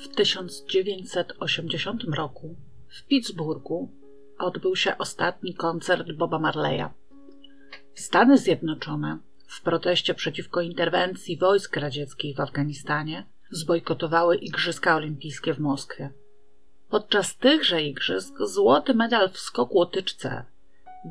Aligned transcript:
W 0.00 0.08
1980 0.08 2.04
roku 2.14 2.56
w 2.88 3.04
Pittsburghu 3.06 3.88
odbył 4.38 4.76
się 4.76 4.98
ostatni 4.98 5.54
koncert 5.54 6.12
Boba 6.12 6.38
Marleya. 6.38 6.88
Stany 7.94 8.38
Zjednoczone 8.38 9.18
w 9.46 9.62
proteście 9.62 10.14
przeciwko 10.14 10.60
interwencji 10.60 11.36
wojsk 11.38 11.76
radzieckich 11.76 12.36
w 12.36 12.40
Afganistanie 12.40 13.26
zbojkotowały 13.50 14.36
Igrzyska 14.36 14.96
Olimpijskie 14.96 15.54
w 15.54 15.58
Moskwie. 15.58 16.10
Podczas 16.88 17.36
tychże 17.36 17.82
igrzysk 17.82 18.34
złoty 18.44 18.94
medal 18.94 19.30
w 19.30 19.38
skoku 19.38 19.78
łotyczce, 19.78 20.44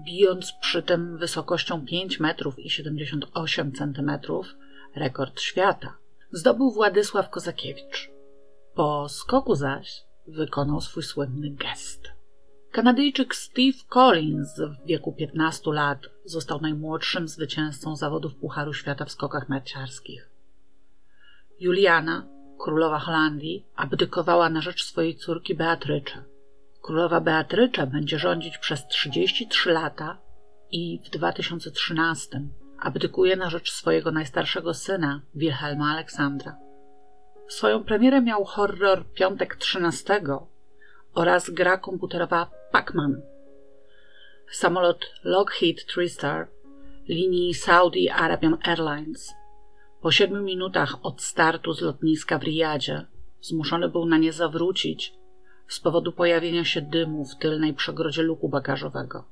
bijąc 0.06 0.54
przy 0.62 0.84
tym 0.84 1.18
wysokością 1.18 1.86
5 1.86 2.20
metrów 2.20 2.60
i 2.60 2.70
78 2.70 3.72
centymetrów, 3.72 4.48
rekord 4.96 5.42
świata, 5.42 5.98
zdobył 6.32 6.72
Władysław 6.72 7.30
Kozakiewicz. 7.30 8.19
Po 8.80 9.10
skoku 9.10 9.56
zaś 9.56 10.04
wykonał 10.28 10.82
swój 10.82 11.04
słynny 11.04 11.50
gest. 11.50 12.12
Kanadyjczyk 12.72 13.36
Steve 13.36 13.78
Collins 13.90 14.60
w 14.60 14.86
wieku 14.88 15.14
15 15.14 15.74
lat 15.74 16.00
został 16.26 16.62
najmłodszym 16.62 17.28
zwycięzcą 17.28 17.96
zawodów 17.96 18.36
Pucharu 18.36 18.74
Świata 18.74 19.06
w 19.06 19.12
skokach 19.12 19.50
narciarskich. 19.50 20.30
Juliana, 21.60 22.28
królowa 22.60 23.00
Holandii, 23.00 23.66
abdykowała 23.76 24.50
na 24.50 24.62
rzecz 24.62 24.84
swojej 24.84 25.16
córki 25.16 25.56
Beatrycze. 25.56 26.24
Królowa 26.82 27.22
Beatrycze 27.22 27.88
będzie 27.88 28.20
rządzić 28.20 28.58
przez 28.58 28.88
33 28.88 29.72
lata 29.72 30.18
i 30.72 31.02
w 31.06 31.10
2013 31.10 32.42
abdykuje 32.80 33.36
na 33.36 33.50
rzecz 33.50 33.72
swojego 33.72 34.12
najstarszego 34.12 34.74
syna, 34.74 35.22
Wilhelma 35.36 35.92
Aleksandra. 35.92 36.69
Swoją 37.50 37.84
premierę 37.84 38.22
miał 38.22 38.46
horror 38.46 39.06
Piątek 39.14 39.56
13 39.56 40.22
oraz 41.14 41.50
gra 41.50 41.78
komputerowa 41.78 42.52
Pac-Man. 42.74 43.22
Samolot 44.52 45.06
Lockheed 45.24 45.86
TriStar 45.86 46.48
linii 47.08 47.54
Saudi 47.54 48.10
Arabian 48.10 48.58
Airlines 48.64 49.34
po 50.02 50.12
siedmiu 50.12 50.42
minutach 50.42 51.06
od 51.06 51.22
startu 51.22 51.74
z 51.74 51.82
lotniska 51.82 52.40
w 52.40 52.44
Riyadzie 52.44 53.06
zmuszony 53.42 53.90
był 53.90 54.06
na 54.06 54.18
nie 54.18 54.34
zawrócić 54.34 55.14
z 55.68 55.80
powodu 55.80 56.12
pojawienia 56.12 56.66
się 56.66 56.82
dymu 56.82 57.26
w 57.26 57.36
tylnej 57.36 57.74
przegrodzie 57.74 58.24
luku 58.24 58.50
bagażowego. 58.50 59.26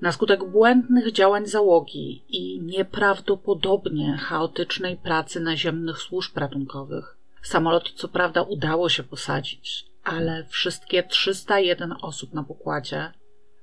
Na 0.00 0.12
skutek 0.12 0.44
błędnych 0.44 1.12
działań 1.12 1.46
załogi 1.46 2.24
i 2.28 2.60
nieprawdopodobnie 2.62 4.16
chaotycznej 4.16 4.96
pracy 4.96 5.40
naziemnych 5.40 5.98
służb 5.98 6.38
ratunkowych, 6.38 7.13
samolot 7.44 7.92
co 7.96 8.08
prawda 8.08 8.42
udało 8.42 8.88
się 8.88 9.02
posadzić, 9.02 9.86
ale 10.04 10.44
wszystkie 10.44 11.02
301 11.02 11.94
osób 12.02 12.34
na 12.34 12.44
pokładzie 12.44 13.12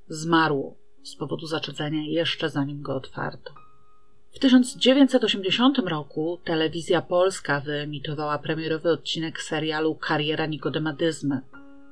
zmarło 0.08 0.78
z 1.04 1.16
powodu 1.16 1.48
zaczedzenia 1.48 2.02
jeszcze 2.06 2.50
zanim 2.50 2.82
go 2.82 2.96
otwarto. 2.96 3.54
W 4.32 4.40
1980 4.40 5.78
roku 5.80 6.40
telewizja 6.44 7.02
polska 7.02 7.60
wyemitowała 7.60 8.40
premierowy 8.40 8.90
odcinek 8.90 9.42
serialu 9.42 9.96
Kariera 9.96 10.46
Nikodemadyzmy 10.46 11.42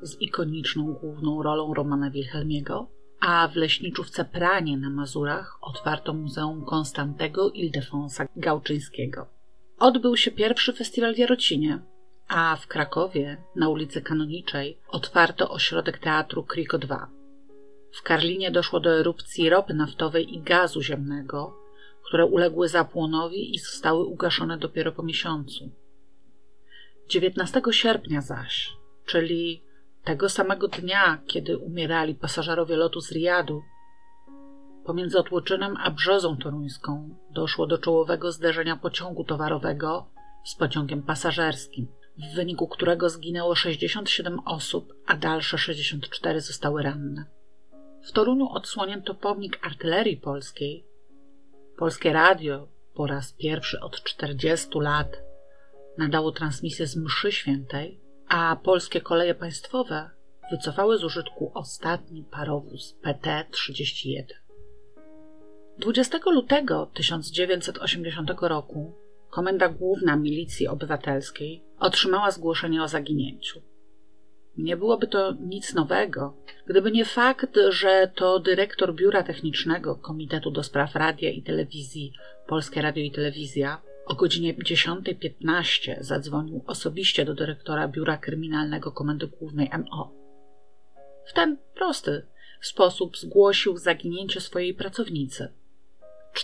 z 0.02 0.22
ikoniczną 0.22 0.94
główną 0.94 1.44
rolą 1.44 1.74
Romana 1.74 2.12
Wilhelmiego, 2.12 2.88
a 3.20 3.48
w 3.48 3.56
leśniczówce 3.56 4.26
Pranie 4.26 4.78
na 4.78 4.90
Mazurach 4.90 5.58
otwarto 5.62 6.14
Muzeum 6.14 6.66
Konstantego 6.66 7.52
Ildefonsa 7.52 8.26
Gałczyńskiego. 8.36 9.39
Odbył 9.80 10.18
się 10.18 10.32
pierwszy 10.32 10.74
festiwal 10.74 11.16
w 11.16 11.18
Jarocinie, 11.18 11.80
a 12.28 12.56
w 12.56 12.68
Krakowie 12.68 13.38
na 13.56 13.70
ulicy 13.70 14.02
Kanoniczej 14.02 14.80
otwarto 14.90 15.50
ośrodek 15.50 15.98
teatru 15.98 16.44
Kriko 16.44 16.78
2. 16.78 17.10
W 17.92 18.02
Karlinie 18.02 18.52
doszło 18.52 18.80
do 18.80 19.00
erupcji 19.00 19.50
ropy 19.50 19.74
naftowej 19.74 20.36
i 20.36 20.42
gazu 20.42 20.82
ziemnego, 20.82 21.58
które 22.06 22.26
uległy 22.26 22.68
zapłonowi 22.68 23.56
i 23.56 23.60
zostały 23.60 24.06
ugaszone 24.06 24.58
dopiero 24.58 24.92
po 24.92 25.04
miesiącu. 25.04 25.72
19 27.10 27.62
sierpnia 27.72 28.22
zaś, 28.22 28.74
czyli 29.06 29.64
tego 30.04 30.30
samego 30.30 30.68
dnia, 30.68 31.22
kiedy 31.28 31.58
umierali 31.58 32.16
pasażerowie 32.16 32.76
lotu 32.76 33.02
z 33.02 33.12
Riyadu, 33.12 33.62
pomiędzy 34.90 35.20
Otłoczynem 35.20 35.78
a 35.78 35.92
Brzozą 35.92 36.38
Toruńską 36.38 37.16
doszło 37.32 37.68
do 37.68 37.78
czołowego 37.78 38.32
zderzenia 38.32 38.76
pociągu 38.76 39.24
towarowego 39.24 40.06
z 40.46 40.56
pociągiem 40.56 41.04
pasażerskim, 41.04 41.88
w 42.18 42.36
wyniku 42.36 42.68
którego 42.68 43.10
zginęło 43.10 43.56
67 43.56 44.40
osób, 44.46 44.94
a 45.08 45.16
dalsze 45.16 45.58
64 45.58 46.42
zostały 46.42 46.84
ranne. 46.84 47.26
W 48.04 48.12
Toruniu 48.12 48.50
odsłonięto 48.50 49.14
pomnik 49.14 49.60
artylerii 49.66 50.18
polskiej. 50.18 50.86
Polskie 51.78 52.14
radio 52.14 52.68
po 52.94 53.08
raz 53.08 53.34
pierwszy 53.34 53.80
od 53.80 54.04
40 54.04 54.70
lat 54.74 55.18
nadało 55.98 56.32
transmisję 56.32 56.88
z 56.88 56.98
mszy 56.98 57.32
świętej, 57.32 58.00
a 58.28 58.56
polskie 58.64 59.02
koleje 59.02 59.36
państwowe 59.36 60.10
wycofały 60.52 60.98
z 60.98 61.04
użytku 61.04 61.52
ostatni 61.54 62.24
parowóz 62.24 62.96
PT-31. 63.04 64.49
20 65.80 66.20
lutego 66.26 66.92
1980 66.94 68.32
roku 68.42 68.96
Komenda 69.30 69.70
Główna 69.70 70.16
Milicji 70.16 70.68
Obywatelskiej 70.68 71.64
otrzymała 71.80 72.32
zgłoszenie 72.32 72.84
o 72.84 72.88
zaginięciu. 72.88 73.62
Nie 74.58 74.78
byłoby 74.78 75.08
to 75.08 75.32
nic 75.32 75.74
nowego, 75.74 76.34
gdyby 76.68 76.92
nie 76.92 77.06
fakt, 77.06 77.60
że 77.70 78.12
to 78.16 78.40
dyrektor 78.40 78.96
Biura 78.96 79.24
Technicznego 79.24 79.96
Komitetu 79.96 80.52
do 80.52 80.64
Spraw 80.64 80.96
Radia 80.96 81.30
i 81.30 81.44
Telewizji 81.44 82.14
Polskie 82.48 82.82
Radio 82.82 83.04
i 83.04 83.12
Telewizja 83.12 83.82
o 84.06 84.16
godzinie 84.16 84.56
10.15 84.56 85.96
zadzwonił 86.00 86.64
osobiście 86.68 87.26
do 87.26 87.34
dyrektora 87.34 87.88
Biura 87.88 88.18
Kryminalnego 88.18 88.92
Komendy 88.92 89.28
Głównej 89.28 89.70
MO. 89.78 90.14
W 91.26 91.34
ten 91.34 91.58
prosty 91.76 92.26
sposób 92.62 93.18
zgłosił 93.18 93.78
zaginięcie 93.78 94.42
swojej 94.42 94.74
pracownicy, 94.74 95.59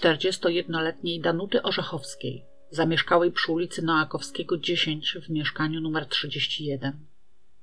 41-letniej 0.02 1.22
Danuty 1.22 1.62
Orzechowskiej, 1.62 2.46
zamieszkałej 2.70 3.32
przy 3.32 3.52
ulicy 3.52 3.82
Noakowskiego 3.82 4.58
10 4.58 5.18
w 5.26 5.30
mieszkaniu 5.30 5.82
numer 5.82 6.06
31. 6.06 7.00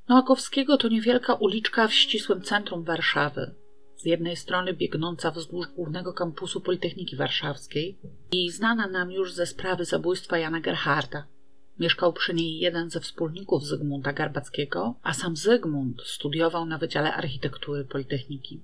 Noakowskiego 0.09 0.77
to 0.77 0.89
niewielka 0.89 1.35
uliczka 1.35 1.89
w 1.89 1.95
ścisłym 1.95 2.43
centrum 2.43 2.85
Warszawy, 2.85 3.55
z 3.97 4.05
jednej 4.05 4.37
strony 4.37 4.75
biegnąca 4.75 5.31
wzdłuż 5.31 5.67
głównego 5.67 6.13
kampusu 6.13 6.61
Politechniki 6.61 7.17
Warszawskiej 7.17 7.99
i 8.33 8.51
znana 8.51 8.87
nam 8.87 9.13
już 9.13 9.33
ze 9.33 9.47
sprawy 9.47 9.85
zabójstwa 9.85 10.39
Jana 10.39 10.61
Gerharda. 10.61 11.27
Mieszkał 11.79 12.13
przy 12.13 12.35
niej 12.35 12.59
jeden 12.59 12.91
ze 12.91 13.01
wspólników 13.01 13.67
Zygmunta 13.67 14.13
Garbackiego, 14.13 14.95
a 15.03 15.13
sam 15.13 15.37
Zygmunt 15.37 16.03
studiował 16.03 16.67
na 16.67 16.79
Wydziale 16.79 17.15
Architektury 17.15 17.85
Politechniki. 17.85 18.63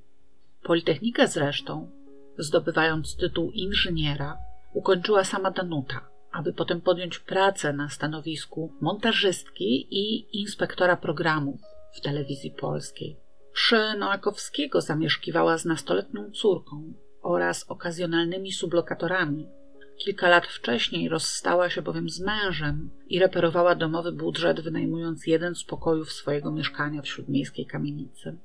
Politechnikę 0.63 1.29
zresztą, 1.29 1.91
zdobywając 2.39 3.17
tytuł 3.17 3.51
inżyniera, 3.51 4.39
ukończyła 4.73 5.25
sama 5.25 5.51
Danuta, 5.51 6.09
aby 6.33 6.53
potem 6.53 6.81
podjąć 6.81 7.19
pracę 7.19 7.73
na 7.73 7.89
stanowisku 7.89 8.73
montażystki 8.81 9.89
i 9.91 10.27
inspektora 10.41 10.97
programów 10.97 11.61
w 11.93 12.01
telewizji 12.01 12.51
polskiej. 12.51 13.17
Przy 13.53 13.95
Noakowskiego 13.99 14.81
zamieszkiwała 14.81 15.59
z 15.59 15.65
nastoletnią 15.65 16.31
córką 16.31 16.93
oraz 17.23 17.65
okazjonalnymi 17.71 18.53
sublokatorami. 18.53 19.49
Kilka 19.97 20.29
lat 20.29 20.47
wcześniej 20.47 21.09
rozstała 21.09 21.71
się 21.71 21.83
bowiem 21.83 22.11
z 22.11 22.21
mężem 22.21 22.91
i 23.09 23.19
reperowała 23.19 23.75
domowy 23.75 24.13
budżet, 24.13 24.61
wynajmując 24.61 25.27
jeden 25.27 25.55
z 25.55 25.65
pokojów 25.65 26.13
swojego 26.13 26.53
mieszkania 26.53 27.03
w 27.03 27.09
śródmiejskiej 27.09 27.67
kamienicy. 27.67 28.37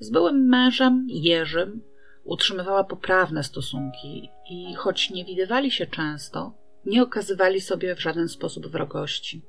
Z 0.00 0.10
byłym 0.10 0.48
mężem, 0.48 1.06
Jerzym, 1.08 1.80
utrzymywała 2.28 2.84
poprawne 2.84 3.44
stosunki 3.44 4.30
i 4.50 4.74
choć 4.74 5.10
nie 5.10 5.24
widywali 5.24 5.70
się 5.70 5.86
często, 5.86 6.52
nie 6.86 7.02
okazywali 7.02 7.60
sobie 7.60 7.94
w 7.94 8.00
żaden 8.00 8.28
sposób 8.28 8.66
wrogości. 8.66 9.42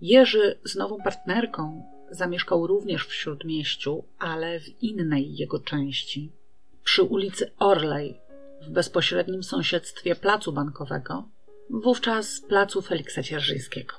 Jerzy 0.00 0.58
z 0.64 0.76
nową 0.76 0.98
partnerką 1.04 1.82
zamieszkał 2.10 2.66
również 2.66 3.06
w 3.06 3.14
śródmieściu, 3.14 4.04
ale 4.18 4.60
w 4.60 4.82
innej 4.82 5.36
jego 5.36 5.58
części, 5.58 6.32
przy 6.84 7.02
ulicy 7.02 7.50
Orlej, 7.58 8.20
w 8.62 8.70
bezpośrednim 8.70 9.42
sąsiedztwie 9.42 10.14
placu 10.14 10.52
bankowego, 10.52 11.28
wówczas 11.70 12.40
placu 12.40 12.82
Feliksa 12.82 13.22
Cierżyńskiego. 13.22 13.94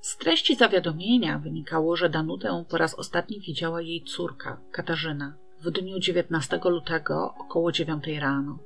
Z 0.00 0.16
treści 0.16 0.56
zawiadomienia 0.56 1.38
wynikało, 1.38 1.96
że 1.96 2.10
Danutę 2.10 2.64
po 2.68 2.78
raz 2.78 2.94
ostatni 2.94 3.40
widziała 3.40 3.82
jej 3.82 4.04
córka, 4.04 4.60
Katarzyna, 4.70 5.43
w 5.64 5.70
dniu 5.70 5.98
19 5.98 6.60
lutego 6.64 7.34
około 7.38 7.72
9 7.72 8.04
rano. 8.20 8.58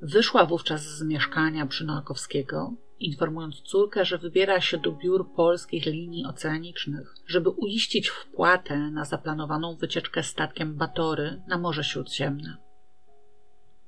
Wyszła 0.00 0.46
wówczas 0.46 0.82
z 0.82 1.02
mieszkania 1.02 1.66
Brzynokowskiego 1.66 2.72
informując 3.00 3.60
córkę, 3.60 4.04
że 4.04 4.18
wybiera 4.18 4.60
się 4.60 4.78
do 4.78 4.92
biur 4.92 5.32
polskich 5.32 5.86
linii 5.86 6.24
oceanicznych, 6.24 7.14
żeby 7.26 7.50
uiścić 7.50 8.08
wpłatę 8.08 8.78
na 8.78 9.04
zaplanowaną 9.04 9.76
wycieczkę 9.76 10.22
statkiem 10.22 10.74
Batory 10.74 11.42
na 11.48 11.58
Morze 11.58 11.84
Śródziemne. 11.84 12.56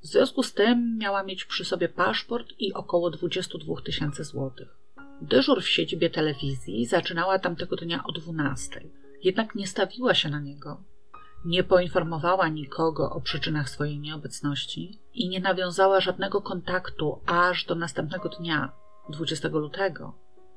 W 0.02 0.06
związku 0.06 0.42
z 0.42 0.52
tym 0.52 0.98
miała 0.98 1.22
mieć 1.22 1.44
przy 1.44 1.64
sobie 1.64 1.88
paszport 1.88 2.52
i 2.58 2.72
około 2.72 3.10
22 3.10 3.74
tysięcy 3.84 4.24
złotych. 4.24 4.68
Dyżur 5.22 5.62
w 5.62 5.68
siedzibie 5.68 6.10
telewizji 6.10 6.86
zaczynała 6.86 7.38
tamtego 7.38 7.76
dnia 7.76 8.04
o 8.04 8.12
12, 8.12 8.80
jednak 9.22 9.54
nie 9.54 9.66
stawiła 9.66 10.14
się 10.14 10.28
na 10.28 10.40
niego. 10.40 10.82
Nie 11.46 11.64
poinformowała 11.64 12.48
nikogo 12.48 13.10
o 13.10 13.20
przyczynach 13.20 13.70
swojej 13.70 13.98
nieobecności 13.98 15.00
i 15.14 15.28
nie 15.28 15.40
nawiązała 15.40 16.00
żadnego 16.00 16.42
kontaktu 16.42 17.20
aż 17.26 17.64
do 17.64 17.74
następnego 17.74 18.28
dnia, 18.28 18.72
20 19.08 19.48
lutego, 19.48 20.12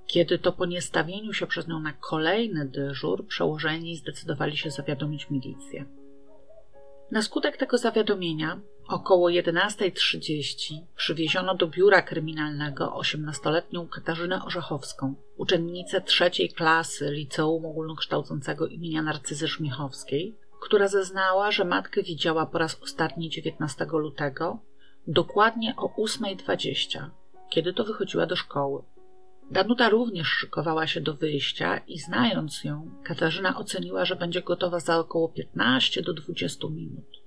kiedy 0.07 0.39
to 0.39 0.51
po 0.51 0.65
niestawieniu 0.65 1.33
się 1.33 1.47
przez 1.47 1.67
nią 1.67 1.79
na 1.79 1.93
kolejny 1.93 2.65
dyżur 2.65 3.27
przełożeni 3.27 3.95
zdecydowali 3.95 4.57
się 4.57 4.71
zawiadomić 4.71 5.29
milicję. 5.29 5.85
Na 7.11 7.21
skutek 7.21 7.57
tego 7.57 7.77
zawiadomienia 7.77 8.59
około 8.87 9.29
11.30 9.29 10.73
przywieziono 10.95 11.55
do 11.55 11.67
biura 11.67 12.01
kryminalnego 12.01 12.85
18-letnią 12.85 13.89
Katarzynę 13.89 14.45
Orzechowską, 14.45 15.15
uczennicę 15.37 16.01
trzeciej 16.01 16.49
klasy 16.49 17.11
Liceum 17.11 17.65
Ogólnokształcącego 17.65 18.67
imienia 18.67 19.01
Narcyzy 19.01 19.47
Żmichowskiej, 19.47 20.35
która 20.61 20.87
zeznała, 20.87 21.51
że 21.51 21.65
matkę 21.65 22.03
widziała 22.03 22.45
po 22.45 22.57
raz 22.57 22.81
ostatni 22.83 23.29
19 23.29 23.85
lutego, 23.91 24.59
dokładnie 25.07 25.73
o 25.77 26.03
8.20, 26.03 27.09
kiedy 27.49 27.73
to 27.73 27.83
wychodziła 27.83 28.25
do 28.25 28.35
szkoły. 28.35 28.83
Danuta 29.51 29.89
również 29.89 30.27
szykowała 30.27 30.87
się 30.87 31.01
do 31.01 31.13
wyjścia 31.13 31.77
i 31.77 31.99
znając 31.99 32.63
ją, 32.63 32.91
Katarzyna 33.03 33.57
oceniła, 33.57 34.05
że 34.05 34.15
będzie 34.15 34.41
gotowa 34.41 34.79
za 34.79 34.99
około 34.99 35.29
15 35.29 36.01
do 36.01 36.13
20 36.13 36.67
minut. 36.69 37.19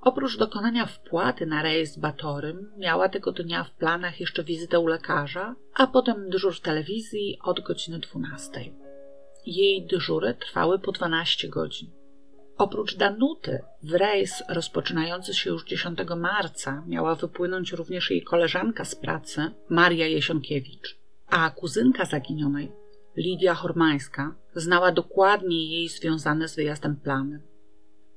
Oprócz 0.00 0.36
dokonania 0.36 0.86
wpłaty 0.86 1.46
na 1.46 1.62
rejs 1.62 1.98
Batorym, 1.98 2.72
miała 2.76 3.08
tego 3.08 3.32
dnia 3.32 3.64
w 3.64 3.70
planach 3.70 4.20
jeszcze 4.20 4.44
wizytę 4.44 4.80
u 4.80 4.86
lekarza, 4.86 5.54
a 5.74 5.86
potem 5.86 6.30
dyżur 6.30 6.54
w 6.54 6.60
telewizji 6.60 7.38
od 7.42 7.60
godziny 7.60 7.98
12. 7.98 8.72
Jej 9.46 9.86
dyżury 9.86 10.34
trwały 10.34 10.78
po 10.78 10.92
12 10.92 11.48
godzin. 11.48 11.99
Oprócz 12.60 12.96
Danuty, 12.96 13.58
w 13.82 13.94
rejs 13.94 14.42
rozpoczynający 14.48 15.34
się 15.34 15.50
już 15.50 15.64
10 15.64 15.98
marca 16.16 16.84
miała 16.86 17.14
wypłynąć 17.14 17.72
również 17.72 18.10
jej 18.10 18.22
koleżanka 18.22 18.84
z 18.84 18.94
pracy, 18.94 19.50
Maria 19.68 20.06
Jesionkiewicz, 20.06 20.98
a 21.26 21.50
kuzynka 21.50 22.04
zaginionej, 22.04 22.72
Lidia 23.16 23.54
Hormańska, 23.54 24.34
znała 24.54 24.92
dokładnie 24.92 25.70
jej 25.70 25.88
związane 25.88 26.48
z 26.48 26.56
wyjazdem 26.56 26.96
plany. 26.96 27.42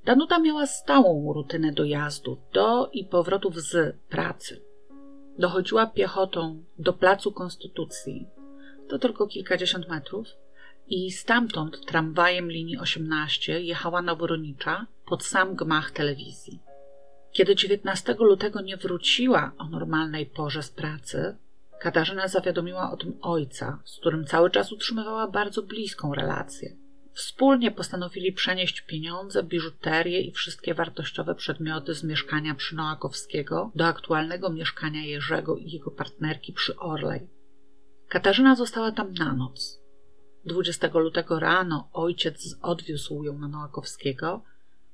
Danuta 0.05 0.39
miała 0.39 0.67
stałą 0.67 1.33
rutynę 1.33 1.71
dojazdów 1.71 2.39
do 2.53 2.89
i 2.93 3.05
powrotów 3.05 3.61
z 3.61 3.97
pracy. 4.09 4.61
Dochodziła 5.37 5.87
piechotą 5.87 6.63
do 6.79 6.93
Placu 6.93 7.31
Konstytucji, 7.31 8.27
to 8.89 8.99
tylko 8.99 9.27
kilkadziesiąt 9.27 9.89
metrów, 9.89 10.27
i 10.87 11.11
stamtąd 11.11 11.85
tramwajem 11.85 12.51
linii 12.51 12.77
18 12.77 13.61
jechała 13.61 14.01
na 14.01 14.15
Woronicza 14.15 14.87
pod 15.05 15.23
sam 15.23 15.55
gmach 15.55 15.91
telewizji. 15.91 16.59
Kiedy 17.31 17.55
19 17.55 18.15
lutego 18.19 18.61
nie 18.61 18.77
wróciła 18.77 19.51
o 19.57 19.67
normalnej 19.67 20.25
porze 20.25 20.63
z 20.63 20.69
pracy, 20.69 21.37
Katarzyna 21.83 22.27
zawiadomiła 22.27 22.91
o 22.91 22.97
tym 22.97 23.17
ojca, 23.21 23.79
z 23.85 23.97
którym 23.97 24.25
cały 24.25 24.49
czas 24.51 24.71
utrzymywała 24.71 25.27
bardzo 25.27 25.61
bliską 25.61 26.13
relację. 26.13 26.75
Wspólnie 27.13 27.71
postanowili 27.71 28.33
przenieść 28.33 28.81
pieniądze, 28.81 29.43
biżuterię 29.43 30.21
i 30.21 30.31
wszystkie 30.31 30.73
wartościowe 30.73 31.35
przedmioty 31.35 31.93
z 31.93 32.03
mieszkania 32.03 32.55
przy 32.55 32.75
Noakowskiego 32.75 33.71
do 33.75 33.85
aktualnego 33.85 34.49
mieszkania 34.49 35.05
Jerzego 35.05 35.57
i 35.57 35.71
jego 35.71 35.91
partnerki 35.91 36.53
przy 36.53 36.77
Orlej. 36.77 37.27
Katarzyna 38.09 38.55
została 38.55 38.91
tam 38.91 39.13
na 39.13 39.33
noc. 39.33 39.82
20 40.45 40.89
lutego 40.93 41.39
rano 41.39 41.89
ojciec 41.93 42.55
odwiózł 42.61 43.23
ją 43.23 43.39
na 43.39 43.47
Noakowskiego, 43.47 44.41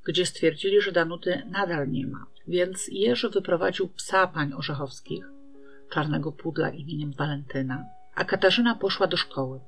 gdzie 0.05 0.25
stwierdzili, 0.25 0.81
że 0.81 0.91
Danuty 0.91 1.41
nadal 1.49 1.89
nie 1.89 2.07
ma, 2.07 2.25
więc 2.47 2.87
Jerzy 2.91 3.29
wyprowadził 3.29 3.87
psa 3.87 4.27
pań 4.27 4.53
Orzechowskich, 4.53 5.25
czarnego 5.89 6.31
pudla 6.31 6.69
imieniem 6.69 7.13
Walentyna, 7.13 7.85
a 8.15 8.25
Katarzyna 8.25 8.75
poszła 8.75 9.07
do 9.07 9.17
szkoły. 9.17 9.59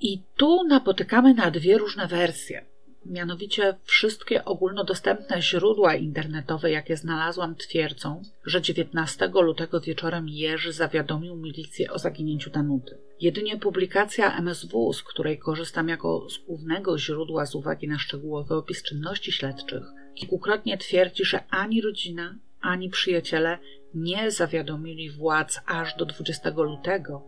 I 0.00 0.22
tu 0.36 0.64
napotykamy 0.64 1.34
na 1.34 1.50
dwie 1.50 1.78
różne 1.78 2.06
wersje. 2.06 2.69
Mianowicie 3.06 3.76
wszystkie 3.84 4.44
ogólnodostępne 4.44 5.42
źródła 5.42 5.94
internetowe, 5.94 6.70
jakie 6.70 6.96
znalazłam, 6.96 7.54
twierdzą, 7.54 8.22
że 8.44 8.62
19 8.62 9.30
lutego 9.34 9.80
wieczorem 9.80 10.28
Jerzy 10.28 10.72
zawiadomił 10.72 11.36
milicję 11.36 11.90
o 11.90 11.98
zaginięciu 11.98 12.50
Danuty. 12.50 12.98
Jedynie 13.20 13.56
publikacja 13.56 14.38
MSW, 14.38 14.92
z 14.92 15.02
której 15.02 15.38
korzystam 15.38 15.88
jako 15.88 16.30
z 16.30 16.38
głównego 16.38 16.98
źródła 16.98 17.46
z 17.46 17.54
uwagi 17.54 17.88
na 17.88 17.98
szczegółowy 17.98 18.54
opis 18.54 18.82
czynności 18.82 19.32
śledczych, 19.32 19.82
kilkukrotnie 20.14 20.78
twierdzi, 20.78 21.24
że 21.24 21.44
ani 21.50 21.80
rodzina, 21.80 22.34
ani 22.60 22.90
przyjaciele 22.90 23.58
nie 23.94 24.30
zawiadomili 24.30 25.10
władz 25.10 25.60
aż 25.66 25.96
do 25.96 26.06
20 26.06 26.50
lutego, 26.50 27.22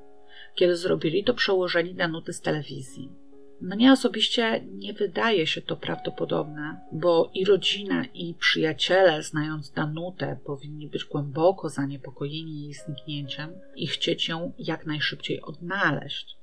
kiedy 0.55 0.77
zrobili 0.77 1.25
to 1.25 1.35
przełożeni 1.35 1.95
Danuty 1.95 2.33
z 2.33 2.41
telewizji. 2.41 3.22
Mnie 3.63 3.93
osobiście 3.93 4.65
nie 4.73 4.93
wydaje 4.93 5.47
się 5.47 5.63
to 5.63 5.77
prawdopodobne, 5.77 6.81
bo 6.93 7.31
i 7.35 7.45
rodzina, 7.45 8.05
i 8.15 8.35
przyjaciele, 8.35 9.23
znając 9.23 9.71
Danutę, 9.71 10.39
powinni 10.45 10.89
być 10.89 11.05
głęboko 11.05 11.69
zaniepokojeni 11.69 12.63
jej 12.63 12.75
zniknięciem 12.75 13.53
i 13.77 13.87
chcieć 13.87 14.29
ją 14.29 14.53
jak 14.59 14.87
najszybciej 14.87 15.43
odnaleźć, 15.43 16.37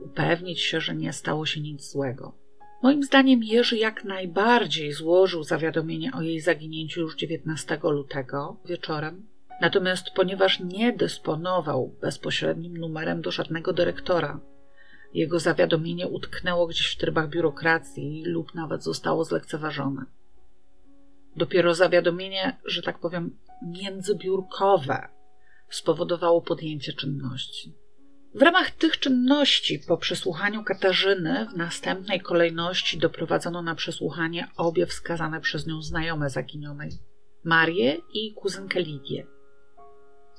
upewnić 0.00 0.60
się, 0.60 0.80
że 0.80 0.94
nie 0.94 1.12
stało 1.12 1.46
się 1.46 1.60
nic 1.60 1.90
złego. 1.90 2.32
Moim 2.82 3.02
zdaniem 3.02 3.44
Jerzy 3.44 3.76
jak 3.76 4.04
najbardziej 4.04 4.92
złożył 4.92 5.44
zawiadomienie 5.44 6.12
o 6.12 6.22
jej 6.22 6.40
zaginięciu 6.40 7.00
już 7.00 7.16
19 7.16 7.78
lutego 7.82 8.56
wieczorem, 8.64 9.26
natomiast 9.60 10.10
ponieważ 10.16 10.60
nie 10.60 10.92
dysponował 10.92 11.94
bezpośrednim 12.00 12.76
numerem 12.76 13.22
do 13.22 13.30
żadnego 13.30 13.72
dyrektora, 13.72 14.40
jego 15.12 15.40
zawiadomienie 15.40 16.08
utknęło 16.08 16.66
gdzieś 16.66 16.94
w 16.94 16.98
trybach 16.98 17.28
biurokracji 17.28 18.22
lub 18.26 18.54
nawet 18.54 18.82
zostało 18.82 19.24
zlekceważone. 19.24 20.04
Dopiero 21.36 21.74
zawiadomienie, 21.74 22.56
że 22.64 22.82
tak 22.82 22.98
powiem, 22.98 23.38
międzybiurkowe 23.62 25.08
spowodowało 25.70 26.42
podjęcie 26.42 26.92
czynności. 26.92 27.74
W 28.34 28.42
ramach 28.42 28.70
tych 28.70 28.98
czynności, 28.98 29.78
po 29.88 29.96
przesłuchaniu 29.96 30.64
Katarzyny, 30.64 31.46
w 31.52 31.56
następnej 31.56 32.20
kolejności 32.20 32.98
doprowadzono 32.98 33.62
na 33.62 33.74
przesłuchanie 33.74 34.48
obie 34.56 34.86
wskazane 34.86 35.40
przez 35.40 35.66
nią 35.66 35.82
znajome 35.82 36.30
zaginionej 36.30 36.90
Marię 37.44 37.96
i 38.12 38.34
kuzynkę 38.34 38.80
Lidię. 38.80 39.26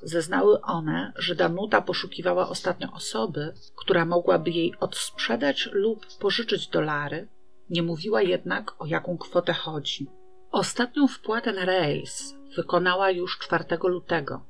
Zeznały 0.04 0.62
one, 0.62 1.14
że 1.16 1.36
Danuta 1.36 1.82
poszukiwała 1.82 2.50
ostatnio 2.50 2.92
osoby, 2.94 3.54
która 3.76 4.06
mogłaby 4.06 4.52
jej 4.52 4.74
odsprzedać 4.80 5.70
lub 5.72 6.06
pożyczyć 6.20 6.68
dolary, 6.68 7.28
nie 7.70 7.84
mówiła 7.84 8.22
jednak 8.22 8.82
o 8.82 8.86
jaką 8.86 9.18
kwotę 9.18 9.54
chodzi. 9.54 10.08
Ostatnią 10.52 11.08
wpłatę 11.08 11.54
na 11.54 11.66
rejs 11.66 12.36
wykonała 12.56 13.12
już 13.12 13.40
4 13.40 13.66
lutego, 13.84 14.46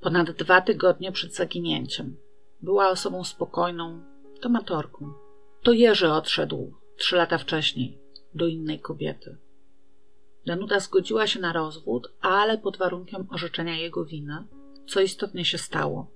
ponad 0.00 0.30
dwa 0.30 0.60
tygodnie 0.60 1.12
przed 1.12 1.34
zaginięciem. 1.34 2.16
Była 2.60 2.88
osobą 2.88 3.24
spokojną, 3.24 4.00
tomatorką. 4.40 5.12
To 5.62 5.72
Jerzy 5.72 6.12
odszedł 6.12 6.74
trzy 6.96 7.16
lata 7.16 7.38
wcześniej 7.38 7.98
do 8.34 8.46
innej 8.46 8.80
kobiety. 8.80 9.36
Danuta 10.46 10.80
zgodziła 10.80 11.26
się 11.26 11.40
na 11.40 11.52
rozwód, 11.52 12.12
ale 12.20 12.58
pod 12.58 12.76
warunkiem 12.76 13.26
orzeczenia 13.30 13.76
jego 13.76 14.04
winy 14.04 14.44
co 14.86 15.00
istotnie 15.00 15.44
się 15.44 15.58
stało. 15.58 16.10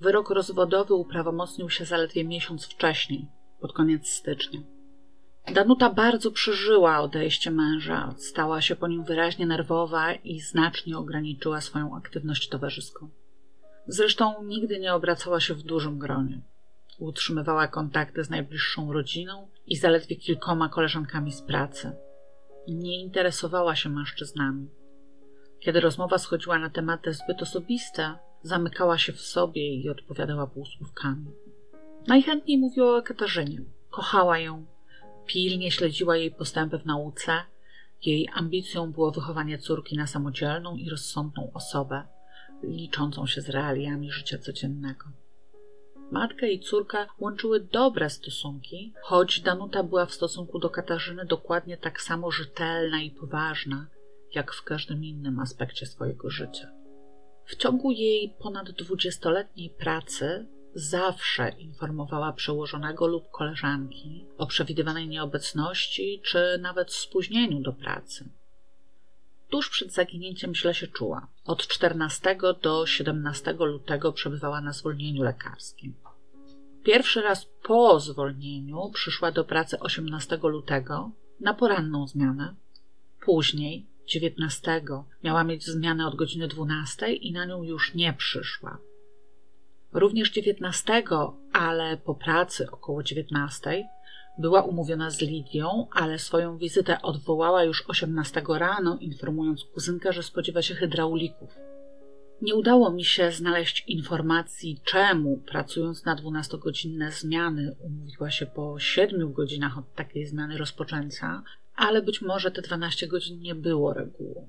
Wyrok 0.00 0.30
rozwodowy 0.30 0.94
uprawomocnił 0.94 1.70
się 1.70 1.84
zaledwie 1.84 2.24
miesiąc 2.24 2.66
wcześniej, 2.66 3.28
pod 3.60 3.72
koniec 3.72 4.08
stycznia. 4.08 4.60
Danuta 5.54 5.90
bardzo 5.90 6.30
przeżyła 6.30 7.00
odejście 7.00 7.50
męża, 7.50 8.14
stała 8.18 8.60
się 8.60 8.76
po 8.76 8.88
nim 8.88 9.04
wyraźnie 9.04 9.46
nerwowa 9.46 10.12
i 10.14 10.40
znacznie 10.40 10.98
ograniczyła 10.98 11.60
swoją 11.60 11.96
aktywność 11.96 12.48
towarzyską. 12.48 13.10
Zresztą 13.86 14.42
nigdy 14.44 14.80
nie 14.80 14.94
obracała 14.94 15.40
się 15.40 15.54
w 15.54 15.62
dużym 15.62 15.98
gronie. 15.98 16.40
Utrzymywała 16.98 17.68
kontakty 17.68 18.24
z 18.24 18.30
najbliższą 18.30 18.92
rodziną 18.92 19.48
i 19.66 19.76
zaledwie 19.76 20.16
kilkoma 20.16 20.68
koleżankami 20.68 21.32
z 21.32 21.42
pracy. 21.42 21.92
Nie 22.68 23.00
interesowała 23.00 23.76
się 23.76 23.88
mężczyznami. 23.88 24.68
Kiedy 25.62 25.80
rozmowa 25.80 26.18
schodziła 26.18 26.58
na 26.58 26.70
tematy 26.70 27.12
zbyt 27.12 27.42
osobiste, 27.42 28.18
zamykała 28.42 28.98
się 28.98 29.12
w 29.12 29.20
sobie 29.20 29.74
i 29.74 29.88
odpowiadała 29.88 30.46
półsłówkami. 30.46 31.26
Najchętniej 32.06 32.58
mówiła 32.58 32.96
o 32.96 33.02
Katarzynie. 33.02 33.60
Kochała 33.90 34.38
ją, 34.38 34.66
pilnie 35.26 35.70
śledziła 35.70 36.16
jej 36.16 36.30
postępy 36.30 36.78
w 36.78 36.86
nauce. 36.86 37.32
Jej 38.04 38.28
ambicją 38.34 38.92
było 38.92 39.10
wychowanie 39.10 39.58
córki 39.58 39.96
na 39.96 40.06
samodzielną 40.06 40.76
i 40.76 40.90
rozsądną 40.90 41.50
osobę, 41.54 42.02
liczącą 42.62 43.26
się 43.26 43.40
z 43.40 43.48
realiami 43.48 44.12
życia 44.12 44.38
codziennego. 44.38 45.04
Matka 46.10 46.46
i 46.46 46.60
córka 46.60 47.06
łączyły 47.18 47.60
dobre 47.60 48.10
stosunki, 48.10 48.92
choć 49.02 49.40
Danuta 49.40 49.82
była 49.82 50.06
w 50.06 50.14
stosunku 50.14 50.58
do 50.58 50.70
Katarzyny 50.70 51.24
dokładnie 51.24 51.76
tak 51.76 52.00
samo 52.02 52.30
rzetelna 52.30 53.02
i 53.02 53.10
poważna, 53.10 53.86
jak 54.34 54.52
w 54.52 54.62
każdym 54.62 55.04
innym 55.04 55.40
aspekcie 55.40 55.86
swojego 55.86 56.30
życia. 56.30 56.72
W 57.44 57.56
ciągu 57.56 57.90
jej 57.90 58.34
ponad 58.38 58.70
dwudziestoletniej 58.70 59.70
pracy 59.70 60.46
zawsze 60.74 61.48
informowała 61.58 62.32
przełożonego 62.32 63.06
lub 63.06 63.30
koleżanki 63.30 64.26
o 64.38 64.46
przewidywanej 64.46 65.08
nieobecności 65.08 66.20
czy 66.24 66.58
nawet 66.60 66.92
spóźnieniu 66.92 67.60
do 67.60 67.72
pracy. 67.72 68.28
Tuż 69.48 69.70
przed 69.70 69.92
zaginięciem 69.92 70.54
źle 70.54 70.74
się 70.74 70.86
czuła. 70.86 71.28
Od 71.44 71.66
14 71.66 72.36
do 72.62 72.86
17 72.86 73.52
lutego 73.52 74.12
przebywała 74.12 74.60
na 74.60 74.72
zwolnieniu 74.72 75.22
lekarskim. 75.22 75.94
Pierwszy 76.84 77.22
raz 77.22 77.46
po 77.62 78.00
zwolnieniu 78.00 78.90
przyszła 78.94 79.32
do 79.32 79.44
pracy 79.44 79.80
18 79.80 80.38
lutego 80.42 81.10
na 81.40 81.54
poranną 81.54 82.06
zmianę. 82.06 82.54
Później, 83.20 83.86
19, 84.06 84.82
miała 85.24 85.44
mieć 85.44 85.66
zmianę 85.66 86.06
od 86.06 86.16
godziny 86.16 86.48
12 86.48 87.12
i 87.12 87.32
na 87.32 87.44
nią 87.44 87.62
już 87.62 87.94
nie 87.94 88.12
przyszła. 88.12 88.78
Również 89.92 90.30
19, 90.30 91.02
ale 91.52 91.96
po 91.96 92.14
pracy 92.14 92.70
około 92.70 93.02
19, 93.02 93.84
była 94.38 94.62
umówiona 94.62 95.10
z 95.10 95.20
Lidią, 95.20 95.86
ale 95.92 96.18
swoją 96.18 96.58
wizytę 96.58 97.02
odwołała 97.02 97.64
już 97.64 97.84
18 97.88 98.42
rano, 98.48 98.98
informując 99.00 99.64
kuzynkę, 99.64 100.12
że 100.12 100.22
spodziewa 100.22 100.62
się 100.62 100.74
hydraulików. 100.74 101.50
Nie 102.42 102.54
udało 102.54 102.90
mi 102.92 103.04
się 103.04 103.32
znaleźć 103.32 103.84
informacji, 103.86 104.80
czemu, 104.84 105.36
pracując 105.36 106.04
na 106.04 106.16
12-godzinne 106.16 107.10
zmiany, 107.10 107.76
umówiła 107.80 108.30
się 108.30 108.46
po 108.46 108.78
7 108.78 109.32
godzinach 109.32 109.78
od 109.78 109.94
takiej 109.94 110.26
zmiany 110.26 110.58
rozpoczęcia, 110.58 111.42
ale 111.76 112.02
być 112.02 112.22
może 112.22 112.50
te 112.50 112.62
12 112.62 113.06
godzin 113.06 113.40
nie 113.40 113.54
było 113.54 113.92
regułą. 113.92 114.48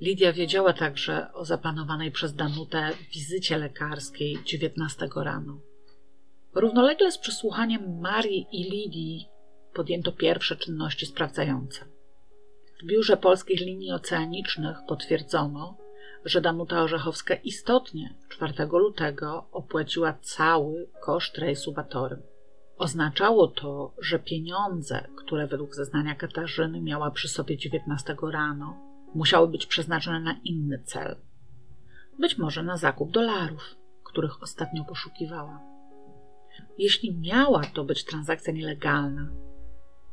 Lidia 0.00 0.32
wiedziała 0.32 0.72
także 0.72 1.32
o 1.32 1.44
zaplanowanej 1.44 2.12
przez 2.12 2.34
Danutę 2.34 2.90
wizycie 3.14 3.58
lekarskiej 3.58 4.38
19 4.44 5.08
rano. 5.16 5.60
Równolegle 6.54 7.12
z 7.12 7.18
przesłuchaniem 7.18 8.00
Marii 8.00 8.46
i 8.52 8.70
Lidii 8.70 9.28
podjęto 9.74 10.12
pierwsze 10.12 10.56
czynności 10.56 11.06
sprawdzające. 11.06 11.84
W 12.82 12.86
biurze 12.86 13.16
polskich 13.16 13.60
linii 13.60 13.92
oceanicznych 13.92 14.76
potwierdzono, 14.88 15.76
że 16.24 16.40
Danuta 16.40 16.82
Orzechowska 16.82 17.34
istotnie 17.34 18.14
4 18.28 18.54
lutego 18.72 19.48
opłaciła 19.52 20.12
cały 20.22 20.88
koszt 21.00 21.38
rejsu 21.38 21.72
Batorym. 21.72 22.22
Oznaczało 22.78 23.48
to, 23.48 23.94
że 23.98 24.18
pieniądze, 24.18 25.08
które 25.16 25.46
według 25.46 25.74
zeznania 25.74 26.14
Katarzyny 26.14 26.80
miała 26.80 27.10
przy 27.10 27.28
sobie 27.28 27.56
19 27.56 28.16
rano, 28.32 28.76
musiały 29.14 29.48
być 29.48 29.66
przeznaczone 29.66 30.20
na 30.20 30.40
inny 30.44 30.82
cel. 30.84 31.16
Być 32.18 32.38
może 32.38 32.62
na 32.62 32.76
zakup 32.76 33.10
dolarów, 33.10 33.76
których 34.04 34.42
ostatnio 34.42 34.84
poszukiwała. 34.84 35.60
Jeśli 36.78 37.18
miała 37.18 37.62
to 37.64 37.84
być 37.84 38.04
transakcja 38.04 38.52
nielegalna, 38.52 39.28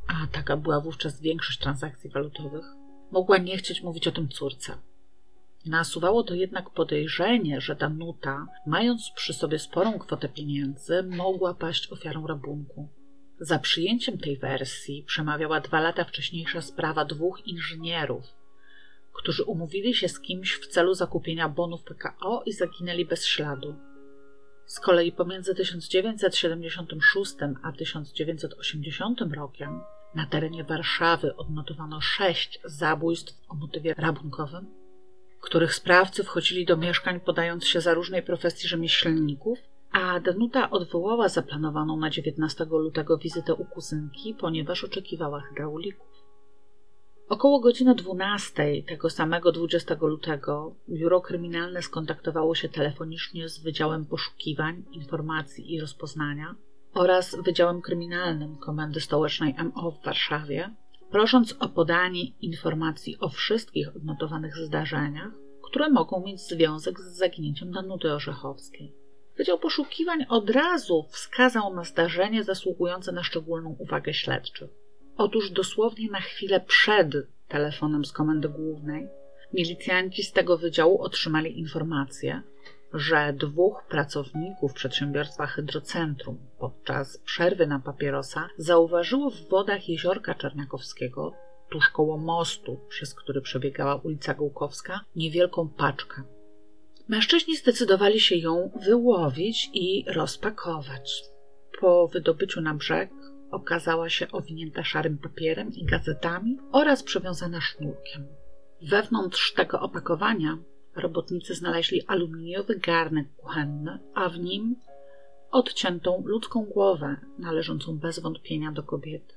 a 0.06 0.26
taka 0.32 0.56
była 0.56 0.80
wówczas 0.80 1.20
większość 1.20 1.58
transakcji 1.58 2.10
walutowych, 2.10 2.64
mogła 3.10 3.38
nie 3.38 3.56
chcieć 3.56 3.82
mówić 3.82 4.08
o 4.08 4.12
tym 4.12 4.28
córce. 4.28 4.72
Nasuwało 5.66 6.22
to 6.22 6.34
jednak 6.34 6.70
podejrzenie, 6.70 7.60
że 7.60 7.74
Danuta, 7.74 8.46
mając 8.66 9.10
przy 9.16 9.32
sobie 9.32 9.58
sporą 9.58 9.98
kwotę 9.98 10.28
pieniędzy, 10.28 11.02
mogła 11.02 11.54
paść 11.54 11.92
ofiarą 11.92 12.26
rabunku. 12.26 12.88
Za 13.40 13.58
przyjęciem 13.58 14.18
tej 14.18 14.36
wersji 14.36 15.04
przemawiała 15.06 15.60
dwa 15.60 15.80
lata 15.80 16.04
wcześniejsza 16.04 16.60
sprawa 16.60 17.04
dwóch 17.04 17.46
inżynierów, 17.46 18.24
którzy 19.12 19.44
umówili 19.44 19.94
się 19.94 20.08
z 20.08 20.20
kimś 20.20 20.54
w 20.54 20.66
celu 20.66 20.94
zakupienia 20.94 21.48
bonów 21.48 21.82
PKO 21.82 22.42
i 22.46 22.52
zaginęli 22.52 23.04
bez 23.04 23.26
śladu. 23.26 23.74
Z 24.66 24.80
kolei 24.80 25.12
pomiędzy 25.12 25.54
1976 25.54 27.34
a 27.62 27.72
1980 27.72 29.20
rokiem 29.34 29.80
na 30.14 30.26
terenie 30.26 30.64
Warszawy 30.64 31.36
odnotowano 31.36 32.00
sześć 32.00 32.60
zabójstw 32.64 33.34
o 33.48 33.54
motywie 33.54 33.94
rabunkowym 33.98 34.79
których 35.40 35.74
sprawcy 35.74 36.24
wchodzili 36.24 36.66
do 36.66 36.76
mieszkań 36.76 37.20
podając 37.20 37.66
się 37.66 37.80
za 37.80 37.94
różnej 37.94 38.22
profesji 38.22 38.68
rzemieślników, 38.68 39.58
a 39.92 40.20
Danuta 40.20 40.70
odwołała 40.70 41.28
zaplanowaną 41.28 41.96
na 41.96 42.10
19 42.10 42.66
lutego 42.70 43.18
wizytę 43.18 43.54
u 43.54 43.64
kuzynki, 43.64 44.34
ponieważ 44.34 44.84
oczekiwała 44.84 45.40
hydraulików. 45.40 46.10
Około 47.28 47.60
godziny 47.60 47.94
12 47.94 48.82
tego 48.88 49.10
samego 49.10 49.52
20 49.52 49.96
lutego 50.00 50.74
biuro 50.88 51.20
kryminalne 51.20 51.82
skontaktowało 51.82 52.54
się 52.54 52.68
telefonicznie 52.68 53.48
z 53.48 53.58
Wydziałem 53.58 54.06
Poszukiwań, 54.06 54.84
Informacji 54.92 55.74
i 55.74 55.80
Rozpoznania 55.80 56.54
oraz 56.94 57.36
Wydziałem 57.44 57.82
Kryminalnym 57.82 58.56
Komendy 58.56 59.00
Stołecznej 59.00 59.54
MO 59.74 59.90
w 59.90 60.04
Warszawie 60.04 60.74
prosząc 61.10 61.56
o 61.60 61.68
podanie 61.68 62.26
informacji 62.26 63.16
o 63.20 63.28
wszystkich 63.28 63.96
odnotowanych 63.96 64.56
zdarzeniach, 64.56 65.32
które 65.62 65.90
mogą 65.90 66.24
mieć 66.24 66.40
związek 66.40 67.00
z 67.00 67.16
zaginięciem 67.16 67.72
Danuty 67.72 68.12
Orzechowskiej. 68.12 68.94
Wydział 69.36 69.58
Poszukiwań 69.58 70.26
od 70.28 70.50
razu 70.50 71.06
wskazał 71.10 71.74
na 71.74 71.84
zdarzenie 71.84 72.44
zasługujące 72.44 73.12
na 73.12 73.22
szczególną 73.22 73.76
uwagę 73.78 74.14
śledczych. 74.14 74.70
Otóż 75.16 75.50
dosłownie 75.50 76.10
na 76.10 76.20
chwilę 76.20 76.60
przed 76.60 77.12
telefonem 77.48 78.04
z 78.04 78.12
komendy 78.12 78.48
głównej 78.48 79.08
milicjanci 79.52 80.22
z 80.22 80.32
tego 80.32 80.58
wydziału 80.58 81.02
otrzymali 81.02 81.58
informację, 81.58 82.42
że 82.94 83.32
dwóch 83.32 83.84
pracowników 83.88 84.72
przedsiębiorstwa 84.72 85.46
Hydrocentrum 85.46 86.38
podczas 86.58 87.18
przerwy 87.18 87.66
na 87.66 87.80
papierosa 87.80 88.48
zauważyło 88.56 89.30
w 89.30 89.48
wodach 89.48 89.88
jeziorka 89.88 90.34
Czerniakowskiego, 90.34 91.32
tuż 91.70 91.88
koło 91.88 92.18
mostu, 92.18 92.80
przez 92.88 93.14
który 93.14 93.40
przebiegała 93.40 93.94
ulica 93.94 94.34
Gołkowska, 94.34 95.00
niewielką 95.16 95.68
paczkę. 95.68 96.22
Mężczyźni 97.08 97.56
zdecydowali 97.56 98.20
się 98.20 98.36
ją 98.36 98.70
wyłowić 98.86 99.70
i 99.72 100.04
rozpakować. 100.08 101.22
Po 101.80 102.08
wydobyciu 102.08 102.60
na 102.60 102.74
brzeg 102.74 103.10
okazała 103.50 104.08
się 104.08 104.30
owinięta 104.32 104.84
szarym 104.84 105.18
papierem 105.18 105.72
i 105.74 105.84
gazetami 105.84 106.58
oraz 106.72 107.02
przewiązana 107.02 107.60
sznurkiem. 107.60 108.26
Wewnątrz 108.82 109.52
tego 109.52 109.80
opakowania 109.80 110.58
robotnicy 110.96 111.54
znaleźli 111.54 112.06
aluminiowy 112.06 112.76
garnek 112.76 113.36
kuchenny, 113.36 113.98
a 114.14 114.28
w 114.28 114.38
nim 114.38 114.76
odciętą 115.50 116.22
ludzką 116.26 116.64
głowę 116.64 117.16
należącą 117.38 117.98
bez 117.98 118.18
wątpienia 118.18 118.72
do 118.72 118.82
kobiety. 118.82 119.34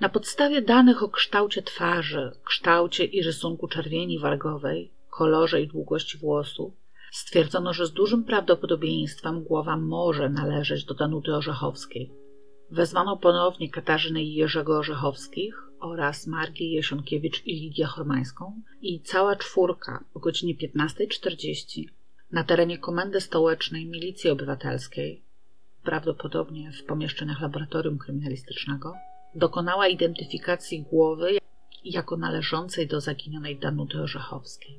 Na 0.00 0.08
podstawie 0.08 0.62
danych 0.62 1.02
o 1.02 1.08
kształcie 1.08 1.62
twarzy, 1.62 2.32
kształcie 2.44 3.04
i 3.04 3.22
rysunku 3.22 3.68
czerwieni 3.68 4.18
wargowej, 4.18 4.92
kolorze 5.10 5.62
i 5.62 5.68
długości 5.68 6.18
włosów, 6.18 6.72
stwierdzono, 7.12 7.72
że 7.72 7.86
z 7.86 7.92
dużym 7.92 8.24
prawdopodobieństwem 8.24 9.42
głowa 9.42 9.76
może 9.76 10.28
należeć 10.28 10.84
do 10.84 10.94
Danuty 10.94 11.34
Orzechowskiej. 11.34 12.10
Wezwano 12.70 13.16
ponownie 13.16 13.70
Katarzynę 13.70 14.22
i 14.22 14.34
Jerzego 14.34 14.78
Orzechowskich 14.78 15.69
oraz 15.80 16.26
Margię 16.26 16.74
Jesionkiewicz 16.74 17.46
i 17.46 17.54
Lidię 17.54 17.84
Hormańską 17.84 18.60
i 18.82 19.00
cała 19.00 19.36
czwórka 19.36 20.04
o 20.14 20.20
godzinie 20.20 20.54
15.40 20.54 21.84
na 22.32 22.44
terenie 22.44 22.78
Komendy 22.78 23.20
Stołecznej 23.20 23.86
Milicji 23.86 24.30
Obywatelskiej, 24.30 25.22
prawdopodobnie 25.82 26.72
w 26.72 26.84
pomieszczeniach 26.84 27.40
laboratorium 27.40 27.98
kryminalistycznego, 27.98 28.94
dokonała 29.34 29.88
identyfikacji 29.88 30.82
głowy 30.82 31.38
jako 31.84 32.16
należącej 32.16 32.86
do 32.86 33.00
zaginionej 33.00 33.58
Danuty 33.58 34.02
Orzechowskiej. 34.02 34.78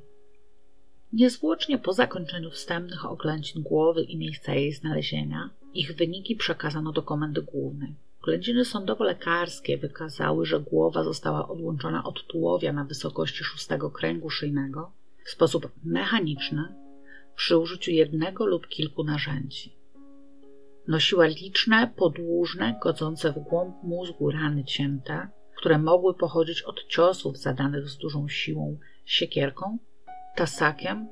Niezwłocznie 1.12 1.78
po 1.78 1.92
zakończeniu 1.92 2.50
wstępnych 2.50 3.04
oględzin 3.04 3.62
głowy 3.62 4.02
i 4.02 4.16
miejsca 4.16 4.54
jej 4.54 4.72
znalezienia, 4.72 5.50
ich 5.74 5.96
wyniki 5.96 6.36
przekazano 6.36 6.92
do 6.92 7.02
komendy 7.02 7.42
głównej. 7.42 7.94
Oględziny 8.22 8.64
sądowo-lekarskie 8.64 9.78
wykazały, 9.78 10.46
że 10.46 10.60
głowa 10.60 11.04
została 11.04 11.48
odłączona 11.48 12.04
od 12.04 12.26
tułowia 12.26 12.72
na 12.72 12.84
wysokości 12.84 13.44
szóstego 13.44 13.90
kręgu 13.90 14.30
szyjnego, 14.30 14.92
w 15.24 15.30
sposób 15.30 15.68
mechaniczny 15.84 16.74
przy 17.36 17.58
użyciu 17.58 17.90
jednego 17.90 18.46
lub 18.46 18.68
kilku 18.68 19.04
narzędzi. 19.04 19.76
Nosiła 20.88 21.26
liczne, 21.26 21.92
podłużne, 21.96 22.78
godzące 22.82 23.32
w 23.32 23.38
głąb 23.38 23.82
mózgu 23.82 24.30
rany 24.30 24.64
cięte, 24.64 25.28
które 25.56 25.78
mogły 25.78 26.14
pochodzić 26.14 26.62
od 26.62 26.86
ciosów 26.88 27.38
zadanych 27.38 27.88
z 27.88 27.98
dużą 27.98 28.28
siłą 28.28 28.78
siekierką, 29.04 29.78
tasakiem 30.36 31.08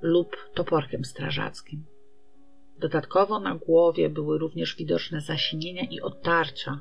lub 0.00 0.36
toporkiem 0.54 1.04
strażackim. 1.04 1.84
Dodatkowo 2.84 3.40
na 3.40 3.54
głowie 3.54 4.10
były 4.10 4.38
również 4.38 4.76
widoczne 4.76 5.20
zasinienia 5.20 5.82
i 5.90 6.00
otarcia, 6.00 6.80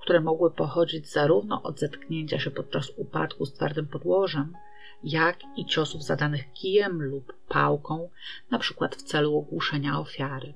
które 0.00 0.20
mogły 0.20 0.50
pochodzić 0.50 1.12
zarówno 1.12 1.62
od 1.62 1.78
zetknięcia 1.78 2.38
się 2.38 2.50
podczas 2.50 2.90
upadku 2.96 3.46
z 3.46 3.52
twardym 3.52 3.86
podłożem, 3.86 4.52
jak 5.04 5.38
i 5.56 5.66
ciosów 5.66 6.02
zadanych 6.02 6.52
kijem 6.52 7.02
lub 7.02 7.32
pałką, 7.48 8.10
na 8.50 8.58
przykład 8.58 8.96
w 8.96 9.02
celu 9.02 9.38
ogłuszenia 9.38 10.00
ofiary. 10.00 10.54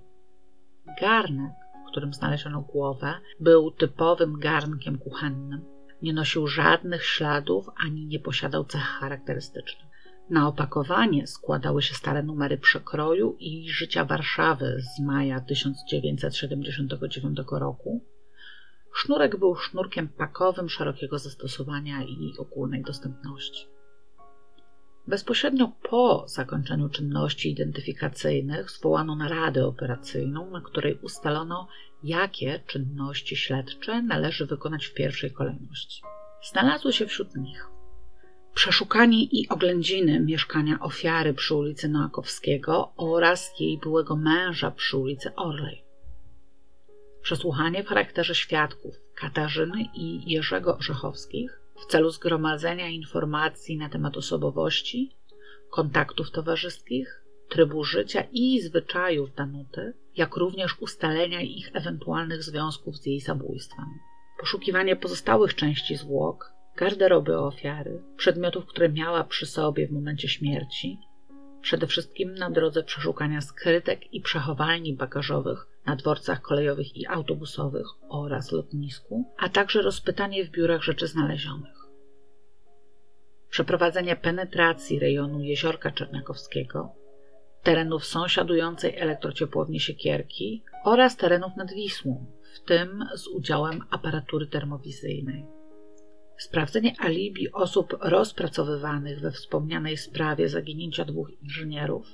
Garnek, 1.00 1.52
w 1.86 1.90
którym 1.90 2.12
znaleziono 2.12 2.60
głowę, 2.60 3.14
był 3.40 3.70
typowym 3.70 4.38
garnkiem 4.38 4.98
kuchennym. 4.98 5.64
Nie 6.02 6.12
nosił 6.12 6.46
żadnych 6.46 7.04
śladów 7.04 7.66
ani 7.86 8.06
nie 8.06 8.18
posiadał 8.18 8.64
cech 8.64 8.82
charakterystycznych. 8.82 9.91
Na 10.32 10.48
opakowanie 10.48 11.26
składały 11.26 11.82
się 11.82 11.94
stare 11.94 12.22
numery 12.22 12.58
przekroju 12.58 13.36
i 13.40 13.70
życia 13.70 14.04
Warszawy 14.04 14.82
z 14.82 15.00
maja 15.00 15.40
1979 15.40 17.38
roku. 17.52 18.04
Sznurek 18.94 19.36
był 19.36 19.56
sznurkiem 19.56 20.08
pakowym 20.08 20.68
szerokiego 20.68 21.18
zastosowania 21.18 22.02
i 22.02 22.34
ogólnej 22.38 22.82
dostępności. 22.82 23.66
Bezpośrednio 25.06 25.72
po 25.90 26.24
zakończeniu 26.28 26.88
czynności 26.88 27.50
identyfikacyjnych 27.50 28.70
zwołano 28.70 29.16
naradę 29.16 29.66
operacyjną, 29.66 30.50
na 30.50 30.60
której 30.60 30.98
ustalono, 31.02 31.68
jakie 32.02 32.60
czynności 32.66 33.36
śledcze 33.36 34.02
należy 34.02 34.46
wykonać 34.46 34.86
w 34.86 34.94
pierwszej 34.94 35.30
kolejności. 35.30 36.02
Znalazły 36.50 36.92
się 36.92 37.06
wśród 37.06 37.36
nich 37.36 37.71
przeszukanie 38.54 39.24
i 39.24 39.48
oględziny 39.48 40.20
mieszkania 40.20 40.80
ofiary 40.80 41.34
przy 41.34 41.54
ulicy 41.54 41.88
Noakowskiego 41.88 42.92
oraz 42.96 43.60
jej 43.60 43.78
byłego 43.78 44.16
męża 44.16 44.70
przy 44.70 44.96
ulicy 44.96 45.34
Orlej. 45.34 45.84
Przesłuchanie 47.22 47.84
w 47.84 47.86
charakterze 47.86 48.34
świadków 48.34 48.94
Katarzyny 49.14 49.84
i 49.94 50.30
Jerzego 50.32 50.76
Orzechowskich 50.76 51.60
w 51.76 51.86
celu 51.86 52.10
zgromadzenia 52.10 52.88
informacji 52.88 53.76
na 53.76 53.88
temat 53.88 54.16
osobowości, 54.16 55.16
kontaktów 55.70 56.30
towarzyskich, 56.30 57.22
trybu 57.48 57.84
życia 57.84 58.24
i 58.32 58.60
zwyczajów 58.60 59.34
Danuty, 59.34 59.94
jak 60.16 60.36
również 60.36 60.76
ustalenia 60.80 61.40
ich 61.40 61.70
ewentualnych 61.74 62.42
związków 62.42 62.96
z 62.96 63.06
jej 63.06 63.20
zabójstwem. 63.20 63.86
Poszukiwanie 64.40 64.96
pozostałych 64.96 65.54
części 65.54 65.96
zwłok, 65.96 66.51
garderoby 66.76 67.38
ofiary, 67.38 68.02
przedmiotów, 68.16 68.66
które 68.66 68.88
miała 68.88 69.24
przy 69.24 69.46
sobie 69.46 69.88
w 69.88 69.92
momencie 69.92 70.28
śmierci, 70.28 70.98
przede 71.60 71.86
wszystkim 71.86 72.34
na 72.34 72.50
drodze 72.50 72.82
przeszukania 72.82 73.40
skrytek 73.40 74.14
i 74.14 74.20
przechowalni 74.20 74.94
bagażowych 74.94 75.66
na 75.86 75.96
dworcach 75.96 76.40
kolejowych 76.40 76.96
i 76.96 77.06
autobusowych 77.06 77.86
oraz 78.08 78.52
lotnisku, 78.52 79.24
a 79.38 79.48
także 79.48 79.82
rozpytanie 79.82 80.44
w 80.44 80.50
biurach 80.50 80.82
rzeczy 80.82 81.06
znalezionych. 81.06 81.82
Przeprowadzenie 83.50 84.16
penetracji 84.16 84.98
rejonu 84.98 85.40
Jeziorka 85.40 85.90
Czerniakowskiego, 85.90 86.94
terenów 87.62 88.04
sąsiadującej 88.04 88.98
elektrociepłowni 88.98 89.80
Siekierki 89.80 90.64
oraz 90.84 91.16
terenów 91.16 91.56
nad 91.56 91.72
Wisłą, 91.72 92.26
w 92.54 92.60
tym 92.60 93.04
z 93.14 93.28
udziałem 93.28 93.80
aparatury 93.90 94.46
termowizyjnej. 94.46 95.46
Sprawdzenie 96.36 96.94
alibi 96.98 97.52
osób 97.52 97.96
rozpracowywanych 98.00 99.20
we 99.20 99.30
wspomnianej 99.30 99.96
sprawie 99.96 100.48
zaginięcia 100.48 101.04
dwóch 101.04 101.42
inżynierów, 101.42 102.06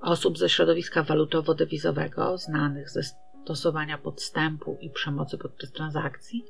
osób 0.00 0.38
ze 0.38 0.48
środowiska 0.48 1.02
walutowo-dewizowego 1.02 2.38
znanych 2.38 2.90
ze 2.90 3.00
stosowania 3.42 3.98
podstępu 3.98 4.78
i 4.80 4.90
przemocy 4.90 5.38
podczas 5.38 5.72
transakcji. 5.72 6.44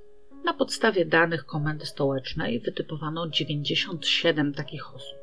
Na 0.44 0.54
podstawie 0.54 1.04
danych 1.04 1.46
Komendy 1.46 1.86
Stołecznej 1.86 2.60
wytypowano 2.60 3.28
97 3.28 4.54
takich 4.54 4.94
osób. 4.94 5.18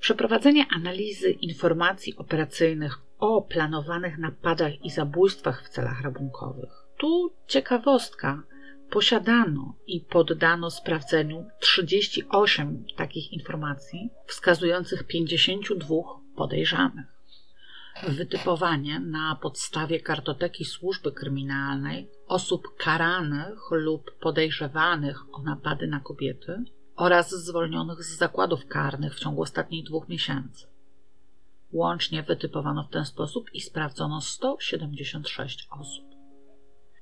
Przeprowadzenie 0.00 0.66
analizy 0.76 1.30
informacji 1.30 2.16
operacyjnych 2.16 2.98
o 3.18 3.42
planowanych 3.42 4.18
napadach 4.18 4.84
i 4.84 4.90
zabójstwach 4.90 5.64
w 5.64 5.68
celach 5.68 6.02
rabunkowych. 6.02 6.70
Tu 6.96 7.32
ciekawostka. 7.46 8.42
Posiadano 8.92 9.74
i 9.86 10.00
poddano 10.00 10.70
sprawdzeniu 10.70 11.46
38 11.60 12.84
takich 12.96 13.32
informacji, 13.32 14.10
wskazujących 14.26 15.06
52 15.06 15.94
podejrzanych 16.36 17.06
wytypowanie 18.08 19.00
na 19.00 19.36
podstawie 19.36 20.00
kartoteki 20.00 20.64
służby 20.64 21.12
kryminalnej 21.12 22.10
osób 22.26 22.76
karanych 22.76 23.70
lub 23.70 24.18
podejrzewanych 24.20 25.34
o 25.34 25.42
napady 25.42 25.86
na 25.86 26.00
kobiety 26.00 26.64
oraz 26.96 27.30
zwolnionych 27.30 28.04
z 28.04 28.16
zakładów 28.18 28.66
karnych 28.66 29.14
w 29.14 29.20
ciągu 29.20 29.42
ostatnich 29.42 29.84
dwóch 29.84 30.08
miesięcy. 30.08 30.66
Łącznie 31.72 32.22
wytypowano 32.22 32.84
w 32.84 32.90
ten 32.90 33.04
sposób 33.04 33.54
i 33.54 33.60
sprawdzono 33.60 34.20
176 34.20 35.68
osób. 35.70 36.11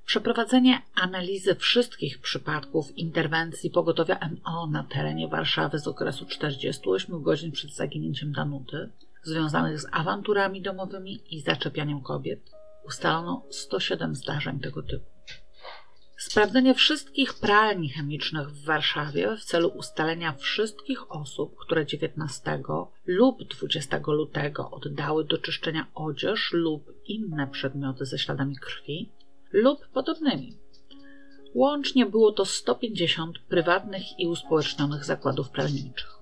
Przeprowadzenie 0.05 0.81
analizy 0.95 1.55
wszystkich 1.55 2.21
przypadków 2.21 2.97
interwencji 2.97 3.69
pogotowia 3.69 4.19
MO 4.43 4.67
na 4.67 4.83
terenie 4.83 5.27
Warszawy 5.27 5.79
z 5.79 5.87
okresu 5.87 6.25
48 6.25 7.21
godzin 7.21 7.51
przed 7.51 7.75
zaginięciem 7.75 8.31
Danuty 8.31 8.89
związanych 9.23 9.79
z 9.79 9.87
awanturami 9.91 10.61
domowymi 10.61 11.35
i 11.35 11.41
zaczepianiem 11.41 12.01
kobiet 12.01 12.51
ustalono 12.85 13.45
107 13.49 14.15
zdarzeń 14.15 14.59
tego 14.59 14.83
typu. 14.83 15.05
Sprawdzenie 16.17 16.73
wszystkich 16.73 17.33
pralni 17.33 17.89
chemicznych 17.89 18.49
w 18.49 18.65
Warszawie 18.65 19.37
w 19.37 19.43
celu 19.43 19.67
ustalenia 19.67 20.33
wszystkich 20.33 21.11
osób, 21.11 21.55
które 21.59 21.85
19 21.85 22.59
lub 23.05 23.43
20 23.43 23.99
lutego 24.07 24.71
oddały 24.71 25.25
do 25.25 25.37
czyszczenia 25.37 25.87
odzież 25.93 26.49
lub 26.53 26.93
inne 27.05 27.47
przedmioty 27.47 28.05
ze 28.05 28.19
śladami 28.19 28.55
krwi 28.55 29.09
lub 29.53 29.87
podobnymi. 29.87 30.57
Łącznie 31.53 32.05
było 32.05 32.31
to 32.31 32.45
150 32.45 33.39
prywatnych 33.39 34.19
i 34.19 34.27
uspołecznionych 34.27 35.05
zakładów 35.05 35.49
pralniczych 35.49 36.21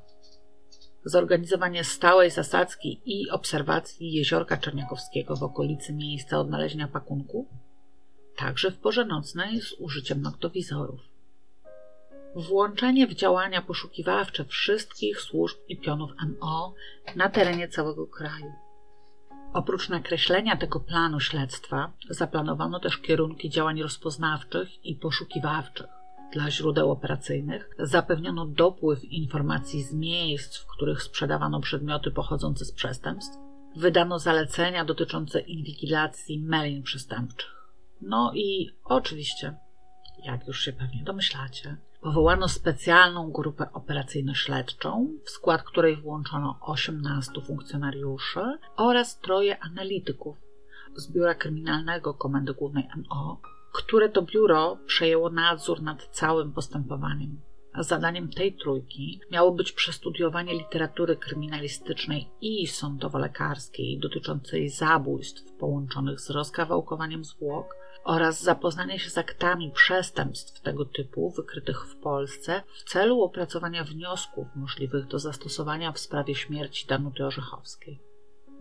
zorganizowanie 1.10 1.84
stałej 1.84 2.32
zasadzki 2.32 3.02
i 3.06 3.30
obserwacji 3.30 4.14
jeziorka 4.14 4.58
Czerniakowskiego 4.58 5.36
w 5.36 5.44
okolicy 5.44 5.94
miejsca 5.94 6.40
odnalezienia 6.40 6.88
pakunku, 6.88 7.48
także 8.36 8.72
w 8.72 8.78
porze 8.78 9.06
nocnej 9.06 9.62
z 9.62 9.74
użyciem 9.74 10.22
noktowizorów. 10.22 11.00
Włączenie 12.36 13.08
w 13.08 13.14
działania 13.14 13.62
poszukiwawcze 13.62 14.46
wszystkich 14.46 15.22
służb 15.22 15.58
i 15.68 15.78
pionów 15.78 16.12
MO 16.42 16.74
na 17.16 17.30
terenie 17.30 17.68
całego 17.68 18.08
kraju. 18.08 18.54
Oprócz 19.54 19.90
nakreślenia 19.90 20.58
tego 20.58 20.80
planu 20.80 21.20
śledztwa, 21.20 21.92
zaplanowano 22.10 22.80
też 22.80 22.98
kierunki 22.98 23.50
działań 23.50 23.82
rozpoznawczych 23.82 24.86
i 24.86 24.96
poszukiwawczych 24.96 25.88
dla 26.34 26.52
źródeł 26.52 26.92
operacyjnych 26.92 27.70
zapewniono 27.80 28.46
dopływ 28.46 29.04
informacji 29.04 29.84
z 29.84 29.94
miejsc, 29.94 30.58
w 30.58 30.68
których 30.68 31.04
sprzedawano 31.04 31.60
przedmioty 31.60 32.12
pochodzące 32.12 32.66
z 32.66 32.72
przestępstw, 32.72 33.38
wydano 33.76 34.20
zalecenia 34.20 34.86
dotyczące 34.86 35.40
inwigilacji 35.40 36.42
melin 36.42 36.84
przestępczych. 36.84 37.56
No 38.02 38.32
i 38.36 38.70
oczywiście, 38.84 39.56
jak 40.24 40.48
już 40.48 40.62
się 40.62 40.74
pewnie 40.74 41.04
domyślacie, 41.04 41.78
powołano 42.02 42.48
specjalną 42.48 43.32
grupę 43.32 43.66
operacyjno-śledczą, 43.74 45.08
w 45.24 45.30
skład 45.30 45.64
której 45.64 45.96
włączono 45.96 46.60
18 46.62 47.32
funkcjonariuszy 47.48 48.58
oraz 48.78 49.20
troje 49.20 49.60
analityków 49.60 50.38
z 50.96 51.12
Biura 51.12 51.36
Kryminalnego 51.36 52.14
Komendy 52.14 52.54
Głównej 52.54 52.88
MO, 53.10 53.42
które 53.74 54.10
to 54.10 54.22
biuro 54.22 54.78
przejęło 54.86 55.30
nadzór 55.30 55.82
nad 55.82 56.08
całym 56.08 56.54
postępowaniem. 56.54 57.42
Zadaniem 57.80 58.30
tej 58.30 58.54
trójki 58.54 59.22
miało 59.32 59.52
być 59.52 59.72
przestudiowanie 59.72 60.54
literatury 60.54 61.16
kryminalistycznej 61.16 62.30
i 62.42 62.68
sądowo-lekarskiej 62.68 64.00
dotyczącej 64.00 64.70
zabójstw 64.70 65.52
połączonych 65.58 66.20
z 66.20 66.30
rozkawałkowaniem 66.30 67.24
zwłok 67.24 67.76
oraz 68.04 68.44
zapoznanie 68.44 69.00
się 69.00 69.10
z 69.10 69.18
aktami 69.18 69.72
przestępstw 69.72 70.62
tego 70.62 70.86
typu 70.86 71.32
wykrytych 71.32 71.86
w 71.86 71.96
Polsce 71.96 72.64
w 72.74 72.84
celu 72.84 73.22
opracowania 73.22 73.84
wniosków 73.84 74.48
możliwych 74.56 75.08
do 75.08 75.20
zastosowania 75.20 75.92
w 75.92 76.00
sprawie 76.00 76.36
śmierci 76.36 76.88
Danuty 76.88 77.26
Orzechowskiej. 77.26 78.00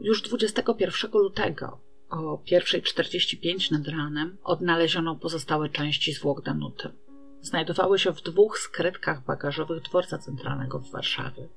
Już 0.00 0.22
21 0.22 1.10
lutego 1.12 1.80
o 2.10 2.36
1.45 2.36 3.72
nad 3.72 3.88
ranem 3.88 4.36
odnaleziono 4.44 5.16
pozostałe 5.16 5.68
części 5.68 6.12
zwłok 6.12 6.42
Danuty 6.42 6.90
znajdowały 7.40 7.98
się 7.98 8.12
w 8.12 8.22
dwóch 8.22 8.58
skrytkach 8.58 9.24
bagażowych 9.24 9.82
dworca 9.82 10.18
centralnego 10.18 10.78
w 10.78 10.90
Warszawie. 10.90 11.48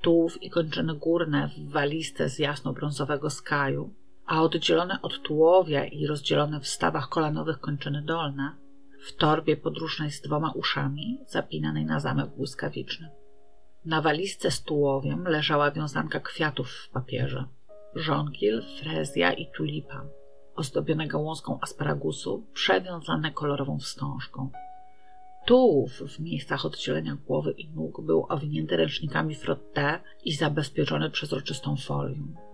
Tułów 0.00 0.42
i 0.42 0.50
kończyny 0.50 0.94
górne 0.94 1.48
w 1.48 1.72
walizce 1.72 2.28
z 2.28 2.38
jasno-brązowego 2.38 3.30
skaju, 3.30 3.94
a 4.26 4.42
oddzielone 4.42 4.98
od 5.02 5.22
tułowia 5.22 5.84
i 5.84 6.06
rozdzielone 6.06 6.60
w 6.60 6.68
stawach 6.68 7.08
kolanowych 7.08 7.60
kończyny 7.60 8.02
dolne, 8.02 8.56
w 9.00 9.16
torbie 9.16 9.56
podróżnej 9.56 10.10
z 10.10 10.20
dwoma 10.20 10.52
uszami, 10.52 11.20
zapinanej 11.26 11.84
na 11.84 12.00
zamek 12.00 12.30
błyskawiczny. 12.36 13.10
Na 13.84 14.02
walizce 14.02 14.50
z 14.50 14.62
tułowiem 14.62 15.24
leżała 15.24 15.70
wiązanka 15.70 16.20
kwiatów 16.20 16.70
w 16.70 16.90
papierze. 16.90 17.44
Żonkil, 17.94 18.62
frezja 18.80 19.32
i 19.32 19.50
tulipa, 19.56 20.04
ozdobione 20.56 21.06
gałązką 21.06 21.58
asparagusu, 21.60 22.46
przewiązane 22.52 23.30
kolorową 23.30 23.78
wstążką. 23.78 24.50
Tułów 25.46 25.92
w 25.92 26.20
miejscach 26.20 26.66
oddzielenia 26.66 27.16
głowy 27.26 27.52
i 27.52 27.70
nóg 27.70 28.00
był 28.00 28.26
owinięty 28.28 28.76
ręcznikami 28.76 29.34
frotte 29.34 30.00
i 30.24 30.32
zabezpieczony 30.32 31.10
przezroczystą 31.10 31.76
folią. 31.76 32.45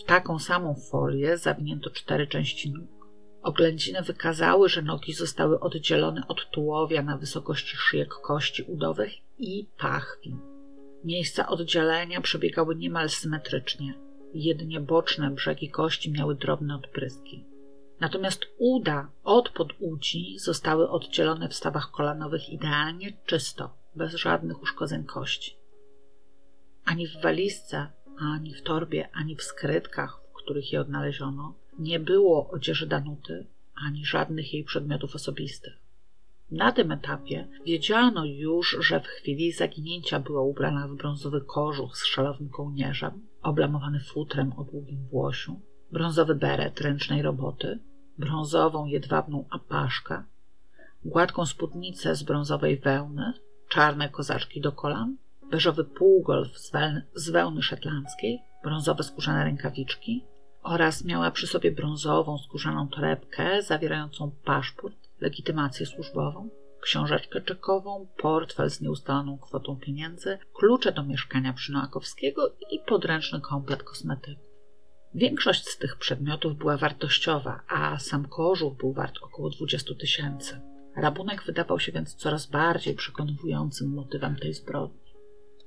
W 0.00 0.04
taką 0.04 0.38
samą 0.38 0.74
folię 0.90 1.36
zawinięto 1.36 1.90
cztery 1.90 2.26
części 2.26 2.72
nóg. 2.72 3.08
Oględziny 3.42 4.02
wykazały, 4.02 4.68
że 4.68 4.82
nogi 4.82 5.12
zostały 5.12 5.60
oddzielone 5.60 6.28
od 6.28 6.50
tułowia 6.50 7.02
na 7.02 7.16
wysokości 7.16 7.76
szyjek 7.76 8.08
kości 8.08 8.62
udowych 8.62 9.12
i 9.38 9.68
pachwi. 9.78 10.36
Miejsca 11.04 11.48
oddzielenia 11.48 12.20
przebiegały 12.20 12.76
niemal 12.76 13.08
symetrycznie. 13.08 13.94
Jedynie 14.34 14.80
boczne 14.80 15.30
brzegi 15.30 15.70
kości 15.70 16.12
miały 16.12 16.34
drobne 16.34 16.74
odpryski. 16.74 17.44
Natomiast 18.00 18.46
uda 18.58 19.10
od 19.24 19.50
podudzi 19.50 20.38
zostały 20.38 20.90
oddzielone 20.90 21.48
w 21.48 21.54
stawach 21.54 21.90
kolanowych 21.90 22.48
idealnie 22.48 23.12
czysto, 23.26 23.74
bez 23.94 24.14
żadnych 24.14 24.62
uszkodzeń 24.62 25.04
kości. 25.04 25.58
Ani 26.84 27.06
w 27.08 27.22
walizce, 27.22 27.92
ani 28.20 28.54
w 28.54 28.62
torbie, 28.62 29.08
ani 29.12 29.36
w 29.36 29.42
skrytkach, 29.42 30.20
w 30.30 30.34
których 30.34 30.72
je 30.72 30.80
odnaleziono, 30.80 31.54
nie 31.78 32.00
było 32.00 32.50
odzieży 32.50 32.86
Danuty, 32.86 33.46
ani 33.74 34.06
żadnych 34.06 34.54
jej 34.54 34.64
przedmiotów 34.64 35.14
osobistych. 35.14 35.72
Na 36.50 36.72
tym 36.72 36.92
etapie 36.92 37.48
wiedziano 37.64 38.24
już, 38.24 38.76
że 38.80 39.00
w 39.00 39.06
chwili 39.06 39.52
zaginięcia 39.52 40.20
była 40.20 40.42
ubrana 40.42 40.88
w 40.88 40.94
brązowy 40.94 41.40
kożuch 41.40 41.96
z 41.96 42.06
szalowym 42.06 42.48
kołnierzem, 42.48 43.26
oblamowany 43.42 44.00
futrem 44.00 44.52
o 44.56 44.64
długim 44.64 45.06
włosiu, 45.06 45.60
brązowy 45.92 46.34
beret 46.34 46.80
ręcznej 46.80 47.22
roboty, 47.22 47.78
brązową 48.18 48.86
jedwabną 48.86 49.44
apaszkę, 49.50 50.22
gładką 51.04 51.46
spódnicę 51.46 52.16
z 52.16 52.22
brązowej 52.22 52.78
wełny, 52.78 53.32
czarne 53.68 54.08
kozaczki 54.08 54.60
do 54.60 54.72
kolan, 54.72 55.16
beżowy 55.50 55.84
półgolf 55.84 56.58
z, 56.58 56.70
wełny, 56.70 57.02
z 57.14 57.30
wełny 57.30 57.62
szetlandzkiej, 57.62 58.38
brązowe 58.64 59.02
skórzane 59.02 59.44
rękawiczki 59.44 60.24
oraz 60.62 61.04
miała 61.04 61.30
przy 61.30 61.46
sobie 61.46 61.72
brązową 61.72 62.38
skórzaną 62.38 62.88
torebkę 62.88 63.62
zawierającą 63.62 64.30
paszport, 64.44 64.96
legitymację 65.20 65.86
służbową, 65.86 66.48
książeczkę 66.80 67.40
czekową, 67.40 68.06
portfel 68.16 68.70
z 68.70 68.80
nieustaloną 68.80 69.38
kwotą 69.38 69.76
pieniędzy, 69.76 70.38
klucze 70.54 70.92
do 70.92 71.02
mieszkania 71.02 71.52
przy 71.52 71.72
Noakowskiego 71.72 72.56
i 72.70 72.78
podręczny 72.78 73.40
komplet 73.40 73.82
kosmetyków. 73.82 74.48
Większość 75.14 75.68
z 75.68 75.78
tych 75.78 75.96
przedmiotów 75.96 76.58
była 76.58 76.76
wartościowa, 76.76 77.60
a 77.68 77.98
sam 77.98 78.28
kożuch 78.28 78.76
był 78.76 78.92
wart 78.92 79.14
około 79.22 79.50
20 79.50 79.94
tysięcy. 79.94 80.60
Rabunek 80.96 81.42
wydawał 81.42 81.80
się 81.80 81.92
więc 81.92 82.14
coraz 82.14 82.46
bardziej 82.46 82.94
przekonującym 82.94 83.94
motywem 83.94 84.36
tej 84.36 84.54
zbrodni. 84.54 85.07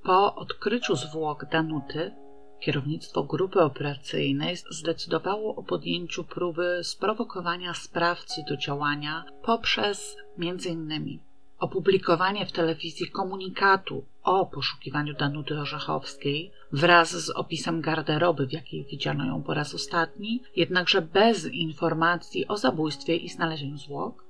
Po 0.04 0.36
odkryciu 0.36 0.96
zwłok 0.96 1.46
Danuty, 1.46 2.12
kierownictwo 2.60 3.24
grupy 3.24 3.62
operacyjnej 3.62 4.58
zdecydowało 4.70 5.56
o 5.56 5.64
podjęciu 5.64 6.24
próby 6.24 6.80
sprowokowania 6.84 7.74
sprawcy 7.74 8.42
do 8.50 8.58
działania 8.58 9.26
poprzez 9.44 10.18
m.in 10.40 11.20
opublikowanie 11.62 12.46
w 12.46 12.52
telewizji 12.52 13.10
komunikatu 13.10 14.06
o 14.24 14.46
poszukiwaniu 14.46 15.14
Danuty 15.14 15.60
Orzechowskiej 15.60 16.52
wraz 16.72 17.10
z 17.26 17.30
opisem 17.30 17.82
garderoby, 17.82 18.48
w 18.48 18.54
jakiej 18.54 18.86
widziano 18.86 19.26
ją 19.26 19.44
po 19.44 19.54
raz 19.54 19.76
ostatni, 19.76 20.44
jednakże 20.56 21.02
bez 21.02 21.46
informacji 21.46 22.48
o 22.48 22.58
zabójstwie 22.58 23.16
i 23.16 23.30
znalezieniu 23.30 23.78
zwłok, 23.78 24.24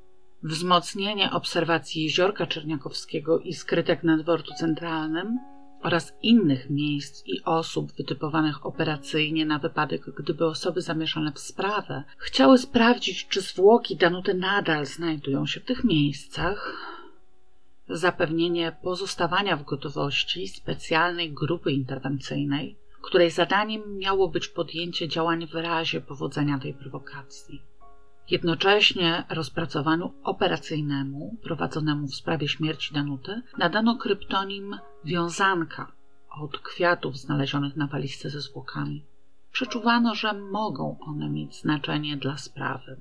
wzmocnienie 0.44 1.32
obserwacji 1.32 2.04
jeziorka 2.04 2.48
Czerniakowskiego 2.48 3.40
i 3.40 3.54
skrytek 3.54 4.04
na 4.04 4.18
dworcu 4.18 4.54
centralnym 4.54 5.40
oraz 5.82 6.14
innych 6.22 6.70
miejsc 6.70 7.24
i 7.28 7.44
osób 7.44 7.92
wytypowanych 7.92 8.66
operacyjnie 8.66 9.46
na 9.46 9.60
wypadek, 9.60 10.02
gdyby 10.18 10.46
osoby 10.46 10.82
zamieszane 10.82 11.32
w 11.32 11.40
sprawę 11.40 12.04
chciały 12.18 12.58
sprawdzić, 12.58 13.28
czy 13.28 13.42
zwłoki 13.42 13.96
Danuty 13.96 14.34
nadal 14.34 14.86
znajdują 14.86 15.46
się 15.46 15.60
w 15.60 15.66
tych 15.66 15.84
miejscach, 15.84 16.88
zapewnienie 17.90 18.76
pozostawania 18.84 19.58
w 19.58 19.66
gotowości 19.66 20.48
specjalnej 20.48 21.34
grupy 21.34 21.72
interwencyjnej, 21.72 22.78
której 23.02 23.32
zadaniem 23.32 23.98
miało 23.98 24.28
być 24.28 24.48
podjęcie 24.48 25.08
działań 25.08 25.48
w 25.48 25.56
razie 25.56 26.02
powodzenia 26.02 26.60
tej 26.60 26.74
prowokacji. 26.74 27.71
Jednocześnie 28.32 29.24
rozpracowaniu 29.30 30.14
operacyjnemu 30.24 31.38
prowadzonemu 31.44 32.08
w 32.08 32.16
sprawie 32.16 32.48
śmierci 32.48 32.94
Danuty 32.94 33.42
nadano 33.58 33.96
kryptonim 33.96 34.78
Wiązanka 35.06 35.92
od 36.42 36.60
kwiatów 36.60 37.18
znalezionych 37.18 37.76
na 37.76 37.88
walizce 37.88 38.30
ze 38.30 38.42
zwłokami. 38.42 39.06
Przeczuwano, 39.52 40.16
że 40.16 40.34
mogą 40.34 40.98
one 41.00 41.30
mieć 41.30 41.62
znaczenie 41.62 42.18
dla 42.18 42.38
sprawy. 42.38 43.00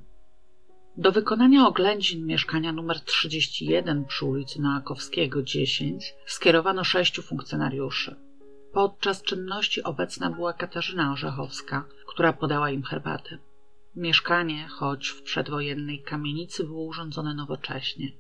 Do 0.97 1.13
wykonania 1.13 1.67
oględzin 1.67 2.27
mieszkania 2.27 2.71
nr 2.71 3.01
31 3.01 4.05
przy 4.05 4.25
ulicy 4.25 4.61
Noakowskiego 4.63 5.43
10 5.43 6.15
skierowano 6.27 6.85
sześciu 6.85 7.23
funkcjonariuszy. 7.23 8.17
Podczas 8.73 9.23
czynności 9.23 9.83
obecna 9.83 10.31
była 10.31 10.53
Katarzyna 10.53 11.13
Orzechowska, 11.13 11.85
która 12.07 12.33
podała 12.33 12.71
im 12.71 12.83
herbatę. 12.83 13.39
Mieszkanie, 13.97 14.69
choć 14.69 15.09
w 15.09 15.23
przedwojennej 15.23 16.03
kamienicy, 16.03 16.65
było 16.65 16.85
urządzone 16.85 17.35
nowocześnie. 17.35 18.13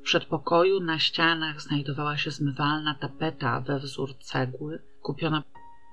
W 0.00 0.02
przedpokoju 0.02 0.80
na 0.80 0.98
ścianach 0.98 1.62
znajdowała 1.62 2.16
się 2.16 2.30
zmywalna 2.30 2.94
tapeta 2.94 3.60
we 3.60 3.78
wzór 3.78 4.18
cegły, 4.18 4.82
kupiona 5.02 5.42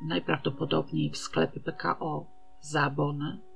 najprawdopodobniej 0.07 1.11
w 1.11 1.17
sklepie 1.17 1.59
PKO 1.59 2.25
za 2.61 2.83
abony 2.83 3.49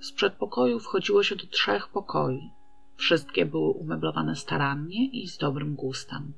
z 0.00 0.12
przedpokoju 0.12 0.80
wchodziło 0.80 1.22
się 1.22 1.36
do 1.36 1.46
trzech 1.46 1.88
pokoi. 1.88 2.50
Wszystkie 2.96 3.46
były 3.46 3.70
umeblowane 3.70 4.36
starannie 4.36 5.10
i 5.10 5.28
z 5.28 5.38
dobrym 5.38 5.74
gustem. 5.74 6.32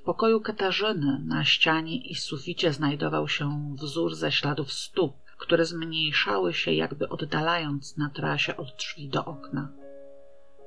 W 0.00 0.02
pokoju 0.02 0.40
Katarzyny 0.40 1.22
na 1.26 1.44
ścianie 1.44 1.96
i 1.96 2.14
suficie 2.14 2.72
znajdował 2.72 3.28
się 3.28 3.74
wzór 3.76 4.14
ze 4.14 4.32
śladów 4.32 4.72
stóp, 4.72 5.16
które 5.44 5.64
zmniejszały 5.64 6.54
się 6.54 6.72
jakby 6.72 7.08
oddalając 7.08 7.96
na 7.96 8.10
trasie 8.10 8.56
od 8.56 8.76
drzwi 8.78 9.08
do 9.08 9.24
okna. 9.24 9.72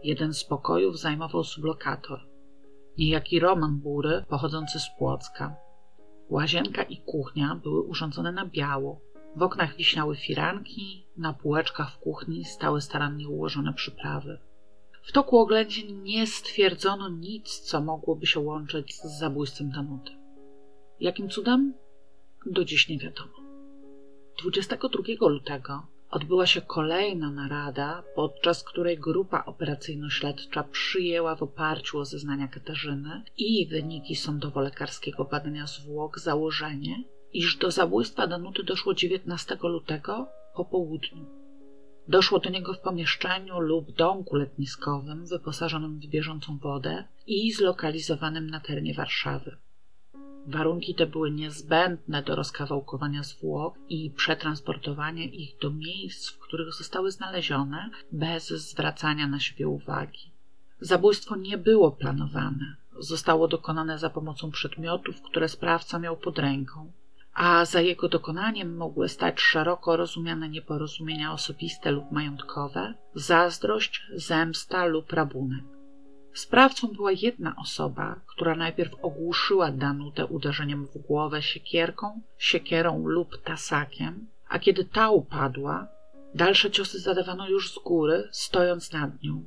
Jeden 0.04 0.34
z 0.34 0.44
pokojów 0.44 1.00
zajmował 1.00 1.44
sublokator. 1.44 2.20
Niejaki 2.98 3.40
Roman 3.40 3.80
Bury 3.80 4.26
pochodzący 4.30 4.80
z 4.80 4.90
Płocka. 4.98 5.56
Łazienka 6.30 6.84
i 6.84 6.98
kuchnia 6.98 7.56
były 7.64 7.82
urządzone 7.82 8.32
na 8.32 8.46
biało, 8.46 9.02
w 9.36 9.42
oknach 9.42 9.76
wiśniały 9.76 10.16
firanki, 10.16 11.08
na 11.18 11.34
półeczkach 11.34 11.94
w 11.94 12.00
kuchni 12.00 12.46
stały 12.46 12.82
starannie 12.82 13.30
ułożone 13.30 13.74
przyprawy. 13.74 14.40
W 15.04 15.12
toku 15.12 15.38
oględzin 15.38 16.04
nie 16.04 16.28
stwierdzono 16.28 17.10
nic, 17.10 17.60
co 17.60 17.82
mogłoby 17.82 18.26
się 18.26 18.40
łączyć 18.40 18.96
z 18.96 19.20
zabójstwem 19.20 19.70
Danuty. 19.70 20.12
Jakim 21.00 21.30
cudem? 21.30 21.74
Do 22.46 22.66
dziś 22.66 22.90
nie 22.90 22.98
wiadomo. 22.98 23.37
22 24.38 25.28
lutego 25.30 25.88
odbyła 26.10 26.46
się 26.46 26.62
kolejna 26.62 27.32
narada, 27.32 28.04
podczas 28.16 28.64
której 28.64 28.98
grupa 28.98 29.44
operacyjno-śledcza 29.46 30.64
przyjęła 30.64 31.36
w 31.36 31.44
oparciu 31.44 32.00
o 32.00 32.06
zeznania 32.06 32.48
Katarzyny 32.48 33.24
i 33.38 33.68
wyniki 33.68 34.16
sądowo-lekarskiego 34.16 35.30
badania 35.32 35.68
zwłok 35.68 36.20
założenie, 36.20 37.04
iż 37.34 37.58
do 37.58 37.72
zabójstwa 37.72 38.28
Danuty 38.28 38.64
doszło 38.64 38.94
19 38.94 39.58
lutego 39.64 40.28
po 40.56 40.66
południu. 40.66 41.26
Doszło 42.08 42.40
do 42.40 42.50
niego 42.50 42.74
w 42.74 42.80
pomieszczeniu 42.80 43.60
lub 43.60 43.92
domku 43.92 44.36
letniskowym 44.36 45.26
wyposażonym 45.26 46.00
w 46.00 46.08
bieżącą 46.08 46.58
wodę 46.58 47.08
i 47.28 47.52
zlokalizowanym 47.52 48.50
na 48.50 48.60
terenie 48.60 48.94
Warszawy. 48.94 49.58
Warunki 50.48 50.96
te 50.96 51.06
były 51.06 51.32
niezbędne 51.32 52.24
do 52.24 52.36
rozkawałkowania 52.36 53.24
zwłok 53.24 53.76
i 53.90 54.12
przetransportowania 54.12 55.24
ich 55.24 55.58
do 55.62 55.72
miejsc, 55.72 56.30
w 56.30 56.40
których 56.40 56.74
zostały 56.74 57.12
znalezione, 57.12 57.90
bez 58.12 58.48
zwracania 58.48 59.28
na 59.28 59.40
siebie 59.40 59.68
uwagi. 59.68 60.32
Zabójstwo 60.80 61.36
nie 61.36 61.58
było 61.58 61.92
planowane. 61.92 62.76
Zostało 63.00 63.48
dokonane 63.48 64.00
za 64.00 64.10
pomocą 64.10 64.52
przedmiotów, 64.52 65.22
które 65.22 65.50
sprawca 65.50 66.00
miał 66.00 66.18
pod 66.18 66.40
ręką, 66.40 66.92
a 67.34 67.66
za 67.66 67.82
jego 67.82 68.10
dokonaniem 68.10 68.78
mogły 68.78 69.10
stać 69.10 69.42
szeroko 69.42 69.98
rozumiane 69.98 70.50
nieporozumienia 70.50 71.34
osobiste 71.34 71.92
lub 71.92 72.12
majątkowe, 72.12 72.94
zazdrość, 73.16 74.02
zemsta 74.16 74.86
lub 74.86 75.14
rabunek. 75.14 75.77
Sprawcą 76.38 76.88
była 76.88 77.12
jedna 77.12 77.56
osoba, 77.56 78.20
która 78.28 78.56
najpierw 78.56 78.94
ogłuszyła 79.02 79.72
Danutę 79.72 80.26
uderzeniem 80.26 80.86
w 80.86 80.98
głowę 80.98 81.42
siekierką, 81.42 82.22
siekierą 82.38 83.08
lub 83.08 83.44
tasakiem, 83.44 84.28
a 84.50 84.60
kiedy 84.60 84.86
ta 84.86 85.10
upadła, 85.10 85.88
dalsze 86.36 86.72
ciosy 86.72 87.00
zadawano 87.00 87.50
już 87.50 87.74
z 87.74 87.80
góry, 87.80 88.28
stojąc 88.32 88.94
nad 88.94 89.24
nią. 89.24 89.46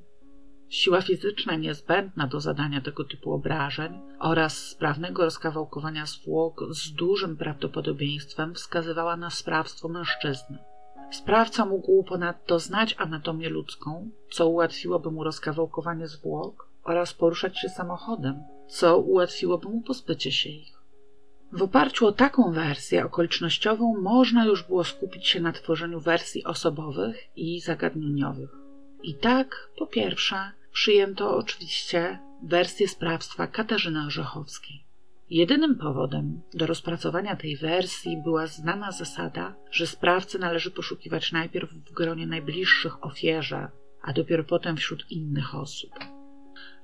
Siła 0.68 1.00
fizyczna 1.00 1.56
niezbędna 1.56 2.26
do 2.26 2.40
zadania 2.40 2.80
tego 2.80 3.04
typu 3.04 3.32
obrażeń 3.32 4.00
oraz 4.18 4.58
sprawnego 4.58 5.24
rozkawałkowania 5.24 6.06
zwłok 6.06 6.60
z 6.70 6.92
dużym 6.92 7.36
prawdopodobieństwem 7.36 8.54
wskazywała 8.54 9.16
na 9.16 9.30
sprawstwo 9.30 9.88
mężczyzny. 9.88 10.58
Sprawca 11.12 11.64
mógł 11.66 12.04
ponadto 12.04 12.58
znać 12.58 12.94
anatomię 12.98 13.48
ludzką, 13.48 14.10
co 14.30 14.48
ułatwiłoby 14.48 15.10
mu 15.10 15.24
rozkawałkowanie 15.24 16.08
zwłok 16.08 16.69
oraz 16.84 17.14
poruszać 17.14 17.58
się 17.58 17.68
samochodem, 17.68 18.42
co 18.68 18.98
ułatwiłoby 18.98 19.68
mu 19.68 19.80
pozbycie 19.82 20.32
się 20.32 20.48
ich. 20.48 20.80
W 21.52 21.62
oparciu 21.62 22.06
o 22.06 22.12
taką 22.12 22.52
wersję 22.52 23.04
okolicznościową 23.04 24.00
można 24.00 24.44
już 24.44 24.62
było 24.62 24.84
skupić 24.84 25.28
się 25.28 25.40
na 25.40 25.52
tworzeniu 25.52 26.00
wersji 26.00 26.44
osobowych 26.44 27.16
i 27.36 27.60
zagadnieniowych. 27.60 28.50
I 29.02 29.14
tak, 29.14 29.70
po 29.78 29.86
pierwsze, 29.86 30.52
przyjęto 30.72 31.36
oczywiście 31.36 32.18
wersję 32.42 32.88
sprawstwa 32.88 33.46
Katarzyny 33.46 34.06
Orzechowskiej. 34.06 34.84
Jedynym 35.30 35.78
powodem 35.78 36.40
do 36.54 36.66
rozpracowania 36.66 37.36
tej 37.36 37.56
wersji 37.56 38.22
była 38.24 38.46
znana 38.46 38.92
zasada, 38.92 39.54
że 39.70 39.86
sprawcę 39.86 40.38
należy 40.38 40.70
poszukiwać 40.70 41.32
najpierw 41.32 41.70
w 41.70 41.92
gronie 41.92 42.26
najbliższych 42.26 43.04
ofierze, 43.04 43.68
a 44.02 44.12
dopiero 44.12 44.44
potem 44.44 44.76
wśród 44.76 45.10
innych 45.10 45.54
osób. 45.54 45.90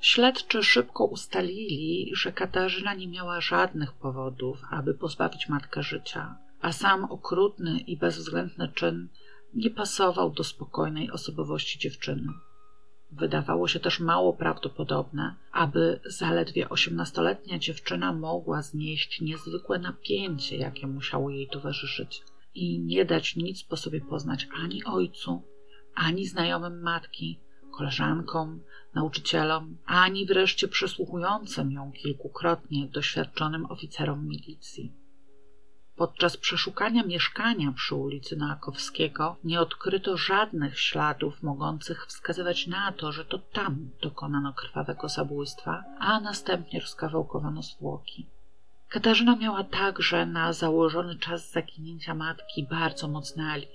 Śledczy 0.07 0.63
szybko 0.63 1.05
ustalili, 1.05 2.11
że 2.15 2.33
Katarzyna 2.33 2.95
nie 2.95 3.09
miała 3.09 3.41
żadnych 3.41 3.93
powodów, 3.93 4.59
aby 4.71 4.95
pozbawić 4.95 5.49
matkę 5.49 5.83
życia, 5.83 6.39
a 6.61 6.73
sam 6.73 7.05
okrutny 7.05 7.79
i 7.79 7.97
bezwzględny 7.97 8.69
czyn 8.69 9.09
nie 9.55 9.71
pasował 9.71 10.31
do 10.31 10.45
spokojnej 10.45 11.11
osobowości 11.11 11.79
dziewczyny. 11.79 12.29
Wydawało 13.13 13.69
się 13.69 13.81
też 13.81 14.01
mało 14.01 14.33
prawdopodobne, 14.33 15.35
aby 15.53 16.01
zaledwie 16.05 16.69
osiemnastoletnia 16.69 17.59
dziewczyna 17.59 18.13
mogła 18.13 18.63
znieść 18.63 19.21
niezwykłe 19.21 19.79
napięcie, 19.79 20.57
jakie 20.57 20.87
musiało 20.87 21.31
jej 21.31 21.49
towarzyszyć, 21.49 22.23
i 22.55 22.81
nie 22.81 23.05
dać 23.05 23.37
nic 23.37 23.65
po 23.65 23.77
sobie 23.77 24.01
poznać 24.01 24.49
ani 24.63 24.85
ojcu, 24.85 25.43
ani 25.95 26.27
znajomym 26.27 26.83
matki, 26.83 27.41
koleżankom, 27.77 28.61
nauczycielom, 28.95 29.77
ani 29.87 30.27
wreszcie 30.27 30.69
przysłuchującym 30.69 31.73
ją 31.73 31.93
kilkukrotnie 31.93 32.87
doświadczonym 32.87 33.67
oficerom 33.67 34.27
milicji. 34.27 34.93
Podczas 35.97 36.37
przeszukania 36.37 37.03
mieszkania 37.03 37.73
przy 37.73 37.95
ulicy 37.95 38.37
Noakowskiego 38.37 39.37
nie 39.45 39.61
odkryto 39.61 40.17
żadnych 40.17 40.81
śladów 40.81 41.43
mogących 41.43 42.07
wskazywać 42.07 42.67
na 42.67 42.93
to, 42.93 43.13
że 43.13 43.25
to 43.25 43.39
tam 43.39 43.91
dokonano 44.03 44.53
krwawego 44.53 45.09
zabójstwa, 45.09 45.85
a 45.99 46.21
następnie 46.21 46.81
rozkawałkowano 46.81 47.63
zwłoki. 47.63 48.27
Katarzyna 48.89 49.37
miała 49.37 49.65
także 49.65 50.27
na 50.27 50.53
założony 50.53 51.19
czas 51.19 51.51
zaginięcia 51.53 52.15
matki 52.15 52.67
bardzo 52.71 53.09
mocne 53.09 53.45
alibi. 53.45 53.73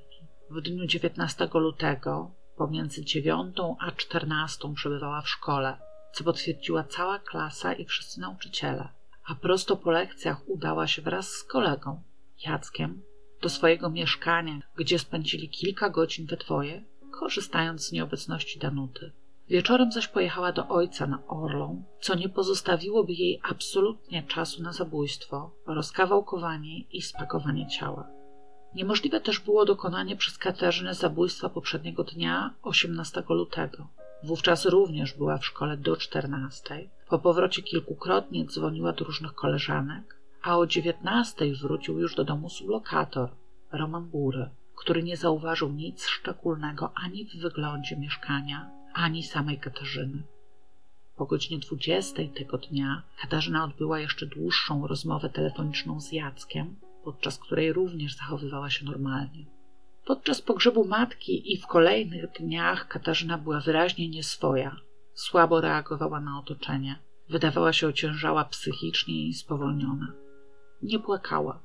W 0.49 0.61
dniu 0.61 0.85
19 0.85 1.49
lutego 1.53 2.31
pomiędzy 2.61 3.05
dziewiątą 3.05 3.75
a 3.79 3.91
czternastą 3.91 4.73
przebywała 4.73 5.21
w 5.21 5.29
szkole, 5.29 5.77
co 6.13 6.23
potwierdziła 6.23 6.83
cała 6.83 7.19
klasa 7.19 7.73
i 7.73 7.85
wszyscy 7.85 8.21
nauczyciele, 8.21 8.89
a 9.27 9.35
prosto 9.35 9.75
po 9.75 9.91
lekcjach 9.91 10.49
udała 10.49 10.87
się 10.87 11.01
wraz 11.01 11.29
z 11.29 11.43
kolegą, 11.43 12.03
Jackiem, 12.45 13.01
do 13.41 13.49
swojego 13.49 13.89
mieszkania, 13.89 14.59
gdzie 14.75 14.99
spędzili 14.99 15.49
kilka 15.49 15.89
godzin 15.89 16.25
we 16.25 16.37
dwoje, 16.37 16.83
korzystając 17.19 17.87
z 17.87 17.91
nieobecności 17.91 18.59
Danuty. 18.59 19.11
Wieczorem 19.49 19.91
zaś 19.91 20.07
pojechała 20.07 20.51
do 20.51 20.67
ojca 20.67 21.07
na 21.07 21.27
Orlą, 21.27 21.83
co 22.01 22.15
nie 22.15 22.29
pozostawiłoby 22.29 23.13
jej 23.13 23.39
absolutnie 23.43 24.23
czasu 24.23 24.63
na 24.63 24.73
zabójstwo, 24.73 25.51
rozkawałkowanie 25.65 26.79
i 26.79 27.01
spakowanie 27.01 27.67
ciała. 27.67 28.20
Niemożliwe 28.75 29.21
też 29.21 29.39
było 29.39 29.65
dokonanie 29.65 30.15
przez 30.15 30.37
Katarzynę 30.37 30.93
zabójstwa 30.93 31.49
poprzedniego 31.49 32.03
dnia, 32.03 32.53
18 32.61 33.23
lutego. 33.29 33.87
Wówczas 34.23 34.65
również 34.65 35.13
była 35.13 35.37
w 35.37 35.45
szkole 35.45 35.77
do 35.77 35.97
14. 35.97 36.89
Po 37.09 37.19
powrocie 37.19 37.61
kilkukrotnie 37.61 38.45
dzwoniła 38.45 38.93
do 38.93 39.05
różnych 39.05 39.33
koleżanek, 39.33 40.15
a 40.43 40.57
o 40.57 40.67
19 40.67 41.53
wrócił 41.61 41.99
już 41.99 42.15
do 42.15 42.23
domu 42.23 42.49
sublokator, 42.49 43.29
Roman 43.71 44.09
Bury, 44.09 44.49
który 44.75 45.03
nie 45.03 45.17
zauważył 45.17 45.71
nic 45.71 46.07
szczególnego 46.07 46.91
ani 46.95 47.25
w 47.25 47.41
wyglądzie 47.41 47.97
mieszkania, 47.97 48.69
ani 48.93 49.23
samej 49.23 49.59
Katarzyny. 49.59 50.23
Po 51.15 51.25
godzinie 51.25 51.59
20 51.59 52.21
tego 52.35 52.57
dnia 52.57 53.03
Katarzyna 53.21 53.63
odbyła 53.63 53.99
jeszcze 53.99 54.25
dłuższą 54.25 54.87
rozmowę 54.87 55.29
telefoniczną 55.29 56.01
z 56.01 56.11
Jackiem, 56.11 56.75
podczas 57.03 57.37
której 57.37 57.73
również 57.73 58.15
zachowywała 58.15 58.69
się 58.69 58.85
normalnie. 58.85 59.45
Podczas 60.05 60.41
pogrzebu 60.41 60.85
matki 60.85 61.53
i 61.53 61.57
w 61.57 61.67
kolejnych 61.67 62.31
dniach 62.31 62.87
Katarzyna 62.87 63.37
była 63.37 63.59
wyraźnie 63.59 64.09
nieswoja. 64.09 64.75
Słabo 65.13 65.61
reagowała 65.61 66.19
na 66.19 66.39
otoczenie. 66.39 66.99
Wydawała 67.29 67.73
się 67.73 67.87
ociężała 67.87 68.45
psychicznie 68.45 69.27
i 69.27 69.33
spowolniona. 69.33 70.13
Nie 70.81 70.99
płakała. 70.99 71.63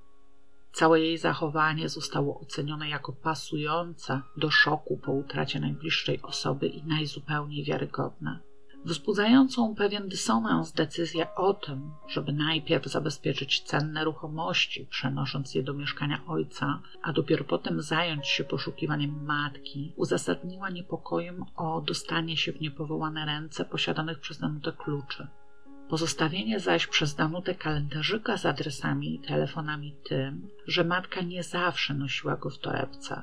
Całe 0.72 1.01
jej 1.01 1.18
zachowanie 1.18 1.88
zostało 1.88 2.40
ocenione 2.40 2.88
jako 2.88 3.12
pasujące 3.12 4.20
do 4.37 4.51
szoku 4.51 5.01
po 5.05 5.12
utracie 5.12 5.61
najbliższej 5.61 6.22
osoby 6.22 6.66
i 6.66 6.85
najzupełniej 6.85 7.64
wiarygodne 7.64 8.45
wzbudzającą 8.87 9.75
pewien 9.75 10.09
dysonans 10.09 10.72
decyzję 10.72 11.35
o 11.35 11.55
tym, 11.55 11.90
żeby 12.09 12.33
najpierw 12.33 12.87
zabezpieczyć 12.87 13.61
cenne 13.61 14.05
ruchomości, 14.05 14.87
przenosząc 14.90 15.55
je 15.55 15.62
do 15.62 15.75
mieszkania 15.75 16.20
ojca, 16.27 16.81
a 17.03 17.12
dopiero 17.12 17.44
potem 17.44 17.83
zająć 17.83 18.29
się 18.29 18.44
poszukiwaniem 18.44 19.25
matki, 19.25 19.92
uzasadniła 19.96 20.70
niepokojem 20.70 21.44
o 21.57 21.81
dostanie 21.81 22.37
się 22.37 22.53
w 22.53 22.61
niepowołane 22.61 23.27
ręce 23.27 23.64
posiadanych 23.64 24.20
przez 24.20 24.38
Danutę 24.38 24.72
kluczy. 24.72 25.27
Pozostawienie 25.88 26.61
zaś 26.61 26.87
przez 26.87 27.14
Danutę 27.14 27.55
kalendarzyka 27.55 28.37
z 28.37 28.46
adresami 28.46 29.14
i 29.14 29.20
telefonami 29.20 29.96
tym, 30.09 30.49
że 30.66 30.85
matka 30.85 31.20
nie 31.20 31.42
zawsze 31.42 31.94
nosiła 31.94 32.37
go 32.37 32.51
w 32.51 32.59
torebce. 32.59 33.22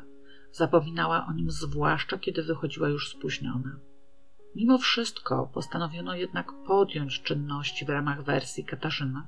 Zapominała 0.52 1.26
o 1.26 1.34
nim 1.34 1.52
zwłaszcza, 1.52 2.17
kiedy 2.17 2.43
wychodziła 2.43 2.89
już 2.89 3.10
spóźniona. 3.10 3.80
Mimo 4.55 4.77
wszystko 4.77 5.49
postanowiono 5.53 6.15
jednak 6.15 6.53
podjąć 6.67 7.21
czynności 7.21 7.85
w 7.85 7.89
ramach 7.89 8.23
wersji 8.23 8.65
Katarzyny, 8.65 9.21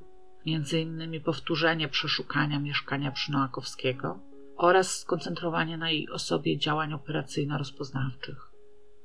między 0.46 0.80
innymi 0.80 1.20
powtórzenie 1.22 1.88
przeszukania 1.88 2.60
mieszkania 2.60 3.12
Przynoakowskiego 3.12 4.20
oraz 4.58 5.00
skoncentrowanie 5.00 5.78
na 5.78 5.92
jej 5.92 6.10
osobie 6.10 6.58
działań 6.58 6.94
operacyjno-rozpoznawczych. 6.94 8.52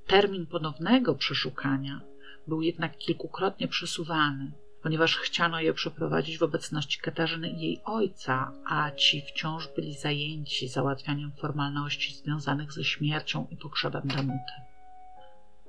Termin 0.07 0.47
ponownego 0.47 1.15
przeszukania 1.15 2.01
był 2.47 2.63
jednak 2.63 2.99
kilkukrotnie 2.99 3.69
przesuwany, 3.69 4.53
ponieważ 4.83 5.17
chciano 5.17 5.61
je 5.61 5.75
przeprowadzić 5.75 6.39
w 6.39 6.43
obecności 6.43 7.01
Katarzyny 7.01 7.51
i 7.51 7.61
jej 7.61 7.81
ojca, 7.85 8.53
a 8.67 8.91
ci 8.91 9.23
wciąż 9.23 9.69
byli 9.77 9.95
zajęci 9.95 10.69
załatwianiem 10.69 11.33
formalności 11.41 12.15
związanych 12.15 12.73
ze 12.73 12.85
śmiercią 12.85 13.47
i 13.51 13.57
pogrzebem 13.57 14.03
Danuty. 14.09 14.70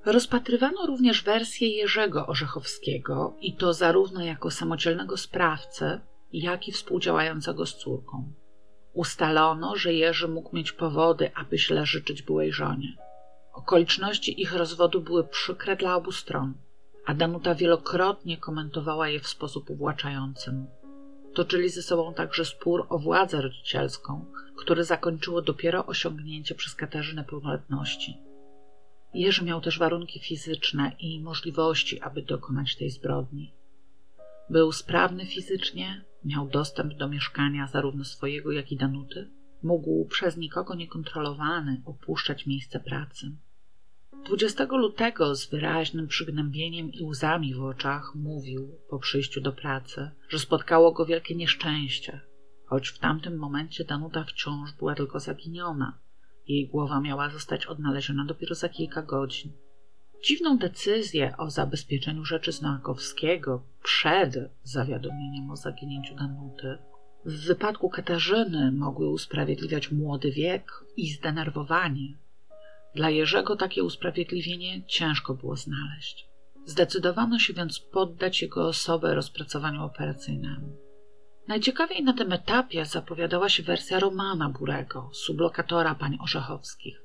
Rozpatrywano 0.06 0.86
również 0.86 1.24
wersję 1.24 1.70
Jerzego 1.70 2.28
Orzechowskiego 2.28 3.34
i 3.42 3.54
to 3.54 3.74
zarówno 3.74 4.22
jako 4.22 4.52
samodzielnego 4.52 5.18
sprawcę, 5.18 6.00
jak 6.34 6.68
i 6.68 6.72
współdziałającego 6.72 7.66
z 7.66 7.78
córką. 7.78 8.34
Ustalono, 8.94 9.76
że 9.76 9.94
Jerzy 9.94 10.28
mógł 10.28 10.56
mieć 10.56 10.72
powody, 10.72 11.32
aby 11.36 11.58
źle 11.58 11.86
życzyć 11.86 12.22
byłej 12.22 12.52
żonie. 12.52 12.98
Okoliczności 13.54 14.42
ich 14.42 14.54
rozwodu 14.54 15.02
były 15.02 15.28
przykre 15.28 15.76
dla 15.76 15.96
obu 15.96 16.12
stron, 16.12 16.54
a 17.06 17.14
Danuta 17.14 17.56
wielokrotnie 17.56 18.38
komentowała 18.38 19.10
je 19.10 19.20
w 19.20 19.28
sposób 19.28 19.70
uwłaczający. 19.70 20.66
Toczyli 21.34 21.70
ze 21.70 21.82
sobą 21.82 22.14
także 22.14 22.46
spór 22.46 22.86
o 22.90 23.00
władzę 23.00 23.42
rodzicielską, 23.42 24.26
który 24.58 24.84
zakończyło 24.84 25.42
dopiero 25.42 25.86
osiągnięcie 25.86 26.56
przez 26.56 26.76
Katarzynę 26.76 27.24
pełnoletności. 27.24 28.31
Jerzy 29.14 29.44
miał 29.46 29.62
też 29.62 29.80
warunki 29.80 30.20
fizyczne 30.20 30.92
i 31.00 31.22
możliwości, 31.22 32.02
aby 32.02 32.22
dokonać 32.22 32.76
tej 32.76 32.90
zbrodni. 32.90 33.54
Był 34.50 34.72
sprawny 34.72 35.26
fizycznie, 35.26 36.06
miał 36.26 36.48
dostęp 36.48 36.94
do 36.94 37.08
mieszkania 37.08 37.68
zarówno 37.68 38.04
swojego, 38.04 38.52
jak 38.52 38.72
i 38.72 38.78
Danuty, 38.78 39.32
mógł 39.64 40.06
przez 40.06 40.38
nikogo 40.38 40.76
niekontrolowany 40.76 41.82
opuszczać 41.86 42.46
miejsce 42.46 42.80
pracy. 42.80 43.32
20 44.26 44.64
lutego 44.66 45.36
z 45.36 45.50
wyraźnym 45.50 46.08
przygnębieniem 46.08 46.92
i 46.92 47.04
łzami 47.04 47.56
w 47.56 47.64
oczach 47.64 48.16
mówił 48.16 48.78
po 48.90 49.00
przyjściu 49.00 49.42
do 49.42 49.52
pracy, 49.52 50.12
że 50.30 50.40
spotkało 50.40 50.92
go 50.92 51.06
wielkie 51.06 51.36
nieszczęście, 51.36 52.22
choć 52.66 52.88
w 52.88 53.00
tamtym 53.00 53.38
momencie 53.38 53.84
Danuta 53.84 54.24
wciąż 54.24 54.72
była 54.74 54.96
tylko 54.96 55.20
zaginiona. 55.20 56.00
Jej 56.48 56.68
głowa 56.68 57.02
miała 57.02 57.30
zostać 57.30 57.66
odnaleziona 57.66 58.26
dopiero 58.26 58.56
za 58.56 58.70
kilka 58.70 59.02
godzin. 59.02 59.52
Dziwną 60.24 60.58
decyzję 60.58 61.38
o 61.38 61.50
zabezpieczeniu 61.50 62.26
rzeczy 62.26 62.52
Znakowskiego 62.52 63.64
przed 63.84 64.36
zawiadomieniem 64.64 65.52
o 65.52 65.56
zaginięciu 65.56 66.16
Danuty 66.16 66.78
w 67.26 67.46
wypadku 67.46 67.90
Katarzyny 67.90 68.72
mogły 68.72 69.10
usprawiedliwiać 69.10 69.92
młody 69.92 70.32
wiek 70.32 70.72
i 70.98 71.10
zdenerwowanie. 71.10 72.18
Dla 72.96 73.10
Jerzego 73.10 73.56
takie 73.56 73.84
usprawiedliwienie 73.84 74.84
ciężko 74.88 75.34
było 75.34 75.56
znaleźć. 75.56 76.28
Zdecydowano 76.66 77.40
się 77.40 77.54
więc 77.54 77.80
poddać 77.80 78.42
jego 78.42 78.68
osobę 78.68 79.16
rozpracowaniu 79.16 79.84
operacyjnemu. 79.84 80.78
Najciekawiej 81.48 82.04
na 82.04 82.14
tym 82.14 82.34
etapie 82.34 82.86
zapowiadała 82.86 83.50
się 83.50 83.64
wersja 83.64 84.00
Romana 84.00 84.50
Burego, 84.50 85.10
sublokatora 85.14 85.96
pań 85.96 86.18
Orzechowskich. 86.22 87.02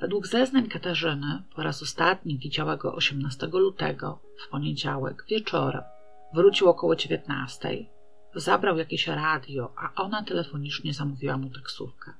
Według 0.00 0.26
zeznań 0.26 0.68
Katarzyny 0.68 1.42
po 1.54 1.62
raz 1.62 1.82
ostatni 1.82 2.38
widziała 2.38 2.76
go 2.76 2.94
18 2.94 3.46
lutego, 3.46 4.18
w 4.44 4.48
poniedziałek, 4.48 5.24
wieczorem. 5.28 5.82
Wrócił 6.34 6.68
około 6.68 6.96
19. 6.96 7.86
Zabrał 8.34 8.78
jakieś 8.78 9.06
radio, 9.06 9.72
a 9.76 10.02
ona 10.02 10.22
telefonicznie 10.22 10.94
zamówiła 10.94 11.36
mu 11.36 11.50
taksówkę. 11.50 12.12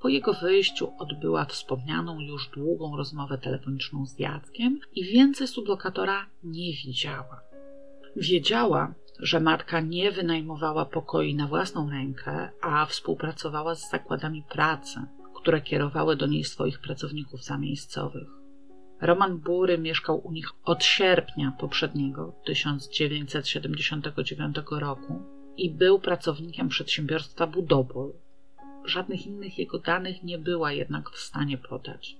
Po 0.00 0.08
jego 0.08 0.32
wyjściu 0.32 0.92
odbyła 0.98 1.44
wspomnianą 1.44 2.20
już 2.20 2.48
długą 2.48 2.96
rozmowę 2.96 3.38
telefoniczną 3.38 4.06
z 4.06 4.18
Jackiem 4.18 4.80
i 4.94 5.04
więcej 5.04 5.48
sublokatora 5.48 6.26
nie 6.44 6.72
widziała. 6.72 7.40
Wiedziała, 8.16 8.94
że 9.18 9.40
matka 9.40 9.80
nie 9.80 10.12
wynajmowała 10.12 10.84
pokoi 10.84 11.34
na 11.34 11.46
własną 11.46 11.90
rękę, 11.90 12.50
a 12.60 12.86
współpracowała 12.86 13.74
z 13.74 13.90
zakładami 13.90 14.44
pracy, 14.48 15.00
które 15.34 15.60
kierowały 15.60 16.16
do 16.16 16.26
niej 16.26 16.44
swoich 16.44 16.80
pracowników 16.80 17.44
zamiejscowych. 17.44 18.28
Roman 19.00 19.38
Bury 19.38 19.78
mieszkał 19.78 20.26
u 20.26 20.32
nich 20.32 20.48
od 20.64 20.84
sierpnia 20.84 21.52
poprzedniego 21.60 22.34
1979 22.44 24.56
roku 24.70 25.22
i 25.56 25.70
był 25.70 26.00
pracownikiem 26.00 26.68
przedsiębiorstwa 26.68 27.46
Budobol. 27.46 28.12
Żadnych 28.84 29.26
innych 29.26 29.58
jego 29.58 29.78
danych 29.78 30.22
nie 30.22 30.38
była 30.38 30.72
jednak 30.72 31.10
w 31.10 31.18
stanie 31.18 31.58
podać. 31.58 32.16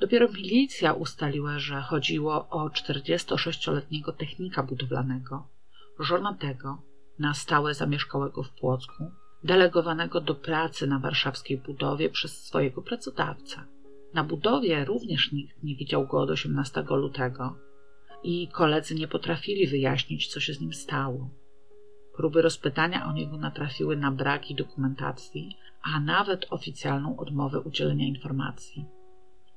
Dopiero 0.00 0.28
milicja 0.28 0.92
ustaliła, 0.92 1.58
że 1.58 1.80
chodziło 1.80 2.48
o 2.48 2.68
46-letniego 2.68 4.12
technika 4.12 4.62
budowlanego, 4.62 5.48
żonatego, 5.98 6.82
na 7.18 7.34
stałe 7.34 7.74
zamieszkałego 7.74 8.42
w 8.42 8.50
Płocku, 8.50 9.04
delegowanego 9.44 10.20
do 10.20 10.34
pracy 10.34 10.86
na 10.86 10.98
warszawskiej 10.98 11.58
budowie 11.58 12.10
przez 12.10 12.44
swojego 12.44 12.82
pracodawcę. 12.82 13.60
Na 14.14 14.24
budowie 14.24 14.84
również 14.84 15.32
nikt 15.32 15.62
nie 15.62 15.76
widział 15.76 16.06
go 16.06 16.20
od 16.20 16.30
18 16.30 16.84
lutego 16.90 17.56
i 18.22 18.48
koledzy 18.48 18.94
nie 18.94 19.08
potrafili 19.08 19.66
wyjaśnić, 19.66 20.28
co 20.28 20.40
się 20.40 20.54
z 20.54 20.60
nim 20.60 20.72
stało. 20.72 21.30
Próby 22.16 22.42
rozpytania 22.42 23.06
o 23.06 23.12
niego 23.12 23.36
natrafiły 23.36 23.96
na 23.96 24.10
braki 24.10 24.54
dokumentacji, 24.54 25.56
a 25.82 26.00
nawet 26.00 26.46
oficjalną 26.50 27.16
odmowę 27.18 27.60
udzielenia 27.60 28.06
informacji. 28.06 28.84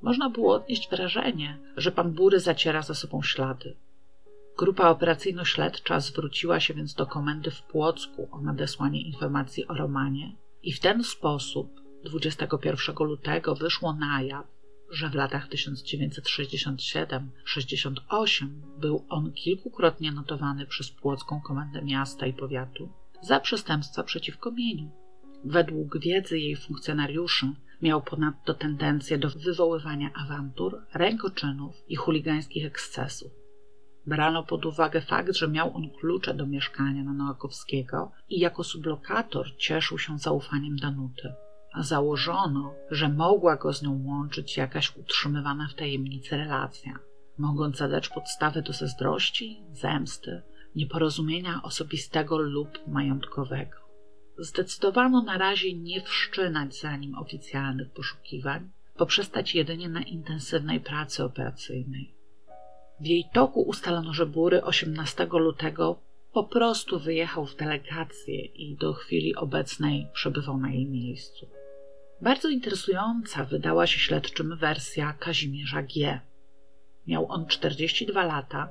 Można 0.02 0.30
było 0.30 0.56
odnieść 0.56 0.90
wrażenie, 0.90 1.58
że 1.78 1.92
pan 1.92 2.12
Bury 2.12 2.40
zaciera 2.40 2.82
za 2.82 2.94
sobą 2.94 3.22
ślady. 3.22 3.76
Grupa 4.58 4.90
operacyjno-śledcza 4.90 6.00
zwróciła 6.00 6.60
się 6.60 6.74
więc 6.74 6.94
do 6.94 7.06
komendy 7.06 7.52
w 7.52 7.64
Płocku 7.64 8.28
o 8.32 8.42
nadesłanie 8.42 9.02
informacji 9.02 9.68
o 9.68 9.74
Romanie 9.74 10.36
i 10.64 10.74
w 10.74 10.80
ten 10.80 11.04
sposób 11.04 11.82
21 12.04 12.96
lutego 13.00 13.56
wyszło 13.56 13.94
na 13.94 14.22
jaw, 14.22 14.48
że 14.92 15.10
w 15.10 15.16
latach 15.16 15.50
1967-68 15.50 18.48
był 18.80 19.06
on 19.10 19.34
kilkukrotnie 19.34 20.12
notowany 20.12 20.66
przez 20.66 20.92
Płocką 20.92 21.42
Komendę 21.42 21.82
Miasta 21.82 22.28
i 22.28 22.34
Powiatu 22.34 22.90
za 23.22 23.40
przestępstwa 23.40 24.04
przeciwko 24.04 24.52
mieniu. 24.52 24.92
Według 25.44 26.00
wiedzy 26.00 26.40
jej 26.40 26.56
funkcjonariuszy 26.56 27.52
miał 27.82 28.02
ponadto 28.02 28.54
tendencję 28.54 29.18
do 29.18 29.30
wywoływania 29.30 30.10
awantur, 30.14 30.82
rękoczynów 30.94 31.76
i 31.88 31.96
chuligańskich 31.96 32.66
ekscesów. 32.66 33.45
Brano 34.08 34.44
pod 34.44 34.66
uwagę 34.66 35.02
fakt, 35.02 35.36
że 35.36 35.48
miał 35.48 35.76
on 35.76 35.90
klucze 35.90 36.34
do 36.34 36.48
mieszkania 36.48 37.04
na 37.04 37.14
Noakowskiego 37.14 38.12
i 38.30 38.40
jako 38.40 38.64
sublokator 38.64 39.58
cieszył 39.58 40.00
się 40.00 40.20
zaufaniem 40.20 40.76
Danuty. 40.76 41.34
A 41.74 41.84
założono, 41.84 42.74
że 42.92 43.10
mogła 43.10 43.56
go 43.56 43.74
z 43.74 43.82
nią 43.82 44.04
łączyć 44.06 44.58
jakaś 44.58 44.98
utrzymywana 44.98 45.68
w 45.68 45.74
tajemnicy 45.74 46.38
relacja, 46.38 47.00
mogąca 47.38 47.88
dać 47.88 48.10
podstawę 48.10 48.62
do 48.62 48.74
zazdrości, 48.74 49.62
zemsty, 49.72 50.42
nieporozumienia 50.76 51.62
osobistego 51.64 52.38
lub 52.38 52.88
majątkowego. 52.88 53.78
Zdecydowano 54.38 55.22
na 55.22 55.38
razie 55.38 55.74
nie 55.74 56.02
wszczynać 56.02 56.80
za 56.80 56.98
nim 56.98 57.16
oficjalnych 57.16 57.92
poszukiwań, 57.94 58.70
poprzestać 58.98 59.56
jedynie 59.56 59.90
na 59.90 60.02
intensywnej 60.02 60.80
pracy 60.80 61.24
operacyjnej. 61.24 62.15
W 63.00 63.06
jej 63.06 63.26
toku 63.34 63.62
ustalono, 63.62 64.14
że 64.14 64.26
Bury 64.26 64.64
18 64.64 65.28
lutego 65.32 66.00
po 66.34 66.44
prostu 66.44 67.00
wyjechał 67.00 67.46
w 67.46 67.56
delegację 67.56 68.46
i 68.46 68.76
do 68.76 68.94
chwili 68.94 69.36
obecnej 69.36 70.08
przebywał 70.14 70.58
na 70.58 70.72
jej 70.72 70.86
miejscu. 70.86 71.48
Bardzo 72.22 72.50
interesująca 72.50 73.46
wydała 73.46 73.88
się 73.88 74.00
śledczym 74.00 74.58
wersja 74.58 75.14
Kazimierza 75.20 75.84
G. 75.84 76.20
Miał 77.08 77.32
on 77.32 77.48
42 77.48 78.26
lata, 78.26 78.70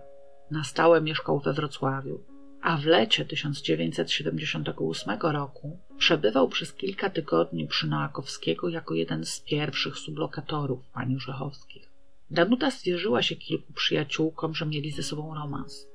na 0.51 0.65
stałe 0.65 1.01
mieszkał 1.01 1.41
we 1.41 1.53
Wrocławiu, 1.53 2.21
a 2.63 2.77
w 2.77 2.85
lecie 2.85 3.25
1978 3.25 5.19
roku 5.21 5.79
przebywał 5.99 6.49
przez 6.49 6.73
kilka 6.73 7.11
tygodni 7.11 7.67
przy 7.67 7.87
Noakowskiego 7.87 8.69
jako 8.69 8.95
jeden 8.95 9.25
z 9.25 9.41
pierwszych 9.41 9.99
sublokatorów 9.99 10.89
pani 10.93 11.21
Rzechowskich. 11.21 11.94
Danuta 12.31 12.71
zwierzyła 12.71 13.23
się 13.23 13.37
kilku 13.37 13.73
przyjaciółkom, 13.73 14.55
że 14.55 14.67
mieli 14.67 14.91
ze 14.91 15.03
sobą 15.03 15.35
romans. 15.35 15.89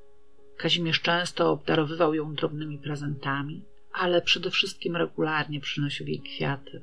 Kazimierz 0.58 1.02
często 1.02 1.52
obdarowywał 1.52 2.14
ją 2.14 2.36
drobnymi 2.36 2.78
prezentami, 2.78 3.66
ale 3.94 4.22
przede 4.22 4.52
wszystkim 4.52 4.96
regularnie 4.96 5.60
przynosił 5.60 6.08
jej 6.08 6.22
kwiaty. 6.22 6.82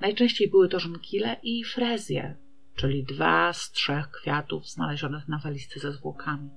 Najczęściej 0.00 0.48
były 0.48 0.68
to 0.68 0.80
żonkile 0.80 1.36
i 1.42 1.64
frezje, 1.64 2.36
czyli 2.74 3.04
dwa 3.04 3.52
z 3.52 3.72
trzech 3.72 4.10
kwiatów 4.10 4.68
znalezionych 4.68 5.28
na 5.28 5.38
walizce 5.38 5.80
ze 5.80 5.92
zwłokami. 5.92 6.50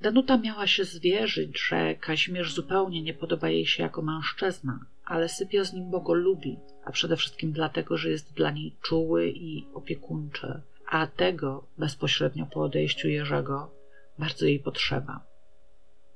Danuta 0.00 0.38
miała 0.38 0.66
się 0.66 0.84
zwierzyć, 0.84 1.60
że 1.68 1.94
Kazimierz 1.94 2.54
zupełnie 2.54 3.02
nie 3.02 3.14
podoba 3.14 3.48
jej 3.48 3.66
się 3.66 3.82
jako 3.82 4.02
mężczyzna, 4.02 4.86
ale 5.04 5.28
sypia 5.28 5.64
z 5.64 5.72
nim, 5.72 5.90
bo 5.90 6.00
go 6.00 6.14
lubi, 6.14 6.58
a 6.84 6.92
przede 6.92 7.16
wszystkim 7.16 7.52
dlatego, 7.52 7.96
że 7.96 8.10
jest 8.10 8.34
dla 8.34 8.50
niej 8.50 8.76
czuły 8.82 9.28
i 9.28 9.66
opiekuńczy, 9.74 10.60
a 10.86 11.06
tego 11.06 11.66
bezpośrednio 11.78 12.46
po 12.46 12.60
odejściu 12.60 13.08
Jerzego 13.08 13.70
bardzo 14.18 14.46
jej 14.46 14.60
potrzeba. 14.60 15.26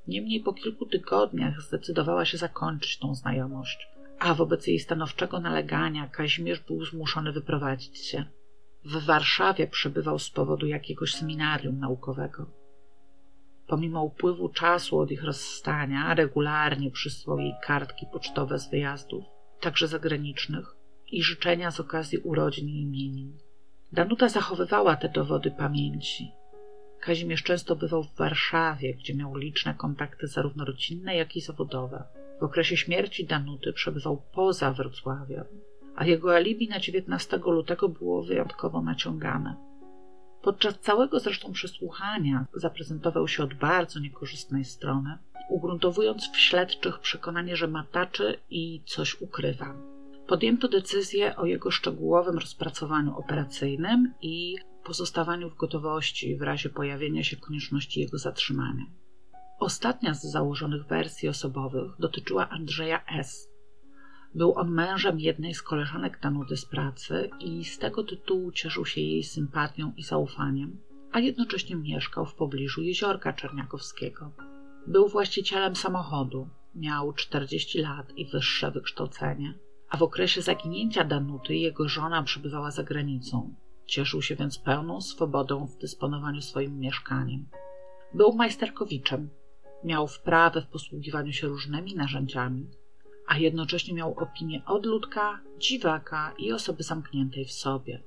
Niemniej 0.07 0.41
po 0.41 0.53
kilku 0.53 0.87
tygodniach 0.87 1.61
zdecydowała 1.63 2.25
się 2.25 2.39
zakończyć 2.39 2.99
tą 2.99 3.15
znajomość, 3.15 3.89
a 4.19 4.35
wobec 4.35 4.67
jej 4.67 4.79
stanowczego 4.79 5.41
nalegania 5.41 6.07
Kazimierz 6.07 6.61
był 6.61 6.85
zmuszony 6.85 7.33
wyprowadzić 7.33 7.99
się. 7.99 8.25
W 8.85 9.05
Warszawie 9.05 9.67
przebywał 9.67 10.19
z 10.19 10.31
powodu 10.31 10.67
jakiegoś 10.67 11.15
seminarium 11.15 11.79
naukowego. 11.79 12.47
Pomimo 13.67 14.03
upływu 14.03 14.49
czasu 14.49 14.99
od 14.99 15.11
ich 15.11 15.25
rozstania, 15.25 16.15
regularnie 16.15 16.91
przysłał 16.91 17.39
jej 17.39 17.55
kartki 17.63 18.07
pocztowe 18.13 18.59
z 18.59 18.71
wyjazdów, 18.71 19.25
także 19.61 19.89
zagranicznych, 19.89 20.77
i 21.13 21.23
życzenia 21.23 21.71
z 21.71 21.81
okazji 21.81 22.19
urodzin 22.19 22.69
i 22.69 22.81
imienin. 22.81 23.39
Danuta 23.93 24.29
zachowywała 24.29 24.97
te 24.97 25.09
dowody 25.09 25.51
pamięci. 25.51 26.33
Kazimierz 27.01 27.43
często 27.43 27.77
bywał 27.77 28.03
w 28.03 28.17
Warszawie, 28.17 28.95
gdzie 28.95 29.15
miał 29.15 29.37
liczne 29.37 29.75
kontakty 29.75 30.27
zarówno 30.27 30.65
rodzinne, 30.65 31.17
jak 31.17 31.37
i 31.37 31.41
zawodowe. 31.41 32.05
W 32.41 32.43
okresie 32.43 32.77
śmierci 32.77 33.27
Danuty 33.27 33.73
przebywał 33.73 34.23
poza 34.33 34.73
Wrocławiem, 34.73 35.45
a 35.97 36.05
jego 36.05 36.35
alibi 36.35 36.69
na 36.69 36.81
19 36.81 37.37
lutego 37.37 37.89
było 37.89 38.23
wyjątkowo 38.23 38.83
naciągane. 38.83 39.57
Podczas 40.43 40.79
całego 40.79 41.21
zresztą 41.21 41.53
przesłuchania 41.53 42.47
zaprezentował 42.55 43.29
się 43.29 43.43
od 43.43 43.55
bardzo 43.55 44.01
niekorzystnej 44.01 44.65
strony, 44.65 45.19
ugruntowując 45.49 46.31
w 46.33 46.37
śledczych 46.37 46.99
przekonanie, 46.99 47.57
że 47.57 47.69
mataczy 47.69 48.39
i 48.51 48.83
coś 48.87 49.21
ukrywa. 49.21 49.75
Podjęto 50.29 50.69
decyzję 50.69 51.37
o 51.37 51.47
jego 51.47 51.71
szczegółowym 51.71 52.39
rozpracowaniu 52.39 53.17
operacyjnym 53.17 54.15
i 54.23 54.57
pozostawaniu 54.85 55.51
w 55.51 55.57
gotowości 55.57 56.37
w 56.37 56.43
razie 56.43 56.69
pojawienia 56.69 57.25
się 57.25 57.37
konieczności 57.37 58.01
jego 58.01 58.19
zatrzymania. 58.19 58.85
Ostatnia 59.61 60.15
z 60.15 60.23
założonych 60.23 60.87
wersji 60.87 61.29
osobowych 61.29 61.93
dotyczyła 61.99 62.49
Andrzeja 62.49 63.05
S. 63.07 63.49
Był 64.35 64.55
on 64.55 64.71
mężem 64.71 65.21
jednej 65.21 65.55
z 65.55 65.63
koleżanek 65.63 66.21
Danuty 66.23 66.57
z 66.57 66.65
pracy 66.65 67.31
i 67.41 67.65
z 67.65 67.79
tego 67.79 68.05
tytułu 68.05 68.53
cieszył 68.53 68.87
się 68.87 69.01
jej 69.01 69.25
sympatią 69.25 69.93
i 69.97 70.03
zaufaniem, 70.03 70.81
a 71.13 71.21
jednocześnie 71.21 71.77
mieszkał 71.77 72.27
w 72.27 72.35
pobliżu 72.35 72.83
jeziorka 72.83 73.33
Czerniakowskiego. 73.33 74.33
Był 74.87 75.09
właścicielem 75.09 75.77
samochodu, 75.77 76.49
miał 76.75 77.13
40 77.13 77.79
lat 77.79 78.13
i 78.17 78.27
wyższe 78.27 78.71
wykształcenie, 78.71 79.55
a 79.89 79.97
w 79.97 80.03
okresie 80.03 80.43
zaginięcia 80.43 81.05
Danuty 81.05 81.55
jego 81.55 81.89
żona 81.89 82.23
przebywała 82.23 82.71
za 82.71 82.83
granicą. 82.83 83.55
Cieszył 83.87 84.23
się 84.23 84.37
więc 84.37 84.59
pełną 84.59 85.01
swobodą 85.01 85.67
w 85.67 85.79
dysponowaniu 85.79 86.43
swoim 86.43 86.79
mieszkaniem. 86.79 87.49
Był 88.15 88.33
majsterkowiczem, 88.33 89.31
miał 89.85 90.09
wprawę 90.09 90.63
w 90.63 90.67
posługiwaniu 90.67 91.33
się 91.33 91.49
różnymi 91.49 91.95
narzędziami, 91.95 92.71
a 93.27 93.39
jednocześnie 93.39 93.95
miał 93.95 94.19
opinię 94.19 94.63
odludka, 94.67 95.41
dziwaka 95.59 96.35
i 96.39 96.53
osoby 96.53 96.83
zamkniętej 96.83 97.45
w 97.45 97.53
sobie. 97.53 98.03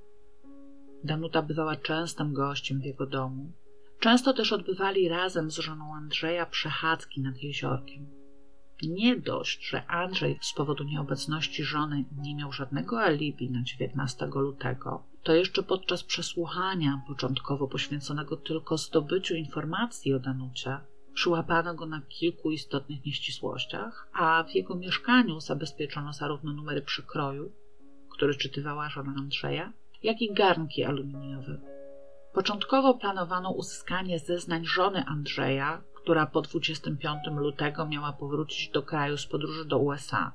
Danuta 1.04 1.42
bywała 1.42 1.76
częstym 1.76 2.34
gościem 2.34 2.80
w 2.80 2.86
jego 2.86 3.06
domu. 3.06 3.52
Często 4.00 4.34
też 4.34 4.54
odbywali 4.54 5.10
razem 5.10 5.52
z 5.52 5.58
żoną 5.58 5.96
Andrzeja 5.96 6.46
przechadzki 6.46 7.22
nad 7.22 7.44
jeziorkiem. 7.44 8.21
Nie 8.90 9.16
dość, 9.16 9.70
że 9.70 9.88
Andrzej 9.88 10.40
z 10.42 10.54
powodu 10.54 10.84
nieobecności 10.84 11.64
żony 11.64 12.06
nie 12.18 12.36
miał 12.36 12.52
żadnego 12.52 13.02
alibi 13.02 13.52
na 13.52 13.64
19 13.64 14.26
lutego, 14.26 15.04
to 15.24 15.36
jeszcze 15.36 15.64
podczas 15.64 16.04
przesłuchania, 16.04 17.02
początkowo 17.08 17.68
poświęconego 17.68 18.38
tylko 18.38 18.78
zdobyciu 18.78 19.36
informacji 19.36 20.14
o 20.14 20.20
Danucie, 20.20 20.78
Przyłapano 21.14 21.76
go 21.76 21.86
na 21.86 22.02
kilku 22.02 22.52
istotnych 22.52 23.06
nieścisłościach, 23.06 24.10
a 24.14 24.44
w 24.44 24.56
jego 24.56 24.76
mieszkaniu 24.76 25.40
zabezpieczono 25.40 26.14
zarówno 26.14 26.54
numery 26.54 26.82
przykroju, 26.82 27.52
który 28.12 28.36
czytywała 28.36 28.90
żona 28.90 29.14
Andrzeja, 29.18 29.74
jak 30.04 30.22
i 30.22 30.34
garnki 30.34 30.84
aluminiowe. 30.84 31.62
Początkowo 32.34 32.94
planowano 32.94 33.52
uzyskanie 33.52 34.20
zeznań 34.20 34.66
żony 34.66 35.06
Andrzeja, 35.06 35.82
która 36.04 36.26
po 36.26 36.42
25 36.42 37.20
lutego 37.38 37.86
miała 37.86 38.14
powrócić 38.14 38.70
do 38.70 38.84
kraju 38.84 39.18
z 39.18 39.26
podróży 39.26 39.66
do 39.66 39.78
USA. 39.78 40.32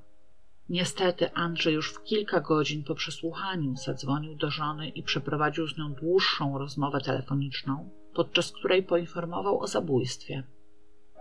Niestety 0.68 1.32
Andrzej 1.32 1.74
już 1.74 1.92
w 1.92 2.02
kilka 2.02 2.40
godzin 2.40 2.84
po 2.84 2.94
przesłuchaniu 2.94 3.76
zadzwonił 3.76 4.34
do 4.34 4.50
żony 4.50 4.88
i 4.88 5.02
przeprowadził 5.02 5.68
z 5.68 5.78
nią 5.78 5.94
dłuższą 5.94 6.58
rozmowę 6.58 7.00
telefoniczną, 7.00 7.90
podczas 8.14 8.52
której 8.52 8.82
poinformował 8.82 9.60
o 9.60 9.66
zabójstwie. 9.66 10.42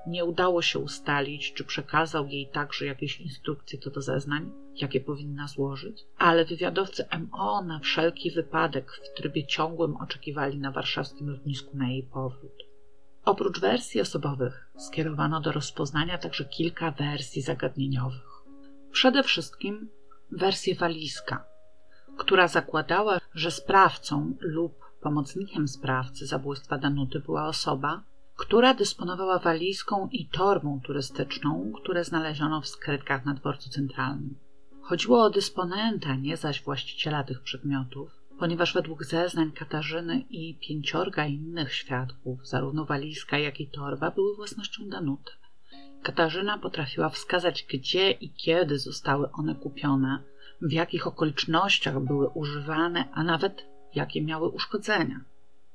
Nie 0.08 0.26
udało 0.26 0.62
się 0.62 0.80
ustalić, 0.80 1.54
czy 1.54 1.64
przekazał 1.64 2.28
jej 2.28 2.48
także 2.48 2.86
jakieś 2.86 3.22
instrukcje 3.22 3.80
co 3.80 3.89
do 3.89 4.02
zeznań, 4.02 4.52
jakie 4.76 5.02
powinna 5.02 5.48
złożyć, 5.48 6.04
ale 6.18 6.46
wywiadowcy 6.46 7.06
MO 7.32 7.62
na 7.62 7.80
wszelki 7.80 8.32
wypadek 8.32 8.91
w 8.91 9.18
trybie 9.18 9.48
ciągłym 9.48 9.96
oczekiwali 9.96 10.58
na 10.58 10.72
warszawskim 10.72 11.30
lotnisku 11.30 11.78
na 11.78 11.89
jej 11.89 12.04
powrót. 12.04 12.74
Oprócz 13.26 13.59
wersji 13.59 14.01
osobowych 14.01 14.69
skierowano 14.78 15.41
do 15.41 15.51
rozpoznania 15.51 16.17
także 16.17 16.45
kilka 16.45 16.91
wersji 16.91 17.41
zagadnieniowych. 17.41 18.43
Przede 18.91 19.23
wszystkim 19.23 19.89
wersję 20.32 20.76
walizka, 20.76 21.45
która 22.17 22.47
zakładała, 22.47 23.19
że 23.34 23.51
sprawcą 23.51 24.34
lub 24.39 24.86
pomocnikiem 25.01 25.67
sprawcy 25.67 26.26
zabójstwa 26.26 26.78
Danuty 26.78 27.19
była 27.19 27.47
osoba, 27.47 28.03
która 28.36 28.73
dysponowała 28.73 29.39
walizką 29.39 30.09
i 30.11 30.30
torbą 30.30 30.82
turystyczną, 30.84 31.71
które 31.82 32.03
znaleziono 32.03 32.61
w 32.61 32.67
skrytkach 32.67 33.26
na 33.26 33.34
dworcu 33.34 33.69
centralnym. 33.69 34.36
Chodziło 34.82 35.23
o 35.23 35.30
dysponenta, 35.30 36.15
nie 36.15 36.38
zaś 36.38 36.63
właściciela 36.63 37.23
tych 37.23 37.41
przedmiotów, 37.41 38.24
ponieważ 38.39 38.73
według 38.73 39.03
zeznań 39.03 39.51
Katarzyny 39.51 40.19
i 40.29 40.55
pięciorga 40.67 41.25
innych 41.25 41.73
świadków, 41.73 42.47
zarówno 42.47 42.86
walizka, 42.86 43.38
jak 43.38 43.59
i 43.59 43.67
torba 43.67 44.11
były 44.11 44.36
własnością 44.36 44.89
Danuty. 44.89 45.31
Katarzyna 46.03 46.57
potrafiła 46.57 47.09
wskazać, 47.09 47.65
gdzie 47.69 48.11
i 48.11 48.29
kiedy 48.29 48.79
zostały 48.79 49.31
one 49.31 49.55
kupione, 49.55 50.23
w 50.61 50.71
jakich 50.71 51.07
okolicznościach 51.07 51.99
były 51.99 52.29
używane, 52.29 53.09
a 53.13 53.23
nawet 53.23 53.65
jakie 53.95 54.21
miały 54.21 54.49
uszkodzenia. 54.49 55.19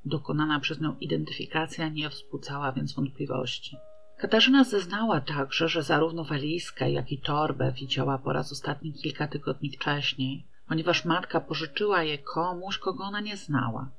Dokonana 0.04 0.60
przez 0.60 0.80
nią 0.80 0.96
identyfikacja 1.00 1.88
nie 1.88 2.08
wzbudzała 2.08 2.72
więc 2.72 2.94
wątpliwości. 2.94 3.76
Katarzyna 4.18 4.64
zeznała 4.64 5.20
także, 5.20 5.68
że 5.68 5.82
zarówno 5.82 6.24
walizkę, 6.24 6.90
jak 6.90 7.12
i 7.12 7.18
torbę 7.18 7.72
widziała 7.72 8.18
po 8.18 8.32
raz 8.32 8.52
ostatni 8.52 8.92
kilka 8.92 9.28
tygodni 9.28 9.70
wcześniej, 9.70 10.46
ponieważ 10.70 11.04
matka 11.04 11.40
pożyczyła 11.40 12.02
je 12.02 12.18
komuś, 12.18 12.78
kogo 12.78 13.04
ona 13.04 13.20
nie 13.20 13.36
znała. 13.36 13.90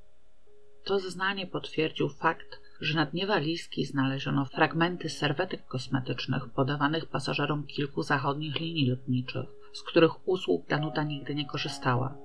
To 0.83 0.99
zeznanie 0.99 1.47
potwierdził 1.47 2.09
fakt, 2.09 2.61
że 2.81 2.95
na 2.95 3.05
dnie 3.05 3.27
walizki 3.27 3.85
znaleziono 3.85 4.45
fragmenty 4.45 5.09
serwetek 5.09 5.65
kosmetycznych 5.67 6.49
podawanych 6.49 7.05
pasażerom 7.05 7.67
kilku 7.67 8.03
zachodnich 8.03 8.59
linii 8.59 8.89
lotniczych, 8.89 9.45
z 9.73 9.83
których 9.83 10.27
usług 10.27 10.67
Danuta 10.67 11.03
nigdy 11.03 11.35
nie 11.35 11.45
korzystała. 11.45 12.17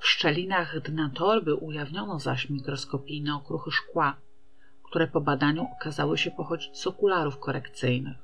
W 0.00 0.06
szczelinach 0.06 0.80
dna 0.80 1.10
torby 1.14 1.54
ujawniono 1.54 2.18
zaś 2.18 2.50
mikroskopijne 2.50 3.34
okruchy 3.36 3.70
szkła, 3.70 4.16
które 4.82 5.08
po 5.08 5.20
badaniu 5.20 5.66
okazały 5.80 6.18
się 6.18 6.30
pochodzić 6.30 6.78
z 6.78 6.86
okularów 6.86 7.38
korekcyjnych. 7.38 8.16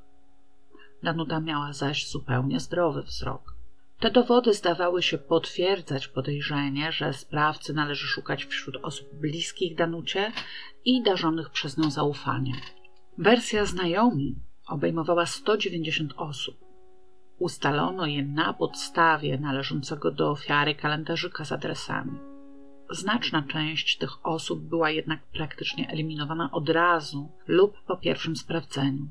Danuta 1.03 1.41
miała 1.41 1.73
zaś 1.73 2.11
zupełnie 2.11 2.61
zdrowy 2.61 3.03
wzrok. 3.03 3.60
Te 4.01 4.11
dowody 4.11 4.55
zdawały 4.55 5.03
się 5.03 5.19
potwierdzać 5.19 6.09
podejrzenie, 6.09 6.93
że 6.93 7.13
sprawcy 7.13 7.75
należy 7.75 8.07
szukać 8.07 8.45
wśród 8.45 8.77
osób 8.83 9.15
bliskich 9.15 9.77
Danucie 9.77 10.33
i 10.85 11.03
darzonych 11.03 11.51
przez 11.51 11.79
nią 11.79 11.91
zaufaniem. 11.91 12.57
Wersja 13.19 13.65
znajomi 13.65 14.35
obejmowała 14.67 15.27
190 15.27 16.13
osób. 16.17 16.57
Ustalono 17.39 18.07
je 18.07 18.23
na 18.23 18.53
podstawie 18.53 19.39
należącego 19.39 20.11
do 20.11 20.31
ofiary 20.31 20.75
kalendarzyka 20.75 21.45
z 21.45 21.53
adresami. 21.53 22.19
Znaczna 22.91 23.43
część 23.43 23.99
tych 23.99 24.27
osób 24.27 24.61
była 24.61 24.91
jednak 24.91 25.21
praktycznie 25.33 25.89
eliminowana 25.89 26.51
od 26.53 26.69
razu 26.69 27.29
lub 27.47 27.83
po 27.87 27.97
pierwszym 27.97 28.37
sprawdzeniu. 28.37 29.09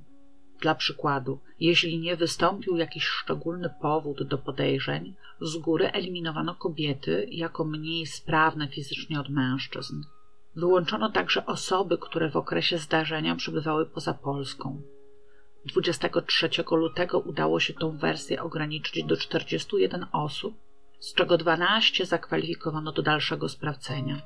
Dla 0.61 0.75
przykładu, 0.75 1.39
jeśli 1.59 1.99
nie 1.99 2.15
wystąpił 2.15 2.77
jakiś 2.77 3.03
szczególny 3.03 3.69
powód 3.81 4.23
do 4.23 4.37
podejrzeń, 4.37 5.15
z 5.41 5.57
góry 5.57 5.91
eliminowano 5.91 6.55
kobiety 6.55 7.27
jako 7.31 7.63
mniej 7.63 8.05
sprawne 8.05 8.67
fizycznie 8.67 9.19
od 9.19 9.29
mężczyzn. 9.29 10.01
Wyłączono 10.55 11.11
także 11.11 11.45
osoby, 11.45 11.97
które 11.97 12.29
w 12.29 12.37
okresie 12.37 12.77
zdarzenia 12.77 13.35
przebywały 13.35 13.85
poza 13.85 14.13
Polską. 14.13 14.81
23 15.65 16.49
lutego 16.71 17.19
udało 17.19 17.59
się 17.59 17.73
tą 17.73 17.97
wersję 17.97 18.43
ograniczyć 18.43 19.03
do 19.03 19.17
41 19.17 20.05
osób, 20.11 20.55
z 20.99 21.13
czego 21.13 21.37
12 21.37 22.05
zakwalifikowano 22.05 22.91
do 22.91 23.01
dalszego 23.01 23.49
sprawdzenia. 23.49 24.21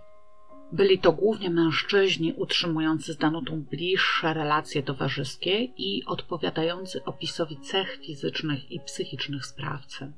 Byli 0.73 0.99
to 0.99 1.11
głównie 1.11 1.49
mężczyźni 1.49 2.33
utrzymujący 2.33 3.13
z 3.13 3.17
Danutą 3.17 3.61
bliższe 3.61 4.33
relacje 4.33 4.83
towarzyskie 4.83 5.63
i 5.63 6.05
odpowiadający 6.05 7.03
opisowi 7.03 7.57
cech 7.57 7.99
fizycznych 8.05 8.71
i 8.71 8.79
psychicznych 8.79 9.45
sprawcy. 9.45 10.13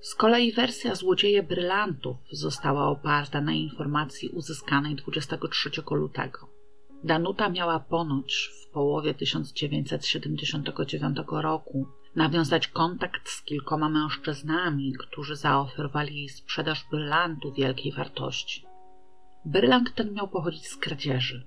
Z 0.00 0.14
kolei 0.14 0.52
wersja 0.52 0.94
Złodzieje 0.94 1.42
Brylantów 1.42 2.16
została 2.32 2.88
oparta 2.88 3.40
na 3.40 3.52
informacji 3.52 4.28
uzyskanej 4.28 4.94
23 4.94 5.70
lutego. 5.90 6.48
Danuta 7.04 7.48
miała 7.48 7.80
ponoć 7.80 8.50
w 8.62 8.68
połowie 8.72 9.14
1979 9.14 11.16
roku 11.30 11.86
nawiązać 12.16 12.68
kontakt 12.68 13.28
z 13.28 13.42
kilkoma 13.42 13.88
mężczyznami, 13.88 14.92
którzy 14.92 15.36
zaoferowali 15.36 16.16
jej 16.16 16.28
sprzedaż 16.28 16.86
brylantu 16.90 17.52
wielkiej 17.52 17.92
wartości. 17.92 18.69
Brylant 19.44 19.94
ten 19.94 20.12
miał 20.12 20.28
pochodzić 20.28 20.66
z 20.68 20.76
kradzieży. 20.76 21.46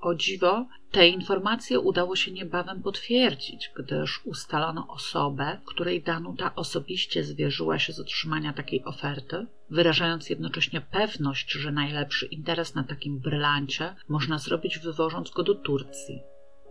O 0.00 0.14
dziwo, 0.14 0.66
te 0.90 1.08
informacje 1.08 1.80
udało 1.80 2.16
się 2.16 2.32
niebawem 2.32 2.82
potwierdzić, 2.82 3.70
gdyż 3.76 4.26
ustalono 4.26 4.86
osobę, 4.88 5.60
której 5.66 6.02
Danuta 6.02 6.54
osobiście 6.54 7.24
zwierzyła 7.24 7.78
się 7.78 7.92
z 7.92 8.00
otrzymania 8.00 8.52
takiej 8.52 8.84
oferty, 8.84 9.46
wyrażając 9.70 10.30
jednocześnie 10.30 10.80
pewność, 10.80 11.52
że 11.52 11.72
najlepszy 11.72 12.26
interes 12.26 12.74
na 12.74 12.84
takim 12.84 13.18
brylancie 13.18 13.94
można 14.08 14.38
zrobić 14.38 14.78
wywożąc 14.78 15.30
go 15.30 15.42
do 15.42 15.54
Turcji. 15.54 16.20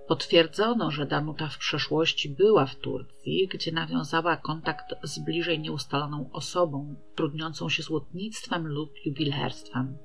Potwierdzono, 0.08 0.92
że 0.92 1.06
Danuta 1.06 1.48
w 1.48 1.58
przeszłości 1.58 2.30
była 2.30 2.66
w 2.66 2.76
Turcji, 2.76 3.48
gdzie 3.48 3.72
nawiązała 3.72 4.38
kontakt 4.38 4.86
z 5.04 5.20
bliżej 5.20 5.60
nieustaloną 5.60 6.30
osobą, 6.34 6.96
trudniącą 7.16 7.70
się 7.70 7.84
złotnictwem 7.84 8.68
lub 8.68 8.90
jubilerstwem. 9.06 9.98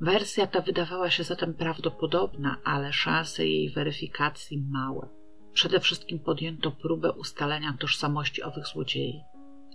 Wersja 0.00 0.46
ta 0.46 0.60
wydawała 0.60 1.10
się 1.10 1.24
zatem 1.24 1.54
prawdopodobna, 1.54 2.56
ale 2.64 2.92
szanse 2.92 3.46
jej 3.46 3.70
weryfikacji 3.70 4.64
małe. 4.70 5.08
Przede 5.52 5.80
wszystkim 5.80 6.18
podjęto 6.18 6.70
próbę 6.70 7.12
ustalenia 7.12 7.76
tożsamości 7.80 8.42
owych 8.42 8.66
złodziei. 8.66 9.20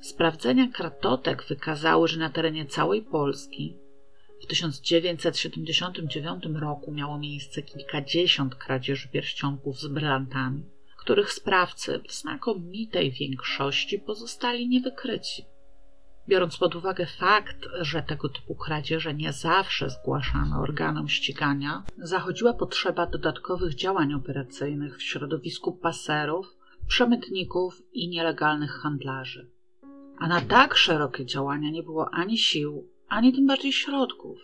Sprawdzenia 0.01 0.67
kratotek 0.67 1.43
wykazały, 1.43 2.07
że 2.07 2.19
na 2.19 2.29
terenie 2.29 2.65
całej 2.65 3.01
Polski 3.01 3.77
w 4.43 4.47
1979 4.47 6.43
roku 6.59 6.91
miało 6.91 7.19
miejsce 7.19 7.61
kilkadziesiąt 7.61 8.55
kradzieży 8.55 9.09
pierścionków 9.09 9.79
z 9.79 9.87
brylantami, 9.87 10.63
których 10.99 11.33
sprawcy 11.33 11.99
w 12.07 12.13
znakomitej 12.13 13.11
większości 13.11 13.99
pozostali 13.99 14.69
niewykryci. 14.69 15.45
Biorąc 16.31 16.57
pod 16.57 16.75
uwagę 16.75 17.05
fakt, 17.05 17.67
że 17.81 18.03
tego 18.03 18.29
typu 18.29 18.55
kradzieże 18.55 19.13
nie 19.13 19.33
zawsze 19.33 19.89
zgłaszano 19.89 20.61
organom 20.61 21.09
ścigania, 21.09 21.83
zachodziła 21.97 22.53
potrzeba 22.53 23.05
dodatkowych 23.05 23.75
działań 23.75 24.13
operacyjnych 24.13 24.97
w 24.97 25.03
środowisku 25.03 25.71
paserów, 25.71 26.55
przemytników 26.87 27.81
i 27.93 28.09
nielegalnych 28.09 28.71
handlarzy. 28.71 29.49
A 30.17 30.27
na 30.27 30.41
tak 30.41 30.75
szerokie 30.75 31.25
działania 31.25 31.69
nie 31.69 31.83
było 31.83 32.09
ani 32.09 32.37
sił, 32.37 32.87
ani 33.07 33.33
tym 33.33 33.47
bardziej 33.47 33.73
środków. 33.73 34.39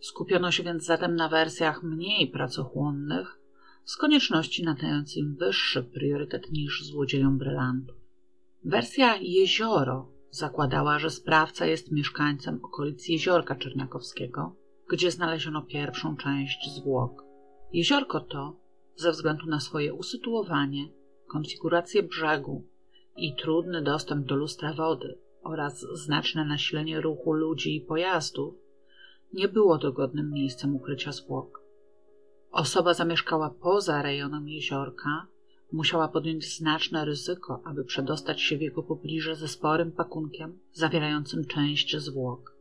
Skupiono 0.00 0.50
się 0.50 0.62
więc 0.62 0.84
zatem 0.84 1.16
na 1.16 1.28
wersjach 1.28 1.82
mniej 1.82 2.26
pracochłonnych, 2.26 3.38
z 3.84 3.96
konieczności 3.96 4.64
nadając 4.64 5.16
im 5.16 5.36
wyższy 5.36 5.82
priorytet 5.82 6.52
niż 6.52 6.84
złodziejom 6.84 7.38
brylantów. 7.38 7.96
Wersja 8.64 9.16
jezioro 9.16 10.15
zakładała, 10.30 10.98
że 10.98 11.10
sprawca 11.10 11.66
jest 11.66 11.92
mieszkańcem 11.92 12.60
okolic 12.62 13.08
Jeziorka 13.08 13.54
Czerniakowskiego, 13.54 14.56
gdzie 14.88 15.10
znaleziono 15.10 15.62
pierwszą 15.62 16.16
część 16.16 16.70
zwłok. 16.74 17.24
Jeziorko 17.72 18.20
to, 18.20 18.56
ze 18.96 19.10
względu 19.10 19.46
na 19.46 19.60
swoje 19.60 19.94
usytuowanie, 19.94 20.88
konfigurację 21.26 22.02
brzegu 22.02 22.64
i 23.16 23.36
trudny 23.36 23.82
dostęp 23.82 24.26
do 24.26 24.36
lustra 24.36 24.74
wody 24.74 25.18
oraz 25.42 25.80
znaczne 25.92 26.44
nasilenie 26.44 27.00
ruchu 27.00 27.32
ludzi 27.32 27.76
i 27.76 27.80
pojazdów, 27.80 28.54
nie 29.32 29.48
było 29.48 29.78
dogodnym 29.78 30.32
miejscem 30.32 30.76
ukrycia 30.76 31.12
zwłok. 31.12 31.60
Osoba 32.50 32.94
zamieszkała 32.94 33.50
poza 33.50 34.02
rejonem 34.02 34.48
jeziorka 34.48 35.26
musiała 35.76 36.08
podjąć 36.08 36.56
znaczne 36.56 37.04
ryzyko, 37.04 37.60
aby 37.64 37.84
przedostać 37.84 38.42
się 38.42 38.56
w 38.56 38.60
jego 38.60 38.82
pobliże 38.82 39.36
ze 39.36 39.48
sporym 39.48 39.92
pakunkiem 39.92 40.58
zawierającym 40.72 41.44
część 41.44 41.96
zwłok. 41.96 42.56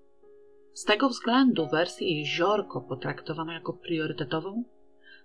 Z 0.73 0.83
tego 0.83 1.09
względu 1.09 1.67
wersję 1.67 2.19
jeziorko 2.19 2.81
potraktowano 2.81 3.51
jako 3.51 3.73
priorytetową, 3.73 4.63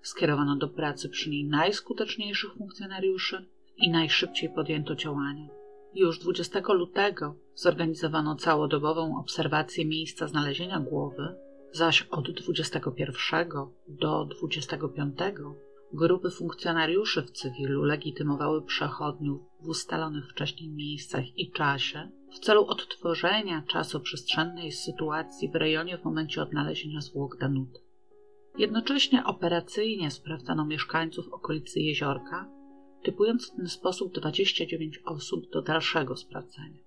skierowano 0.03 0.57
do 0.57 0.69
pracy 0.69 1.09
przy 1.09 1.31
niej 1.31 1.45
najskuteczniejszych 1.45 2.55
funkcjonariuszy 2.55 3.47
i 3.77 3.91
najszybciej 3.91 4.49
podjęto 4.49 4.95
działania. 4.95 5.49
Już 5.95 6.19
20 6.19 6.61
lutego 6.73 7.35
zorganizowano 7.55 8.37
całodobową 8.37 9.19
obserwację 9.21 9.87
miejsca 9.87 10.27
znalezienia 10.27 10.81
głowy, 10.81 11.35
zaś 11.73 12.03
od 12.03 12.31
21 12.31 13.47
do 13.89 14.25
25 14.25 15.19
Grupy 15.93 16.31
funkcjonariuszy 16.31 17.23
w 17.23 17.31
cywilu 17.31 17.85
legitymowały 17.85 18.63
przechodniów 18.63 19.41
w 19.61 19.69
ustalonych 19.69 20.31
wcześniej 20.31 20.69
miejscach 20.69 21.39
i 21.39 21.51
czasie 21.51 22.11
w 22.33 22.39
celu 22.39 22.67
odtworzenia 22.67 23.63
czasoprzestrzennej 23.67 24.73
sytuacji 24.73 25.49
w 25.49 25.55
rejonie 25.55 25.99
w 25.99 26.05
momencie 26.05 26.43
odnalezienia 26.43 27.01
zwłok 27.01 27.39
Danuty. 27.39 27.79
Jednocześnie 28.59 29.25
operacyjnie 29.25 30.11
sprawdzano 30.11 30.67
mieszkańców 30.67 31.29
okolicy 31.33 31.81
jeziorka, 31.81 32.51
typując 33.03 33.47
w 33.47 33.57
ten 33.57 33.69
sposób 33.69 34.15
29 34.15 35.01
osób 35.05 35.51
do 35.53 35.63
dalszego 35.63 36.17
sprawdzenia. 36.17 36.83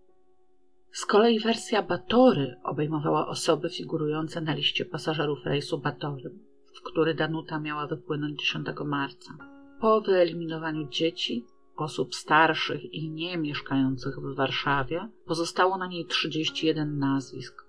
Z 0.92 1.06
kolei 1.06 1.40
wersja 1.40 1.82
Batory 1.82 2.56
obejmowała 2.64 3.28
osoby 3.28 3.70
figurujące 3.70 4.42
na 4.42 4.54
liście 4.54 4.86
pasażerów 4.86 5.46
rejsu 5.46 5.78
Batorym, 5.78 6.40
w 6.74 6.82
który 6.82 7.14
Danuta 7.14 7.60
miała 7.60 7.88
wypłynąć 7.88 8.40
10 8.40 8.68
marca. 8.86 9.38
Po 9.80 10.02
wyeliminowaniu 10.02 10.88
dzieci, 10.90 11.46
osób 11.76 12.16
starszych 12.16 12.94
i 12.94 13.10
nie 13.10 13.38
mieszkających 13.38 14.16
w 14.20 14.36
Warszawie, 14.36 15.10
pozostało 15.26 15.78
na 15.78 15.88
niej 15.88 16.06
31 16.06 17.00
nazwisk. 17.00 17.66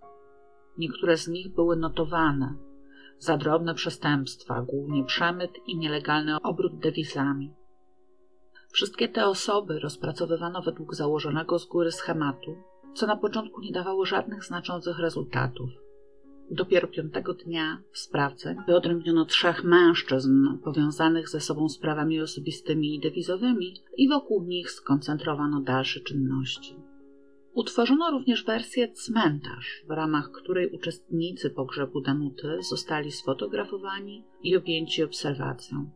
Niektóre 0.79 1.17
z 1.17 1.29
nich 1.29 1.55
były 1.55 1.77
notowane 1.77 2.55
za 3.19 3.37
drobne 3.37 3.75
przestępstwa, 3.75 4.63
głównie 4.63 5.05
przemyt 5.05 5.51
i 5.67 5.77
nielegalny 5.77 6.37
obrót 6.43 6.79
dewizami. 6.79 7.55
Wszystkie 8.73 9.09
te 9.09 9.27
osoby 9.27 9.79
rozpracowywano 9.79 10.63
według 10.63 10.95
założonego 10.95 11.59
z 11.59 11.67
góry 11.67 11.93
schematu, 11.93 12.57
co 12.95 13.07
na 13.07 13.17
początku 13.17 13.61
nie 13.61 13.73
dawało 13.73 14.05
żadnych 14.05 14.45
znaczących 14.45 14.99
rezultatów. 14.99 15.71
Dopiero 16.51 16.89
piątego 16.89 17.35
dnia 17.35 17.83
sprawceń 17.93 18.57
wyodrębniono 18.67 19.25
trzech 19.25 19.65
mężczyzn 19.65 20.59
powiązanych 20.65 21.29
ze 21.29 21.41
sobą 21.41 21.69
sprawami 21.69 22.21
osobistymi 22.21 22.95
i 22.95 23.01
dewizowymi 23.01 23.75
i 23.97 24.09
wokół 24.09 24.45
nich 24.45 24.71
skoncentrowano 24.71 25.61
dalsze 25.61 26.01
czynności. 26.01 26.77
Utworzono 27.55 28.11
również 28.11 28.45
wersję 28.45 28.89
cmentarz, 28.93 29.85
w 29.89 29.91
ramach 29.91 30.31
której 30.31 30.71
uczestnicy 30.71 31.51
pogrzebu 31.51 32.01
Danuty 32.01 32.59
zostali 32.71 33.13
sfotografowani 33.13 34.25
i 34.43 34.57
objęci 34.57 35.03
obserwacją. 35.03 35.91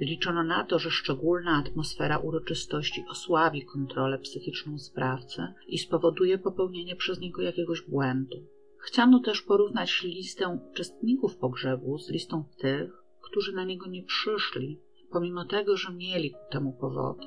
Liczono 0.00 0.42
na 0.42 0.64
to, 0.64 0.78
że 0.78 0.90
szczególna 0.90 1.56
atmosfera 1.56 2.18
uroczystości 2.18 3.04
osłabi 3.10 3.64
kontrolę 3.64 4.18
psychiczną 4.18 4.78
sprawcy 4.78 5.42
i 5.66 5.78
spowoduje 5.78 6.38
popełnienie 6.38 6.96
przez 6.96 7.20
niego 7.20 7.42
jakiegoś 7.42 7.82
błędu. 7.82 8.36
Chciano 8.82 9.20
też 9.20 9.42
porównać 9.42 10.02
listę 10.02 10.48
uczestników 10.48 11.36
pogrzebu 11.36 11.98
z 11.98 12.10
listą 12.10 12.44
tych, 12.58 12.92
którzy 13.20 13.52
na 13.52 13.64
niego 13.64 13.86
nie 13.86 14.02
przyszli, 14.02 14.80
pomimo 15.10 15.44
tego, 15.44 15.76
że 15.76 15.92
mieli 15.92 16.30
ku 16.30 16.38
temu 16.50 16.72
powody. 16.72 17.26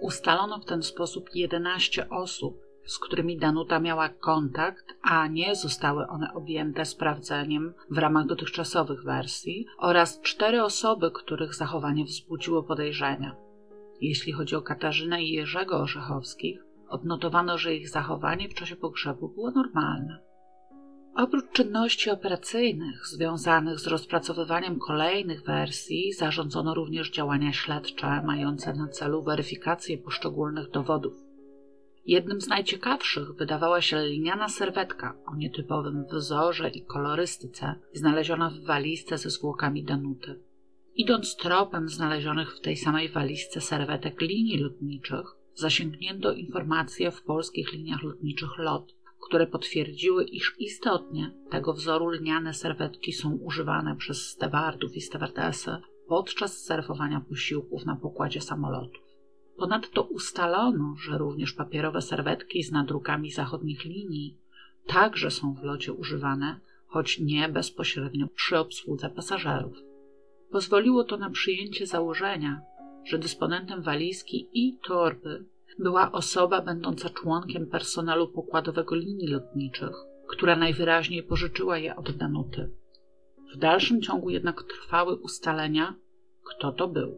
Ustalono 0.00 0.58
w 0.58 0.64
ten 0.64 0.82
sposób 0.82 1.30
11 1.34 2.08
osób, 2.10 2.60
z 2.86 2.98
którymi 2.98 3.38
Danuta 3.38 3.80
miała 3.80 4.08
kontakt, 4.08 4.84
a 5.02 5.26
nie 5.26 5.54
zostały 5.54 6.06
one 6.06 6.34
objęte 6.34 6.84
sprawdzeniem 6.84 7.74
w 7.90 7.98
ramach 7.98 8.26
dotychczasowych 8.26 9.04
wersji, 9.04 9.66
oraz 9.78 10.20
cztery 10.20 10.62
osoby, 10.62 11.10
których 11.10 11.54
zachowanie 11.54 12.04
wzbudziło 12.04 12.62
podejrzenia. 12.62 13.36
Jeśli 14.00 14.32
chodzi 14.32 14.56
o 14.56 14.62
Katarzynę 14.62 15.22
i 15.22 15.32
Jerzego 15.32 15.78
Orzechowskich, 15.78 16.60
odnotowano, 16.88 17.58
że 17.58 17.74
ich 17.74 17.88
zachowanie 17.88 18.48
w 18.48 18.54
czasie 18.54 18.76
pogrzebu 18.76 19.28
było 19.28 19.50
normalne. 19.50 20.25
Oprócz 21.16 21.52
czynności 21.52 22.10
operacyjnych 22.10 23.06
związanych 23.06 23.80
z 23.80 23.86
rozpracowywaniem 23.86 24.78
kolejnych 24.78 25.42
wersji, 25.42 26.12
zarządzono 26.12 26.74
również 26.74 27.10
działania 27.10 27.52
śledcze 27.52 28.22
mające 28.26 28.74
na 28.74 28.88
celu 28.88 29.22
weryfikację 29.22 29.98
poszczególnych 29.98 30.70
dowodów. 30.70 31.14
Jednym 32.06 32.40
z 32.40 32.48
najciekawszych 32.48 33.32
wydawała 33.32 33.80
się 33.80 34.06
liniana 34.06 34.48
serwetka 34.48 35.16
o 35.26 35.36
nietypowym 35.36 36.04
wzorze 36.12 36.68
i 36.68 36.84
kolorystyce, 36.84 37.74
znaleziona 37.92 38.50
w 38.50 38.60
walizce 38.60 39.18
ze 39.18 39.30
zwłokami 39.30 39.84
Danuty. 39.84 40.40
Idąc 40.94 41.36
tropem 41.36 41.88
znalezionych 41.88 42.56
w 42.56 42.60
tej 42.60 42.76
samej 42.76 43.08
walizce 43.08 43.60
serwetek 43.60 44.20
linii 44.20 44.58
lotniczych, 44.58 45.26
zasięgnięto 45.54 46.32
informacje 46.32 47.10
w 47.10 47.22
polskich 47.22 47.72
liniach 47.72 48.02
lotniczych 48.02 48.58
LOT, 48.58 48.95
które 49.20 49.46
potwierdziły, 49.46 50.24
iż 50.24 50.56
istotnie 50.58 51.30
tego 51.50 51.72
wzoru 51.72 52.08
lniane 52.08 52.54
serwetki 52.54 53.12
są 53.12 53.32
używane 53.32 53.96
przez 53.96 54.28
stewardów 54.30 54.96
i 54.96 55.00
stewardesy 55.00 55.76
podczas 56.08 56.64
serwowania 56.64 57.20
posiłków 57.20 57.86
na 57.86 57.96
pokładzie 57.96 58.40
samolotów. 58.40 59.02
Ponadto 59.56 60.02
ustalono, 60.02 60.94
że 60.96 61.18
również 61.18 61.52
papierowe 61.52 62.02
serwetki 62.02 62.62
z 62.62 62.72
nadrukami 62.72 63.30
zachodnich 63.30 63.84
linii 63.84 64.38
także 64.86 65.30
są 65.30 65.54
w 65.54 65.62
locie 65.62 65.92
używane, 65.92 66.60
choć 66.86 67.20
nie 67.20 67.48
bezpośrednio 67.48 68.26
przy 68.26 68.58
obsłudze 68.58 69.10
pasażerów. 69.10 69.76
Pozwoliło 70.50 71.04
to 71.04 71.16
na 71.16 71.30
przyjęcie 71.30 71.86
założenia, 71.86 72.60
że 73.04 73.18
dysponentem 73.18 73.82
walizki 73.82 74.48
i 74.52 74.78
torby 74.86 75.44
była 75.78 76.12
osoba 76.12 76.60
będąca 76.60 77.10
członkiem 77.10 77.66
personelu 77.66 78.28
pokładowego 78.28 78.94
linii 78.94 79.28
lotniczych, 79.28 79.96
która 80.28 80.56
najwyraźniej 80.56 81.22
pożyczyła 81.22 81.78
je 81.78 81.96
od 81.96 82.16
Danuty. 82.16 82.70
W 83.54 83.58
dalszym 83.58 84.02
ciągu 84.02 84.30
jednak 84.30 84.62
trwały 84.62 85.16
ustalenia, 85.16 85.94
kto 86.44 86.72
to 86.72 86.88
był. 86.88 87.16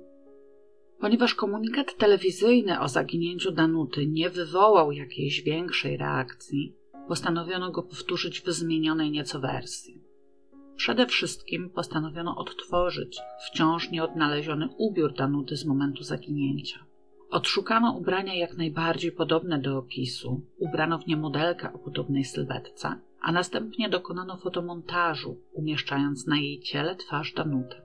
Ponieważ 1.00 1.34
komunikat 1.34 1.96
telewizyjny 1.96 2.80
o 2.80 2.88
zaginięciu 2.88 3.52
Danuty 3.52 4.06
nie 4.06 4.30
wywołał 4.30 4.92
jakiejś 4.92 5.42
większej 5.42 5.96
reakcji, 5.96 6.74
postanowiono 7.08 7.70
go 7.70 7.82
powtórzyć 7.82 8.40
w 8.40 8.52
zmienionej 8.52 9.10
nieco 9.10 9.40
wersji. 9.40 10.02
Przede 10.76 11.06
wszystkim 11.06 11.70
postanowiono 11.70 12.36
odtworzyć 12.36 13.18
wciąż 13.46 13.90
nieodnaleziony 13.90 14.68
ubiór 14.78 15.14
Danuty 15.14 15.56
z 15.56 15.64
momentu 15.64 16.02
zaginięcia. 16.02 16.87
Odszukano 17.30 17.92
ubrania 17.92 18.34
jak 18.34 18.56
najbardziej 18.56 19.12
podobne 19.12 19.58
do 19.58 19.78
opisu, 19.78 20.40
ubrano 20.58 20.98
w 20.98 21.06
nie 21.06 21.16
modelkę 21.16 21.72
o 21.72 21.78
podobnej 21.78 22.24
sylwetce, 22.24 22.94
a 23.20 23.32
następnie 23.32 23.88
dokonano 23.88 24.36
fotomontażu, 24.36 25.36
umieszczając 25.52 26.26
na 26.26 26.36
jej 26.36 26.60
ciele 26.60 26.96
twarz 26.96 27.32
Danuty. 27.32 27.76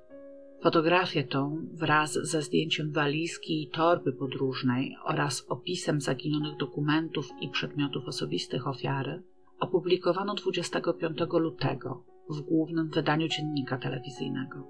Fotografię 0.62 1.24
tą 1.24 1.68
wraz 1.74 2.14
ze 2.14 2.42
zdjęciem 2.42 2.92
walizki 2.92 3.64
i 3.64 3.68
torby 3.68 4.14
podróżnej 4.14 4.96
oraz 5.04 5.46
opisem 5.50 6.02
zaginionych 6.02 6.58
dokumentów 6.58 7.30
i 7.42 7.50
przedmiotów 7.50 8.08
osobistych 8.08 8.68
ofiary 8.68 9.24
opublikowano 9.60 10.34
25 10.34 11.18
lutego 11.32 12.04
w 12.30 12.42
głównym 12.42 12.90
wydaniu 12.90 13.28
dziennika 13.28 13.78
telewizyjnego. 13.78 14.68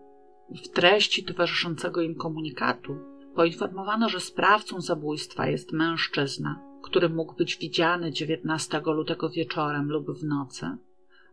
W 0.63 0.67
treści 0.67 1.23
towarzyszącego 1.23 2.01
im 2.01 2.15
komunikatu 2.15 3.12
poinformowano, 3.35 4.09
że 4.09 4.19
sprawcą 4.19 4.81
zabójstwa 4.81 5.47
jest 5.47 5.71
mężczyzna, 5.71 6.59
który 6.83 7.09
mógł 7.09 7.35
być 7.35 7.57
widziany 7.57 8.11
19 8.11 8.81
lutego 8.85 9.29
wieczorem 9.29 9.89
lub 9.89 10.11
w 10.11 10.23
nocy 10.23 10.77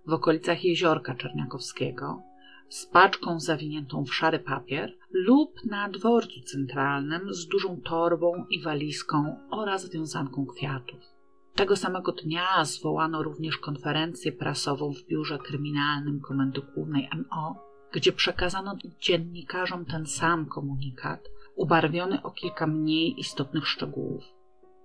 w 0.07 0.13
okolicach 0.13 0.65
jeziorka 0.65 1.15
Czerniakowskiego 1.15 2.23
z 2.69 2.87
paczką 2.87 3.41
zawiniętą 3.41 4.05
w 4.05 4.15
szary 4.15 4.39
papier 4.39 4.97
lub 5.13 5.65
na 5.65 5.89
dworcu 5.89 6.41
centralnym 6.41 7.35
z 7.35 7.47
dużą 7.47 7.81
torbą 7.81 8.45
i 8.51 8.63
walizką 8.63 9.37
oraz 9.51 9.91
wiązanką 9.91 10.47
kwiatów. 10.47 11.01
Tego 11.55 11.77
samego 11.77 12.13
dnia 12.13 12.65
zwołano 12.65 13.23
również 13.23 13.59
konferencję 13.59 14.33
prasową 14.33 14.93
w 14.93 15.07
biurze 15.07 15.39
kryminalnym 15.39 16.21
Komendy 16.21 16.61
Głównej 16.75 17.09
MO, 17.17 17.57
gdzie 17.93 18.13
przekazano 18.13 18.77
dziennikarzom 19.01 19.85
ten 19.85 20.07
sam 20.07 20.47
komunikat, 20.47 21.29
ubarwiony 21.57 22.23
o 22.23 22.31
kilka 22.31 22.67
mniej 22.67 23.21
istotnych 23.21 23.69
szczegółów. 23.69 24.25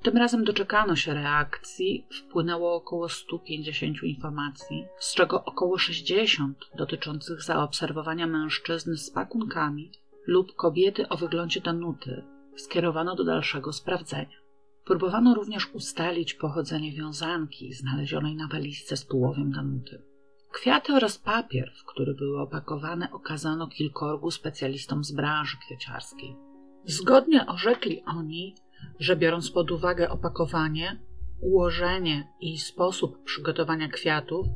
Tym 0.01 0.17
razem 0.17 0.43
doczekano 0.43 0.95
się 0.95 1.13
reakcji, 1.13 2.07
wpłynęło 2.11 2.75
około 2.75 3.09
150 3.09 4.03
informacji, 4.03 4.85
z 4.99 5.13
czego 5.13 5.45
około 5.45 5.77
60 5.77 6.57
dotyczących 6.75 7.43
zaobserwowania 7.43 8.27
mężczyzny 8.27 8.97
z 8.97 9.11
pakunkami 9.11 9.91
lub 10.27 10.55
kobiety 10.55 11.09
o 11.09 11.17
wyglądzie 11.17 11.61
Danuty 11.61 12.23
skierowano 12.55 13.15
do 13.15 13.23
dalszego 13.23 13.73
sprawdzenia. 13.73 14.37
Próbowano 14.85 15.33
również 15.33 15.73
ustalić 15.73 16.33
pochodzenie 16.33 16.91
wiązanki 16.91 17.73
znalezionej 17.73 18.35
na 18.35 18.47
walizce 18.47 18.97
z 18.97 19.05
tułowiem 19.05 19.51
Danuty. 19.51 20.01
Kwiaty 20.51 20.93
oraz 20.93 21.17
papier, 21.17 21.71
w 21.75 21.85
który 21.85 22.13
były 22.13 22.41
opakowane, 22.41 23.11
okazano 23.11 23.67
kilkorgu 23.67 24.31
specjalistom 24.31 25.03
z 25.03 25.11
branży 25.11 25.57
kwieciarskiej. 25.65 26.35
Zgodnie 26.87 27.45
orzekli 27.45 28.03
oni, 28.05 28.55
że 28.99 29.15
biorąc 29.15 29.51
pod 29.51 29.71
uwagę 29.71 30.09
opakowanie, 30.09 30.99
ułożenie 31.41 32.27
i 32.41 32.57
sposób 32.57 33.23
przygotowania 33.23 33.87
kwiatów, 33.87 34.47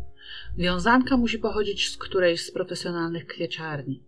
wiązanka 0.57 1.17
musi 1.17 1.39
pochodzić 1.39 1.89
z 1.89 1.97
którejś 1.97 2.45
z 2.45 2.51
profesjonalnych 2.51 3.27
kwieciarni. 3.27 4.03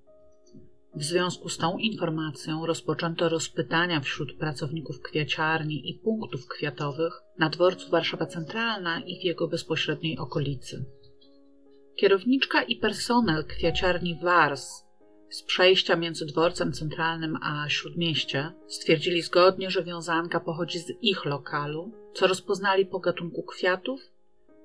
W 0.96 1.04
związku 1.04 1.50
z 1.50 1.58
tą 1.58 1.78
informacją 1.78 2.66
rozpoczęto 2.66 3.30
rozpytania 3.30 4.00
wśród 4.00 4.38
pracowników 4.38 5.02
kwieciarni 5.02 5.90
i 5.90 5.94
punktów 5.94 6.48
kwiatowych 6.48 7.22
na 7.40 7.50
dworcu 7.50 7.92
Warszawa 7.92 8.26
Centralna 8.26 9.00
i 9.00 9.22
w 9.22 9.24
jego 9.24 9.48
bezpośredniej 9.48 10.18
okolicy. 10.18 10.86
Kierowniczka 11.96 12.64
i 12.64 12.76
personel 12.76 13.46
kwieciarni 13.46 14.20
Wars 14.24 14.84
z 15.32 15.44
przejścia 15.44 15.96
między 15.96 16.26
dworcem 16.26 16.74
centralnym 16.74 17.38
a 17.42 17.70
śródmieście 17.70 18.52
stwierdzili 18.68 19.22
zgodnie, 19.22 19.72
że 19.72 19.84
wiązanka 19.84 20.40
pochodzi 20.40 20.80
z 20.80 20.92
ich 21.02 21.26
lokalu, 21.26 21.92
co 22.14 22.28
rozpoznali 22.28 22.86
po 22.86 23.00
gatunku 23.00 23.44
kwiatów, 23.44 24.02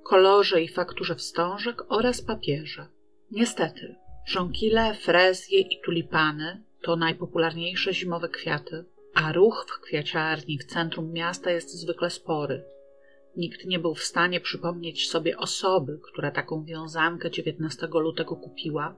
kolorze 0.02 0.62
i 0.62 0.68
fakturze 0.68 1.14
wstążek 1.14 1.82
oraz 1.88 2.22
papierze. 2.22 2.86
Niestety, 3.30 3.96
żonkile, 4.26 4.94
frezje 4.94 5.60
i 5.60 5.80
tulipany 5.80 6.62
to 6.82 6.96
najpopularniejsze 6.96 7.94
zimowe 7.94 8.28
kwiaty, 8.28 8.84
a 9.14 9.32
ruch 9.32 9.66
w 9.68 9.80
kwiaciarni 9.80 10.58
w 10.58 10.64
centrum 10.64 11.12
miasta 11.12 11.50
jest 11.50 11.74
zwykle 11.74 12.10
spory. 12.10 12.64
Nikt 13.36 13.64
nie 13.64 13.78
był 13.78 13.94
w 13.94 14.04
stanie 14.04 14.40
przypomnieć 14.40 15.08
sobie 15.08 15.38
osoby, 15.38 16.00
która 16.02 16.30
taką 16.30 16.64
wiązankę 16.64 17.30
19 17.30 17.88
lutego 17.92 18.36
kupiła 18.36 18.96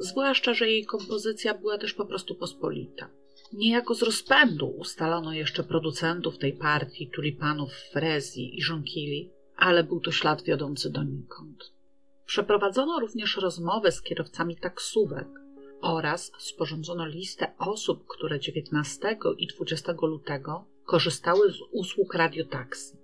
zwłaszcza, 0.00 0.54
że 0.54 0.70
jej 0.70 0.84
kompozycja 0.86 1.54
była 1.54 1.78
też 1.78 1.94
po 1.94 2.06
prostu 2.06 2.34
pospolita. 2.34 3.10
Niejako 3.52 3.94
z 3.94 4.02
rozpędu 4.02 4.66
ustalono 4.66 5.32
jeszcze 5.32 5.64
producentów 5.64 6.38
tej 6.38 6.52
partii 6.52 7.10
tulipanów 7.10 7.72
Frezji 7.92 8.58
i 8.58 8.62
Żonkili, 8.62 9.30
ale 9.56 9.84
był 9.84 10.00
to 10.00 10.12
ślad 10.12 10.42
wiodący 10.42 10.90
donikąd. 10.90 11.72
Przeprowadzono 12.26 13.00
również 13.00 13.36
rozmowę 13.36 13.92
z 13.92 14.02
kierowcami 14.02 14.56
taksówek 14.56 15.28
oraz 15.80 16.32
sporządzono 16.38 17.06
listę 17.06 17.52
osób, 17.58 18.06
które 18.06 18.40
19 18.40 19.18
i 19.38 19.46
20 19.46 19.94
lutego 20.02 20.64
korzystały 20.84 21.52
z 21.52 21.58
usług 21.72 22.14
radiotaksy. 22.14 22.96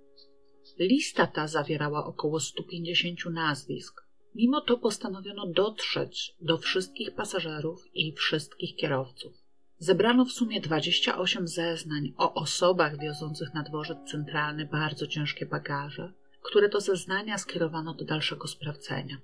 Lista 0.79 1.27
ta 1.27 1.47
zawierała 1.47 2.05
około 2.05 2.39
150 2.39 3.25
nazwisk, 3.25 4.06
Mimo 4.37 4.61
to 4.61 4.77
postanowiono 4.77 5.47
dotrzeć 5.47 6.35
do 6.41 6.57
wszystkich 6.57 7.15
pasażerów 7.15 7.85
i 7.93 8.13
wszystkich 8.13 8.75
kierowców. 8.75 9.33
Zebrano 9.77 10.25
w 10.25 10.31
sumie 10.31 10.61
28 10.61 11.47
zeznań 11.47 12.13
o 12.17 12.33
osobach 12.33 12.99
wiozących 12.99 13.53
na 13.53 13.63
dworzec 13.63 13.97
centralny 14.11 14.65
bardzo 14.65 15.07
ciężkie 15.07 15.45
bagaże, 15.45 16.13
które 16.41 16.69
to 16.69 16.81
zeznania 16.81 17.37
skierowano 17.37 17.93
do 17.93 18.05
dalszego 18.05 18.47
sprawdzenia. 18.47 19.17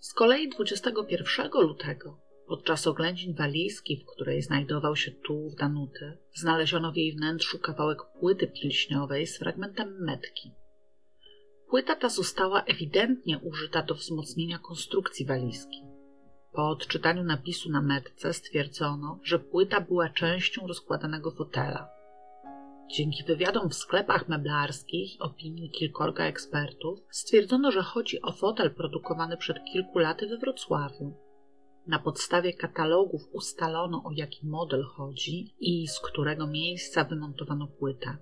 Z 0.00 0.12
kolei 0.12 0.48
21 0.48 1.50
lutego, 1.54 2.20
podczas 2.46 2.86
oględzin 2.86 3.34
walizki, 3.34 3.96
w 3.96 4.06
której 4.06 4.42
znajdował 4.42 4.96
się 4.96 5.10
tułów 5.10 5.54
Danuty, 5.54 6.18
znaleziono 6.34 6.92
w 6.92 6.96
jej 6.96 7.12
wnętrzu 7.12 7.58
kawałek 7.58 7.98
płyty 8.20 8.46
pilśniowej 8.46 9.26
z 9.26 9.38
fragmentem 9.38 10.04
metki. 10.04 10.52
Płyta 11.70 11.96
ta 11.96 12.08
została 12.08 12.62
ewidentnie 12.62 13.38
użyta 13.38 13.82
do 13.82 13.94
wzmocnienia 13.94 14.58
konstrukcji 14.58 15.26
walizki. 15.26 15.82
Po 16.52 16.68
odczytaniu 16.68 17.24
napisu 17.24 17.70
na 17.70 17.82
metce 17.82 18.32
stwierdzono, 18.32 19.18
że 19.22 19.38
płyta 19.38 19.80
była 19.80 20.08
częścią 20.08 20.66
rozkładanego 20.66 21.30
fotela. 21.30 21.88
Dzięki 22.90 23.24
wywiadom 23.24 23.70
w 23.70 23.74
sklepach 23.74 24.28
meblarskich 24.28 25.16
i 25.16 25.18
opinii 25.18 25.70
kilkorga 25.70 26.24
ekspertów 26.24 26.98
stwierdzono, 27.10 27.70
że 27.70 27.82
chodzi 27.82 28.22
o 28.22 28.32
fotel 28.32 28.74
produkowany 28.74 29.36
przed 29.36 29.56
kilku 29.72 29.98
laty 29.98 30.26
we 30.26 30.38
Wrocławiu. 30.38 31.14
Na 31.86 31.98
podstawie 31.98 32.52
katalogów 32.52 33.22
ustalono 33.32 34.02
o 34.04 34.10
jaki 34.12 34.46
model 34.46 34.84
chodzi 34.84 35.54
i 35.60 35.88
z 35.88 36.00
którego 36.00 36.46
miejsca 36.46 37.04
wymontowano 37.04 37.66
płytę. 37.66 38.16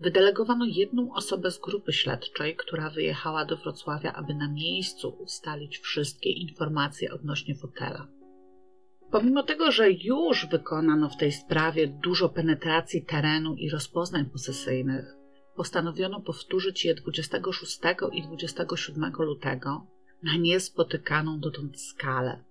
Wydelegowano 0.00 0.64
jedną 0.64 1.14
osobę 1.14 1.50
z 1.50 1.58
grupy 1.58 1.92
śledczej, 1.92 2.56
która 2.56 2.90
wyjechała 2.90 3.44
do 3.44 3.56
Wrocławia, 3.56 4.12
aby 4.12 4.34
na 4.34 4.48
miejscu 4.48 5.08
ustalić 5.08 5.78
wszystkie 5.78 6.30
informacje 6.30 7.12
odnośnie 7.12 7.54
fotela. 7.54 8.06
Pomimo 9.10 9.42
tego, 9.42 9.72
że 9.72 9.90
już 9.90 10.46
wykonano 10.46 11.08
w 11.08 11.16
tej 11.16 11.32
sprawie 11.32 11.88
dużo 11.88 12.28
penetracji 12.28 13.04
terenu 13.04 13.54
i 13.54 13.70
rozpoznań 13.70 14.24
posesyjnych, 14.24 15.14
postanowiono 15.56 16.20
powtórzyć 16.20 16.84
je 16.84 16.94
26 16.94 17.80
i 18.12 18.22
27 18.22 19.12
lutego 19.18 19.86
na 20.22 20.36
niespotykaną 20.36 21.40
dotąd 21.40 21.80
skalę. 21.80 22.44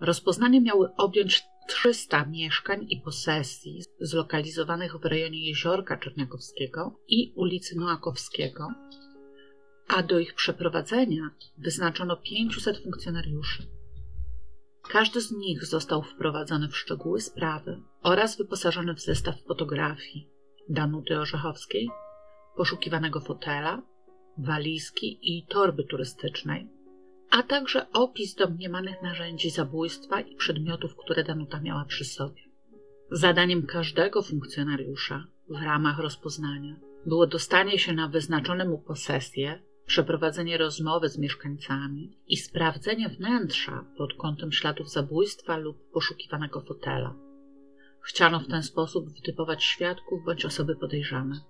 Rozpoznanie 0.00 0.60
miały 0.60 0.94
objąć 0.96 1.44
300 1.68 2.24
mieszkań 2.24 2.86
i 2.90 3.00
posesji 3.00 3.82
zlokalizowanych 4.00 4.96
w 4.96 5.04
rejonie 5.04 5.48
Jeziorka 5.48 5.96
Czerniakowskiego 5.96 7.00
i 7.08 7.32
ulicy 7.36 7.78
Noakowskiego, 7.78 8.68
a 9.88 10.02
do 10.02 10.18
ich 10.18 10.34
przeprowadzenia 10.34 11.30
wyznaczono 11.58 12.16
500 12.16 12.78
funkcjonariuszy. 12.78 13.62
Każdy 14.90 15.20
z 15.20 15.32
nich 15.32 15.64
został 15.64 16.02
wprowadzony 16.02 16.68
w 16.68 16.76
szczegóły 16.76 17.20
sprawy 17.20 17.82
oraz 18.02 18.38
wyposażony 18.38 18.94
w 18.94 19.00
zestaw 19.00 19.42
fotografii 19.42 20.28
Danuty 20.68 21.18
Orzechowskiej, 21.18 21.88
poszukiwanego 22.56 23.20
fotela, 23.20 23.82
walizki 24.38 25.18
i 25.22 25.46
torby 25.46 25.84
turystycznej, 25.84 26.68
a 27.30 27.42
także 27.42 27.92
opis 27.92 28.34
domniemanych 28.34 29.02
narzędzi 29.02 29.50
zabójstwa 29.50 30.20
i 30.20 30.36
przedmiotów, 30.36 30.96
które 30.96 31.24
Danuta 31.24 31.60
miała 31.60 31.84
przy 31.84 32.04
sobie. 32.04 32.42
Zadaniem 33.10 33.66
każdego 33.66 34.22
funkcjonariusza 34.22 35.26
w 35.48 35.62
ramach 35.62 35.98
rozpoznania 35.98 36.76
było 37.06 37.26
dostanie 37.26 37.78
się 37.78 37.92
na 37.92 38.08
wyznaczone 38.08 38.64
mu 38.64 38.78
posesje, 38.78 39.62
przeprowadzenie 39.86 40.58
rozmowy 40.58 41.08
z 41.08 41.18
mieszkańcami 41.18 42.18
i 42.26 42.36
sprawdzenie 42.36 43.08
wnętrza 43.08 43.84
pod 43.96 44.14
kątem 44.14 44.52
śladów 44.52 44.90
zabójstwa 44.90 45.56
lub 45.56 45.90
poszukiwanego 45.90 46.60
fotela. 46.60 47.14
Chciano 48.02 48.40
w 48.40 48.48
ten 48.48 48.62
sposób 48.62 49.14
wytypować 49.14 49.64
świadków 49.64 50.24
bądź 50.24 50.44
osoby 50.44 50.76
podejrzane. 50.76 51.40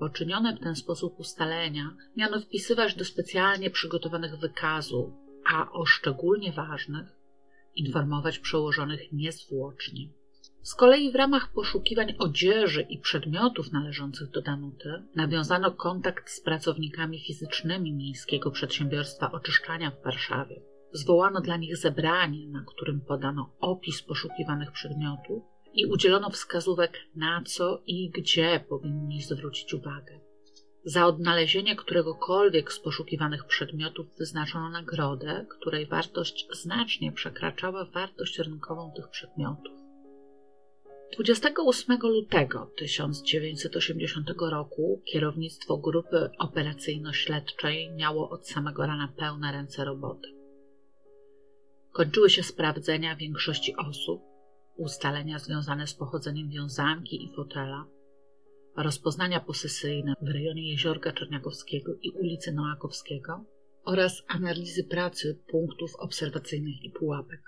Poczynione 0.00 0.56
w 0.56 0.60
ten 0.60 0.76
sposób 0.76 1.20
ustalenia 1.20 1.96
miano 2.16 2.40
wpisywać 2.40 2.94
do 2.94 3.04
specjalnie 3.04 3.70
przygotowanych 3.70 4.38
wykazów, 4.38 5.10
a 5.52 5.72
o 5.72 5.86
szczególnie 5.86 6.52
ważnych 6.52 7.06
informować 7.74 8.38
przełożonych 8.38 9.12
niezwłocznie. 9.12 10.08
Z 10.62 10.74
kolei 10.74 11.12
w 11.12 11.14
ramach 11.14 11.52
poszukiwań 11.52 12.14
odzieży 12.18 12.82
i 12.82 12.98
przedmiotów 12.98 13.72
należących 13.72 14.30
do 14.30 14.42
Danuty 14.42 15.02
nawiązano 15.14 15.70
kontakt 15.70 16.30
z 16.30 16.40
pracownikami 16.40 17.20
fizycznymi 17.20 17.92
Miejskiego 17.92 18.50
Przedsiębiorstwa 18.50 19.32
Oczyszczania 19.32 19.90
w 19.90 20.04
Warszawie. 20.04 20.60
Zwołano 20.92 21.40
dla 21.40 21.56
nich 21.56 21.76
zebranie, 21.76 22.48
na 22.48 22.64
którym 22.66 23.00
podano 23.00 23.50
opis 23.60 24.02
poszukiwanych 24.02 24.72
przedmiotów 24.72 25.42
i 25.74 25.86
udzielono 25.86 26.30
wskazówek 26.30 26.98
na 27.16 27.42
co 27.46 27.82
i 27.86 28.10
gdzie 28.10 28.64
powinni 28.68 29.22
zwrócić 29.22 29.74
uwagę. 29.74 30.20
Za 30.84 31.06
odnalezienie 31.06 31.76
któregokolwiek 31.76 32.72
z 32.72 32.80
poszukiwanych 32.80 33.44
przedmiotów 33.44 34.06
wyznaczono 34.18 34.70
nagrodę, 34.70 35.46
której 35.48 35.86
wartość 35.86 36.48
znacznie 36.52 37.12
przekraczała 37.12 37.84
wartość 37.84 38.38
rynkową 38.38 38.92
tych 38.96 39.08
przedmiotów. 39.08 39.80
28 41.16 41.98
lutego 42.02 42.70
1980 42.76 44.30
roku 44.50 45.02
kierownictwo 45.04 45.76
grupy 45.76 46.30
operacyjno-śledczej 46.38 47.90
miało 47.90 48.30
od 48.30 48.48
samego 48.48 48.86
rana 48.86 49.12
pełne 49.16 49.52
ręce 49.52 49.84
roboty. 49.84 50.28
Kończyły 51.92 52.30
się 52.30 52.42
sprawdzenia 52.42 53.16
większości 53.16 53.76
osób, 53.76 54.29
ustalenia 54.80 55.38
związane 55.38 55.86
z 55.86 55.94
pochodzeniem 55.94 56.48
wiązanki 56.48 57.24
i 57.24 57.34
fotela, 57.36 57.86
rozpoznania 58.76 59.40
posesyjne 59.40 60.14
w 60.22 60.28
rejonie 60.28 60.70
Jeziorka 60.70 61.12
Czerniakowskiego 61.12 61.92
i 62.02 62.10
ulicy 62.10 62.52
Noakowskiego 62.52 63.44
oraz 63.84 64.22
analizy 64.28 64.84
pracy 64.84 65.42
punktów 65.50 65.96
obserwacyjnych 65.96 66.84
i 66.84 66.90
pułapek. 66.90 67.42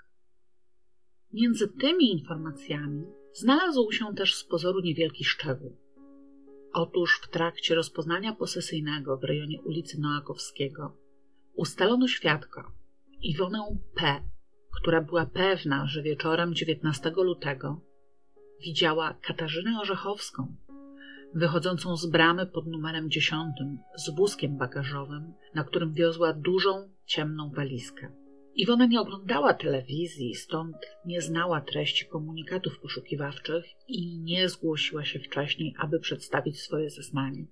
Między 1.33 1.67
tymi 1.67 2.11
informacjami 2.11 3.03
znalazł 3.33 3.91
się 3.91 4.15
też 4.15 4.35
z 4.35 4.43
pozoru 4.43 4.79
niewielki 4.79 5.23
szczegół. 5.23 5.77
Otóż 6.73 7.21
w 7.23 7.29
trakcie 7.29 7.75
rozpoznania 7.75 8.33
posesyjnego 8.33 9.17
w 9.17 9.23
rejonie 9.23 9.61
ulicy 9.61 9.99
Noakowskiego 9.99 10.97
ustalono 11.53 12.07
świadka 12.07 12.71
Iwonę 13.21 13.77
P., 13.95 14.23
która 14.75 15.01
była 15.01 15.25
pewna, 15.25 15.87
że 15.87 16.01
wieczorem 16.01 16.53
19 16.53 17.11
lutego 17.15 17.81
widziała 18.61 19.13
Katarzynę 19.21 19.79
Orzechowską, 19.81 20.55
wychodzącą 21.33 21.97
z 21.97 22.05
bramy 22.05 22.45
pod 22.45 22.67
numerem 22.67 23.09
10 23.09 23.55
z 23.95 24.15
wózkiem 24.15 24.57
bagażowym, 24.57 25.33
na 25.55 25.63
którym 25.63 25.93
wiozła 25.93 26.33
dużą, 26.33 26.89
ciemną 27.05 27.51
walizkę. 27.51 28.11
Iwona 28.55 28.85
nie 28.85 29.01
oglądała 29.01 29.53
telewizji, 29.53 30.35
stąd 30.35 30.75
nie 31.05 31.21
znała 31.21 31.61
treści 31.61 32.05
komunikatów 32.05 32.79
poszukiwawczych 32.79 33.65
i 33.87 34.19
nie 34.19 34.49
zgłosiła 34.49 35.05
się 35.05 35.19
wcześniej, 35.19 35.75
aby 35.79 35.99
przedstawić 35.99 36.61
swoje 36.61 36.89
zeznanie. 36.89 37.45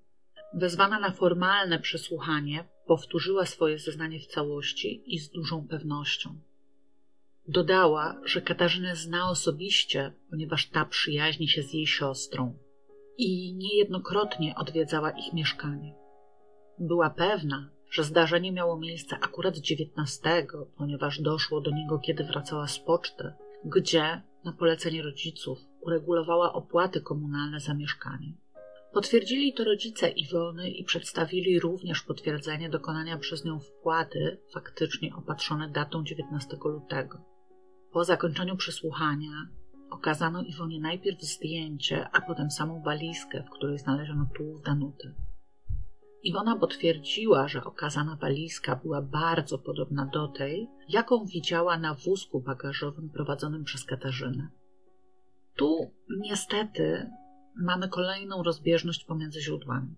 Wezwana 0.54 1.00
na 1.00 1.12
formalne 1.12 1.80
przesłuchanie, 1.80 2.64
powtórzyła 2.88 3.46
swoje 3.46 3.80
zeznanie 3.80 4.20
w 4.20 4.28
całości 4.28 5.04
i 5.06 5.20
z 5.20 5.30
dużą 5.30 5.68
pewnością. 5.68 6.40
Dodała, 7.52 8.22
że 8.26 8.42
Katarzynę 8.42 8.96
zna 8.96 9.30
osobiście, 9.30 10.14
ponieważ 10.30 10.70
ta 10.70 10.86
przyjaźni 10.86 11.48
się 11.48 11.64
z 11.64 11.74
jej 11.74 11.88
siostrą 11.88 12.58
i 13.18 13.54
niejednokrotnie 13.54 14.56
odwiedzała 14.56 15.12
ich 15.12 15.34
mieszkanie. 15.34 15.96
Była 16.80 17.10
pewna, 17.10 17.70
że 17.90 18.04
zdarzenie 18.04 18.52
miało 18.52 18.80
miejsce 18.80 19.16
akurat 19.22 19.58
19, 19.58 20.48
ponieważ 20.78 21.22
doszło 21.22 21.62
do 21.62 21.72
niego, 21.72 22.00
kiedy 22.00 22.24
wracała 22.24 22.68
z 22.68 22.80
poczty, 22.80 23.34
gdzie, 23.66 24.22
na 24.46 24.54
polecenie 24.54 25.02
rodziców, 25.04 25.60
uregulowała 25.82 26.54
opłaty 26.54 27.02
komunalne 27.02 27.60
za 27.60 27.74
mieszkanie. 27.74 28.34
Potwierdzili 28.94 29.54
to 29.54 29.64
rodzice 29.64 30.10
Iwony 30.10 30.70
i 30.70 30.84
przedstawili 30.84 31.60
również 31.60 32.02
potwierdzenie 32.02 32.70
dokonania 32.70 33.18
przez 33.18 33.46
nią 33.46 33.60
wpłaty, 33.60 34.38
faktycznie 34.54 35.16
opatrzone 35.16 35.70
datą 35.70 36.04
19 36.04 36.58
lutego. 36.66 37.31
Po 37.92 38.04
zakończeniu 38.04 38.58
przesłuchania 38.58 39.48
okazano 39.90 40.42
Iwonie 40.42 40.80
najpierw 40.80 41.22
zdjęcie, 41.22 42.08
a 42.12 42.22
potem 42.22 42.52
samą 42.52 42.82
walizkę, 42.82 43.44
w 43.44 43.50
której 43.50 43.78
znaleziono 43.78 44.26
tułów 44.36 44.62
Danuty. 44.62 45.14
Iwona 46.24 46.56
potwierdziła, 46.56 47.48
że 47.48 47.64
okazana 47.64 48.16
walizka 48.16 48.76
była 48.76 49.02
bardzo 49.02 49.58
podobna 49.58 50.06
do 50.06 50.28
tej, 50.28 50.68
jaką 50.90 51.26
widziała 51.26 51.78
na 51.78 51.94
wózku 51.94 52.42
bagażowym 52.42 53.10
prowadzonym 53.10 53.64
przez 53.64 53.86
Katarzynę. 53.86 54.50
Tu 55.56 55.92
niestety 56.20 57.10
mamy 57.56 57.90
kolejną 57.90 58.44
rozbieżność 58.44 59.06
pomiędzy 59.06 59.42
źródłami. 59.42 59.96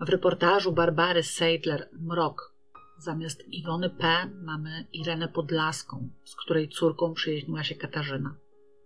W 0.00 0.08
reportażu 0.08 0.72
Barbary 0.72 1.22
Seidler 1.22 1.88
Mrok 1.92 2.54
zamiast 2.98 3.48
Iwony 3.48 3.90
P. 3.90 4.30
mamy 4.42 4.86
Irenę 4.92 5.28
Podlaską, 5.28 6.08
z 6.24 6.36
której 6.36 6.68
córką 6.68 7.14
przyjaźniła 7.14 7.64
się 7.64 7.74
Katarzyna. 7.74 8.36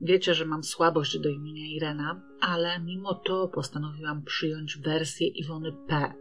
Wiecie, 0.01 0.35
że 0.35 0.45
mam 0.45 0.65
słabość 0.65 1.19
do 1.19 1.29
imienia 1.29 1.67
Irena, 1.67 2.23
ale 2.41 2.81
mimo 2.81 3.15
to 3.15 3.49
postanowiłam 3.49 4.23
przyjąć 4.23 4.79
wersję 4.79 5.29
Iwony 5.29 5.73
P 5.89 6.15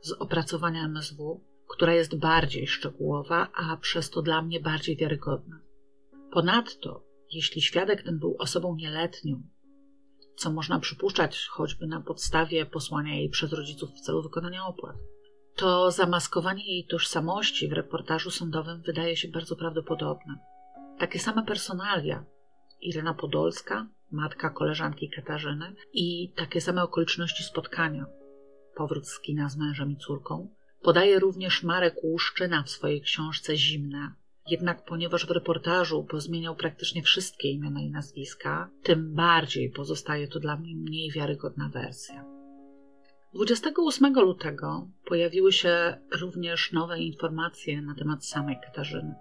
z 0.00 0.12
opracowania 0.12 0.84
MSW, 0.84 1.44
która 1.68 1.94
jest 1.94 2.18
bardziej 2.18 2.66
szczegółowa, 2.66 3.48
a 3.54 3.76
przez 3.76 4.10
to 4.10 4.22
dla 4.22 4.42
mnie 4.42 4.60
bardziej 4.60 4.96
wiarygodna. 4.96 5.60
Ponadto, 6.30 7.04
jeśli 7.30 7.62
świadek 7.62 8.02
ten 8.02 8.18
był 8.18 8.36
osobą 8.38 8.76
nieletnią, 8.76 9.42
co 10.36 10.52
można 10.52 10.78
przypuszczać 10.78 11.46
choćby 11.46 11.86
na 11.86 12.00
podstawie 12.00 12.66
posłania 12.66 13.14
jej 13.14 13.28
przez 13.28 13.52
rodziców 13.52 13.90
w 13.90 14.00
celu 14.00 14.22
wykonania 14.22 14.66
opłat, 14.66 14.96
to 15.56 15.90
zamaskowanie 15.90 16.74
jej 16.74 16.84
tożsamości 16.84 17.68
w 17.68 17.72
reportażu 17.72 18.30
sądowym 18.30 18.82
wydaje 18.82 19.16
się 19.16 19.28
bardzo 19.28 19.56
prawdopodobne. 19.56 20.38
Takie 20.98 21.18
same 21.18 21.44
personalia 21.44 22.24
Irena 22.80 23.14
Podolska, 23.14 23.86
matka 24.12 24.50
koleżanki 24.50 25.10
Katarzyny 25.10 25.74
i 25.92 26.32
takie 26.36 26.60
same 26.60 26.82
okoliczności 26.82 27.44
spotkania 27.44 28.06
powrót 28.74 29.08
z 29.08 29.20
kina 29.20 29.48
z 29.48 29.56
mężem 29.56 29.90
i 29.90 29.96
córką, 29.96 30.48
podaje 30.82 31.18
również 31.18 31.62
Marek 31.62 31.94
Łuszczyna 32.02 32.62
w 32.62 32.70
swojej 32.70 33.00
książce 33.00 33.56
Zimne. 33.56 34.12
Jednak 34.46 34.84
ponieważ 34.84 35.26
w 35.26 35.30
reportażu 35.30 36.04
pozmieniał 36.04 36.56
praktycznie 36.56 37.02
wszystkie 37.02 37.50
imiona 37.50 37.80
i 37.82 37.90
nazwiska, 37.90 38.70
tym 38.82 39.14
bardziej 39.14 39.70
pozostaje 39.70 40.28
to 40.28 40.40
dla 40.40 40.56
mnie 40.56 40.76
mniej 40.76 41.10
wiarygodna 41.10 41.68
wersja. 41.68 42.31
28 43.34 44.14
lutego 44.14 44.88
pojawiły 45.04 45.52
się 45.52 45.98
również 46.20 46.72
nowe 46.72 47.00
informacje 47.00 47.82
na 47.82 47.94
temat 47.94 48.24
samej 48.26 48.56
Katarzyny. 48.64 49.14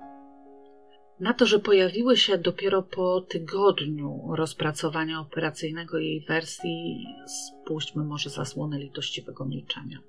Na 1.20 1.34
to, 1.34 1.46
że 1.46 1.60
pojawiły 1.60 2.18
się 2.18 2.38
dopiero 2.38 2.84
po 2.84 3.22
tygodniu 3.22 4.22
rozpracowania 4.36 5.20
operacyjnego 5.20 5.98
jej 5.98 6.26
wersji, 6.26 7.06
spuśćmy 7.28 8.04
może 8.04 8.30
zasłonę 8.30 8.80
litościwego 8.80 9.46
milczenia. 9.46 10.00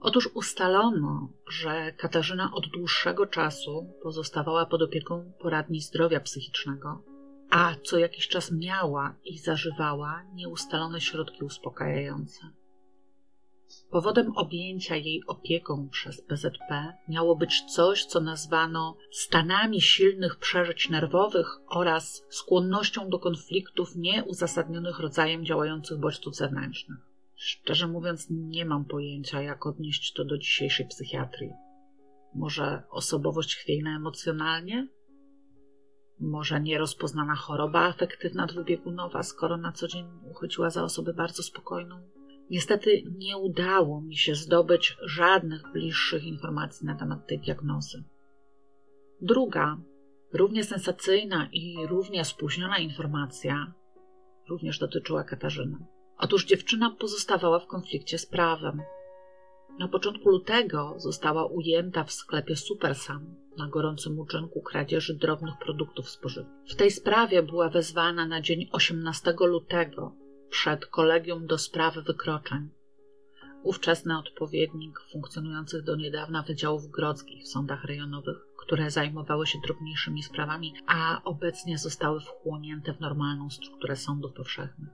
Otóż 0.00 0.30
ustalono, 0.34 1.28
że 1.48 1.92
Katarzyna 1.92 2.50
od 2.54 2.68
dłuższego 2.68 3.26
czasu 3.26 3.92
pozostawała 4.02 4.66
pod 4.66 4.82
opieką 4.82 5.32
poradni 5.40 5.80
zdrowia 5.80 6.20
psychicznego, 6.20 7.02
a 7.50 7.74
co 7.84 7.98
jakiś 7.98 8.28
czas 8.28 8.52
miała 8.52 9.14
i 9.24 9.38
zażywała 9.38 10.22
nieustalone 10.34 11.00
środki 11.00 11.44
uspokajające. 11.44 12.61
Powodem 13.90 14.32
objęcia 14.36 14.96
jej 14.96 15.22
opieką 15.26 15.88
przez 15.88 16.22
PZP 16.22 16.94
miało 17.08 17.36
być 17.36 17.62
coś, 17.62 18.04
co 18.04 18.20
nazwano 18.20 18.96
stanami 19.10 19.80
silnych 19.80 20.36
przeżyć 20.36 20.90
nerwowych 20.90 21.46
oraz 21.68 22.24
skłonnością 22.30 23.08
do 23.08 23.18
konfliktów 23.18 23.96
nieuzasadnionych 23.96 25.00
rodzajem 25.00 25.44
działających 25.44 25.98
bodźców 25.98 26.36
zewnętrznych. 26.36 26.98
Szczerze 27.36 27.88
mówiąc, 27.88 28.26
nie 28.30 28.64
mam 28.64 28.84
pojęcia, 28.84 29.42
jak 29.42 29.66
odnieść 29.66 30.12
to 30.12 30.24
do 30.24 30.38
dzisiejszej 30.38 30.86
psychiatrii. 30.86 31.50
Może 32.34 32.82
osobowość 32.90 33.56
chwiejna 33.56 33.96
emocjonalnie? 33.96 34.88
Może 36.20 36.60
nierozpoznana 36.60 37.34
choroba 37.34 37.80
afektywna 37.80 38.46
dwubiegunowa, 38.46 39.22
skoro 39.22 39.56
na 39.56 39.72
co 39.72 39.88
dzień 39.88 40.06
uchodziła 40.30 40.70
za 40.70 40.84
osobę 40.84 41.14
bardzo 41.14 41.42
spokojną? 41.42 42.11
Niestety 42.50 43.02
nie 43.18 43.36
udało 43.36 44.00
mi 44.00 44.16
się 44.16 44.34
zdobyć 44.34 44.96
żadnych 45.02 45.62
bliższych 45.72 46.24
informacji 46.24 46.86
na 46.86 46.94
temat 46.94 47.26
tej 47.26 47.38
diagnozy. 47.38 48.04
Druga, 49.20 49.78
równie 50.32 50.64
sensacyjna 50.64 51.48
i 51.52 51.86
równie 51.86 52.24
spóźniona 52.24 52.78
informacja 52.78 53.72
również 54.48 54.78
dotyczyła 54.78 55.24
Katarzyny. 55.24 55.76
Otóż 56.18 56.44
dziewczyna 56.44 56.90
pozostawała 56.90 57.58
w 57.58 57.66
konflikcie 57.66 58.18
z 58.18 58.26
prawem. 58.26 58.82
Na 59.78 59.88
początku 59.88 60.30
lutego 60.30 60.94
została 60.96 61.46
ujęta 61.46 62.04
w 62.04 62.12
sklepie 62.12 62.56
Supersam 62.56 63.34
na 63.58 63.68
gorącym 63.68 64.18
uczynku 64.18 64.62
kradzieży 64.62 65.14
drobnych 65.14 65.54
produktów 65.58 66.08
spożywczych. 66.08 66.54
W 66.68 66.76
tej 66.76 66.90
sprawie 66.90 67.42
była 67.42 67.68
wezwana 67.68 68.26
na 68.26 68.40
dzień 68.40 68.68
18 68.72 69.34
lutego 69.40 70.16
przed 70.52 70.86
Kolegium 70.86 71.46
do 71.46 71.58
Spraw 71.58 71.94
Wykroczeń, 71.94 72.68
ówczesny 73.62 74.18
odpowiednik 74.18 75.00
funkcjonujących 75.12 75.82
do 75.82 75.96
niedawna 75.96 76.42
wydziałów 76.42 76.90
grodzkich 76.90 77.44
w 77.44 77.48
sądach 77.48 77.84
rejonowych, 77.84 78.36
które 78.56 78.90
zajmowały 78.90 79.46
się 79.46 79.58
drobniejszymi 79.66 80.22
sprawami, 80.22 80.74
a 80.86 81.20
obecnie 81.24 81.78
zostały 81.78 82.20
wchłonięte 82.20 82.92
w 82.92 83.00
normalną 83.00 83.50
strukturę 83.50 83.96
sądów 83.96 84.32
powszechnych. 84.32 84.88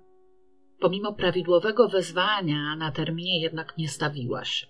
Pomimo 0.78 1.12
prawidłowego 1.12 1.88
wezwania 1.88 2.76
na 2.76 2.92
terminie 2.92 3.42
jednak 3.42 3.78
nie 3.78 3.88
stawiła 3.88 4.44
się. 4.44 4.66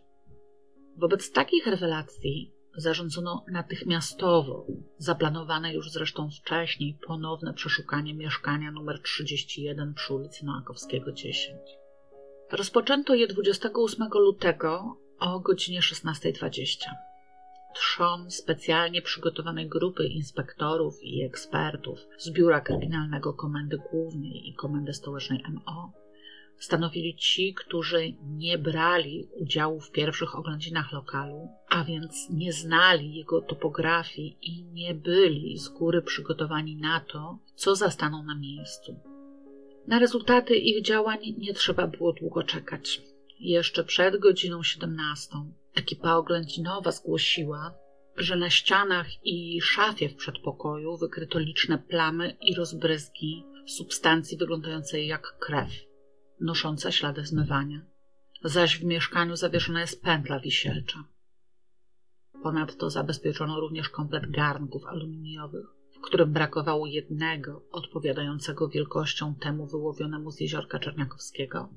Wobec 0.97 1.33
takich 1.33 1.67
rewelacji 1.67 2.53
zarządzono 2.81 3.45
natychmiastowo 3.53 4.67
zaplanowane 4.99 5.75
już 5.75 5.91
zresztą 5.91 6.29
wcześniej 6.31 6.99
ponowne 7.07 7.55
przeszukanie 7.55 8.15
mieszkania 8.15 8.69
nr 8.69 9.03
31 9.03 9.95
przy 9.95 10.15
ulicy 10.15 10.45
Noakowskiego 10.45 11.13
10. 11.13 11.59
Rozpoczęto 12.53 13.15
je 13.15 13.27
28 13.27 14.09
lutego 14.15 14.97
o 15.19 15.41
godzinie 15.41 15.81
16.20. 15.81 16.87
Trzon 17.75 18.31
specjalnie 18.31 19.03
przygotowanej 19.03 19.69
grupy 19.69 20.07
inspektorów 20.07 21.03
i 21.03 21.23
ekspertów 21.23 21.99
z 22.19 22.31
Biura 22.31 22.61
Kryminalnego 22.61 23.35
Komendy 23.35 23.79
Głównej 23.91 24.49
i 24.49 24.55
Komendy 24.55 24.93
Stołecznej 24.93 25.45
MO 25.53 25.93
stanowili 26.59 27.17
ci, 27.17 27.55
którzy 27.55 28.13
nie 28.23 28.59
brali 28.59 29.29
udziału 29.41 29.81
w 29.81 29.91
pierwszych 29.91 30.37
oględzinach 30.37 30.93
lokalu, 30.93 31.49
a 31.69 31.85
więc 31.85 32.31
nie 32.31 32.53
znali 32.53 33.15
jego 33.15 33.41
topografii 33.41 34.39
i 34.43 34.65
nie 34.65 34.95
byli 34.95 35.59
z 35.59 35.69
góry 35.69 36.03
przygotowani 36.03 36.77
na 36.77 37.01
to, 37.01 37.39
co 37.55 37.75
zastaną 37.75 38.23
na 38.23 38.35
miejscu. 38.35 39.01
Na 39.87 39.99
rezultaty 39.99 40.57
ich 40.57 40.83
działań 40.83 41.19
nie 41.39 41.55
trzeba 41.55 41.87
było 41.87 42.13
długo 42.13 42.43
czekać. 42.43 43.03
Jeszcze 43.41 43.85
przed 43.85 44.17
godziną 44.17 44.63
17 44.63 45.29
ekipa 45.75 46.15
oględzinowa 46.15 46.93
zgłosiła, 46.93 47.75
że 48.17 48.37
na 48.37 48.51
ścianach 48.51 49.07
i 49.25 49.61
szafie 49.61 50.09
w 50.09 50.17
przedpokoju 50.17 50.97
wykryto 50.97 51.39
liczne 51.39 51.79
plamy 51.79 52.37
i 52.41 52.55
rozbryzgi 52.55 53.45
substancji 53.67 54.39
wyglądającej 54.39 55.07
jak 55.07 55.39
krew 55.39 55.88
nosząca 56.41 56.93
ślady 56.93 57.27
zmywania, 57.27 57.81
zaś 58.45 58.79
w 58.79 58.85
mieszkaniu 58.85 59.37
zawieszona 59.37 59.81
jest 59.81 60.03
pętla 60.03 60.41
wisielcza. 60.41 61.05
Ponadto 62.43 62.91
zabezpieczono 62.91 63.61
również 63.61 63.89
komplet 63.89 64.31
garnków 64.31 64.87
aluminiowych, 64.87 65.67
w 65.97 66.01
którym 66.01 66.33
brakowało 66.33 66.87
jednego 66.87 67.63
odpowiadającego 67.71 68.69
wielkością 68.69 69.35
temu 69.35 69.67
wyłowionemu 69.67 70.31
z 70.31 70.41
jeziorka 70.41 70.79
Czerniakowskiego. 70.79 71.69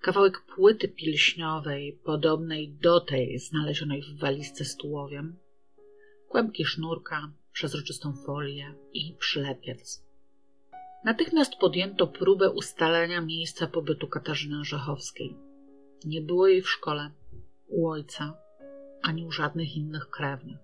Kawałek 0.00 0.44
płyty 0.54 0.88
pilśniowej, 0.88 2.00
podobnej 2.04 2.72
do 2.72 3.00
tej 3.00 3.38
znalezionej 3.38 4.02
w 4.02 4.20
walizce 4.20 4.64
z 4.64 4.76
tułowiem, 4.76 5.36
kłębki 6.28 6.64
sznurka, 6.64 7.32
przezroczystą 7.52 8.12
folię 8.12 8.74
i 8.92 9.16
przylepiec. 9.18 10.09
Natychmiast 11.04 11.56
podjęto 11.56 12.06
próbę 12.06 12.50
ustalenia 12.50 13.20
miejsca 13.20 13.66
pobytu 13.66 14.08
Katarzyny 14.08 14.60
Orzechowskiej. 14.60 15.36
Nie 16.04 16.20
było 16.20 16.48
jej 16.48 16.62
w 16.62 16.68
szkole, 16.68 17.10
u 17.68 17.88
ojca, 17.88 18.34
ani 19.02 19.26
u 19.26 19.30
żadnych 19.30 19.76
innych 19.76 20.10
krewnych. 20.10 20.58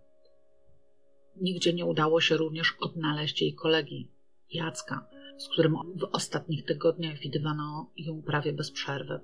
Nigdzie 1.37 1.73
nie 1.73 1.85
udało 1.85 2.21
się 2.21 2.37
również 2.37 2.77
odnaleźć 2.81 3.43
jej 3.43 3.55
kolegi, 3.55 4.11
Jacka, 4.51 5.09
z 5.39 5.49
którym 5.49 5.75
w 5.97 6.05
ostatnich 6.13 6.65
tygodniach 6.65 7.19
widywano 7.19 7.91
ją 7.97 8.23
prawie 8.23 8.53
bez 8.53 8.71
przerwy. 8.71 9.21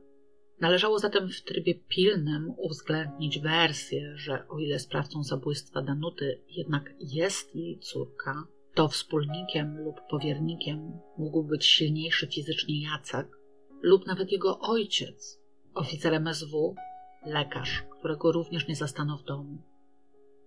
Należało 0.61 0.99
zatem 0.99 1.29
w 1.29 1.43
trybie 1.43 1.75
pilnym 1.75 2.55
uwzględnić 2.57 3.39
wersję, 3.39 4.13
że 4.17 4.49
o 4.49 4.59
ile 4.59 4.79
sprawcą 4.79 5.23
zabójstwa 5.23 5.83
Danuty 5.83 6.43
jednak 6.49 6.95
jest 7.01 7.57
jej 7.57 7.79
córka, 7.79 8.47
to 8.75 8.89
wspólnikiem 8.89 9.79
lub 9.79 10.01
powiernikiem 10.11 10.99
mógł 11.19 11.43
być 11.43 11.65
silniejszy 11.65 12.27
fizycznie 12.27 12.83
Jacek 12.83 13.39
lub 13.83 14.07
nawet 14.07 14.33
jego 14.33 14.59
ojciec, 14.61 15.41
oficer 15.75 16.15
MSW, 16.15 16.75
lekarz, 17.27 17.83
którego 17.99 18.33
również 18.33 18.69
nie 18.69 18.77
zastano 18.77 19.19
w 19.19 19.25
domu. 19.25 19.59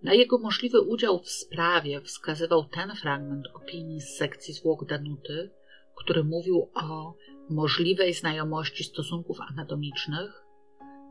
Na 0.02 0.14
jego 0.14 0.38
możliwy 0.38 0.80
udział 0.80 1.18
w 1.18 1.30
sprawie 1.30 2.00
wskazywał 2.00 2.64
ten 2.64 2.96
fragment 2.96 3.46
opinii 3.54 4.00
z 4.00 4.16
sekcji 4.16 4.54
zwłok 4.54 4.84
Danuty, 4.84 5.50
który 5.96 6.24
mówił 6.24 6.70
o 6.74 7.14
możliwej 7.50 8.14
znajomości 8.14 8.84
stosunków 8.84 9.40
anatomicznych 9.40 10.44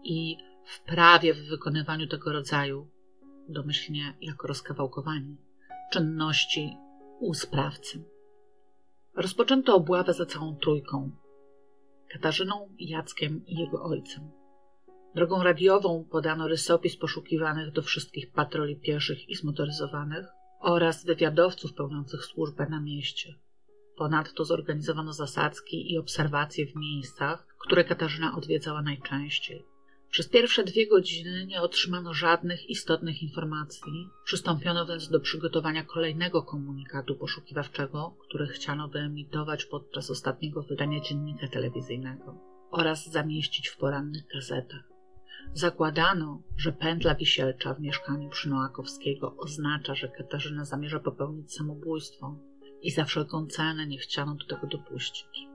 i 0.03 0.38
wprawie 0.66 1.34
w 1.34 1.47
wykonywaniu 1.47 2.07
tego 2.07 2.34
rodzaju, 2.34 2.88
domyślnie 3.49 4.18
jako 4.22 4.47
rozkawałkowanie, 4.47 5.36
czynności 5.91 6.78
u 7.20 7.34
sprawcy. 7.34 8.03
Rozpoczęto 9.16 9.76
obławę 9.76 10.13
za 10.13 10.26
całą 10.26 10.55
trójką 10.55 11.11
Katarzyną, 12.11 12.70
Jackiem 12.80 13.45
i 13.47 13.59
jego 13.59 13.84
ojcem. 13.84 14.32
Drogą 15.16 15.43
radiową 15.43 16.05
podano 16.11 16.47
rysopis 16.47 16.97
poszukiwanych 16.97 17.72
do 17.72 17.82
wszystkich 17.82 18.32
patroli 18.32 18.76
pieszych 18.76 19.30
i 19.30 19.36
zmotoryzowanych 19.36 20.26
oraz 20.59 21.05
wywiadowców 21.05 21.74
pełniących 21.74 22.26
służbę 22.26 22.68
na 22.70 22.82
mieście. 22.82 23.34
Ponadto 23.97 24.45
zorganizowano 24.45 25.13
zasadzki 25.13 25.93
i 25.93 25.97
obserwacje 25.97 26.68
w 26.68 26.76
miejscach, 26.76 27.47
które 27.59 27.84
Katarzyna 27.84 28.36
odwiedzała 28.38 28.82
najczęściej. 28.82 29.66
Przez 30.16 30.28
pierwsze 30.28 30.63
dwie 30.63 30.88
godziny 30.88 31.45
nie 31.45 31.61
otrzymano 31.61 32.13
żadnych 32.13 32.70
istotnych 32.70 33.24
informacji. 33.24 34.09
Przystąpiono 34.24 34.86
więc 34.86 35.09
do 35.09 35.20
przygotowania 35.20 35.84
kolejnego 35.84 36.43
komunikatu 36.43 37.16
poszukiwawczego, 37.16 38.18
który 38.28 38.47
chciano 38.47 38.88
wyemitować 38.88 39.66
podczas 39.66 40.11
ostatniego 40.11 40.63
wydania 40.63 40.99
dziennika 40.99 41.47
telewizyjnego 41.47 42.38
oraz 42.72 43.11
zamieścić 43.11 43.68
w 43.68 43.78
porannych 43.78 44.24
gazetach. 44.34 44.84
Zakładano, 45.53 46.41
że 46.57 46.72
pętla 46.72 47.16
wisielcza 47.16 47.74
w 47.74 47.82
mieszkaniu 47.82 48.30
przy 48.30 48.49
Noakowskiego 48.49 49.36
oznacza, 49.38 49.95
że 49.95 50.07
Katarzyna 50.07 50.66
zamierza 50.66 50.99
popełnić 50.99 51.53
samobójstwo 51.53 52.39
i 52.82 52.91
za 52.91 53.05
wszelką 53.05 53.47
cenę 53.47 53.88
nie 53.88 53.97
chciano 53.97 54.36
do 54.36 54.45
tego 54.45 54.68
dopuścić. 54.68 55.47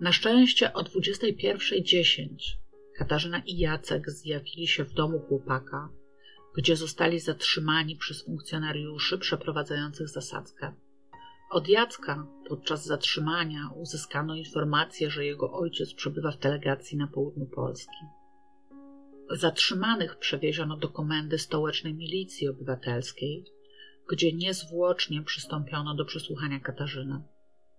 Na 0.00 0.12
szczęście 0.12 0.72
o 0.72 0.82
21.10 0.82 2.63
Katarzyna 2.96 3.42
i 3.46 3.58
Jacek 3.58 4.10
zjawili 4.10 4.66
się 4.66 4.84
w 4.84 4.92
domu 4.92 5.20
chłopaka, 5.20 5.88
gdzie 6.56 6.76
zostali 6.76 7.20
zatrzymani 7.20 7.96
przez 7.96 8.24
funkcjonariuszy 8.24 9.18
przeprowadzających 9.18 10.08
zasadzkę. 10.08 10.74
Od 11.50 11.68
Jacka 11.68 12.26
podczas 12.48 12.86
zatrzymania 12.86 13.70
uzyskano 13.76 14.34
informację, 14.34 15.10
że 15.10 15.24
jego 15.24 15.52
ojciec 15.52 15.94
przebywa 15.94 16.30
w 16.30 16.38
delegacji 16.38 16.98
na 16.98 17.06
południu 17.06 17.46
Polski. 17.46 18.04
Zatrzymanych 19.30 20.18
przewieziono 20.18 20.76
do 20.76 20.88
komendy 20.88 21.38
stołecznej 21.38 21.94
milicji 21.94 22.48
obywatelskiej, 22.48 23.44
gdzie 24.08 24.32
niezwłocznie 24.32 25.22
przystąpiono 25.22 25.94
do 25.94 26.04
przesłuchania 26.04 26.60
Katarzyny. 26.60 27.22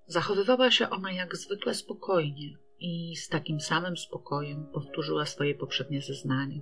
Zachowywała 0.07 0.71
się 0.71 0.89
ona 0.89 1.11
jak 1.11 1.35
zwykle 1.35 1.73
spokojnie 1.73 2.57
i 2.79 3.15
z 3.15 3.29
takim 3.29 3.59
samym 3.59 3.97
spokojem 3.97 4.67
powtórzyła 4.73 5.25
swoje 5.25 5.55
poprzednie 5.55 6.01
zeznanie. 6.01 6.61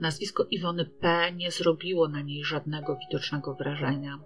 Nazwisko 0.00 0.46
Iwony 0.50 0.84
P. 0.84 1.32
nie 1.32 1.50
zrobiło 1.50 2.08
na 2.08 2.22
niej 2.22 2.44
żadnego 2.44 2.96
widocznego 2.96 3.54
wrażenia. 3.54 4.18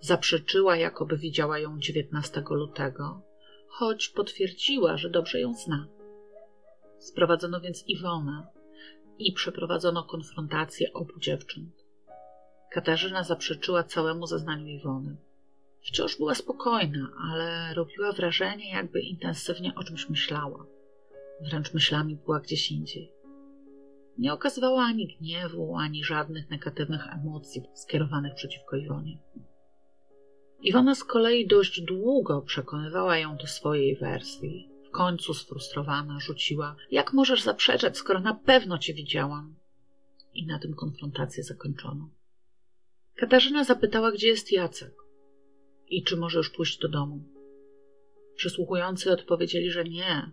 Zaprzeczyła, 0.00 0.76
jakoby 0.76 1.16
widziała 1.16 1.58
ją 1.58 1.78
19 1.78 2.42
lutego, 2.50 3.22
choć 3.68 4.08
potwierdziła, 4.08 4.96
że 4.96 5.10
dobrze 5.10 5.40
ją 5.40 5.54
zna. 5.54 5.86
Sprowadzono 6.98 7.60
więc 7.60 7.84
Iwonę 7.86 8.46
i 9.18 9.32
przeprowadzono 9.32 10.04
konfrontację 10.04 10.92
obu 10.92 11.20
dziewcząt. 11.20 11.84
Katarzyna 12.70 13.24
zaprzeczyła 13.24 13.84
całemu 13.84 14.26
zeznaniu 14.26 14.66
Iwony. 14.66 15.16
Wciąż 15.82 16.16
była 16.16 16.34
spokojna, 16.34 17.12
ale 17.30 17.74
robiła 17.74 18.12
wrażenie, 18.12 18.70
jakby 18.70 19.00
intensywnie 19.00 19.74
o 19.74 19.84
czymś 19.84 20.08
myślała. 20.08 20.66
Wręcz 21.40 21.74
myślami 21.74 22.16
była 22.16 22.40
gdzieś 22.40 22.72
indziej. 22.72 23.12
Nie 24.18 24.32
okazywała 24.32 24.82
ani 24.84 25.16
gniewu, 25.16 25.76
ani 25.76 26.04
żadnych 26.04 26.50
negatywnych 26.50 27.06
emocji 27.06 27.62
skierowanych 27.74 28.34
przeciwko 28.34 28.76
Iwonie. 28.76 29.18
Iwona 30.62 30.94
z 30.94 31.04
kolei 31.04 31.46
dość 31.46 31.80
długo 31.80 32.42
przekonywała 32.42 33.18
ją 33.18 33.36
do 33.36 33.46
swojej 33.46 33.96
wersji. 33.96 34.70
W 34.88 34.90
końcu 34.90 35.34
sfrustrowana 35.34 36.20
rzuciła: 36.20 36.76
Jak 36.90 37.12
możesz 37.12 37.42
zaprzeczać, 37.42 37.96
skoro 37.96 38.20
na 38.20 38.34
pewno 38.34 38.78
cię 38.78 38.94
widziałam? 38.94 39.54
I 40.34 40.46
na 40.46 40.58
tym 40.58 40.74
konfrontację 40.74 41.42
zakończono. 41.42 42.08
Katarzyna 43.16 43.64
zapytała, 43.64 44.12
gdzie 44.12 44.28
jest 44.28 44.52
Jacek 44.52 44.99
i 45.90 46.02
czy 46.02 46.16
może 46.16 46.38
już 46.38 46.50
pójść 46.50 46.78
do 46.78 46.88
domu. 46.88 47.20
Przysłuchujący 48.34 49.12
odpowiedzieli, 49.12 49.70
że 49.70 49.84
nie, 49.84 50.30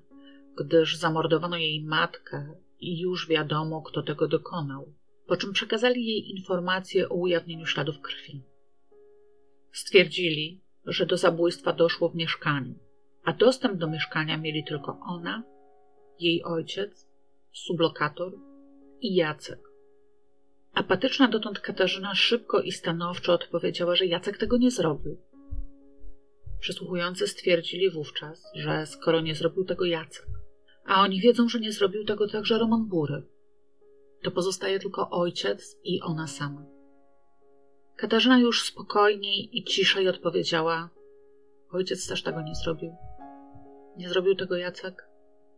gdyż 0.58 0.98
zamordowano 0.98 1.58
jej 1.58 1.84
matkę 1.84 2.56
i 2.80 3.00
już 3.00 3.28
wiadomo, 3.28 3.82
kto 3.82 4.04
tego 4.04 4.28
dokonał, 4.28 4.94
po 5.28 5.38
czym 5.38 5.54
przekazali 5.54 6.06
jej 6.06 6.30
informację 6.30 7.10
o 7.10 7.16
ujawnieniu 7.16 7.66
śladów 7.66 8.02
krwi. 8.02 8.44
Stwierdzili, 9.72 10.62
że 10.86 11.06
do 11.06 11.18
zabójstwa 11.18 11.74
doszło 11.74 12.10
w 12.10 12.16
mieszkaniu, 12.16 12.76
a 13.24 13.34
dostęp 13.34 13.78
do 13.78 13.88
mieszkania 13.88 14.38
mieli 14.38 14.64
tylko 14.64 15.00
ona, 15.08 15.44
jej 16.20 16.44
ojciec, 16.44 17.08
sublokator 17.54 18.34
i 19.02 19.16
Jacek. 19.16 19.60
Apatyczna 20.74 21.28
dotąd 21.28 21.60
Katarzyna 21.60 22.16
szybko 22.16 22.62
i 22.62 22.72
stanowczo 22.72 23.34
odpowiedziała, 23.34 23.96
że 23.96 24.06
Jacek 24.06 24.38
tego 24.38 24.58
nie 24.58 24.72
zrobił. 24.72 25.18
Przysłuchujący 26.60 27.28
stwierdzili 27.28 27.92
wówczas, 27.92 28.52
że 28.56 28.86
skoro 28.86 29.22
nie 29.22 29.36
zrobił 29.36 29.66
tego 29.66 29.86
Jacek, 29.86 30.28
a 30.86 31.02
oni 31.02 31.22
wiedzą, 31.22 31.50
że 31.50 31.60
nie 31.60 31.72
zrobił 31.72 32.06
tego 32.06 32.28
także 32.28 32.58
Roman 32.58 32.86
Bury, 32.86 33.24
to 34.24 34.32
pozostaje 34.32 34.80
tylko 34.80 35.10
ojciec 35.10 35.78
i 35.84 36.02
ona 36.02 36.28
sama. 36.28 36.66
Katarzyna 37.96 38.40
już 38.40 38.64
spokojniej 38.64 39.58
i 39.58 39.64
ciszej 39.64 40.10
odpowiedziała: 40.10 40.90
Ojciec 41.72 42.08
też 42.08 42.24
tego 42.24 42.42
nie 42.42 42.56
zrobił. 42.56 42.96
Nie 43.98 44.10
zrobił 44.10 44.36
tego 44.36 44.58
Jacek? 44.58 45.10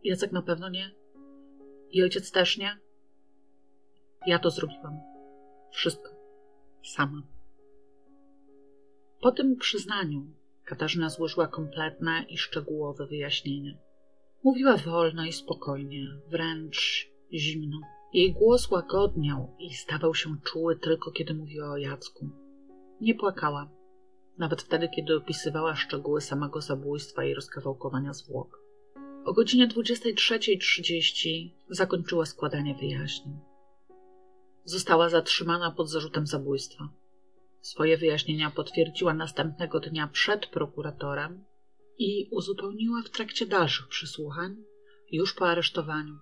Jacek 0.04 0.32
na 0.32 0.42
pewno 0.42 0.68
nie. 0.68 0.90
I 1.90 2.02
ojciec 2.02 2.30
też 2.30 2.58
nie? 2.58 2.78
Ja 4.26 4.38
to 4.38 4.50
zrobiłam. 4.50 5.00
Wszystko. 5.72 6.10
Sama. 6.84 7.22
Po 9.20 9.32
tym 9.32 9.56
przyznaniu 9.56 10.26
Katarzyna 10.70 11.10
złożyła 11.10 11.48
kompletne 11.48 12.24
i 12.28 12.38
szczegółowe 12.38 13.06
wyjaśnienie. 13.06 13.78
Mówiła 14.44 14.76
wolno 14.76 15.24
i 15.24 15.32
spokojnie, 15.32 16.06
wręcz 16.28 17.08
zimno. 17.32 17.80
Jej 18.12 18.32
głos 18.32 18.70
łagodniał 18.70 19.56
i 19.58 19.74
stawał 19.74 20.14
się 20.14 20.36
czuły 20.44 20.76
tylko 20.76 21.10
kiedy 21.10 21.34
mówiła 21.34 21.70
o 21.70 21.76
Jacku. 21.76 22.30
Nie 23.00 23.14
płakała, 23.14 23.70
nawet 24.38 24.62
wtedy, 24.62 24.88
kiedy 24.88 25.16
opisywała 25.16 25.76
szczegóły 25.76 26.20
samego 26.20 26.60
zabójstwa 26.60 27.24
i 27.24 27.34
rozkawałkowania 27.34 28.12
zwłok. 28.12 28.58
O 29.24 29.32
godzinie 29.32 29.68
23.30 29.68 31.50
zakończyła 31.68 32.26
składanie 32.26 32.74
wyjaśnień. 32.74 33.38
Została 34.64 35.08
zatrzymana 35.08 35.70
pod 35.70 35.90
zarzutem 35.90 36.26
zabójstwa. 36.26 36.88
Swoje 37.60 37.96
wyjaśnienia 37.96 38.50
potwierdziła 38.50 39.14
następnego 39.14 39.80
dnia 39.80 40.08
przed 40.08 40.46
prokuratorem 40.46 41.44
i 41.98 42.28
uzupełniła 42.30 43.02
w 43.02 43.10
trakcie 43.10 43.46
dalszych 43.46 43.88
przesłuchań, 43.88 44.56
już 45.12 45.34
po 45.34 45.48
aresztowaniu. 45.48 46.18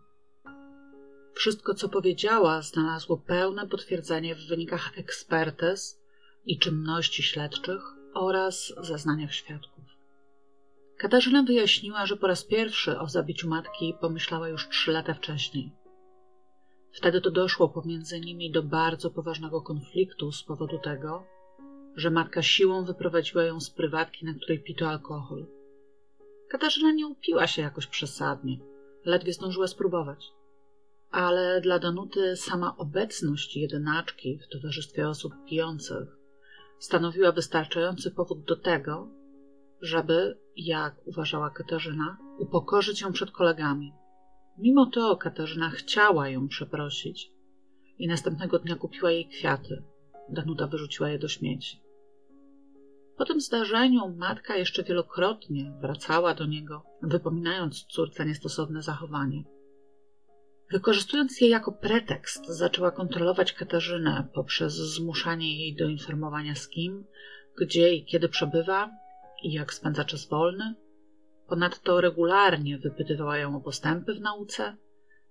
Wszystko, 1.34 1.74
co 1.74 1.88
powiedziała, 1.88 2.62
znalazło 2.62 3.16
pełne 3.16 3.68
potwierdzenie 3.68 4.34
w 4.34 4.48
wynikach 4.48 4.98
ekspertyz 4.98 6.00
i 6.46 6.58
czynności 6.58 7.22
śledczych 7.22 7.82
oraz 8.14 8.74
zeznaniach 8.82 9.34
świadków. 9.34 9.84
Katarzyna 10.98 11.42
wyjaśniła, 11.42 12.06
że 12.06 12.16
po 12.16 12.26
raz 12.26 12.44
pierwszy 12.44 12.98
o 12.98 13.08
zabiciu 13.08 13.48
matki 13.48 13.94
pomyślała 14.00 14.48
już 14.48 14.68
trzy 14.68 14.92
lata 14.92 15.14
wcześniej. 15.14 15.72
Wtedy 16.98 17.20
to 17.20 17.30
doszło 17.30 17.68
pomiędzy 17.68 18.20
nimi 18.20 18.50
do 18.50 18.62
bardzo 18.62 19.10
poważnego 19.10 19.62
konfliktu 19.62 20.32
z 20.32 20.42
powodu 20.42 20.78
tego, 20.78 21.26
że 21.96 22.10
matka 22.10 22.42
siłą 22.42 22.84
wyprowadziła 22.84 23.44
ją 23.44 23.60
z 23.60 23.70
prywatki, 23.70 24.26
na 24.26 24.34
której 24.34 24.62
pito 24.62 24.88
alkohol. 24.88 25.46
Katarzyna 26.48 26.92
nie 26.92 27.06
upiła 27.06 27.46
się 27.46 27.62
jakoś 27.62 27.86
przesadnie, 27.86 28.58
ledwie 29.04 29.32
zdążyła 29.32 29.66
spróbować. 29.66 30.32
Ale 31.10 31.60
dla 31.60 31.78
Danuty 31.78 32.36
sama 32.36 32.76
obecność 32.76 33.56
jedynaczki 33.56 34.38
w 34.38 34.48
towarzystwie 34.48 35.08
osób 35.08 35.32
pijących 35.48 36.08
stanowiła 36.78 37.32
wystarczający 37.32 38.10
powód 38.10 38.44
do 38.44 38.56
tego, 38.56 39.08
żeby, 39.80 40.38
jak 40.56 41.06
uważała 41.06 41.50
Katarzyna, 41.50 42.18
upokorzyć 42.38 43.00
ją 43.00 43.12
przed 43.12 43.30
kolegami. 43.30 43.92
Mimo 44.58 44.86
to 44.86 45.16
Katarzyna 45.16 45.70
chciała 45.70 46.28
ją 46.28 46.48
przeprosić 46.48 47.32
i 47.98 48.08
następnego 48.08 48.58
dnia 48.58 48.76
kupiła 48.76 49.10
jej 49.10 49.28
kwiaty. 49.28 49.82
Danuta 50.28 50.66
wyrzuciła 50.66 51.08
je 51.08 51.18
do 51.18 51.28
śmieci. 51.28 51.80
Po 53.16 53.24
tym 53.24 53.40
zdarzeniu 53.40 54.08
matka 54.16 54.56
jeszcze 54.56 54.82
wielokrotnie 54.84 55.72
wracała 55.80 56.34
do 56.34 56.46
niego, 56.46 56.82
wypominając 57.02 57.84
córce 57.84 58.26
niestosowne 58.26 58.82
zachowanie. 58.82 59.44
Wykorzystując 60.70 61.40
je 61.40 61.48
jako 61.48 61.72
pretekst, 61.72 62.46
zaczęła 62.46 62.90
kontrolować 62.90 63.52
Katarzynę 63.52 64.28
poprzez 64.34 64.74
zmuszanie 64.74 65.58
jej 65.58 65.76
do 65.76 65.88
informowania 65.88 66.54
z 66.54 66.68
kim, 66.68 67.04
gdzie 67.60 67.94
i 67.94 68.04
kiedy 68.04 68.28
przebywa 68.28 68.90
i 69.42 69.52
jak 69.52 69.74
spędza 69.74 70.04
czas 70.04 70.28
wolny. 70.28 70.74
Ponadto 71.48 72.00
regularnie 72.00 72.78
wypytywała 72.78 73.38
ją 73.38 73.56
o 73.56 73.60
postępy 73.60 74.14
w 74.14 74.20
nauce, 74.20 74.76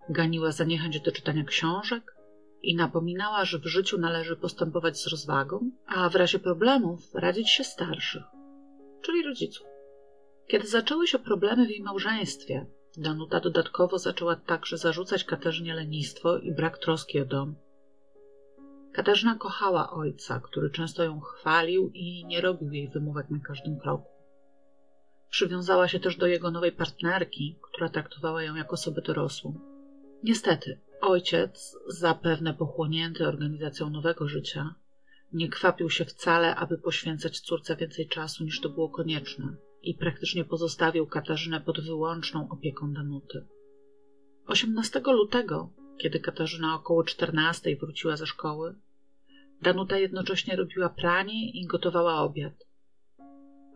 ganiła 0.09 0.51
za 0.51 0.63
niechęć 0.63 0.99
do 0.99 1.11
czytania 1.11 1.43
książek 1.43 2.15
i 2.61 2.75
napominała, 2.75 3.45
że 3.45 3.59
w 3.59 3.65
życiu 3.65 3.97
należy 3.97 4.35
postępować 4.35 4.99
z 4.99 5.07
rozwagą, 5.07 5.71
a 5.85 6.09
w 6.09 6.15
razie 6.15 6.39
problemów 6.39 7.15
radzić 7.15 7.49
się 7.49 7.63
starszych, 7.63 8.23
czyli 9.01 9.23
rodziców. 9.23 9.67
Kiedy 10.47 10.67
zaczęły 10.67 11.07
się 11.07 11.19
problemy 11.19 11.65
w 11.65 11.69
jej 11.69 11.83
małżeństwie, 11.83 12.65
Danuta 12.97 13.39
dodatkowo 13.39 13.99
zaczęła 13.99 14.35
także 14.35 14.77
zarzucać 14.77 15.23
Katarzynie 15.23 15.73
lenistwo 15.73 16.37
i 16.37 16.51
brak 16.51 16.77
troski 16.77 17.19
o 17.19 17.25
dom. 17.25 17.55
Katarzyna 18.93 19.35
kochała 19.35 19.91
ojca, 19.91 20.39
który 20.39 20.69
często 20.69 21.03
ją 21.03 21.19
chwalił 21.19 21.91
i 21.93 22.25
nie 22.25 22.41
robił 22.41 22.71
jej 22.71 22.89
wymówek 22.89 23.29
na 23.29 23.39
każdym 23.39 23.79
kroku. 23.79 24.16
Przywiązała 25.29 25.87
się 25.87 25.99
też 25.99 26.17
do 26.17 26.27
jego 26.27 26.51
nowej 26.51 26.71
partnerki, 26.71 27.59
która 27.61 27.89
traktowała 27.89 28.43
ją 28.43 28.55
jako 28.55 28.71
osobę 28.71 29.01
dorosłą. 29.01 29.59
Niestety, 30.23 30.79
ojciec, 31.01 31.77
zapewne 31.87 32.53
pochłonięty 32.53 33.27
organizacją 33.27 33.89
nowego 33.89 34.27
życia, 34.27 34.75
nie 35.33 35.49
kwapił 35.49 35.89
się 35.89 36.05
wcale, 36.05 36.55
aby 36.55 36.77
poświęcać 36.77 37.39
córce 37.39 37.75
więcej 37.75 38.07
czasu 38.07 38.43
niż 38.43 38.61
to 38.61 38.69
było 38.69 38.89
konieczne 38.89 39.55
i 39.81 39.93
praktycznie 39.93 40.45
pozostawił 40.45 41.07
Katarzynę 41.07 41.61
pod 41.61 41.81
wyłączną 41.81 42.49
opieką 42.49 42.93
Danuty. 42.93 43.45
18 44.47 45.01
lutego, 45.05 45.69
kiedy 45.97 46.19
Katarzyna 46.19 46.75
około 46.75 47.03
14 47.03 47.75
wróciła 47.75 48.17
ze 48.17 48.27
szkoły, 48.27 48.75
Danuta 49.61 49.97
jednocześnie 49.97 50.55
robiła 50.55 50.89
pranie 50.89 51.51
i 51.51 51.65
gotowała 51.65 52.21
obiad. 52.21 52.66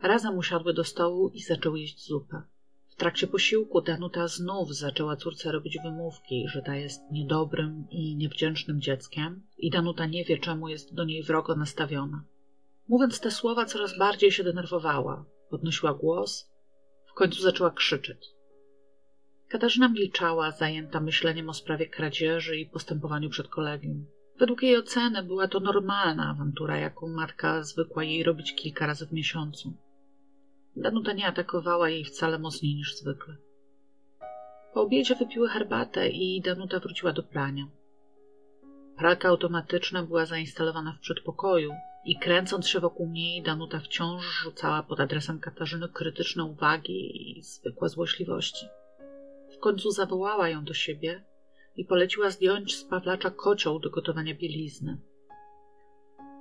Razem 0.01 0.37
usiadły 0.37 0.73
do 0.73 0.83
stołu 0.83 1.29
i 1.29 1.41
zaczęły 1.41 1.79
jeść 1.79 2.07
zupę. 2.07 2.41
W 2.89 2.95
trakcie 2.95 3.27
posiłku 3.27 3.81
Danuta 3.81 4.27
znów 4.27 4.75
zaczęła 4.75 5.15
córce 5.15 5.51
robić 5.51 5.77
wymówki, 5.83 6.45
że 6.47 6.61
ta 6.61 6.75
jest 6.75 7.01
niedobrym 7.11 7.87
i 7.89 8.15
niewdzięcznym 8.15 8.81
dzieckiem 8.81 9.43
i 9.57 9.69
Danuta 9.69 10.05
nie 10.05 10.25
wie, 10.25 10.37
czemu 10.37 10.67
jest 10.67 10.93
do 10.93 11.03
niej 11.03 11.23
wrogo 11.23 11.55
nastawiona. 11.55 12.23
Mówiąc 12.87 13.19
te 13.19 13.31
słowa, 13.31 13.65
coraz 13.65 13.97
bardziej 13.97 14.31
się 14.31 14.43
denerwowała. 14.43 15.25
Podnosiła 15.49 15.93
głos, 15.93 16.51
w 17.05 17.13
końcu 17.13 17.41
zaczęła 17.41 17.71
krzyczeć. 17.71 18.27
Katarzyna 19.47 19.89
milczała, 19.89 20.51
zajęta 20.51 20.99
myśleniem 20.99 21.49
o 21.49 21.53
sprawie 21.53 21.87
kradzieży 21.87 22.57
i 22.57 22.65
postępowaniu 22.65 23.29
przed 23.29 23.47
kolegium. 23.47 24.05
Według 24.39 24.63
jej 24.63 24.77
oceny 24.77 25.23
była 25.23 25.47
to 25.47 25.59
normalna 25.59 26.29
awantura, 26.29 26.77
jaką 26.77 27.07
matka 27.07 27.63
zwykła 27.63 28.03
jej 28.03 28.23
robić 28.23 28.55
kilka 28.55 28.87
razy 28.87 29.07
w 29.07 29.13
miesiącu. 29.13 29.73
Danuta 30.75 31.13
nie 31.13 31.27
atakowała 31.27 31.89
jej 31.89 32.05
wcale 32.05 32.39
mocniej 32.39 32.75
niż 32.75 32.95
zwykle. 32.95 33.35
Po 34.73 34.81
obiedzie 34.81 35.15
wypiły 35.15 35.49
herbatę 35.49 36.09
i 36.09 36.41
Danuta 36.41 36.79
wróciła 36.79 37.13
do 37.13 37.23
prania. 37.23 37.67
Pralka 38.97 39.29
automatyczna 39.29 40.03
była 40.03 40.25
zainstalowana 40.25 40.93
w 40.93 40.99
przedpokoju 40.99 41.71
i 42.05 42.19
kręcąc 42.19 42.67
się 42.67 42.79
wokół 42.79 43.09
niej, 43.09 43.41
Danuta 43.41 43.79
wciąż 43.79 44.25
rzucała 44.25 44.83
pod 44.83 44.99
adresem 44.99 45.39
Katarzyny 45.39 45.89
krytyczne 45.89 46.43
uwagi 46.43 47.37
i 47.39 47.43
zwykłe 47.43 47.89
złośliwości. 47.89 48.65
W 49.55 49.59
końcu 49.59 49.91
zawołała 49.91 50.49
ją 50.49 50.63
do 50.63 50.73
siebie 50.73 51.23
i 51.75 51.85
poleciła 51.85 52.29
zdjąć 52.29 52.75
z 52.75 52.83
Pawlacza 52.83 53.31
kocioł 53.31 53.79
do 53.79 53.89
gotowania 53.89 54.35
bielizny. 54.35 54.97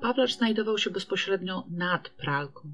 Pawlacz 0.01 0.37
znajdował 0.37 0.79
się 0.79 0.91
bezpośrednio 0.91 1.65
nad 1.71 2.09
pralką. 2.09 2.73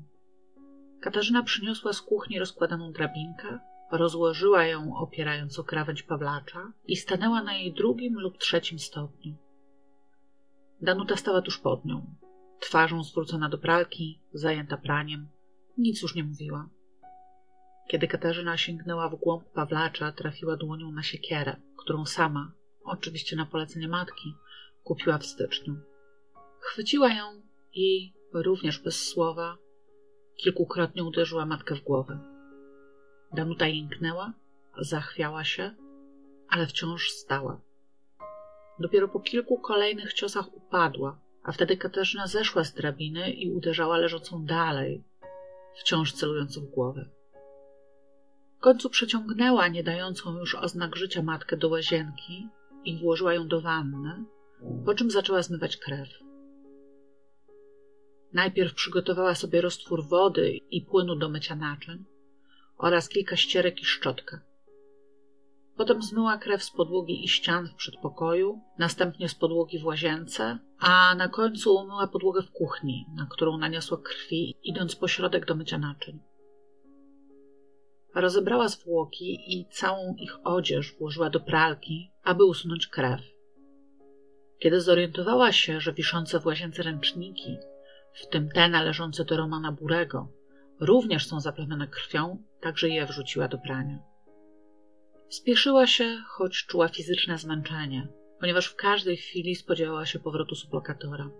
Katarzyna 1.00 1.42
przyniosła 1.42 1.92
z 1.92 2.02
kuchni 2.02 2.38
rozkładaną 2.38 2.92
drabinkę, 2.92 3.58
rozłożyła 3.92 4.64
ją 4.64 4.96
opierając 4.96 5.58
o 5.58 5.64
krawędź 5.64 6.02
Pawlacza 6.02 6.72
i 6.86 6.96
stanęła 6.96 7.42
na 7.42 7.54
jej 7.54 7.72
drugim 7.72 8.14
lub 8.20 8.38
trzecim 8.38 8.78
stopniu. 8.78 9.36
Danuta 10.80 11.16
stała 11.16 11.42
tuż 11.42 11.58
pod 11.58 11.84
nią, 11.84 12.14
twarzą 12.60 13.04
zwrócona 13.04 13.48
do 13.48 13.58
pralki, 13.58 14.20
zajęta 14.32 14.76
praniem. 14.76 15.28
Nic 15.78 16.02
już 16.02 16.14
nie 16.14 16.24
mówiła. 16.24 16.68
Kiedy 17.88 18.08
Katarzyna 18.08 18.56
sięgnęła 18.56 19.08
w 19.08 19.16
głąb 19.16 19.44
Pawlacza, 19.44 20.12
trafiła 20.12 20.56
dłonią 20.56 20.92
na 20.92 21.02
siekierę, 21.02 21.56
którą 21.76 22.06
sama, 22.06 22.52
oczywiście 22.84 23.36
na 23.36 23.46
polecenie 23.46 23.88
matki, 23.88 24.34
kupiła 24.84 25.18
w 25.18 25.26
styczniu. 25.26 25.76
Chwyciła 26.60 27.12
ją 27.12 27.42
i, 27.74 28.12
również 28.32 28.78
bez 28.78 29.08
słowa, 29.08 29.58
kilkukrotnie 30.36 31.04
uderzyła 31.04 31.46
matkę 31.46 31.74
w 31.74 31.82
głowę. 31.82 32.18
Danuta 33.32 33.66
jęknęła, 33.66 34.32
zachwiała 34.78 35.44
się, 35.44 35.74
ale 36.48 36.66
wciąż 36.66 37.10
stała. 37.10 37.60
Dopiero 38.78 39.08
po 39.08 39.20
kilku 39.20 39.58
kolejnych 39.58 40.12
ciosach 40.12 40.54
upadła, 40.54 41.20
a 41.42 41.52
wtedy 41.52 41.76
Katarzyna 41.76 42.26
zeszła 42.26 42.64
z 42.64 42.74
drabiny 42.74 43.30
i 43.30 43.52
uderzała 43.52 43.96
leżącą 43.96 44.44
dalej, 44.44 45.04
wciąż 45.80 46.12
celując 46.12 46.58
w 46.58 46.70
głowę. 46.70 47.08
W 48.56 48.60
końcu 48.60 48.90
przeciągnęła 48.90 49.68
nie 49.68 49.84
dającą 49.84 50.38
już 50.38 50.54
oznak 50.54 50.96
życia 50.96 51.22
matkę 51.22 51.56
do 51.56 51.68
łazienki 51.68 52.48
i 52.84 52.98
włożyła 52.98 53.34
ją 53.34 53.48
do 53.48 53.60
wanny, 53.60 54.24
po 54.84 54.94
czym 54.94 55.10
zaczęła 55.10 55.42
zmywać 55.42 55.76
krew. 55.76 56.08
Najpierw 58.36 58.74
przygotowała 58.74 59.34
sobie 59.34 59.60
roztwór 59.60 60.08
wody 60.08 60.60
i 60.70 60.82
płynu 60.82 61.16
do 61.16 61.28
mycia 61.28 61.56
naczyń 61.56 62.04
oraz 62.78 63.08
kilka 63.08 63.36
ścierek 63.36 63.80
i 63.80 63.84
szczotkę. 63.84 64.40
Potem 65.76 66.02
zmyła 66.02 66.38
krew 66.38 66.64
z 66.64 66.70
podłogi 66.70 67.24
i 67.24 67.28
ścian 67.28 67.68
w 67.68 67.74
przedpokoju, 67.74 68.60
następnie 68.78 69.28
z 69.28 69.34
podłogi 69.34 69.78
w 69.78 69.84
łazience, 69.84 70.58
a 70.78 71.14
na 71.14 71.28
końcu 71.28 71.74
umyła 71.74 72.06
podłogę 72.06 72.42
w 72.42 72.50
kuchni, 72.50 73.06
na 73.14 73.26
którą 73.30 73.58
naniosła 73.58 73.98
krwi, 73.98 74.54
idąc 74.62 74.96
po 74.96 75.08
środek 75.08 75.46
do 75.46 75.54
mycia 75.54 75.78
naczyń. 75.78 76.20
Rozebrała 78.14 78.68
zwłoki 78.68 79.58
i 79.58 79.66
całą 79.70 80.14
ich 80.14 80.38
odzież 80.44 80.94
włożyła 80.98 81.30
do 81.30 81.40
pralki, 81.40 82.10
aby 82.22 82.44
usunąć 82.44 82.86
krew. 82.86 83.20
Kiedy 84.58 84.80
zorientowała 84.80 85.52
się, 85.52 85.80
że 85.80 85.92
wiszące 85.92 86.40
w 86.40 86.46
łazience 86.46 86.82
ręczniki, 86.82 87.58
w 88.16 88.26
tym 88.26 88.48
te 88.48 88.68
należące 88.68 89.24
do 89.24 89.36
Romana 89.36 89.72
Burego, 89.72 90.28
również 90.80 91.26
są 91.26 91.40
zaplamione 91.40 91.88
krwią, 91.88 92.42
także 92.60 92.88
je 92.88 93.06
wrzuciła 93.06 93.48
do 93.48 93.58
prania. 93.58 93.98
Spieszyła 95.28 95.86
się, 95.86 96.18
choć 96.28 96.66
czuła 96.66 96.88
fizyczne 96.88 97.38
zmęczenie, 97.38 98.08
ponieważ 98.40 98.66
w 98.66 98.76
każdej 98.76 99.16
chwili 99.16 99.54
spodziewała 99.54 100.06
się 100.06 100.18
powrotu 100.18 100.54
sublokatora. 100.54 101.30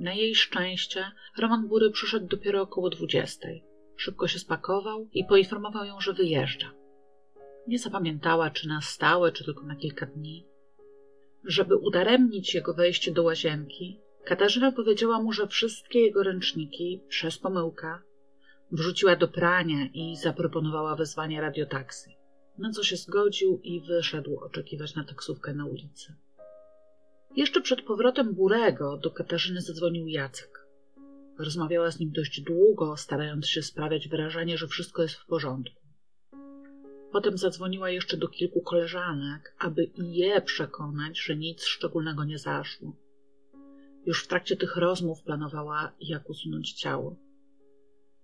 Na 0.00 0.12
jej 0.12 0.34
szczęście 0.34 1.10
Roman 1.38 1.68
Bury 1.68 1.90
przyszedł 1.90 2.26
dopiero 2.26 2.62
około 2.62 2.90
dwudziestej. 2.90 3.64
Szybko 3.96 4.28
się 4.28 4.38
spakował 4.38 5.08
i 5.12 5.24
poinformował 5.24 5.84
ją, 5.84 6.00
że 6.00 6.12
wyjeżdża. 6.12 6.72
Nie 7.66 7.78
zapamiętała, 7.78 8.50
czy 8.50 8.68
na 8.68 8.80
stałe, 8.80 9.32
czy 9.32 9.44
tylko 9.44 9.66
na 9.66 9.76
kilka 9.76 10.06
dni. 10.06 10.46
Żeby 11.44 11.76
udaremnić 11.76 12.54
jego 12.54 12.74
wejście 12.74 13.12
do 13.12 13.22
łazienki, 13.22 14.00
Katarzyna 14.26 14.72
powiedziała 14.72 15.22
mu, 15.22 15.32
że 15.32 15.46
wszystkie 15.46 16.00
jego 16.00 16.22
ręczniki, 16.22 17.02
przez 17.08 17.38
pomyłkę, 17.38 17.98
wrzuciła 18.72 19.16
do 19.16 19.28
prania 19.28 19.86
i 19.94 20.16
zaproponowała 20.16 20.96
wezwanie 20.96 21.40
radiotaksy 21.40 22.16
na 22.58 22.70
co 22.70 22.82
się 22.82 22.96
zgodził 22.96 23.60
i 23.62 23.80
wyszedł 23.80 24.38
oczekiwać 24.38 24.94
na 24.94 25.04
taksówkę 25.04 25.54
na 25.54 25.66
ulicy. 25.66 26.14
Jeszcze 27.36 27.60
przed 27.60 27.82
powrotem 27.82 28.34
Burego 28.34 28.96
do 28.96 29.10
Katarzyny 29.10 29.60
zadzwonił 29.60 30.06
Jacek. 30.06 30.66
Rozmawiała 31.38 31.90
z 31.90 32.00
nim 32.00 32.12
dość 32.12 32.40
długo, 32.40 32.96
starając 32.96 33.48
się 33.48 33.62
sprawiać 33.62 34.08
wrażenie, 34.08 34.58
że 34.58 34.68
wszystko 34.68 35.02
jest 35.02 35.14
w 35.14 35.26
porządku. 35.26 35.82
Potem 37.12 37.38
zadzwoniła 37.38 37.90
jeszcze 37.90 38.16
do 38.16 38.28
kilku 38.28 38.60
koleżanek, 38.60 39.54
aby 39.58 39.84
i 39.84 40.16
je 40.16 40.40
przekonać, 40.40 41.20
że 41.20 41.36
nic 41.36 41.64
szczególnego 41.64 42.24
nie 42.24 42.38
zaszło. 42.38 42.96
Już 44.06 44.24
w 44.24 44.28
trakcie 44.28 44.56
tych 44.56 44.76
rozmów 44.76 45.22
planowała, 45.22 45.92
jak 46.00 46.30
usunąć 46.30 46.72
ciało. 46.72 47.16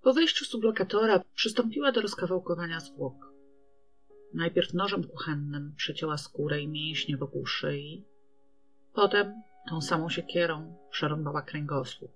Po 0.02 0.12
wyjściu 0.12 0.44
sublokatora 0.44 1.24
przystąpiła 1.34 1.92
do 1.92 2.00
rozkawałkowania 2.00 2.80
zwłok. 2.80 3.32
Najpierw 4.34 4.74
nożem 4.74 5.04
kuchennym 5.04 5.74
przecięła 5.76 6.16
skórę 6.16 6.60
i 6.60 6.68
mięśnie 6.68 7.16
wokół 7.16 7.46
szyi, 7.46 8.04
potem 8.92 9.34
tą 9.68 9.80
samą 9.80 10.08
siekierą 10.08 10.76
przerąbała 10.90 11.42
kręgosłup. 11.42 12.10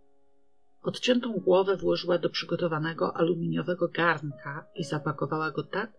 Odciętą 0.83 1.33
głowę 1.33 1.77
włożyła 1.77 2.19
do 2.19 2.31
przygotowanego 2.31 3.17
aluminiowego 3.17 3.89
garnka 3.89 4.67
i 4.75 4.85
zapakowała 4.85 5.51
go 5.51 5.62
tak, 5.62 5.93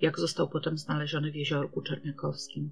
jak 0.00 0.18
został 0.18 0.48
potem 0.48 0.78
znaleziony 0.78 1.30
w 1.30 1.36
jeziorku 1.36 1.82
czerniakowskim. 1.82 2.70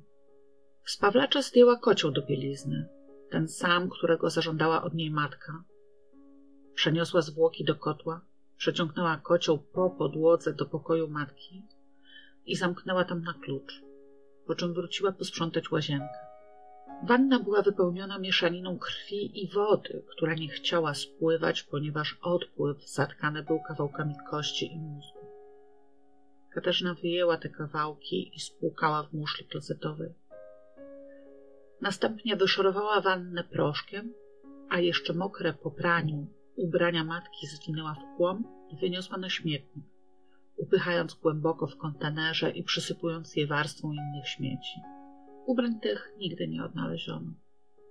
Z 0.84 0.96
Pawlacza 0.96 1.42
zdjęła 1.42 1.76
kocioł 1.76 2.10
do 2.10 2.22
bielizny, 2.22 2.88
ten 3.32 3.48
sam, 3.48 3.90
którego 3.90 4.30
zażądała 4.30 4.82
od 4.82 4.94
niej 4.94 5.10
matka. 5.10 5.64
Przeniosła 6.74 7.22
zwłoki 7.22 7.64
do 7.64 7.74
kotła, 7.74 8.20
przeciągnęła 8.56 9.16
kocioł 9.16 9.58
po 9.58 9.90
podłodze 9.90 10.54
do 10.54 10.66
pokoju 10.66 11.08
matki 11.08 11.62
i 12.46 12.56
zamknęła 12.56 13.04
tam 13.04 13.22
na 13.22 13.34
klucz, 13.34 13.82
po 14.46 14.54
czym 14.54 14.74
wróciła 14.74 15.12
posprzątać 15.12 15.70
łazienkę. 15.70 16.18
Wanna 17.08 17.38
była 17.38 17.62
wypełniona 17.62 18.18
mieszaniną 18.18 18.78
krwi 18.78 19.42
i 19.44 19.48
wody, 19.48 20.04
która 20.10 20.34
nie 20.34 20.48
chciała 20.48 20.94
spływać, 20.94 21.62
ponieważ 21.62 22.18
odpływ 22.22 22.90
zatkany 22.90 23.42
był 23.42 23.60
kawałkami 23.68 24.14
kości 24.30 24.72
i 24.72 24.78
mózgu. 24.78 25.26
Katarzyna 26.54 26.94
wyjęła 26.94 27.36
te 27.36 27.48
kawałki 27.48 28.36
i 28.36 28.40
spłukała 28.40 29.02
w 29.02 29.12
muszli 29.12 29.46
klozetowej. 29.46 30.14
Następnie 31.82 32.36
wyszorowała 32.36 33.00
wannę 33.00 33.44
proszkiem, 33.44 34.12
a 34.68 34.80
jeszcze 34.80 35.14
mokre 35.14 35.52
po 35.52 35.70
praniu 35.70 36.26
ubrania 36.56 37.04
matki 37.04 37.46
zwinęła 37.46 37.94
w 37.94 38.16
kłom 38.16 38.44
i 38.70 38.76
wyniosła 38.76 39.18
na 39.18 39.30
śmietnik 39.30 39.92
upychając 40.62 41.14
głęboko 41.14 41.66
w 41.66 41.76
kontenerze 41.76 42.50
i 42.50 42.62
przysypując 42.62 43.36
je 43.36 43.46
warstwą 43.46 43.92
innych 43.92 44.28
śmieci. 44.28 44.80
Ubrań 45.46 45.80
tych 45.80 46.12
nigdy 46.18 46.48
nie 46.48 46.64
odnaleziono. 46.64 47.32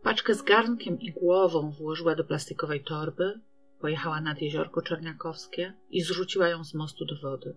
Paczkę 0.03 0.33
z 0.33 0.41
garnkiem 0.41 0.99
i 0.99 1.11
głową 1.11 1.71
włożyła 1.71 2.15
do 2.15 2.23
plastikowej 2.23 2.83
torby, 2.83 3.41
pojechała 3.79 4.21
nad 4.21 4.41
jeziorko 4.41 4.81
Czerniakowskie 4.81 5.73
i 5.89 6.01
zrzuciła 6.01 6.47
ją 6.47 6.63
z 6.63 6.73
mostu 6.73 7.05
do 7.05 7.15
wody. 7.21 7.55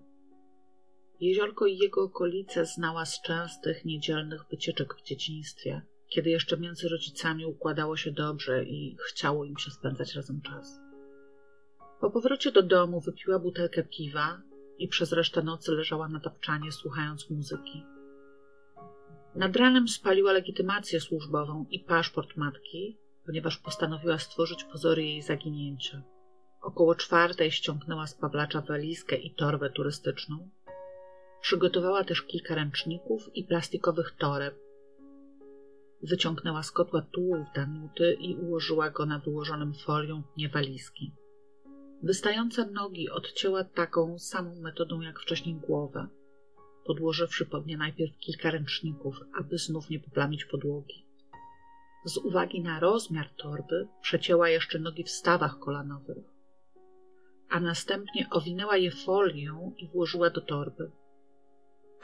Jeziorko 1.21 1.67
i 1.67 1.79
jego 1.79 2.03
okolice 2.03 2.67
znała 2.67 3.05
z 3.05 3.23
częstych 3.23 3.85
niedzielnych 3.85 4.45
wycieczek 4.51 4.95
w 4.95 5.03
dzieciństwie, 5.03 5.83
kiedy 6.15 6.31
jeszcze 6.31 6.57
między 6.57 6.89
rodzicami 6.89 7.47
układało 7.47 7.97
się 7.97 8.11
dobrze 8.13 8.65
i 8.65 8.97
chciało 9.09 9.45
im 9.45 9.59
się 9.59 9.71
spędzać 9.71 10.15
razem 10.15 10.41
czas. 10.41 10.81
Po 12.01 12.11
powrocie 12.11 12.53
do 12.53 12.63
domu 12.63 13.01
wypiła 13.01 13.39
butelkę 13.39 13.83
piwa 13.83 14.43
i 14.79 14.89
przez 14.89 15.13
resztę 15.13 15.43
nocy 15.43 15.73
leżała 15.73 16.09
na 16.09 16.21
tapczanie, 16.21 16.73
słuchając 16.73 17.31
muzyki. 17.31 17.85
Nad 19.35 19.57
ranem 19.57 19.89
spaliła 19.89 20.33
legitymację 20.33 21.01
służbową 21.01 21.67
i 21.71 21.81
paszport 21.81 22.37
matki, 22.37 22.99
ponieważ 23.27 23.59
postanowiła 23.59 24.19
stworzyć 24.19 24.65
pozory 24.65 25.05
jej 25.05 25.23
zaginięcia. 25.23 26.03
Około 26.63 26.95
czwartej 26.95 27.51
ściągnęła 27.51 28.07
z 28.07 28.15
Pawlacza 28.15 28.61
walizkę 28.61 29.17
i 29.17 29.35
torbę 29.35 29.71
turystyczną. 29.71 30.51
Przygotowała 31.41 32.05
też 32.05 32.23
kilka 32.23 32.55
ręczników 32.55 33.37
i 33.37 33.45
plastikowych 33.45 34.15
toreb. 34.19 34.64
Wyciągnęła 36.09 36.63
z 36.63 36.71
kotła 36.71 37.03
tułów 37.03 37.47
Danuty 37.55 38.17
i 38.21 38.37
ułożyła 38.37 38.91
go 38.91 39.07
na 39.07 39.19
wyłożonym 39.19 39.75
folią 39.75 40.23
dnie 40.37 40.49
walizki. 40.49 41.13
Wystające 42.03 42.71
nogi 42.71 43.11
odcięła 43.11 43.65
taką 43.65 44.19
samą 44.19 44.61
metodą 44.61 45.01
jak 45.01 45.21
wcześniej 45.21 45.55
głowę, 45.55 46.09
podłożywszy 46.87 47.47
pod 47.47 47.67
nie 47.67 47.77
najpierw 47.77 48.19
kilka 48.19 48.51
ręczników, 48.51 49.21
aby 49.35 49.59
znów 49.59 49.91
nie 49.91 50.01
poplamić 50.01 50.45
podłogi. 50.45 51.07
Z 52.05 52.17
uwagi 52.17 52.63
na 52.63 52.81
rozmiar 52.81 53.31
torby 53.37 53.89
przecięła 54.03 54.49
jeszcze 54.49 54.79
nogi 54.79 55.05
w 55.05 55.11
stawach 55.11 55.59
kolanowych, 55.59 56.25
a 57.49 57.61
następnie 57.61 58.27
owinęła 58.31 58.77
je 58.77 58.91
folią 58.91 59.75
i 59.77 59.89
włożyła 59.89 60.31
do 60.31 60.41
torby. 60.41 60.91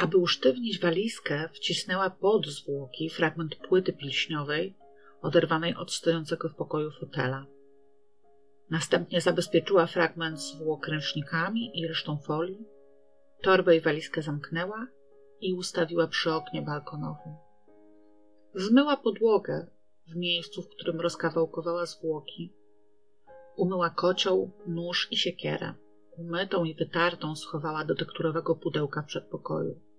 Aby 0.01 0.17
usztywnić 0.17 0.79
walizkę, 0.79 1.49
wcisnęła 1.53 2.11
pod 2.11 2.47
zwłoki 2.47 3.11
fragment 3.11 3.57
płyty 3.57 3.93
pilśniowej 3.93 4.75
oderwanej 5.23 5.75
od 5.75 5.93
stojącego 5.93 6.49
w 6.49 6.55
pokoju 6.55 6.91
fotela. 7.01 7.47
Następnie 8.71 9.21
zabezpieczyła 9.21 9.87
fragment 9.87 10.41
zwłok 10.41 10.89
ręcznikami 10.89 11.81
i 11.81 11.89
resztą 11.89 12.19
folii, 12.19 12.67
torbę 13.43 13.77
i 13.77 13.81
walizkę 13.81 14.23
zamknęła 14.23 14.87
i 15.41 15.55
ustawiła 15.55 16.07
przy 16.07 16.33
oknie 16.33 16.63
balkonowym. 16.63 17.35
Zmyła 18.55 18.97
podłogę 18.97 19.67
w 20.09 20.17
miejscu, 20.17 20.63
w 20.63 20.69
którym 20.69 21.01
rozkawałkowała 21.01 21.87
zwłoki. 21.87 22.55
Umyła 23.57 23.91
kocioł, 23.91 24.51
nóż 24.67 25.09
i 25.11 25.17
siekierę. 25.17 25.75
Umytą 26.17 26.65
i 26.65 26.75
wytartą 26.75 27.37
schowała 27.37 27.85
do 27.85 27.95
tekturowego 27.95 28.55
pudełka 28.55 29.03
w 29.03 29.07
przedpokoju. 29.07 29.90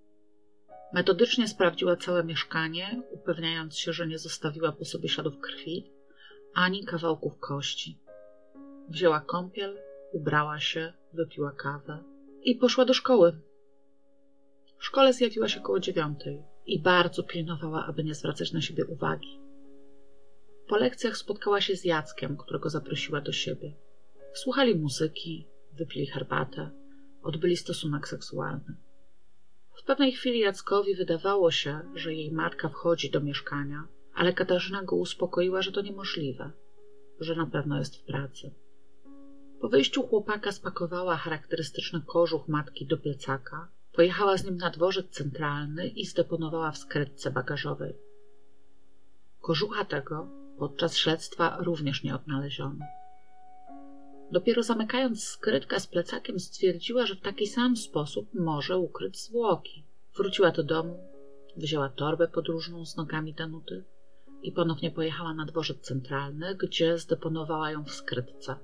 Metodycznie 0.94 1.48
sprawdziła 1.48 1.96
całe 1.96 2.24
mieszkanie, 2.24 3.02
upewniając 3.12 3.78
się, 3.78 3.94
że 3.94 4.08
nie 4.08 4.20
zostawiła 4.20 4.72
po 4.72 4.86
sobie 4.86 5.10
śladów 5.10 5.40
krwi 5.40 5.92
ani 6.54 6.86
kawałków 6.86 7.40
kości. 7.40 8.00
Wzięła 8.90 9.22
kąpiel, 9.22 9.78
ubrała 10.12 10.60
się, 10.60 10.94
wypiła 11.14 11.52
kawę 11.52 12.04
i 12.44 12.56
poszła 12.56 12.86
do 12.86 12.94
szkoły. 12.94 13.42
W 14.78 14.86
szkole 14.86 15.14
zjawiła 15.14 15.48
się 15.48 15.60
koło 15.60 15.80
dziewiątej 15.80 16.44
i 16.66 16.82
bardzo 16.82 17.24
pilnowała, 17.24 17.86
aby 17.86 18.04
nie 18.04 18.16
zwracać 18.16 18.52
na 18.52 18.62
siebie 18.62 18.86
uwagi. 18.86 19.40
Po 20.68 20.78
lekcjach 20.78 21.18
spotkała 21.18 21.62
się 21.62 21.76
z 21.76 21.86
Jackiem, 21.86 22.38
którego 22.38 22.70
zaprosiła 22.70 23.22
do 23.22 23.32
siebie. 23.32 23.74
Słuchali 24.34 24.76
muzyki, 24.76 25.48
wypili 25.74 26.08
herbatę, 26.08 26.72
odbyli 27.24 27.58
stosunek 27.58 28.08
seksualny. 28.08 28.76
W 29.82 29.84
pewnej 29.84 30.12
chwili 30.12 30.40
Jackowi 30.40 30.96
wydawało 30.96 31.52
się, 31.52 31.80
że 31.96 32.14
jej 32.14 32.32
matka 32.32 32.70
wchodzi 32.70 33.12
do 33.12 33.22
mieszkania, 33.22 33.88
ale 34.14 34.34
Katarzyna 34.34 34.84
go 34.84 34.96
uspokoiła, 34.96 35.62
że 35.62 35.72
to 35.72 35.82
niemożliwe, 35.82 36.52
że 37.20 37.36
na 37.36 37.46
pewno 37.46 37.78
jest 37.78 37.96
w 37.96 38.04
pracy. 38.04 38.52
Po 39.62 39.70
wyjściu 39.70 40.08
chłopaka 40.08 40.52
spakowała 40.52 41.18
charakterystyczny 41.18 42.02
kożuch 42.08 42.48
matki 42.48 42.86
do 42.86 42.98
plecaka, 42.98 43.68
pojechała 43.94 44.38
z 44.38 44.46
nim 44.46 44.58
na 44.58 44.70
dworzec 44.70 45.10
centralny 45.10 45.88
i 45.88 46.06
zdeponowała 46.06 46.72
w 46.72 46.78
skrytce 46.78 47.32
bagażowej. 47.32 47.94
Kożucha 49.40 49.86
tego 49.86 50.28
podczas 50.60 50.98
śledztwa 50.98 51.58
również 51.60 52.04
nie 52.04 52.16
odnaleziono. 52.16 52.86
Dopiero 54.32 54.64
zamykając 54.64 55.24
skrytkę 55.24 55.80
z 55.80 55.88
plecakiem 55.88 56.40
stwierdziła, 56.40 57.06
że 57.06 57.16
w 57.16 57.22
taki 57.22 57.48
sam 57.48 57.78
sposób 57.78 58.34
może 58.34 58.78
ukryć 58.78 59.20
zwłoki. 59.20 59.86
Wróciła 60.18 60.52
do 60.52 60.64
domu, 60.64 61.00
wzięła 61.58 61.90
torbę 61.90 62.28
podróżną 62.28 62.86
z 62.86 62.98
nogami 62.98 63.34
Danuty 63.34 63.84
i 64.42 64.52
ponownie 64.52 64.92
pojechała 64.92 65.34
na 65.34 65.46
dworzec 65.46 65.80
centralny, 65.80 66.56
gdzie 66.56 66.98
zdeponowała 66.98 67.72
ją 67.72 67.84
w 67.84 67.92
skrytce. 67.92 68.56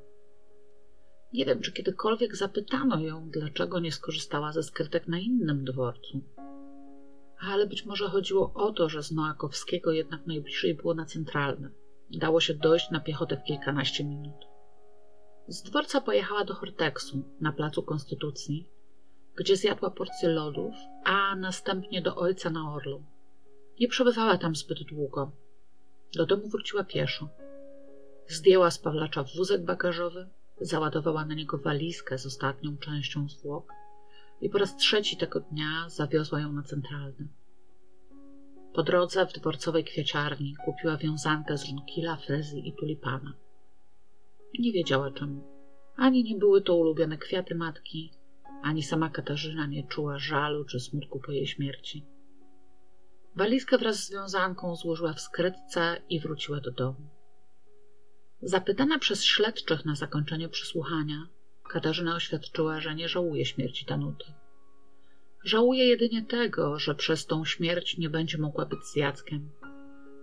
Nie 1.33 1.45
wiem, 1.45 1.61
czy 1.61 1.71
kiedykolwiek 1.71 2.35
zapytano 2.35 2.99
ją, 2.99 3.29
dlaczego 3.29 3.79
nie 3.79 3.91
skorzystała 3.91 4.51
ze 4.51 4.63
skrytek 4.63 5.07
na 5.07 5.19
innym 5.19 5.65
dworcu. 5.65 6.21
Ale 7.39 7.67
być 7.67 7.85
może 7.85 8.09
chodziło 8.09 8.53
o 8.53 8.71
to, 8.71 8.89
że 8.89 9.03
z 9.03 9.11
Noakowskiego 9.11 9.91
jednak 9.91 10.27
najbliżej 10.27 10.75
było 10.75 10.93
na 10.93 11.05
centralne. 11.05 11.69
Dało 12.11 12.39
się 12.39 12.53
dojść 12.53 12.91
na 12.91 12.99
piechotę 12.99 13.37
w 13.37 13.43
kilkanaście 13.43 14.03
minut. 14.03 14.46
Z 15.47 15.61
dworca 15.63 16.01
pojechała 16.01 16.45
do 16.45 16.53
Horteksu 16.53 17.23
na 17.41 17.51
placu 17.51 17.83
Konstytucji, 17.83 18.67
gdzie 19.35 19.55
zjadła 19.55 19.89
porcję 19.89 20.29
lodów, 20.29 20.75
a 21.03 21.35
następnie 21.35 22.01
do 22.01 22.15
ojca 22.15 22.49
na 22.49 22.73
Orlu. 22.73 23.03
Nie 23.79 23.87
przebywała 23.87 24.37
tam 24.37 24.55
zbyt 24.55 24.83
długo. 24.83 25.31
Do 26.15 26.25
domu 26.25 26.47
wróciła 26.47 26.83
pieszo. 26.83 27.29
Zdjęła 28.27 28.71
z 28.71 28.79
Pawlacza 28.79 29.25
wózek 29.37 29.65
bagażowy, 29.65 30.29
załadowała 30.61 31.25
na 31.25 31.35
niego 31.35 31.57
walizkę 31.57 32.17
z 32.17 32.25
ostatnią 32.25 32.77
częścią 32.77 33.29
zwłok 33.29 33.73
i 34.41 34.49
po 34.49 34.57
raz 34.57 34.77
trzeci 34.77 35.17
tego 35.17 35.39
dnia 35.39 35.89
zawiozła 35.89 36.39
ją 36.39 36.51
na 36.53 36.63
centralny. 36.63 37.27
Po 38.73 38.83
drodze 38.83 39.25
w 39.25 39.33
dworcowej 39.33 39.83
kwieciarni 39.83 40.55
kupiła 40.65 40.97
wiązankę 40.97 41.57
z 41.57 41.69
runkila, 41.69 42.15
frezy 42.15 42.59
i 42.59 42.73
tulipana. 42.73 43.33
Nie 44.59 44.71
wiedziała 44.71 45.11
czemu. 45.11 45.43
Ani 45.95 46.23
nie 46.23 46.35
były 46.35 46.61
to 46.61 46.75
ulubione 46.75 47.17
kwiaty 47.17 47.55
matki, 47.55 48.11
ani 48.63 48.83
sama 48.83 49.09
Katarzyna 49.09 49.65
nie 49.65 49.87
czuła 49.87 50.19
żalu 50.19 50.65
czy 50.65 50.79
smutku 50.79 51.19
po 51.19 51.31
jej 51.31 51.47
śmierci. 51.47 52.05
Walizkę 53.35 53.77
wraz 53.77 54.05
z 54.05 54.11
wiązanką 54.11 54.75
złożyła 54.75 55.13
w 55.13 55.21
skrytce 55.21 56.01
i 56.09 56.19
wróciła 56.19 56.59
do 56.59 56.71
domu. 56.71 57.09
Zapytana 58.41 58.99
przez 58.99 59.23
śledczych 59.23 59.85
na 59.85 59.95
zakończenie 59.95 60.49
przesłuchania, 60.49 61.27
Katarzyna 61.69 62.15
oświadczyła, 62.15 62.81
że 62.81 62.95
nie 62.95 63.09
żałuje 63.09 63.45
śmierci 63.45 63.85
Danuty. 63.85 64.25
Żałuje 65.43 65.85
jedynie 65.85 66.25
tego, 66.25 66.79
że 66.79 66.95
przez 66.95 67.25
tą 67.25 67.45
śmierć 67.45 67.97
nie 67.97 68.09
będzie 68.09 68.37
mogła 68.37 68.65
być 68.65 68.83
z 68.83 68.95
Jackiem, 68.95 69.49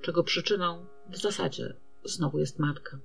czego 0.03 0.25
przyczyną 0.25 0.87
w 1.09 1.17
zasadzie 1.17 1.77
znowu 2.05 2.39
jest 2.39 2.59
matka. 2.59 2.99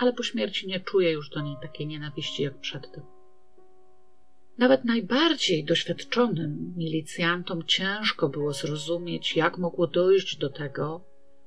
Ale 0.00 0.12
po 0.12 0.22
śmierci 0.22 0.66
nie 0.66 0.80
czuje 0.80 1.12
już 1.12 1.30
do 1.30 1.40
niej 1.40 1.56
takiej 1.62 1.86
nienawiści 1.86 2.42
jak 2.42 2.60
przedtem. 2.60 3.02
Nawet 4.58 4.84
najbardziej 4.84 5.64
doświadczonym 5.64 6.74
milicjantom 6.76 7.64
ciężko 7.66 8.28
było 8.28 8.52
zrozumieć, 8.52 9.36
jak 9.36 9.58
mogło 9.58 9.86
dojść 9.86 10.36
do 10.36 10.50
tego, 10.50 11.04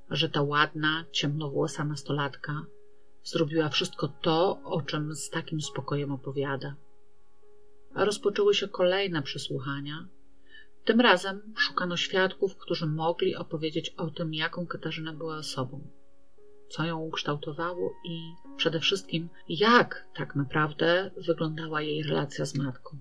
że 0.10 0.30
ta 0.30 0.42
ładna, 0.42 1.06
ciemnowłosa 1.12 1.86
nastolatka 1.86 2.66
zrobiła 3.24 3.70
wszystko 3.70 4.08
to, 4.08 4.62
o 4.64 4.82
czym 4.82 5.16
z 5.16 5.30
takim 5.30 5.62
spokojem 5.62 6.12
opowiada. 6.12 6.76
A 7.94 8.06
rozpoczęły 8.06 8.54
się 8.54 8.68
kolejne 8.68 9.22
przesłuchania. 9.22 10.08
Tym 10.86 11.02
razem 11.02 11.54
szukano 11.58 11.98
świadków, 11.98 12.58
którzy 12.58 12.86
mogli 12.86 13.36
opowiedzieć 13.36 13.90
o 13.90 14.10
tym, 14.10 14.34
jaką 14.34 14.68
Katarzyna 14.68 15.14
była 15.14 15.38
osobą, 15.38 15.88
co 16.74 16.86
ją 16.86 17.00
ukształtowało 17.00 17.94
i 18.06 18.34
przede 18.58 18.80
wszystkim, 18.80 19.30
jak 19.50 20.08
tak 20.16 20.36
naprawdę 20.36 21.12
wyglądała 21.28 21.82
jej 21.82 22.04
relacja 22.04 22.46
z 22.46 22.56
matką. 22.56 22.98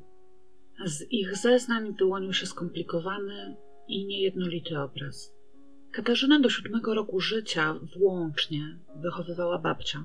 Z 0.84 1.12
ich 1.12 1.36
zeznań 1.36 1.94
wyłonił 1.98 2.32
się 2.32 2.46
skomplikowany 2.46 3.56
i 3.88 4.06
niejednolity 4.06 4.80
obraz. 4.80 5.34
Katarzyna 5.92 6.40
do 6.40 6.48
siódmego 6.48 6.94
roku 6.94 7.20
życia 7.20 7.74
włącznie 7.98 8.78
wychowywała 8.96 9.58
babcia, 9.58 10.04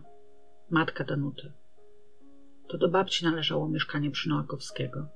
matka 0.70 1.04
Danuty. 1.04 1.52
To 2.68 2.78
do 2.78 2.90
babci 2.90 3.26
należało 3.26 3.70
mieszkanie 3.70 4.12
przy 4.12 4.30
Noakowskiego. 4.30 5.08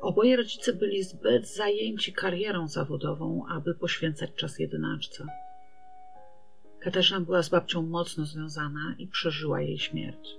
Oboje 0.00 0.36
rodzice 0.36 0.72
byli 0.72 1.02
zbyt 1.02 1.48
zajęci 1.48 2.12
karierą 2.12 2.68
zawodową, 2.68 3.44
aby 3.48 3.74
poświęcać 3.74 4.30
czas 4.34 4.58
jedynaczce. 4.58 5.26
Katarzyna 6.80 7.20
była 7.20 7.42
z 7.42 7.48
babcią 7.48 7.82
mocno 7.82 8.24
związana 8.24 8.94
i 8.98 9.06
przeżyła 9.06 9.60
jej 9.60 9.78
śmierć. 9.78 10.38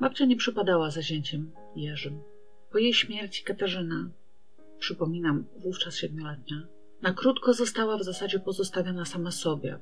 Babcia 0.00 0.24
nie 0.24 0.36
przypadała 0.36 0.90
za 0.90 1.02
zięciem 1.02 1.52
Jerzym. 1.76 2.22
Po 2.70 2.78
jej 2.78 2.94
śmierci 2.94 3.44
Katarzyna, 3.44 4.10
przypominam, 4.78 5.44
wówczas 5.56 5.96
siedmioletnia, 5.96 6.66
na 7.02 7.12
krótko 7.12 7.54
została 7.54 7.98
w 7.98 8.02
zasadzie 8.02 8.38
pozostawiona 8.38 9.04
sama 9.04 9.30
sobie, 9.30 9.78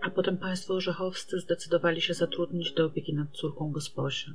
a 0.00 0.10
potem 0.10 0.38
państwo 0.38 0.74
orzechowscy 0.74 1.40
zdecydowali 1.40 2.00
się 2.00 2.14
zatrudnić 2.14 2.72
do 2.72 2.86
opieki 2.86 3.14
nad 3.14 3.30
córką 3.30 3.72
gosposie. 3.72 4.34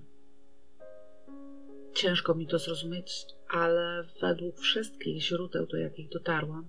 Ciężko 1.93 2.35
mi 2.35 2.47
to 2.47 2.59
zrozumieć, 2.59 3.25
ale 3.49 4.07
według 4.21 4.59
wszystkich 4.59 5.21
źródeł, 5.21 5.67
do 5.67 5.77
jakich 5.77 6.09
dotarłam, 6.09 6.67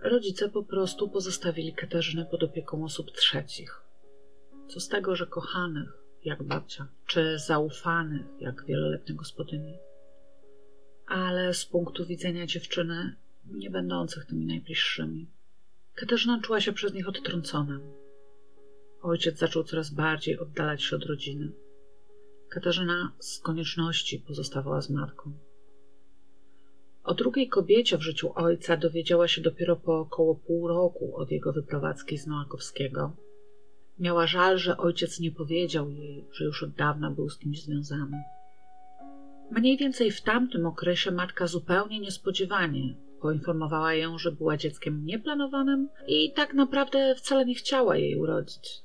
rodzice 0.00 0.48
po 0.48 0.62
prostu 0.62 1.08
pozostawili 1.08 1.74
Katarzynę 1.74 2.26
pod 2.30 2.42
opieką 2.42 2.84
osób 2.84 3.12
trzecich. 3.12 3.80
Co 4.68 4.80
z 4.80 4.88
tego, 4.88 5.16
że 5.16 5.26
kochanych, 5.26 5.92
jak 6.24 6.42
babcia, 6.42 6.88
czy 7.06 7.38
zaufanych, 7.38 8.26
jak 8.40 8.64
wieloletnia 8.66 9.14
gospodyni, 9.14 9.78
ale 11.06 11.54
z 11.54 11.66
punktu 11.66 12.06
widzenia 12.06 12.46
dziewczyny, 12.46 13.16
nie 13.44 13.70
będących 13.70 14.24
tymi 14.24 14.46
najbliższymi. 14.46 15.30
Katarzyna 15.94 16.40
czuła 16.40 16.60
się 16.60 16.72
przez 16.72 16.94
nich 16.94 17.08
odtrącona. 17.08 17.80
Ojciec 19.02 19.38
zaczął 19.38 19.64
coraz 19.64 19.90
bardziej 19.90 20.38
oddalać 20.38 20.82
się 20.82 20.96
od 20.96 21.04
rodziny. 21.04 21.52
Katarzyna 22.48 23.12
z 23.18 23.38
konieczności 23.38 24.18
pozostawała 24.18 24.80
z 24.80 24.90
matką. 24.90 25.45
O 27.06 27.14
drugiej 27.14 27.48
kobiecie 27.48 27.98
w 27.98 28.02
życiu 28.02 28.32
ojca 28.34 28.76
dowiedziała 28.76 29.28
się 29.28 29.40
dopiero 29.40 29.76
po 29.76 29.98
około 29.98 30.34
pół 30.34 30.68
roku 30.68 31.16
od 31.16 31.30
jego 31.30 31.52
wyprowadzki 31.52 32.18
z 32.18 32.26
Noakowskiego. 32.26 33.16
Miała 33.98 34.26
żal, 34.26 34.58
że 34.58 34.76
ojciec 34.76 35.20
nie 35.20 35.32
powiedział 35.32 35.90
jej, 35.90 36.26
że 36.32 36.44
już 36.44 36.62
od 36.62 36.70
dawna 36.70 37.10
był 37.10 37.30
z 37.30 37.38
kimś 37.38 37.62
związany. 37.62 38.22
Mniej 39.50 39.76
więcej 39.76 40.10
w 40.10 40.22
tamtym 40.22 40.66
okresie 40.66 41.10
matka 41.10 41.46
zupełnie 41.46 42.00
niespodziewanie 42.00 42.96
poinformowała 43.20 43.94
ją, 43.94 44.18
że 44.18 44.32
była 44.32 44.56
dzieckiem 44.56 45.04
nieplanowanym 45.04 45.88
i 46.06 46.32
tak 46.32 46.54
naprawdę 46.54 47.14
wcale 47.14 47.44
nie 47.44 47.54
chciała 47.54 47.96
jej 47.96 48.16
urodzić. 48.16 48.82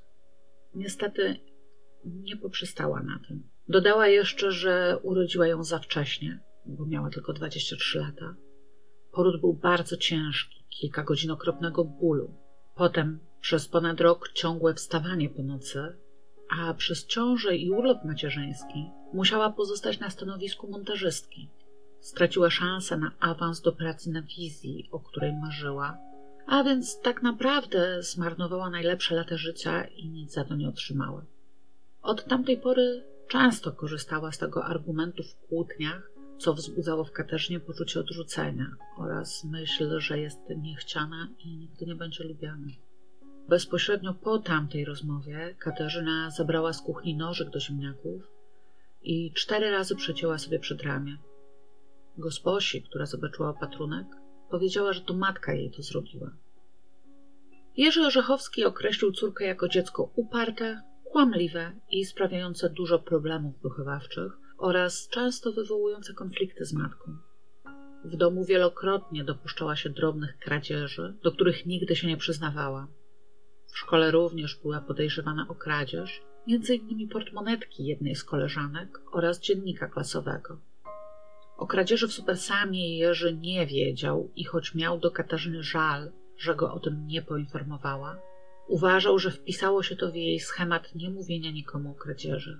Niestety 0.76 1.35
nie 2.06 2.38
poprzestała 2.38 3.03
na 3.03 3.19
tym. 3.27 3.43
Dodała 3.68 4.07
jeszcze, 4.07 4.52
że 4.52 4.99
urodziła 5.03 5.48
ją 5.48 5.64
za 5.64 5.80
wcześnie, 5.80 6.39
bo 6.66 6.86
miała 6.86 7.10
tylko 7.10 7.34
23 7.34 8.00
lata. 8.00 8.36
Poród 9.12 9.42
był 9.42 9.54
bardzo 9.54 9.98
ciężki, 9.98 10.66
kilka 10.70 11.04
godzin 11.04 11.32
okropnego 11.32 11.86
bólu. 11.86 12.34
Potem 12.76 13.20
przez 13.42 13.68
ponad 13.68 14.02
rok 14.02 14.30
ciągłe 14.34 14.74
wstawanie 14.74 15.30
po 15.30 15.44
nocy, 15.44 15.96
a 16.58 16.74
przez 16.74 17.06
ciążę 17.06 17.56
i 17.56 17.72
urlop 17.72 18.06
macierzyński 18.06 18.90
musiała 19.14 19.50
pozostać 19.50 20.00
na 20.00 20.10
stanowisku 20.10 20.72
montażystki. 20.72 21.50
Straciła 22.00 22.50
szansę 22.50 22.98
na 22.98 23.12
awans 23.20 23.62
do 23.62 23.72
pracy 23.72 24.12
na 24.12 24.22
wizji, 24.22 24.90
o 24.92 25.00
której 25.00 25.34
marzyła, 25.34 25.98
a 26.48 26.64
więc 26.64 27.00
tak 27.02 27.24
naprawdę 27.24 28.04
zmarnowała 28.04 28.70
najlepsze 28.70 29.16
lata 29.16 29.38
życia 29.38 29.84
i 29.84 30.10
nic 30.10 30.34
za 30.34 30.46
to 30.46 30.56
nie 30.56 30.70
otrzymała. 30.70 31.26
Od 32.02 32.26
tamtej 32.26 32.58
pory 32.58 33.04
często 33.28 33.72
korzystała 33.72 34.32
z 34.32 34.38
tego 34.38 34.66
argumentu 34.66 35.24
w 35.24 35.48
kłótniach, 35.48 36.11
co 36.41 36.53
wzbudzało 36.53 37.03
w 37.03 37.11
Katarzynie 37.11 37.59
poczucie 37.59 37.99
odrzucenia 37.99 38.76
oraz 38.97 39.43
myśl, 39.43 39.99
że 39.99 40.19
jest 40.19 40.39
niechciana 40.57 41.27
i 41.39 41.57
nigdy 41.57 41.85
nie 41.85 41.95
będzie 41.95 42.23
lubiana. 42.23 42.68
Bezpośrednio 43.49 44.13
po 44.13 44.39
tamtej 44.39 44.85
rozmowie 44.85 45.55
Katarzyna 45.59 46.30
zabrała 46.31 46.73
z 46.73 46.81
kuchni 46.81 47.15
nożyk 47.18 47.49
do 47.49 47.59
ziemniaków 47.59 48.22
i 49.03 49.31
cztery 49.34 49.72
razy 49.72 49.95
przecięła 49.95 50.38
sobie 50.38 50.59
przedramię. 50.59 51.18
Gosposi, 52.18 52.84
która 52.84 53.05
zobaczyła 53.05 53.49
opatrunek, 53.49 54.07
powiedziała, 54.49 54.93
że 54.93 55.01
to 55.01 55.13
matka 55.13 55.53
jej 55.53 55.72
to 55.72 55.81
zrobiła. 55.81 56.31
Jerzy 57.77 58.05
Orzechowski 58.05 58.65
określił 58.65 59.11
córkę 59.11 59.45
jako 59.45 59.68
dziecko 59.68 60.11
uparte, 60.15 60.81
kłamliwe 61.03 61.72
i 61.91 62.05
sprawiające 62.05 62.69
dużo 62.69 62.99
problemów 62.99 63.61
wychowawczych 63.61 64.40
oraz 64.62 65.08
często 65.08 65.52
wywołujące 65.52 66.14
konflikty 66.14 66.66
z 66.66 66.74
matką. 66.74 67.18
W 68.06 68.18
domu 68.18 68.46
wielokrotnie 68.46 69.24
dopuszczała 69.24 69.76
się 69.76 69.90
drobnych 69.90 70.38
kradzieży, 70.38 71.18
do 71.24 71.32
których 71.32 71.66
nigdy 71.66 71.96
się 71.96 72.08
nie 72.08 72.18
przyznawała. 72.18 72.88
W 73.68 73.78
szkole 73.78 74.12
również 74.12 74.60
była 74.62 74.82
podejrzewana 74.82 75.46
o 75.50 75.56
kradzież, 75.56 76.22
między 76.48 76.76
innymi 76.76 77.08
portmonetki 77.08 77.86
jednej 77.86 78.16
z 78.16 78.24
koleżanek 78.24 79.00
oraz 79.12 79.40
dziennika 79.40 79.88
klasowego. 79.88 80.62
O 81.58 81.68
kradzieży 81.68 82.08
w 82.08 82.14
Supersamie 82.14 82.98
Jerzy 82.98 83.38
nie 83.38 83.68
wiedział 83.68 84.32
i 84.36 84.44
choć 84.44 84.76
miał 84.76 85.00
do 85.00 85.12
Katarzyny 85.12 85.64
żal, 85.64 86.12
że 86.38 86.56
go 86.56 86.74
o 86.74 86.80
tym 86.80 87.08
nie 87.08 87.22
poinformowała, 87.22 88.18
uważał, 88.68 89.20
że 89.20 89.32
wpisało 89.32 89.84
się 89.84 89.96
to 89.96 90.12
w 90.12 90.16
jej 90.16 90.40
schemat 90.40 90.96
niemówienia 90.96 91.52
nikomu 91.52 91.92
o 91.92 91.96
kradzieży. 91.96 92.60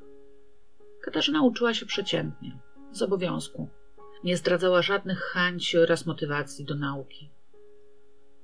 Katarzyna 1.02 1.44
uczyła 1.44 1.74
się 1.74 1.86
przeciętnie, 1.86 2.60
z 2.92 3.02
obowiązku. 3.02 3.70
Nie 4.24 4.38
zdradzała 4.38 4.82
żadnych 4.82 5.20
chęci 5.20 5.78
oraz 5.78 6.06
motywacji 6.06 6.66
do 6.66 6.76
nauki. 6.76 7.30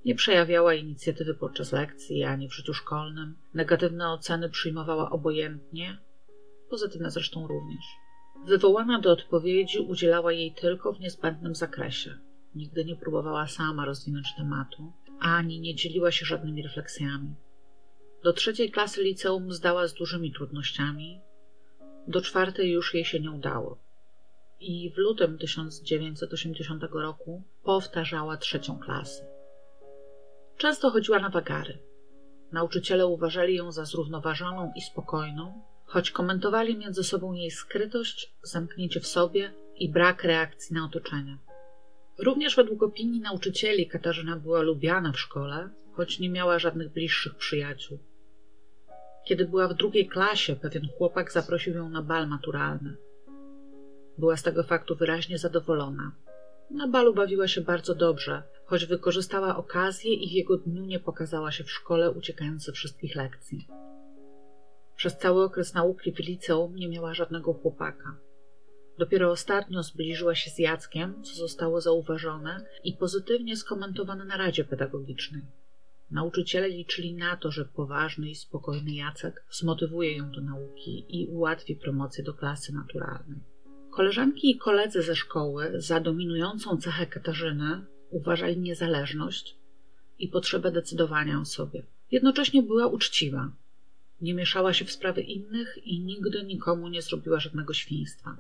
Nie 0.05 0.15
przejawiała 0.15 0.73
inicjatywy 0.73 1.33
podczas 1.33 1.71
lekcji 1.71 2.23
ani 2.23 2.49
w 2.49 2.53
życiu 2.53 2.73
szkolnym. 2.73 3.35
Negatywne 3.53 4.11
oceny 4.11 4.49
przyjmowała 4.49 5.09
obojętnie, 5.09 5.97
pozytywne 6.69 7.11
zresztą 7.11 7.47
również. 7.47 7.83
Wywołana 8.45 8.99
do 8.99 9.11
odpowiedzi 9.11 9.79
udzielała 9.79 10.33
jej 10.33 10.53
tylko 10.53 10.93
w 10.93 10.99
niezbędnym 10.99 11.55
zakresie. 11.55 12.17
Nigdy 12.55 12.85
nie 12.85 12.95
próbowała 12.95 13.47
sama 13.47 13.85
rozwinąć 13.85 14.35
tematu, 14.37 14.93
ani 15.19 15.59
nie 15.59 15.75
dzieliła 15.75 16.11
się 16.11 16.25
żadnymi 16.25 16.63
refleksjami. 16.63 17.35
Do 18.23 18.33
trzeciej 18.33 18.71
klasy 18.71 19.03
liceum 19.03 19.51
zdała 19.51 19.87
z 19.87 19.93
dużymi 19.93 20.33
trudnościami, 20.33 21.21
do 22.07 22.21
czwartej 22.21 22.71
już 22.71 22.93
jej 22.93 23.05
się 23.05 23.19
nie 23.19 23.31
udało. 23.31 23.77
I 24.59 24.91
w 24.95 24.97
lutym 24.97 25.37
1980 25.37 26.83
roku 26.83 27.43
powtarzała 27.63 28.37
trzecią 28.37 28.79
klasę. 28.79 29.25
Często 30.57 30.89
chodziła 30.89 31.19
na 31.19 31.29
wagary. 31.29 31.77
Nauczyciele 32.51 33.07
uważali 33.07 33.55
ją 33.55 33.71
za 33.71 33.85
zrównoważoną 33.85 34.71
i 34.75 34.81
spokojną, 34.81 35.61
choć 35.85 36.11
komentowali 36.11 36.77
między 36.77 37.03
sobą 37.03 37.33
jej 37.33 37.51
skrytość, 37.51 38.33
zamknięcie 38.43 38.99
w 38.99 39.07
sobie 39.07 39.53
i 39.75 39.89
brak 39.89 40.23
reakcji 40.23 40.75
na 40.75 40.85
otoczenie. 40.85 41.37
Również 42.17 42.55
według 42.55 42.83
opinii 42.83 43.21
nauczycieli 43.21 43.87
Katarzyna 43.87 44.35
była 44.35 44.61
lubiana 44.61 45.11
w 45.11 45.19
szkole, 45.19 45.69
choć 45.93 46.19
nie 46.19 46.29
miała 46.29 46.59
żadnych 46.59 46.93
bliższych 46.93 47.35
przyjaciół. 47.35 47.99
Kiedy 49.27 49.45
była 49.45 49.67
w 49.67 49.73
drugiej 49.73 50.07
klasie, 50.07 50.55
pewien 50.55 50.87
chłopak 50.97 51.31
zaprosił 51.31 51.75
ją 51.75 51.89
na 51.89 52.01
bal 52.01 52.27
maturalny. 52.27 52.97
Była 54.17 54.37
z 54.37 54.43
tego 54.43 54.63
faktu 54.63 54.95
wyraźnie 54.95 55.37
zadowolona. 55.37 56.11
Na 56.71 56.87
balu 56.87 57.13
bawiła 57.13 57.47
się 57.47 57.61
bardzo 57.61 57.95
dobrze, 57.95 58.43
choć 58.65 58.85
wykorzystała 58.85 59.57
okazję 59.57 60.13
i 60.13 60.29
w 60.29 60.31
jego 60.31 60.57
dniu 60.57 60.85
nie 60.85 60.99
pokazała 60.99 61.51
się 61.51 61.63
w 61.63 61.71
szkole, 61.71 62.11
uciekając 62.11 62.63
ze 62.63 62.71
wszystkich 62.71 63.15
lekcji. 63.15 63.67
Przez 64.95 65.17
cały 65.17 65.43
okres 65.43 65.73
nauki 65.73 66.11
w 66.11 66.19
liceum 66.19 66.75
nie 66.75 66.89
miała 66.89 67.13
żadnego 67.13 67.53
chłopaka. 67.53 68.17
Dopiero 68.97 69.31
ostatnio 69.31 69.83
zbliżyła 69.83 70.35
się 70.35 70.51
z 70.51 70.59
Jackiem, 70.59 71.23
co 71.23 71.35
zostało 71.35 71.81
zauważone 71.81 72.65
i 72.83 72.93
pozytywnie 72.93 73.57
skomentowane 73.57 74.25
na 74.25 74.37
Radzie 74.37 74.63
Pedagogicznej. 74.63 75.41
Nauczyciele 76.11 76.69
liczyli 76.69 77.13
na 77.13 77.37
to, 77.37 77.51
że 77.51 77.65
poważny 77.65 78.29
i 78.29 78.35
spokojny 78.35 78.91
Jacek 78.91 79.45
zmotywuje 79.51 80.17
ją 80.17 80.31
do 80.31 80.41
nauki 80.41 81.05
i 81.09 81.27
ułatwi 81.27 81.75
promocję 81.75 82.23
do 82.23 82.33
klasy 82.33 82.73
naturalnej. 82.73 83.39
Koleżanki 83.91 84.51
i 84.51 84.57
koledzy 84.57 85.01
ze 85.01 85.15
szkoły 85.15 85.71
za 85.75 85.99
dominującą 85.99 86.77
cechę 86.77 87.05
Katarzyny 87.05 87.85
uważali 88.09 88.57
niezależność 88.57 89.57
i 90.19 90.27
potrzebę 90.27 90.71
decydowania 90.71 91.39
o 91.39 91.45
sobie. 91.45 91.83
Jednocześnie 92.11 92.63
była 92.63 92.87
uczciwa. 92.87 93.51
Nie 94.21 94.33
mieszała 94.33 94.73
się 94.73 94.85
w 94.85 94.91
sprawy 94.91 95.21
innych 95.21 95.77
i 95.83 95.99
nigdy 95.99 96.43
nikomu 96.43 96.87
nie 96.87 97.01
zrobiła 97.01 97.39
żadnego 97.39 97.73
świństwa. 97.73 98.37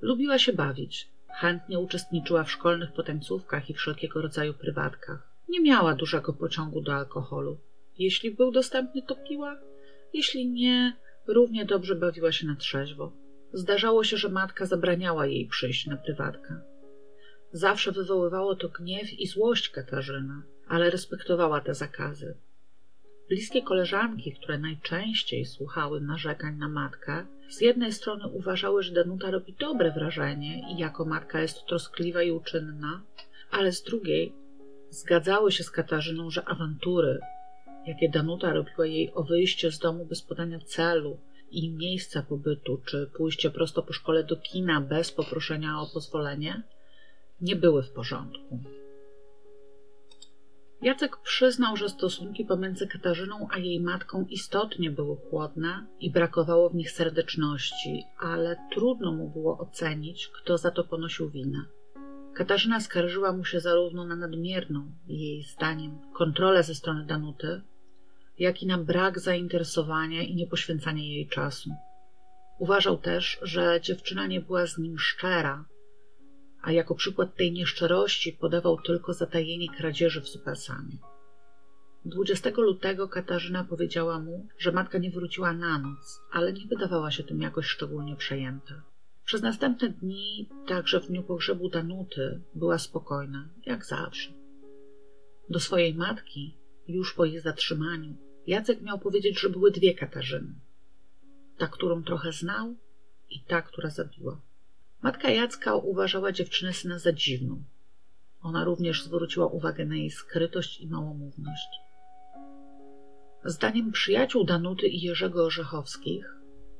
Lubiła 0.00 0.38
się 0.38 0.52
bawić, 0.52 1.08
chętnie 1.28 1.78
uczestniczyła 1.78 2.44
w 2.44 2.50
szkolnych 2.50 2.92
potańcówkach 2.92 3.70
i 3.70 3.74
wszelkiego 3.74 4.22
rodzaju 4.22 4.54
prywatkach. 4.54 5.35
Nie 5.48 5.60
miała 5.60 5.94
dużego 5.94 6.32
pociągu 6.32 6.80
do 6.80 6.94
alkoholu. 6.94 7.58
Jeśli 7.98 8.30
był 8.30 8.50
dostępny, 8.50 9.02
to 9.02 9.16
piła, 9.16 9.60
jeśli 10.12 10.46
nie, 10.48 10.96
równie 11.26 11.64
dobrze 11.64 11.94
bawiła 11.94 12.32
się 12.32 12.46
na 12.46 12.56
trzeźwo. 12.56 13.12
Zdarzało 13.52 14.04
się, 14.04 14.16
że 14.16 14.28
matka 14.28 14.66
zabraniała 14.66 15.26
jej 15.26 15.46
przyjść 15.46 15.86
na 15.86 15.96
prywatkę. 15.96 16.60
Zawsze 17.52 17.92
wywoływało 17.92 18.56
to 18.56 18.68
gniew 18.68 19.12
i 19.12 19.26
złość 19.26 19.68
Katarzyny, 19.68 20.34
ale 20.68 20.90
respektowała 20.90 21.60
te 21.60 21.74
zakazy. 21.74 22.36
Bliskie 23.28 23.62
koleżanki, 23.62 24.32
które 24.32 24.58
najczęściej 24.58 25.44
słuchały 25.44 26.00
narzekań 26.00 26.56
na 26.56 26.68
matkę, 26.68 27.26
z 27.48 27.60
jednej 27.60 27.92
strony 27.92 28.28
uważały, 28.28 28.82
że 28.82 28.92
Danuta 28.92 29.30
robi 29.30 29.54
dobre 29.60 29.92
wrażenie 29.92 30.72
i 30.72 30.78
jako 30.78 31.04
matka 31.04 31.40
jest 31.40 31.66
troskliwa 31.66 32.22
i 32.22 32.30
uczynna, 32.30 33.02
ale 33.50 33.72
z 33.72 33.82
drugiej 33.82 34.32
zgadzały 34.90 35.52
się 35.52 35.64
z 35.64 35.70
Katarzyną, 35.70 36.30
że 36.30 36.44
awantury, 36.44 37.20
jakie 37.86 38.08
Danuta 38.08 38.52
robiła 38.52 38.86
jej 38.86 39.14
o 39.14 39.22
wyjście 39.22 39.72
z 39.72 39.78
domu 39.78 40.06
bez 40.06 40.22
podania 40.22 40.60
celu 40.60 41.18
i 41.50 41.70
miejsca 41.70 42.22
pobytu, 42.22 42.80
czy 42.84 43.10
pójście 43.16 43.50
prosto 43.50 43.82
po 43.82 43.92
szkole 43.92 44.24
do 44.24 44.36
kina 44.36 44.80
bez 44.80 45.12
poproszenia 45.12 45.80
o 45.80 45.86
pozwolenie, 45.94 46.62
nie 47.40 47.56
były 47.56 47.82
w 47.82 47.90
porządku. 47.90 48.58
Jacek 50.82 51.16
przyznał, 51.16 51.76
że 51.76 51.88
stosunki 51.88 52.44
pomiędzy 52.44 52.86
Katarzyną 52.86 53.48
a 53.50 53.58
jej 53.58 53.80
matką 53.80 54.26
istotnie 54.30 54.90
były 54.90 55.16
chłodne 55.16 55.86
i 56.00 56.10
brakowało 56.10 56.70
w 56.70 56.74
nich 56.74 56.90
serdeczności, 56.90 58.04
ale 58.18 58.56
trudno 58.72 59.12
mu 59.12 59.28
było 59.30 59.58
ocenić, 59.58 60.28
kto 60.28 60.58
za 60.58 60.70
to 60.70 60.84
ponosił 60.84 61.30
winę. 61.30 61.64
Katarzyna 62.36 62.80
skarżyła 62.80 63.32
mu 63.32 63.44
się 63.44 63.60
zarówno 63.60 64.04
na 64.04 64.16
nadmierną, 64.16 64.92
jej 65.06 65.42
zdaniem, 65.42 65.98
kontrolę 66.12 66.62
ze 66.62 66.74
strony 66.74 67.06
Danuty, 67.06 67.62
jak 68.38 68.62
i 68.62 68.66
na 68.66 68.78
brak 68.78 69.20
zainteresowania 69.20 70.22
i 70.22 70.34
niepoświęcanie 70.34 71.14
jej 71.14 71.28
czasu. 71.28 71.70
Uważał 72.58 72.98
też, 72.98 73.38
że 73.42 73.80
dziewczyna 73.80 74.26
nie 74.26 74.40
była 74.40 74.66
z 74.66 74.78
nim 74.78 74.98
szczera, 74.98 75.64
a 76.62 76.72
jako 76.72 76.94
przykład 76.94 77.36
tej 77.36 77.52
nieszczerości 77.52 78.32
podawał 78.32 78.80
tylko 78.80 79.12
zatajenie 79.12 79.68
kradzieży 79.68 80.20
w 80.20 80.28
Supersamie. 80.28 80.96
20 82.04 82.50
lutego 82.56 83.08
Katarzyna 83.08 83.64
powiedziała 83.64 84.18
mu, 84.18 84.48
że 84.58 84.72
matka 84.72 84.98
nie 84.98 85.10
wróciła 85.10 85.52
na 85.52 85.78
noc, 85.78 86.20
ale 86.32 86.52
nie 86.52 86.66
wydawała 86.66 87.10
się 87.10 87.24
tym 87.24 87.40
jakoś 87.40 87.66
szczególnie 87.66 88.16
przejęta. 88.16 88.95
Przez 89.26 89.42
następne 89.42 89.88
dni, 89.88 90.48
także 90.66 91.00
w 91.00 91.06
dniu 91.06 91.22
pogrzebu 91.22 91.68
Danuty, 91.68 92.40
była 92.54 92.78
spokojna, 92.78 93.48
jak 93.66 93.84
zawsze. 93.84 94.32
Do 95.50 95.60
swojej 95.60 95.94
matki, 95.94 96.56
już 96.88 97.14
po 97.14 97.24
jej 97.24 97.40
zatrzymaniu, 97.40 98.16
Jacek 98.46 98.82
miał 98.82 98.98
powiedzieć, 98.98 99.40
że 99.40 99.48
były 99.48 99.70
dwie 99.70 99.94
Katarzyny. 99.94 100.54
Ta, 101.58 101.66
którą 101.66 102.02
trochę 102.02 102.32
znał 102.32 102.76
i 103.30 103.40
ta, 103.40 103.62
która 103.62 103.90
zabiła. 103.90 104.40
Matka 105.02 105.30
Jacka 105.30 105.74
uważała 105.74 106.32
dziewczynę 106.32 106.72
syna 106.72 106.98
za 106.98 107.12
dziwną. 107.12 107.62
Ona 108.42 108.64
również 108.64 109.04
zwróciła 109.04 109.46
uwagę 109.46 109.86
na 109.86 109.96
jej 109.96 110.10
skrytość 110.10 110.80
i 110.80 110.88
małomówność. 110.88 111.68
Zdaniem 113.44 113.92
przyjaciół 113.92 114.44
Danuty 114.44 114.88
i 114.88 115.00
Jerzego 115.00 115.44
Orzechowskich, 115.44 116.35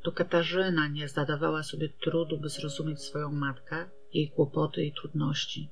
to 0.06 0.12
Katarzyna 0.12 0.88
nie 0.88 1.08
zadawała 1.08 1.62
sobie 1.62 1.88
trudu, 1.88 2.38
by 2.38 2.48
zrozumieć 2.48 3.02
swoją 3.02 3.32
matkę, 3.32 3.88
jej 4.12 4.30
kłopoty 4.30 4.84
i 4.84 4.92
trudności. 4.92 5.70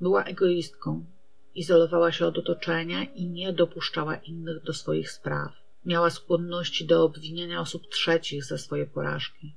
Była 0.00 0.24
egoistką, 0.24 1.06
izolowała 1.54 2.12
się 2.12 2.26
od 2.26 2.38
otoczenia 2.38 3.04
i 3.04 3.26
nie 3.26 3.52
dopuszczała 3.52 4.16
innych 4.16 4.62
do 4.62 4.72
swoich 4.72 5.10
spraw. 5.10 5.52
Miała 5.84 6.10
skłonności 6.10 6.86
do 6.86 7.04
obwiniania 7.04 7.60
osób 7.60 7.88
trzecich 7.88 8.44
za 8.44 8.58
swoje 8.58 8.86
porażki. 8.86 9.56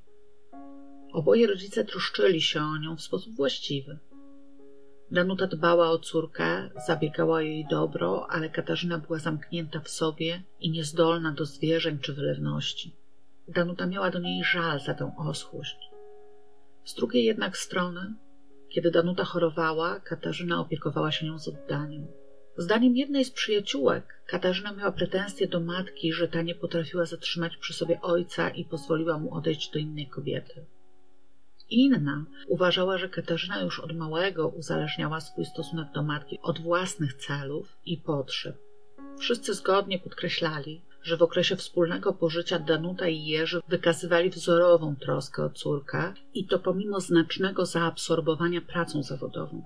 Oboje 1.14 1.48
rodzice 1.48 1.86
troszczyli 1.86 2.42
się 2.42 2.62
o 2.62 2.78
nią 2.78 2.96
w 2.96 3.02
sposób 3.02 3.36
właściwy. 3.36 4.00
Danuta 5.12 5.48
dbała 5.48 5.90
o 5.90 6.00
córkę, 6.00 6.70
zabiegała 6.88 7.36
o 7.36 7.42
jej 7.42 7.66
dobro, 7.70 8.28
ale 8.30 8.50
Katarzyna 8.50 8.98
była 8.98 9.20
zamknięta 9.20 9.80
w 9.80 9.90
sobie 9.90 10.44
i 10.60 10.72
niezdolna 10.72 11.32
do 11.32 11.46
zwierzeń 11.46 12.00
czy 12.00 12.14
wylewności. 12.14 13.01
Danuta 13.52 13.88
miała 13.88 14.12
do 14.12 14.20
niej 14.20 14.44
żal 14.44 14.80
za 14.80 14.94
tę 14.94 15.12
oschłość. 15.18 15.78
Z 16.86 16.94
drugiej 16.96 17.26
jednak 17.26 17.58
strony, 17.58 18.14
kiedy 18.70 18.92
Danuta 18.92 19.24
chorowała, 19.24 20.00
Katarzyna 20.00 20.60
opiekowała 20.60 21.12
się 21.12 21.26
nią 21.26 21.40
z 21.40 21.48
oddaniem. 21.48 22.08
Zdaniem 22.58 22.96
jednej 22.96 23.26
z 23.26 23.32
przyjaciółek, 23.32 24.24
Katarzyna 24.28 24.74
miała 24.74 24.92
pretensje 24.92 25.48
do 25.48 25.60
matki, 25.60 26.14
że 26.14 26.28
ta 26.28 26.42
nie 26.42 26.56
potrafiła 26.56 27.06
zatrzymać 27.06 27.58
przy 27.58 27.74
sobie 27.74 28.02
ojca 28.02 28.50
i 28.50 28.66
pozwoliła 28.66 29.18
mu 29.18 29.34
odejść 29.34 29.72
do 29.72 29.80
innej 29.80 30.08
kobiety. 30.08 30.66
Inna 31.70 32.26
uważała, 32.48 32.98
że 32.98 33.10
Katarzyna 33.10 33.62
już 33.62 33.80
od 33.80 33.96
małego 33.96 34.48
uzależniała 34.48 35.20
swój 35.20 35.46
stosunek 35.46 35.92
do 35.94 36.04
matki 36.04 36.40
od 36.42 36.62
własnych 36.62 37.14
celów 37.14 37.78
i 37.86 37.98
potrzeb. 37.98 38.58
Wszyscy 39.20 39.54
zgodnie 39.54 40.00
podkreślali, 40.00 40.82
że 41.04 41.18
w 41.18 41.22
okresie 41.22 41.56
wspólnego 41.56 42.14
pożycia 42.14 42.60
Danuta 42.60 43.08
i 43.08 43.26
Jerzy 43.26 43.62
wykazywali 43.68 44.30
wzorową 44.30 44.96
troskę 44.96 45.44
o 45.44 45.50
córkę 45.50 46.14
i 46.34 46.48
to 46.48 46.60
pomimo 46.60 47.00
znacznego 47.00 47.66
zaabsorbowania 47.66 48.62
pracą 48.62 49.04
zawodową. 49.04 49.64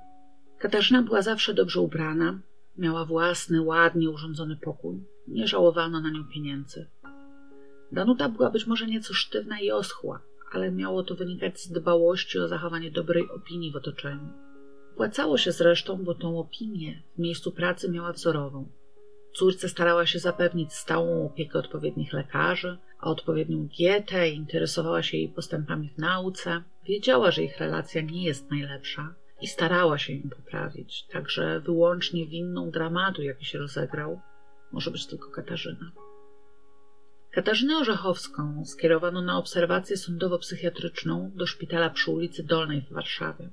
Katarzyna 0.60 1.02
była 1.02 1.22
zawsze 1.22 1.54
dobrze 1.54 1.82
ubrana, 1.82 2.40
miała 2.78 3.06
własny, 3.06 3.62
ładnie 3.62 4.10
urządzony 4.10 4.56
pokój, 4.56 5.04
nie 5.28 5.48
żałowano 5.48 6.02
na 6.02 6.10
nią 6.10 6.24
pieniędzy. 6.34 6.88
Danuta 7.92 8.30
była 8.30 8.50
być 8.50 8.68
może 8.68 8.88
nieco 8.88 9.14
sztywna 9.14 9.60
i 9.60 9.72
oschła, 9.72 10.22
ale 10.52 10.72
miało 10.72 11.04
to 11.04 11.16
wynikać 11.16 11.62
z 11.62 11.72
dbałości 11.72 12.40
o 12.40 12.48
zachowanie 12.48 12.92
dobrej 12.92 13.30
opinii 13.30 13.72
w 13.72 13.76
otoczeniu. 13.76 14.30
Płacało 14.96 15.38
się 15.38 15.52
zresztą, 15.52 16.04
bo 16.04 16.16
tą 16.16 16.40
opinię 16.40 17.04
w 17.16 17.20
miejscu 17.20 17.52
pracy 17.52 17.92
miała 17.92 18.12
wzorową. 18.12 18.68
Córce 19.36 19.70
starała 19.70 20.06
się 20.06 20.20
zapewnić 20.20 20.74
stałą 20.74 21.26
opiekę 21.26 21.60
odpowiednich 21.60 22.14
lekarzy, 22.14 22.78
a 23.00 23.10
odpowiednią 23.10 23.68
dietę, 23.78 24.30
interesowała 24.30 25.04
się 25.04 25.18
jej 25.18 25.30
postępami 25.30 25.90
w 25.90 25.98
nauce. 25.98 26.64
Wiedziała, 26.86 27.32
że 27.32 27.44
ich 27.44 27.58
relacja 27.58 28.02
nie 28.02 28.24
jest 28.24 28.52
najlepsza 28.52 29.16
i 29.42 29.48
starała 29.48 29.98
się 29.98 30.14
ją 30.14 30.30
poprawić, 30.30 31.06
także 31.12 31.60
wyłącznie 31.60 32.28
winną 32.28 32.72
dramatu, 32.72 33.22
jaki 33.22 33.46
się 33.46 33.60
rozegrał, 33.60 34.22
może 34.72 34.92
być 34.92 35.08
tylko 35.08 35.32
Katarzyna. 35.32 35.92
Katarzynę 37.32 37.78
Orzechowską 37.78 38.64
skierowano 38.66 39.22
na 39.22 39.38
obserwację 39.38 39.98
sądowo-psychiatryczną 39.98 41.32
do 41.36 41.48
szpitala 41.48 41.90
przy 41.90 42.12
ulicy 42.12 42.44
Dolnej 42.44 42.82
w 42.82 42.94
Warszawie. 42.94 43.50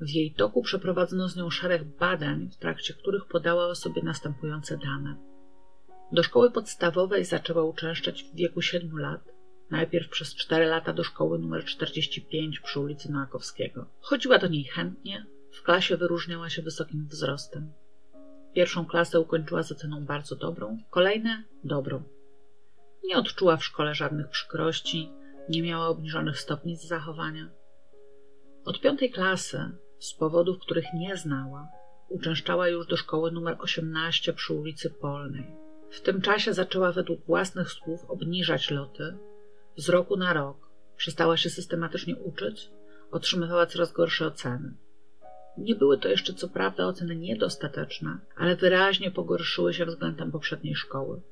W 0.00 0.08
jej 0.08 0.34
toku 0.34 0.62
przeprowadzono 0.62 1.28
z 1.28 1.36
nią 1.36 1.50
szereg 1.50 1.84
badań, 1.84 2.50
w 2.50 2.56
trakcie 2.56 2.94
których 2.94 3.24
podała 3.24 3.66
o 3.66 3.74
sobie 3.74 4.02
następujące 4.02 4.78
dane. 4.78 5.16
Do 6.12 6.22
szkoły 6.22 6.50
podstawowej 6.50 7.24
zaczęła 7.24 7.64
uczęszczać 7.64 8.24
w 8.24 8.34
wieku 8.34 8.62
7 8.62 8.98
lat. 8.98 9.20
Najpierw 9.70 10.08
przez 10.08 10.34
4 10.34 10.66
lata 10.66 10.92
do 10.92 11.04
szkoły 11.04 11.38
nr 11.38 11.64
45 11.64 12.60
przy 12.60 12.80
ulicy 12.80 13.12
Noakowskiego. 13.12 13.86
Chodziła 14.00 14.38
do 14.38 14.48
niej 14.48 14.64
chętnie, 14.64 15.26
w 15.52 15.62
klasie 15.62 15.96
wyróżniała 15.96 16.50
się 16.50 16.62
wysokim 16.62 17.06
wzrostem. 17.06 17.72
Pierwszą 18.54 18.86
klasę 18.86 19.20
ukończyła 19.20 19.62
z 19.62 19.72
oceną 19.72 20.04
bardzo 20.04 20.36
dobrą, 20.36 20.78
kolejne 20.90 21.44
dobrą. 21.64 22.02
Nie 23.04 23.16
odczuła 23.18 23.56
w 23.56 23.64
szkole 23.64 23.94
żadnych 23.94 24.28
przykrości, 24.28 25.12
nie 25.48 25.62
miała 25.62 25.88
obniżonych 25.88 26.40
stopni 26.40 26.76
z 26.76 26.88
zachowania. 26.88 27.50
Od 28.64 28.80
piątej 28.80 29.10
klasy, 29.10 29.70
z 29.98 30.14
powodów, 30.14 30.58
których 30.58 30.84
nie 30.94 31.16
znała, 31.16 31.68
uczęszczała 32.08 32.68
już 32.68 32.86
do 32.86 32.96
szkoły 32.96 33.30
numer 33.30 33.56
18 33.58 34.32
przy 34.32 34.54
ulicy 34.54 34.90
Polnej. 34.90 35.56
W 35.90 36.00
tym 36.00 36.20
czasie 36.20 36.52
zaczęła 36.52 36.92
według 36.92 37.24
własnych 37.26 37.70
słów 37.70 38.04
obniżać 38.08 38.70
loty. 38.70 39.16
Z 39.76 39.88
roku 39.88 40.16
na 40.16 40.32
rok 40.32 40.56
przestała 40.96 41.36
się 41.36 41.50
systematycznie 41.50 42.16
uczyć, 42.16 42.70
otrzymywała 43.10 43.66
coraz 43.66 43.92
gorsze 43.92 44.26
oceny. 44.26 44.74
Nie 45.58 45.74
były 45.74 45.98
to 45.98 46.08
jeszcze 46.08 46.34
co 46.34 46.48
prawda 46.48 46.86
oceny 46.86 47.16
niedostateczne, 47.16 48.18
ale 48.36 48.56
wyraźnie 48.56 49.10
pogorszyły 49.10 49.74
się 49.74 49.86
względem 49.86 50.32
poprzedniej 50.32 50.74
szkoły. 50.74 51.22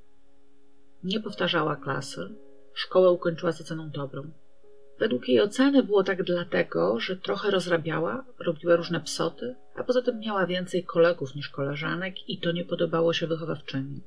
Nie 1.02 1.20
powtarzała 1.20 1.76
klasy. 1.76 2.34
Szkołę 2.74 3.10
ukończyła 3.10 3.52
z 3.52 3.60
oceną 3.60 3.90
dobrą. 3.90 4.30
Według 4.98 5.28
jej 5.28 5.40
oceny 5.40 5.82
było 5.82 6.04
tak 6.04 6.22
dlatego, 6.22 7.00
że 7.00 7.16
trochę 7.16 7.50
rozrabiała, 7.50 8.24
robiła 8.38 8.76
różne 8.76 9.00
psoty, 9.00 9.54
a 9.74 9.84
poza 9.84 10.02
tym 10.02 10.20
miała 10.20 10.46
więcej 10.46 10.84
kolegów 10.84 11.34
niż 11.34 11.48
koleżanek 11.48 12.28
i 12.28 12.40
to 12.40 12.52
nie 12.52 12.64
podobało 12.64 13.12
się 13.12 13.26
wychowawczyni. 13.26 14.00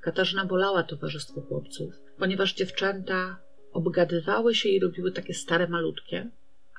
Katarzyna 0.00 0.44
bolała 0.44 0.82
towarzystwo 0.82 1.40
chłopców, 1.40 1.94
ponieważ 2.18 2.54
dziewczęta 2.54 3.36
obgadywały 3.72 4.54
się 4.54 4.68
i 4.68 4.80
robiły 4.80 5.12
takie 5.12 5.34
stare 5.34 5.68
malutkie, 5.68 6.30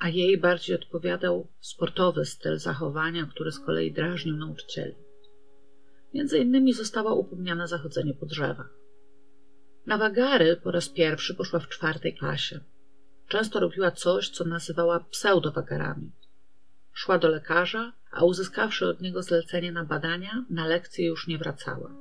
a 0.01 0.09
jej 0.09 0.37
bardziej 0.37 0.75
odpowiadał 0.75 1.47
sportowy 1.59 2.25
styl 2.25 2.57
zachowania, 2.57 3.25
który 3.25 3.51
z 3.51 3.59
kolei 3.59 3.91
drażnił 3.91 4.37
nauczycieli. 4.37 4.95
Między 6.13 6.39
innymi 6.39 6.73
została 6.73 7.13
upomniana 7.13 7.67
za 7.67 7.77
chodzenie 7.77 8.13
po 8.13 8.25
drzewach. 8.25 8.73
Na 9.85 9.97
wagary 9.97 10.57
po 10.63 10.71
raz 10.71 10.89
pierwszy 10.89 11.35
poszła 11.35 11.59
w 11.59 11.69
czwartej 11.69 12.15
klasie. 12.15 12.59
Często 13.31 13.59
robiła 13.59 13.91
coś, 13.91 14.29
co 14.29 14.43
nazywała 14.45 14.99
pseudowagarami. 14.99 16.11
Szła 16.93 17.17
do 17.17 17.27
lekarza, 17.27 17.93
a 18.11 18.23
uzyskawszy 18.23 18.87
od 18.87 19.01
niego 19.01 19.23
zlecenie 19.23 19.71
na 19.71 19.83
badania, 19.83 20.45
na 20.49 20.67
lekcje 20.67 21.05
już 21.05 21.27
nie 21.27 21.37
wracała. 21.37 21.91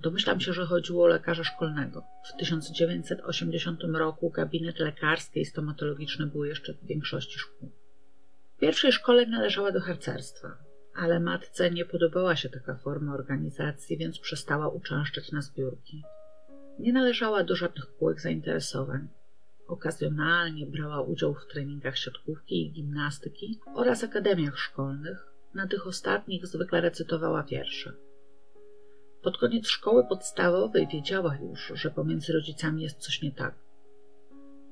Domyślam 0.00 0.40
się, 0.40 0.52
że 0.52 0.66
chodziło 0.66 1.04
o 1.04 1.06
lekarza 1.06 1.44
szkolnego. 1.44 2.02
W 2.24 2.38
1980 2.38 3.80
roku 3.94 4.30
gabinet 4.30 4.78
lekarski 4.78 5.40
i 5.40 5.44
stomatologiczny 5.44 6.26
były 6.26 6.48
jeszcze 6.48 6.72
w 6.72 6.86
większości 6.86 7.38
szkół. 7.38 7.72
W 8.56 8.60
pierwszej 8.60 8.92
szkole 8.92 9.26
należała 9.26 9.72
do 9.72 9.80
harcerstwa, 9.80 10.58
ale 10.94 11.20
matce 11.20 11.70
nie 11.70 11.84
podobała 11.84 12.36
się 12.36 12.48
taka 12.48 12.76
forma 12.76 13.14
organizacji, 13.14 13.98
więc 13.98 14.18
przestała 14.18 14.68
uczęszczać 14.68 15.32
na 15.32 15.42
zbiórki. 15.42 16.02
Nie 16.78 16.92
należała 16.92 17.44
do 17.44 17.56
żadnych 17.56 17.96
kółek 17.96 18.20
zainteresowań. 18.20 19.08
Okazjonalnie 19.68 20.66
brała 20.66 21.02
udział 21.02 21.34
w 21.34 21.46
treningach 21.46 21.98
siatkówki 21.98 22.66
i 22.66 22.72
gimnastyki 22.72 23.60
oraz 23.74 24.04
akademiach 24.04 24.58
szkolnych. 24.58 25.26
Na 25.54 25.66
tych 25.66 25.86
ostatnich 25.86 26.46
zwykle 26.46 26.80
recytowała 26.80 27.42
wiersze. 27.42 27.92
Pod 29.22 29.38
koniec 29.38 29.68
szkoły 29.68 30.04
podstawowej 30.08 30.86
wiedziała 30.86 31.36
już, 31.36 31.72
że 31.74 31.90
pomiędzy 31.90 32.32
rodzicami 32.32 32.82
jest 32.82 32.98
coś 32.98 33.22
nie 33.22 33.32
tak. 33.32 33.54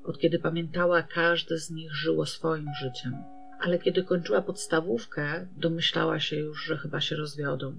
Od 0.03 0.19
kiedy 0.19 0.39
pamiętała, 0.39 1.01
każdy 1.01 1.57
z 1.57 1.71
nich 1.71 1.93
żyło 1.93 2.25
swoim 2.25 2.67
życiem, 2.79 3.23
ale 3.59 3.79
kiedy 3.79 4.03
kończyła 4.03 4.41
podstawówkę, 4.41 5.47
domyślała 5.57 6.19
się 6.19 6.35
już, 6.35 6.63
że 6.65 6.77
chyba 6.77 7.01
się 7.01 7.15
rozwiodą. 7.15 7.77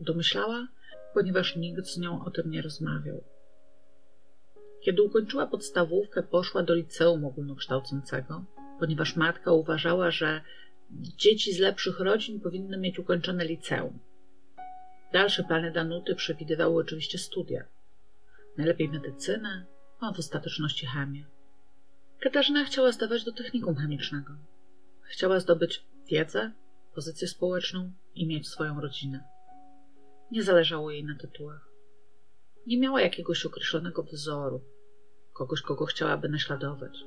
Domyślała, 0.00 0.68
ponieważ 1.14 1.56
nikt 1.56 1.86
z 1.86 1.98
nią 1.98 2.24
o 2.24 2.30
tym 2.30 2.50
nie 2.50 2.62
rozmawiał. 2.62 3.24
Kiedy 4.80 5.02
ukończyła 5.02 5.46
podstawówkę, 5.46 6.22
poszła 6.22 6.62
do 6.62 6.74
liceum 6.74 7.24
ogólnokształcącego, 7.24 8.44
ponieważ 8.80 9.16
matka 9.16 9.52
uważała, 9.52 10.10
że 10.10 10.40
dzieci 10.90 11.52
z 11.52 11.58
lepszych 11.58 12.00
rodzin 12.00 12.40
powinny 12.40 12.78
mieć 12.78 12.98
ukończone 12.98 13.44
liceum. 13.44 13.98
Dalsze 15.12 15.44
plany 15.44 15.72
Danuty 15.72 16.14
przewidywały 16.14 16.82
oczywiście 16.82 17.18
studia. 17.18 17.64
Najlepiej 18.56 18.88
medycynę, 18.88 19.66
a 20.00 20.12
w 20.12 20.18
ostateczności 20.18 20.86
chemię. 20.86 21.24
Katarzyna 22.20 22.64
chciała 22.64 22.92
zdawać 22.92 23.24
do 23.24 23.32
technikum 23.32 23.76
chemicznego. 23.76 24.32
Chciała 25.02 25.40
zdobyć 25.40 25.84
wiedzę, 26.10 26.52
pozycję 26.94 27.28
społeczną 27.28 27.92
i 28.14 28.26
mieć 28.26 28.48
swoją 28.48 28.80
rodzinę. 28.80 29.24
Nie 30.30 30.42
zależało 30.42 30.90
jej 30.90 31.04
na 31.04 31.14
tytułach. 31.18 31.67
Nie 32.66 32.78
miała 32.78 33.00
jakiegoś 33.00 33.46
określonego 33.46 34.02
wzoru, 34.02 34.60
kogoś, 35.32 35.62
kogo 35.62 35.86
chciałaby 35.86 36.28
naśladować. 36.28 36.98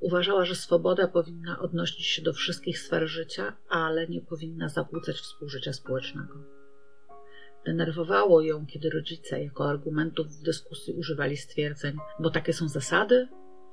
Uważała, 0.00 0.44
że 0.44 0.54
swoboda 0.54 1.08
powinna 1.08 1.58
odnosić 1.58 2.06
się 2.06 2.22
do 2.22 2.32
wszystkich 2.32 2.78
sfer 2.78 3.08
życia, 3.08 3.56
ale 3.68 4.08
nie 4.08 4.20
powinna 4.20 4.68
zakłócać 4.68 5.16
współżycia 5.16 5.72
społecznego. 5.72 6.34
Denerwowało 7.66 8.40
ją, 8.40 8.66
kiedy 8.66 8.90
rodzice 8.90 9.42
jako 9.42 9.70
argumentów 9.70 10.26
w 10.26 10.42
dyskusji 10.42 10.94
używali 10.94 11.36
stwierdzeń, 11.36 11.96
bo 12.20 12.30
takie 12.30 12.52
są 12.52 12.68
zasady 12.68 13.28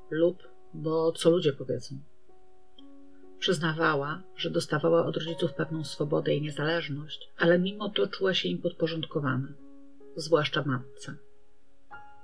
lub 0.09 0.37
bo 0.73 1.11
co 1.11 1.29
ludzie 1.29 1.53
powiedzą. 1.53 1.99
Przyznawała, 3.39 4.23
że 4.35 4.49
dostawała 4.49 5.05
od 5.05 5.17
rodziców 5.17 5.53
pewną 5.53 5.83
swobodę 5.83 6.35
i 6.35 6.41
niezależność, 6.41 7.29
ale 7.37 7.59
mimo 7.59 7.89
to 7.89 8.07
czuła 8.07 8.33
się 8.33 8.49
im 8.49 8.61
podporządkowana, 8.61 9.53
zwłaszcza 10.15 10.63
matce. 10.63 11.15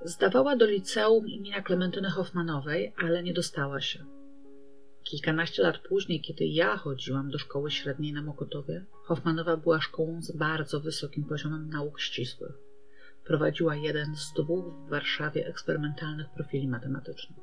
Zdawała 0.02 0.56
do 0.56 0.66
liceum 0.66 1.28
imienia 1.28 1.62
Klementyny 1.62 2.10
Hoffmanowej, 2.10 2.94
ale 2.98 3.24
nie 3.24 3.34
dostała 3.34 3.82
się. 3.82 4.06
Kilkanaście 5.04 5.64
lat 5.64 5.78
później, 5.78 6.22
kiedy 6.22 6.46
ja 6.46 6.78
chodziłam 6.78 7.30
do 7.30 7.38
szkoły 7.38 7.72
średniej 7.72 8.14
na 8.14 8.22
Mokotowie, 8.22 8.86
Hoffmanowa 8.92 9.58
była 9.58 9.82
szkołą 9.82 10.22
z 10.22 10.32
bardzo 10.32 10.80
wysokim 10.80 11.24
poziomem 11.24 11.70
nauk 11.70 12.00
ścisłych. 12.00 12.54
Prowadziła 13.26 13.76
jeden 13.76 14.16
z 14.16 14.34
dwóch 14.34 14.74
w 14.74 14.90
Warszawie 14.90 15.48
eksperymentalnych 15.48 16.28
profili 16.36 16.68
matematycznych. 16.68 17.40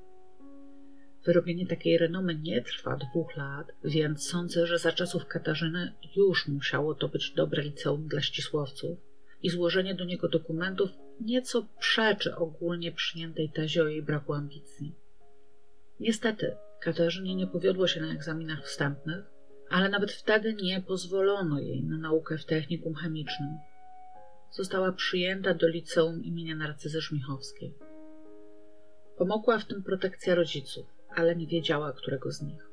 Wyrobienie 1.25 1.67
takiej 1.67 1.99
renomy 1.99 2.35
nie 2.35 2.63
trwa 2.63 2.97
dwóch 2.97 3.37
lat, 3.37 3.73
więc 3.85 4.29
sądzę, 4.29 4.67
że 4.67 4.79
za 4.79 4.93
czasów 4.93 5.27
Katarzyny 5.27 5.93
już 6.17 6.49
musiało 6.49 6.95
to 6.95 7.09
być 7.09 7.31
dobre 7.31 7.63
liceum 7.63 8.09
dla 8.09 8.21
ścisłowców 8.21 9.12
i 9.43 9.51
złożenie 9.51 9.95
do 9.95 10.05
niego 10.05 10.29
dokumentów 10.29 10.91
nieco 11.21 11.67
przeczy 11.79 12.37
ogólnie 12.37 12.93
przyjętej 12.93 13.51
tezie 13.51 13.83
o 13.83 13.89
jej 13.89 14.03
braku 14.03 14.33
ambicji. 14.33 14.95
Niestety, 16.01 16.57
Katarzynie 16.83 17.35
nie 17.35 17.47
powiodło 17.47 17.87
się 17.87 18.01
na 18.01 18.13
egzaminach 18.13 18.65
wstępnych, 18.65 19.25
ale 19.71 19.89
nawet 19.89 20.13
wtedy 20.13 20.55
nie 20.55 20.81
pozwolono 20.81 21.59
jej 21.59 21.85
na 21.85 21.99
naukę 21.99 22.39
w 22.39 22.45
technikum 22.45 22.95
chemicznym. 22.95 23.59
Została 24.51 24.93
przyjęta 24.93 25.55
do 25.55 25.69
liceum 25.69 26.25
imienia 26.25 26.57
Narcyzy 26.57 27.01
Żmichowskiej. 27.01 27.75
Pomogła 29.17 29.59
w 29.59 29.65
tym 29.65 29.83
protekcja 29.83 30.35
rodziców, 30.35 30.87
ale 31.09 31.37
nie 31.37 31.47
wiedziała, 31.47 31.93
którego 31.93 32.33
z 32.33 32.43
nich. 32.43 32.71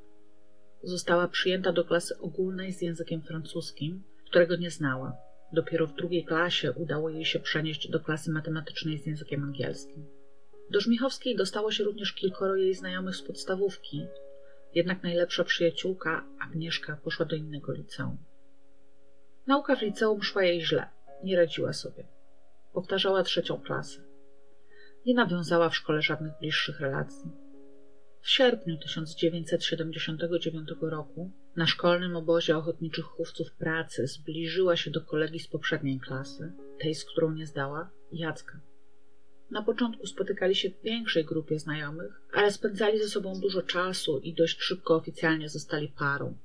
Została 0.84 1.28
przyjęta 1.28 1.72
do 1.72 1.86
klasy 1.86 2.18
ogólnej 2.18 2.74
z 2.74 2.82
językiem 2.82 3.22
francuskim, 3.22 4.04
którego 4.26 4.56
nie 4.56 4.72
znała. 4.72 5.18
Dopiero 5.54 5.88
w 5.88 5.96
drugiej 5.96 6.26
klasie 6.26 6.72
udało 6.72 7.10
jej 7.10 7.26
się 7.26 7.40
przenieść 7.40 7.90
do 7.90 8.00
klasy 8.00 8.32
matematycznej 8.32 8.98
z 8.98 9.06
językiem 9.06 9.44
angielskim. 9.44 10.06
Do 10.72 10.80
Żmichowskiej 10.80 11.36
dostało 11.36 11.72
się 11.72 11.84
również 11.84 12.14
kilkoro 12.14 12.56
jej 12.56 12.74
znajomych 12.74 13.16
z 13.16 13.22
podstawówki, 13.22 14.08
jednak 14.76 15.04
najlepsza 15.04 15.44
przyjaciółka, 15.44 16.26
Agnieszka, 16.42 16.98
poszła 17.04 17.26
do 17.26 17.36
innego 17.36 17.74
liceum. 17.74 18.18
Nauka 19.48 19.76
w 19.76 19.82
liceum 19.82 20.24
szła 20.24 20.44
jej 20.44 20.66
źle, 20.66 20.88
nie 21.24 21.38
radziła 21.38 21.74
sobie. 21.74 22.04
Powtarzała 22.74 23.24
trzecią 23.24 23.62
klasę. 23.62 24.02
Nie 25.06 25.14
nawiązała 25.14 25.70
w 25.70 25.76
szkole 25.76 26.02
żadnych 26.02 26.34
bliższych 26.40 26.80
relacji. 26.80 27.32
W 28.22 28.30
sierpniu 28.30 28.78
1979 28.78 30.70
roku 30.82 31.32
na 31.56 31.68
szkolnym 31.68 32.16
obozie 32.16 32.58
ochotniczych 32.58 33.06
chówców 33.06 33.52
pracy 33.52 34.08
zbliżyła 34.08 34.76
się 34.76 34.92
do 34.92 35.02
kolegi 35.02 35.40
z 35.40 35.48
poprzedniej 35.48 36.00
klasy, 36.00 36.54
tej, 36.80 36.96
z 36.96 37.06
którą 37.06 37.32
nie 37.32 37.48
zdała, 37.48 37.92
Jacka. 38.12 38.60
Na 39.52 39.64
początku 39.64 40.08
spotykali 40.08 40.56
się 40.56 40.70
w 40.70 40.82
większej 40.82 41.26
grupie 41.26 41.60
znajomych, 41.60 42.22
ale 42.34 42.52
spędzali 42.52 43.00
ze 43.00 43.10
sobą 43.10 43.40
dużo 43.40 43.62
czasu 43.62 44.20
i 44.20 44.34
dość 44.34 44.62
szybko 44.62 44.96
oficjalnie 44.96 45.50
zostali 45.50 45.88
parą. 45.88 46.38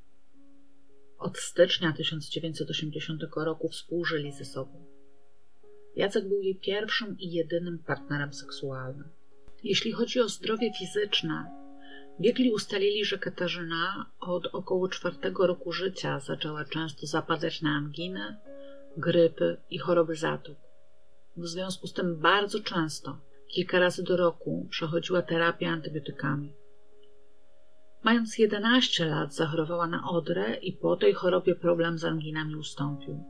Od 1.18 1.38
stycznia 1.38 1.92
1980 1.92 3.22
roku 3.36 3.68
współżyli 3.68 4.32
ze 4.32 4.44
sobą. 4.44 4.84
Jacek 5.96 6.28
był 6.28 6.42
jej 6.42 6.56
pierwszym 6.56 7.18
i 7.18 7.32
jedynym 7.32 7.78
partnerem 7.78 8.32
seksualnym. 8.32 9.08
Jeśli 9.64 9.92
chodzi 9.92 10.20
o 10.20 10.28
zdrowie 10.28 10.72
fizyczne, 10.78 11.63
biegli 12.20 12.52
ustalili, 12.52 13.04
że 13.04 13.18
Katarzyna 13.18 14.10
od 14.20 14.46
około 14.46 14.88
czwartego 14.88 15.46
roku 15.46 15.72
życia 15.72 16.20
zaczęła 16.20 16.64
często 16.64 17.06
zapadać 17.06 17.62
na 17.62 17.70
anginę, 17.70 18.40
grypy 18.96 19.56
i 19.70 19.78
choroby 19.78 20.16
zatok. 20.16 20.56
W 21.36 21.46
związku 21.46 21.86
z 21.86 21.92
tym 21.92 22.20
bardzo 22.20 22.60
często, 22.60 23.18
kilka 23.48 23.78
razy 23.78 24.02
do 24.02 24.16
roku, 24.16 24.66
przechodziła 24.70 25.22
terapię 25.22 25.68
antybiotykami. 25.68 26.52
Mając 28.04 28.38
11 28.38 29.06
lat, 29.06 29.34
zachorowała 29.34 29.86
na 29.86 30.08
odrę 30.08 30.54
i 30.54 30.72
po 30.72 30.96
tej 30.96 31.14
chorobie 31.14 31.54
problem 31.54 31.98
z 31.98 32.04
anginami 32.04 32.56
ustąpił. 32.56 33.24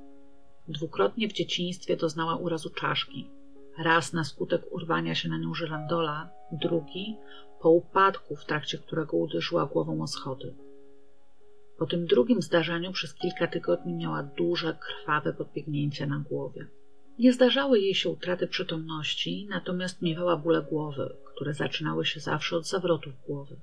Dwukrotnie 0.69 1.29
w 1.29 1.33
dzieciństwie 1.33 1.97
doznała 1.97 2.37
urazu 2.37 2.71
czaszki. 2.71 3.31
Raz 3.79 4.13
na 4.13 4.25
skutek 4.25 4.63
urwania 4.71 5.15
się 5.15 5.29
na 5.29 5.39
nią 5.39 5.55
żyrandola, 5.55 6.31
drugi 6.53 7.17
po 7.65 7.71
upadku, 7.71 8.37
w 8.37 8.45
trakcie 8.45 8.79
którego 8.79 9.17
uderzyła 9.17 9.67
głową 9.67 10.03
o 10.03 10.07
schody. 10.07 10.55
Po 11.79 11.87
tym 11.87 12.07
drugim 12.07 12.43
zdarzeniu 12.43 12.93
przez 12.93 13.15
kilka 13.15 13.47
tygodni 13.47 13.95
miała 13.95 14.23
duże, 14.23 14.79
krwawe 14.81 15.33
podbiegnięcie 15.33 16.07
na 16.07 16.19
głowie. 16.19 16.67
Nie 17.19 17.33
zdarzały 17.33 17.81
jej 17.81 17.95
się 17.95 18.09
utraty 18.09 18.47
przytomności, 18.47 19.47
natomiast 19.51 20.03
miewała 20.03 20.37
bóle 20.37 20.63
głowy, 20.63 21.17
które 21.25 21.55
zaczynały 21.55 22.05
się 22.05 22.21
zawsze 22.21 22.57
od 22.57 22.69
zawrotów 22.69 23.13
głowy. 23.27 23.57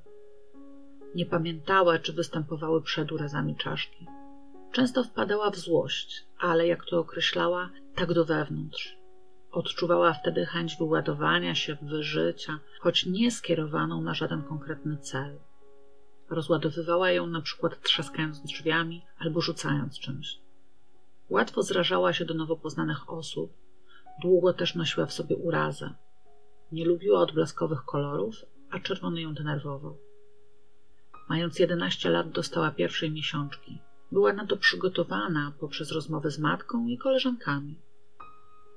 Nie 1.16 1.26
pamiętała, 1.26 2.00
czy 2.00 2.14
występowały 2.14 2.82
przed 2.82 3.12
urazami 3.12 3.56
czaszki. 3.56 4.08
Często 4.72 5.04
wpadała 5.04 5.50
w 5.50 5.58
złość, 5.58 6.26
ale 6.40 6.68
jak 6.68 6.86
to 6.86 7.00
określała, 7.00 7.70
tak 7.96 8.14
do 8.14 8.26
wewnątrz. 8.26 9.01
Odczuwała 9.52 10.14
wtedy 10.14 10.46
chęć 10.46 10.78
wyładowania 10.78 11.56
się, 11.56 11.78
wyżycia, 11.82 12.60
choć 12.80 13.06
nie 13.06 13.32
skierowaną 13.32 14.02
na 14.02 14.14
żaden 14.14 14.44
konkretny 14.44 14.98
cel. 14.98 15.40
Rozładowywała 16.30 17.12
ją 17.12 17.28
na 17.28 17.42
przykład 17.42 17.82
trzaskając 17.82 18.42
drzwiami 18.42 19.06
albo 19.20 19.42
rzucając 19.42 20.00
czymś. 20.00 20.40
Łatwo 21.30 21.64
zrażała 21.64 22.14
się 22.14 22.26
do 22.26 22.34
nowo 22.34 22.56
poznanych 22.56 23.10
osób, 23.10 23.54
długo 24.22 24.54
też 24.54 24.76
nosiła 24.76 25.06
w 25.06 25.14
sobie 25.14 25.36
urazę. 25.36 25.94
Nie 26.72 26.86
lubiła 26.86 27.20
odblaskowych 27.20 27.84
kolorów, 27.86 28.36
a 28.70 28.80
czerwony 28.80 29.22
ją 29.22 29.34
denerwował. 29.34 29.98
Mając 31.30 31.60
11 31.60 32.10
lat 32.10 32.32
dostała 32.32 32.72
pierwszej 32.72 33.12
miesiączki. 33.12 33.78
Była 34.12 34.34
na 34.34 34.48
to 34.48 34.58
przygotowana 34.58 35.54
poprzez 35.60 35.92
rozmowy 35.92 36.32
z 36.32 36.40
matką 36.40 36.88
i 36.88 36.98
koleżankami. 36.98 37.76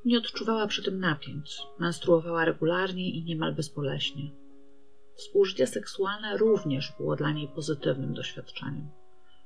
Nie 0.05 0.19
odczuwała 0.19 0.67
przy 0.67 0.83
tym 0.83 1.01
napięć, 1.01 1.63
menstruowała 1.79 2.45
regularnie 2.45 3.11
i 3.11 3.25
niemal 3.25 3.55
bezboleśnie. 3.55 4.31
Współżycie 5.17 5.67
seksualne 5.67 6.37
również 6.39 6.93
było 6.99 7.17
dla 7.17 7.33
niej 7.33 7.49
pozytywnym 7.49 8.15
doświadczeniem. 8.15 8.89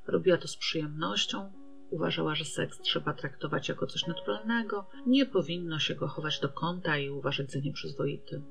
Robiła 0.06 0.36
to 0.36 0.48
z 0.48 0.56
przyjemnością, 0.56 1.52
uważała, 1.90 2.34
że 2.34 2.44
seks 2.44 2.80
trzeba 2.80 3.12
traktować 3.12 3.68
jako 3.68 3.86
coś 3.86 4.06
naturalnego, 4.06 4.86
nie 5.06 5.26
powinno 5.26 5.78
się 5.78 5.94
go 5.94 6.08
chować 6.08 6.40
do 6.40 6.48
kąta 6.48 6.98
i 6.98 7.10
uważać 7.10 7.50
za 7.52 7.58
nieprzyzwoity. 7.58 8.42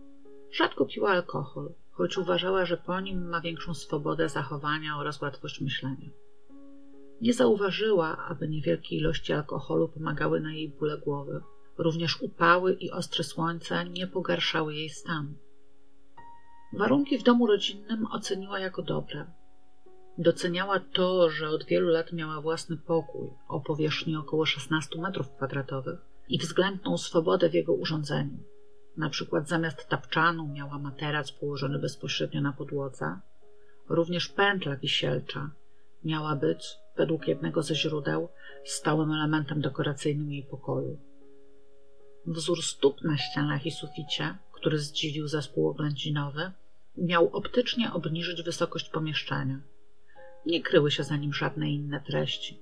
Rzadko 0.51 0.85
piła 0.85 1.09
alkohol, 1.09 1.73
choć 1.91 2.17
uważała, 2.17 2.65
że 2.65 2.77
po 2.77 2.99
nim 2.99 3.29
ma 3.29 3.41
większą 3.41 3.73
swobodę 3.73 4.29
zachowania 4.29 4.97
oraz 4.97 5.21
łatwość 5.21 5.61
myślenia. 5.61 6.09
Nie 7.21 7.34
zauważyła, 7.34 8.17
aby 8.17 8.47
niewielkie 8.47 8.95
ilości 8.95 9.34
alkoholu 9.34 9.89
pomagały 9.89 10.39
na 10.41 10.53
jej 10.53 10.69
bóle 10.69 10.97
głowy. 10.97 11.41
Również 11.78 12.22
upały 12.22 12.74
i 12.74 12.91
ostre 12.91 13.24
słońce 13.24 13.86
nie 13.86 14.08
pogarszały 14.08 14.76
jej 14.76 14.90
stanu. 14.90 15.34
Warunki 16.74 17.18
w 17.18 17.24
domu 17.24 17.48
rodzinnym 17.48 18.06
oceniła 18.12 18.60
jako 18.60 18.82
dobre. 18.82 19.26
Doceniała 20.18 20.80
to, 20.80 21.30
że 21.30 21.49
od 21.49 21.66
wielu 21.66 21.90
lat 21.90 22.14
miała 22.14 22.41
własny 22.41 22.78
pokój 22.78 23.30
o 23.48 23.60
powierzchni 23.60 24.16
około 24.16 24.45
16 24.45 24.99
m2 24.99 25.98
i 26.30 26.40
względną 26.40 26.98
swobodę 26.98 27.49
w 27.49 27.54
jego 27.54 27.74
urządzeniu. 27.74 28.38
Na 28.98 29.10
przykład 29.10 29.48
zamiast 29.48 29.88
tapczanu 29.88 30.48
miała 30.48 30.80
materac 30.80 31.32
położony 31.32 31.80
bezpośrednio 31.80 32.41
na 32.41 32.54
podłodze. 32.54 33.20
Również 33.90 34.28
pętla 34.28 34.76
wisielcza 34.76 35.52
miała 36.04 36.36
być, 36.36 36.76
według 36.98 37.28
jednego 37.28 37.64
ze 37.64 37.76
źródeł, 37.76 38.30
stałym 38.66 39.12
elementem 39.12 39.62
dekoracyjnym 39.62 40.32
jej 40.32 40.44
pokoju. 40.44 41.06
Wzór 42.28 42.64
stóp 42.64 43.02
na 43.02 43.18
ścianach 43.18 43.66
i 43.66 43.72
suficie, 43.72 44.38
który 44.52 44.80
zdziwił 44.80 45.28
zespół 45.28 45.70
oględzinowy, 45.70 46.52
miał 46.98 47.30
optycznie 47.36 47.94
obniżyć 47.94 48.44
wysokość 48.44 48.90
pomieszczenia. 48.90 49.60
Nie 50.45 50.62
kryły 50.62 50.91
się 50.91 51.04
za 51.04 51.18
nim 51.18 51.34
żadne 51.34 51.72
inne 51.72 52.02
treści. 52.02 52.60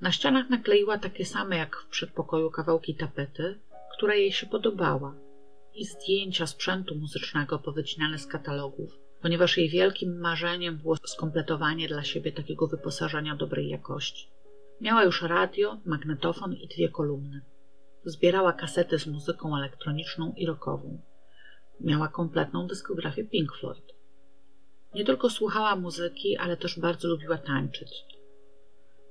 Na 0.00 0.12
ścianach 0.12 0.50
nakleiła 0.50 0.98
takie 0.98 1.24
same 1.24 1.56
jak 1.56 1.76
w 1.76 1.86
przedpokoju 1.86 2.50
kawałki 2.50 2.94
tapety, 2.94 3.60
która 3.96 4.14
jej 4.14 4.32
się 4.32 4.46
podobała, 4.46 5.14
i 5.74 5.84
zdjęcia 5.84 6.46
sprzętu 6.46 6.94
muzycznego 6.94 7.58
powycinane 7.58 8.18
z 8.18 8.26
katalogów, 8.26 8.98
ponieważ 9.20 9.58
jej 9.58 9.68
wielkim 9.68 10.20
marzeniem 10.20 10.78
było 10.78 10.96
skompletowanie 10.96 11.88
dla 11.88 12.04
siebie 12.04 12.32
takiego 12.32 12.66
wyposażenia 12.66 13.36
dobrej 13.36 13.68
jakości. 13.68 14.28
Miała 14.80 15.04
już 15.04 15.22
radio, 15.22 15.80
magnetofon 15.84 16.54
i 16.54 16.68
dwie 16.68 16.88
kolumny. 16.88 17.40
Zbierała 18.04 18.52
kasety 18.52 18.98
z 18.98 19.06
muzyką 19.06 19.56
elektroniczną 19.56 20.32
i 20.36 20.46
rockową. 20.46 21.00
Miała 21.80 22.08
kompletną 22.08 22.66
dyskografię 22.66 23.24
Pink 23.24 23.56
Floyd. 23.56 23.94
Nie 24.94 25.04
tylko 25.04 25.30
słuchała 25.30 25.76
muzyki, 25.76 26.36
ale 26.36 26.56
też 26.56 26.78
bardzo 26.78 27.08
lubiła 27.08 27.38
tańczyć. 27.38 27.90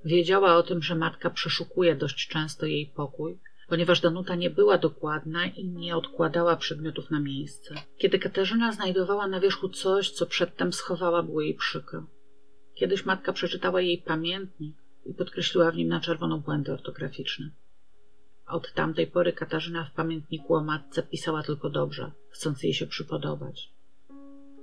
Wiedziała 0.05 0.55
o 0.55 0.63
tym, 0.63 0.81
że 0.81 0.95
matka 0.95 1.29
przeszukuje 1.29 1.95
dość 1.95 2.27
często 2.27 2.65
jej 2.65 2.87
pokój, 2.95 3.39
ponieważ 3.67 4.01
Danuta 4.01 4.35
nie 4.35 4.49
była 4.49 4.77
dokładna 4.77 5.45
i 5.45 5.65
nie 5.65 5.95
odkładała 5.97 6.55
przedmiotów 6.55 7.11
na 7.11 7.19
miejsce. 7.19 7.75
Kiedy 7.97 8.19
Katarzyna 8.19 8.71
znajdowała 8.71 9.27
na 9.27 9.39
wierzchu 9.39 9.69
coś, 9.69 10.11
co 10.11 10.25
przedtem 10.25 10.73
schowała, 10.73 11.23
było 11.23 11.41
jej 11.41 11.53
przykro. 11.53 12.05
Kiedyś 12.75 13.05
matka 13.05 13.33
przeczytała 13.33 13.81
jej 13.81 13.97
pamiętnik 13.97 14.75
i 15.05 15.13
podkreśliła 15.13 15.71
w 15.71 15.75
nim 15.75 15.87
na 15.87 15.99
czerwono 15.99 16.37
błędy 16.37 16.73
ortograficzne. 16.73 17.51
Od 18.51 18.73
tamtej 18.73 19.07
pory 19.07 19.33
Katarzyna 19.33 19.83
w 19.83 19.91
pamiętniku 19.91 20.55
o 20.55 20.63
matce 20.63 21.03
pisała 21.03 21.43
tylko 21.43 21.69
dobrze, 21.69 22.11
chcąc 22.29 22.63
jej 22.63 22.73
się 22.73 22.87
przypodobać. 22.87 23.69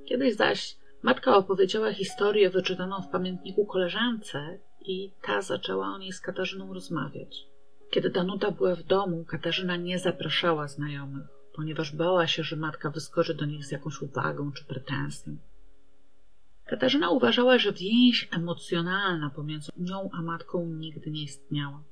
Kiedyś 0.04 0.36
zaś 0.36 0.76
matka 1.02 1.36
opowiedziała 1.36 1.92
historię 1.92 2.50
wyczytaną 2.50 3.02
w 3.02 3.08
pamiętniku 3.08 3.66
koleżance 3.66 4.58
i 4.80 5.12
ta 5.22 5.42
zaczęła 5.42 5.86
o 5.86 5.98
niej 5.98 6.12
z 6.12 6.20
Katarzyną 6.20 6.74
rozmawiać. 6.74 7.46
Kiedy 7.90 8.10
Danuta 8.10 8.50
była 8.50 8.74
w 8.74 8.82
domu, 8.82 9.24
Katarzyna 9.24 9.76
nie 9.76 9.98
zapraszała 9.98 10.68
znajomych, 10.68 11.26
ponieważ 11.54 11.96
bała 11.96 12.26
się, 12.26 12.42
że 12.42 12.56
matka 12.56 12.90
wyskoczy 12.90 13.34
do 13.34 13.46
nich 13.46 13.64
z 13.64 13.70
jakąś 13.72 14.02
uwagą 14.02 14.52
czy 14.52 14.64
pretensją. 14.64 15.36
Katarzyna 16.66 17.10
uważała, 17.10 17.58
że 17.58 17.72
więź 17.72 18.28
emocjonalna 18.30 19.30
pomiędzy 19.30 19.72
nią 19.76 20.10
a 20.12 20.22
matką 20.22 20.66
nigdy 20.66 21.10
nie 21.10 21.22
istniała. 21.22 21.82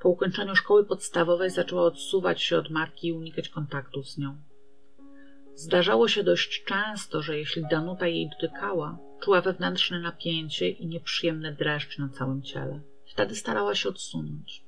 Po 0.00 0.08
ukończeniu 0.08 0.56
szkoły 0.56 0.84
podstawowej 0.84 1.50
zaczęła 1.50 1.82
odsuwać 1.82 2.42
się 2.42 2.58
od 2.58 2.70
matki 2.70 3.08
i 3.08 3.12
unikać 3.12 3.48
kontaktów 3.48 4.08
z 4.08 4.18
nią. 4.18 4.36
Zdarzało 5.54 6.08
się 6.08 6.24
dość 6.24 6.64
często, 6.64 7.22
że 7.22 7.38
jeśli 7.38 7.62
Danuta 7.70 8.06
jej 8.06 8.30
dotykała, 8.30 8.98
czuła 9.20 9.40
wewnętrzne 9.40 10.00
napięcie 10.00 10.68
i 10.68 10.86
nieprzyjemny 10.86 11.52
dreszcz 11.52 11.98
na 11.98 12.08
całym 12.08 12.42
ciele. 12.42 12.80
Wtedy 13.06 13.34
starała 13.34 13.74
się 13.74 13.88
odsunąć. 13.88 14.64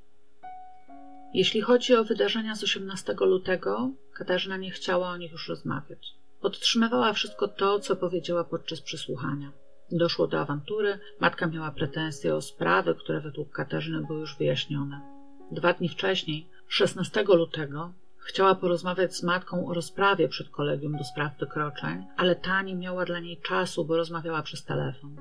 Jeśli 1.34 1.60
chodzi 1.60 1.94
o 1.94 2.04
wydarzenia 2.04 2.54
z 2.54 2.64
18 2.64 3.14
lutego, 3.20 3.90
Katarzyna 4.14 4.56
nie 4.56 4.70
chciała 4.70 5.08
o 5.08 5.16
nich 5.16 5.32
już 5.32 5.48
rozmawiać. 5.48 6.14
Podtrzymywała 6.40 7.12
wszystko 7.12 7.48
to, 7.48 7.80
co 7.80 7.96
powiedziała 7.96 8.44
podczas 8.44 8.80
przesłuchania. 8.80 9.52
Doszło 9.90 10.26
do 10.26 10.40
awantury, 10.40 10.98
matka 11.20 11.46
miała 11.46 11.70
pretensje 11.70 12.34
o 12.34 12.40
sprawy, 12.40 12.94
które 12.94 13.20
według 13.20 13.50
Katarzyny 13.50 14.06
były 14.06 14.20
już 14.20 14.38
wyjaśnione. 14.38 15.09
Dwa 15.50 15.72
dni 15.72 15.88
wcześniej, 15.88 16.48
16 16.68 17.22
lutego, 17.22 17.92
chciała 18.16 18.54
porozmawiać 18.54 19.16
z 19.16 19.22
matką 19.22 19.66
o 19.66 19.74
rozprawie 19.74 20.28
przed 20.28 20.48
kolegium 20.48 20.96
do 20.96 21.04
spraw 21.04 21.38
wykroczeń, 21.38 22.06
ale 22.16 22.36
ta 22.36 22.62
nie 22.62 22.74
miała 22.74 23.04
dla 23.04 23.20
niej 23.20 23.40
czasu, 23.40 23.84
bo 23.84 23.96
rozmawiała 23.96 24.42
przez 24.42 24.64
telefon. 24.64 25.16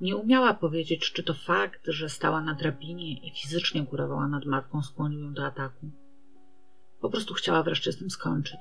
Nie 0.00 0.16
umiała 0.16 0.54
powiedzieć, 0.54 1.12
czy 1.12 1.22
to 1.22 1.34
fakt, 1.34 1.80
że 1.86 2.08
stała 2.08 2.40
na 2.40 2.54
drabinie 2.54 3.12
i 3.12 3.30
fizycznie 3.30 3.82
górowała 3.82 4.28
nad 4.28 4.44
matką, 4.44 4.82
skłonił 4.82 5.20
ją 5.20 5.32
do 5.32 5.46
ataku. 5.46 5.90
Po 7.00 7.10
prostu 7.10 7.34
chciała 7.34 7.62
wreszcie 7.62 7.92
z 7.92 7.98
tym 7.98 8.10
skończyć. 8.10 8.60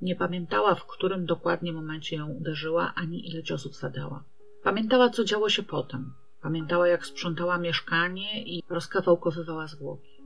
Nie 0.00 0.16
pamiętała, 0.16 0.74
w 0.74 0.86
którym 0.86 1.26
dokładnie 1.26 1.72
momencie 1.72 2.16
ją 2.16 2.28
uderzyła, 2.28 2.92
ani 2.94 3.28
ile 3.28 3.42
ciosów 3.42 3.76
zadała. 3.76 4.24
Pamiętała, 4.62 5.10
co 5.10 5.24
działo 5.24 5.48
się 5.48 5.62
potem. 5.62 6.14
Pamiętała, 6.42 6.88
jak 6.88 7.06
sprzątała 7.06 7.58
mieszkanie 7.58 8.42
i 8.44 8.62
rozkawałkowywała 8.68 9.66
zwłoki. 9.66 10.24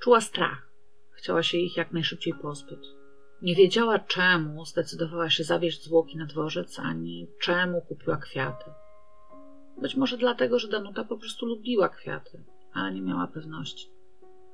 Czuła 0.00 0.20
strach. 0.20 0.70
Chciała 1.10 1.42
się 1.42 1.58
ich 1.58 1.76
jak 1.76 1.92
najszybciej 1.92 2.34
pozbyć. 2.42 2.86
Nie 3.42 3.54
wiedziała 3.54 3.98
czemu 3.98 4.64
zdecydowała 4.64 5.30
się 5.30 5.44
zawieźć 5.44 5.84
zwłoki 5.84 6.16
na 6.16 6.26
dworzec, 6.26 6.78
ani 6.78 7.28
czemu 7.40 7.80
kupiła 7.80 8.16
kwiaty. 8.16 8.70
Być 9.82 9.96
może 9.96 10.16
dlatego, 10.16 10.58
że 10.58 10.68
Danuta 10.68 11.04
po 11.04 11.18
prostu 11.18 11.46
lubiła 11.46 11.88
kwiaty, 11.88 12.44
ale 12.72 12.94
nie 12.94 13.02
miała 13.02 13.26
pewności. 13.26 13.90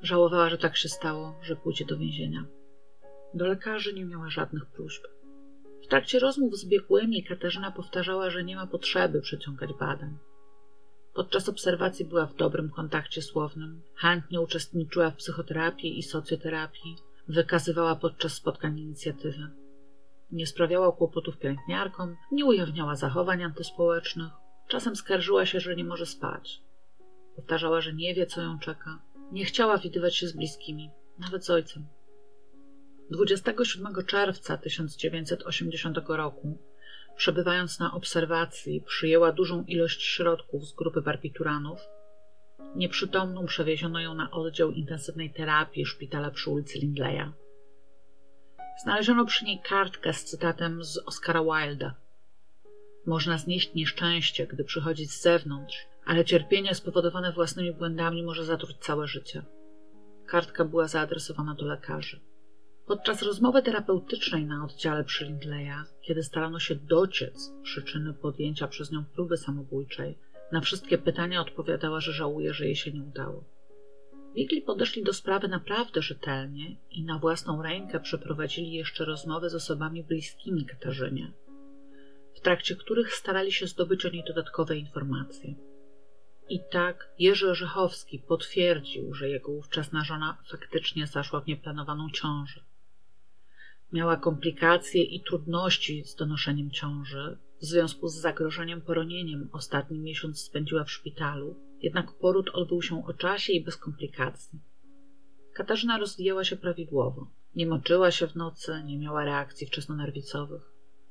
Żałowała, 0.02 0.50
że 0.50 0.58
tak 0.58 0.76
się 0.76 0.88
stało, 0.88 1.34
że 1.42 1.56
pójdzie 1.56 1.84
do 1.84 1.98
więzienia. 1.98 2.44
Do 3.34 3.46
lekarzy 3.46 3.94
nie 3.94 4.04
miała 4.04 4.30
żadnych 4.30 4.66
próśb. 4.66 5.06
W 5.82 5.86
trakcie 5.86 6.18
rozmów 6.18 6.56
z 6.56 6.68
biegłymi 6.68 7.24
Katarzyna 7.24 7.70
powtarzała, 7.70 8.30
że 8.30 8.44
nie 8.44 8.56
ma 8.56 8.66
potrzeby 8.66 9.20
przeciągać 9.20 9.70
badań. 9.80 10.18
Podczas 11.20 11.48
obserwacji 11.48 12.04
była 12.04 12.26
w 12.26 12.36
dobrym 12.36 12.70
kontakcie 12.70 13.22
słownym, 13.22 13.82
chętnie 13.94 14.40
uczestniczyła 14.40 15.10
w 15.10 15.16
psychoterapii 15.16 15.98
i 15.98 16.02
socjoterapii, 16.02 16.96
wykazywała 17.28 17.96
podczas 17.96 18.32
spotkań 18.32 18.78
inicjatywę. 18.78 19.50
Nie 20.30 20.46
sprawiała 20.46 20.92
kłopotów 20.92 21.38
pielęgniarkom, 21.38 22.16
nie 22.32 22.44
ujawniała 22.44 22.96
zachowań 22.96 23.42
antyspołecznych, 23.42 24.32
czasem 24.68 24.96
skarżyła 24.96 25.46
się, 25.46 25.60
że 25.60 25.76
nie 25.76 25.84
może 25.84 26.06
spać. 26.06 26.62
Powtarzała, 27.36 27.80
że 27.80 27.94
nie 27.94 28.14
wie, 28.14 28.26
co 28.26 28.42
ją 28.42 28.58
czeka. 28.58 29.02
Nie 29.32 29.44
chciała 29.44 29.78
widywać 29.78 30.16
się 30.16 30.28
z 30.28 30.36
bliskimi, 30.36 30.90
nawet 31.18 31.44
z 31.44 31.50
ojcem. 31.50 31.86
27 33.10 33.94
czerwca 34.06 34.56
1980 34.56 35.98
roku, 36.08 36.58
przebywając 37.16 37.78
na 37.78 37.94
obserwacji, 37.94 38.80
przyjęła 38.80 39.32
dużą 39.32 39.64
ilość 39.64 40.02
środków 40.02 40.64
z 40.64 40.74
grupy 40.74 41.02
barbituranów. 41.02 41.80
Nieprzytomną 42.74 43.46
przewieziono 43.46 44.00
ją 44.00 44.14
na 44.14 44.30
oddział 44.30 44.70
intensywnej 44.70 45.30
terapii 45.32 45.86
szpitala 45.86 46.30
przy 46.30 46.50
ulicy 46.50 46.78
Lindleya. 46.78 47.32
Znaleziono 48.82 49.24
przy 49.24 49.44
niej 49.44 49.60
kartkę 49.68 50.12
z 50.12 50.24
cytatem 50.24 50.84
z 50.84 50.98
Oscara 50.98 51.42
Wilda. 51.42 51.94
Można 53.06 53.38
znieść 53.38 53.74
nieszczęście, 53.74 54.46
gdy 54.46 54.64
przychodzi 54.64 55.06
z 55.06 55.22
zewnątrz, 55.22 55.76
ale 56.04 56.24
cierpienie 56.24 56.74
spowodowane 56.74 57.32
własnymi 57.32 57.72
błędami 57.72 58.22
może 58.22 58.44
zatruć 58.44 58.76
całe 58.76 59.06
życie. 59.06 59.42
Kartka 60.26 60.64
była 60.64 60.88
zaadresowana 60.88 61.54
do 61.54 61.66
lekarzy. 61.66 62.20
Podczas 62.90 63.22
rozmowy 63.22 63.62
terapeutycznej 63.62 64.44
na 64.44 64.64
oddziale 64.64 65.04
przy 65.04 65.24
Lindleya, 65.24 65.84
kiedy 66.02 66.22
starano 66.22 66.58
się 66.58 66.74
dociec 66.74 67.52
przyczyny 67.62 68.14
podjęcia 68.14 68.68
przez 68.68 68.92
nią 68.92 69.04
próby 69.04 69.36
samobójczej, 69.36 70.18
na 70.52 70.60
wszystkie 70.60 70.98
pytania 70.98 71.40
odpowiadała, 71.40 72.00
że 72.00 72.12
żałuje, 72.12 72.54
że 72.54 72.64
jej 72.64 72.76
się 72.76 72.92
nie 72.92 73.02
udało. 73.02 73.44
Biegli 74.34 74.62
podeszli 74.62 75.02
do 75.02 75.12
sprawy 75.12 75.48
naprawdę 75.48 76.02
rzetelnie 76.02 76.76
i 76.90 77.04
na 77.04 77.18
własną 77.18 77.62
rękę 77.62 78.00
przeprowadzili 78.00 78.72
jeszcze 78.72 79.04
rozmowy 79.04 79.50
z 79.50 79.54
osobami 79.54 80.04
bliskimi 80.04 80.66
Katarzynie, 80.66 81.32
w 82.36 82.40
trakcie 82.40 82.76
których 82.76 83.14
starali 83.14 83.52
się 83.52 83.66
zdobyć 83.66 84.06
o 84.06 84.10
niej 84.10 84.24
dodatkowe 84.26 84.76
informacje. 84.76 85.54
I 86.48 86.60
tak 86.70 87.08
Jerzy 87.18 87.50
Orzechowski 87.50 88.18
potwierdził, 88.18 89.14
że 89.14 89.28
jego 89.28 89.52
ówczesna 89.52 90.04
żona 90.04 90.38
faktycznie 90.50 91.06
zaszła 91.06 91.40
w 91.40 91.46
nieplanowaną 91.46 92.10
ciążę. 92.10 92.69
Miała 93.92 94.16
komplikacje 94.16 95.02
i 95.02 95.20
trudności 95.20 96.04
z 96.04 96.14
donoszeniem 96.14 96.70
ciąży. 96.70 97.38
W 97.60 97.64
związku 97.64 98.08
z 98.08 98.14
zagrożeniem 98.14 98.80
poronieniem 98.80 99.48
ostatni 99.52 99.98
miesiąc 99.98 100.40
spędziła 100.40 100.84
w 100.84 100.90
szpitalu, 100.90 101.56
jednak 101.82 102.12
poród 102.12 102.50
odbył 102.52 102.82
się 102.82 103.06
o 103.06 103.12
czasie 103.12 103.52
i 103.52 103.64
bez 103.64 103.76
komplikacji. 103.76 104.60
Katarzyna 105.54 105.98
rozwijała 105.98 106.44
się 106.44 106.56
prawidłowo. 106.56 107.30
Nie 107.54 107.66
moczyła 107.66 108.10
się 108.10 108.26
w 108.26 108.36
nocy, 108.36 108.82
nie 108.84 108.98
miała 108.98 109.24
reakcji 109.24 109.66
wczesnonerwicowych. 109.66 110.62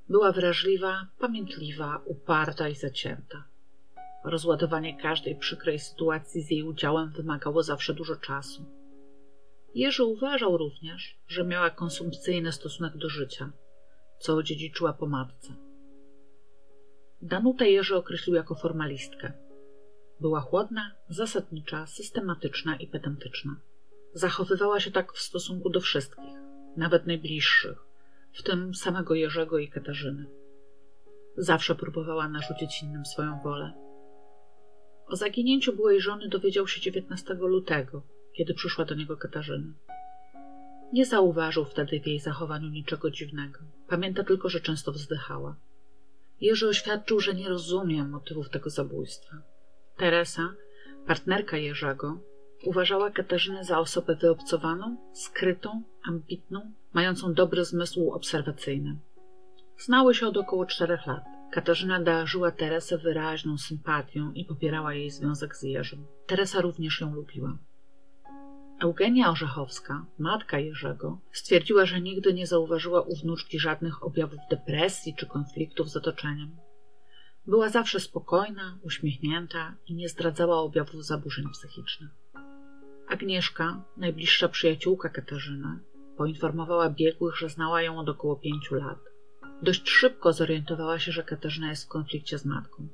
Była 0.10 0.32
wrażliwa, 0.32 1.08
pamiętliwa, 1.20 2.02
uparta 2.06 2.70
i 2.70 2.76
zacięta. 2.76 3.44
Rozładowanie 4.24 4.98
każdej 4.98 5.36
przykrej 5.36 5.80
sytuacji 5.80 6.42
z 6.42 6.52
jej 6.52 6.64
udziałem 6.64 7.10
wymagało 7.10 7.64
zawsze 7.64 7.94
dużo 7.94 8.16
czasu. 8.16 8.79
Jerzy 9.76 10.04
uważał 10.04 10.58
również, 10.58 11.18
że 11.28 11.44
miała 11.44 11.70
konsumpcyjny 11.70 12.52
stosunek 12.52 12.98
do 12.98 13.10
życia, 13.10 13.52
co 14.20 14.36
odziedziczyła 14.36 14.94
po 14.94 15.08
matce. 15.08 15.56
Danutę 17.22 17.70
Jerzy 17.70 17.96
określił 17.96 18.36
jako 18.36 18.56
formalistkę. 18.56 19.34
Była 20.20 20.42
chłodna, 20.42 20.92
zasadnicza, 21.10 21.86
systematyczna 21.86 22.76
i 22.76 22.88
pedantyczna. 22.88 23.56
Zachowywała 24.14 24.80
się 24.80 24.92
tak 24.92 25.14
w 25.14 25.20
stosunku 25.20 25.70
do 25.70 25.80
wszystkich, 25.80 26.34
nawet 26.78 27.08
najbliższych, 27.08 27.78
w 28.34 28.44
tym 28.44 28.76
samego 28.76 29.16
Jerzego 29.16 29.58
i 29.58 29.70
Katarzyny. 29.70 30.26
Zawsze 31.38 31.76
próbowała 31.76 32.28
narzucić 32.28 32.84
innym 32.84 33.06
swoją 33.06 33.40
wolę. 33.44 33.74
O 35.08 35.16
zaginięciu 35.16 35.76
byłej 35.76 36.02
żony 36.02 36.30
dowiedział 36.30 36.68
się 36.68 36.82
19 36.82 37.34
lutego, 37.34 38.04
kiedy 38.40 38.54
przyszła 38.54 38.86
do 38.86 38.96
niego 38.96 39.18
Katarzyna. 39.18 39.74
Nie 40.94 41.06
zauważył 41.06 41.66
wtedy 41.66 42.00
w 42.00 42.08
jej 42.08 42.20
zachowaniu 42.20 42.70
niczego 42.70 43.12
dziwnego. 43.12 43.60
Pamięta 43.88 44.24
tylko, 44.24 44.50
że 44.50 44.60
często 44.60 44.92
wzdychała. 44.92 45.56
Jerzy 46.42 46.68
oświadczył, 46.68 47.20
że 47.20 47.34
nie 47.34 47.50
rozumie 47.50 48.04
motywów 48.04 48.50
tego 48.50 48.70
zabójstwa. 48.70 49.38
Teresa, 49.98 50.54
partnerka 51.08 51.58
Jerzego, 51.58 52.20
uważała 52.64 53.12
Katarzynę 53.12 53.64
za 53.64 53.80
osobę 53.80 54.16
wyobcowaną, 54.16 54.98
skrytą, 55.14 55.84
ambitną, 56.04 56.72
mającą 56.94 57.34
dobry 57.34 57.66
zmysł 57.66 58.12
obserwacyjny. 58.12 59.00
Znały 59.78 60.16
się 60.16 60.28
od 60.28 60.38
około 60.38 60.66
czterech 60.66 61.08
lat. 61.08 61.24
Katarzyna 61.52 62.02
darzyła 62.02 62.52
Teresę 62.52 62.98
wyraźną 62.98 63.58
sympatią 63.58 64.32
i 64.32 64.46
popierała 64.46 64.94
jej 64.94 65.10
związek 65.12 65.56
z 65.56 65.64
Jerzym. 65.64 66.06
Teresa 66.28 66.62
również 66.62 67.02
ją 67.02 67.14
lubiła. 67.14 67.58
Eugenia 68.82 69.30
Orzechowska, 69.32 70.06
matka 70.20 70.60
Jerzego, 70.60 71.20
stwierdziła, 71.32 71.86
że 71.86 72.02
nigdy 72.02 72.34
nie 72.34 72.48
zauważyła 72.48 73.02
u 73.02 73.16
wnuczki 73.16 73.60
żadnych 73.60 74.04
objawów 74.04 74.40
depresji 74.50 75.16
czy 75.16 75.26
konfliktów 75.26 75.90
z 75.90 75.98
otoczeniem. 75.98 76.56
Była 77.48 77.70
zawsze 77.70 78.00
spokojna, 78.00 78.80
uśmiechnięta 78.82 79.76
i 79.88 79.94
nie 79.94 80.10
zdradzała 80.10 80.58
objawów 80.60 81.06
zaburzeń 81.06 81.46
psychicznych. 81.54 82.10
Agnieszka, 83.08 83.84
najbliższa 83.98 84.50
przyjaciółka 84.50 85.10
Katarzyny, 85.10 85.80
poinformowała 86.18 86.90
biegłych, 86.90 87.38
że 87.38 87.50
znała 87.50 87.82
ją 87.82 88.00
od 88.00 88.10
około 88.10 88.36
pięciu 88.36 88.76
lat. 88.76 89.00
Dość 89.62 89.90
szybko 89.90 90.34
zorientowała 90.34 91.00
się, 91.00 91.12
że 91.12 91.24
Katarzyna 91.24 91.70
jest 91.70 91.86
w 91.86 91.90
konflikcie 91.90 92.38
z 92.38 92.46
matką. 92.46 92.88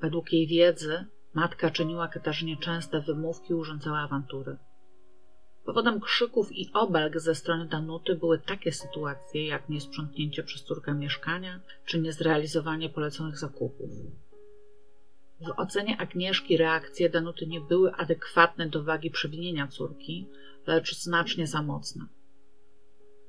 Według 0.00 0.32
jej 0.32 0.46
wiedzy, 0.46 1.06
matka 1.34 1.70
czyniła 1.70 2.08
Katarzynie 2.08 2.56
częste 2.56 3.00
wymówki 3.00 3.54
urządzała 3.54 3.98
awantury. 3.98 4.56
Powodem 5.64 6.00
krzyków 6.00 6.52
i 6.52 6.70
obelg 6.72 7.20
ze 7.20 7.34
strony 7.34 7.66
Danuty 7.66 8.14
były 8.14 8.38
takie 8.38 8.72
sytuacje, 8.72 9.46
jak 9.46 9.68
niesprzątnięcie 9.68 10.42
przez 10.42 10.62
córkę 10.64 10.94
mieszkania 10.94 11.60
czy 11.86 12.00
niezrealizowanie 12.00 12.88
poleconych 12.88 13.38
zakupów. 13.38 13.90
W 15.40 15.50
ocenie 15.56 16.00
Agnieszki 16.00 16.56
reakcje 16.56 17.10
Danuty 17.10 17.46
nie 17.46 17.60
były 17.60 17.94
adekwatne 17.94 18.68
do 18.68 18.82
wagi 18.82 19.10
przewinienia 19.10 19.66
córki, 19.66 20.28
lecz 20.66 20.96
znacznie 20.96 21.46
za 21.46 21.62
mocne. 21.62 22.06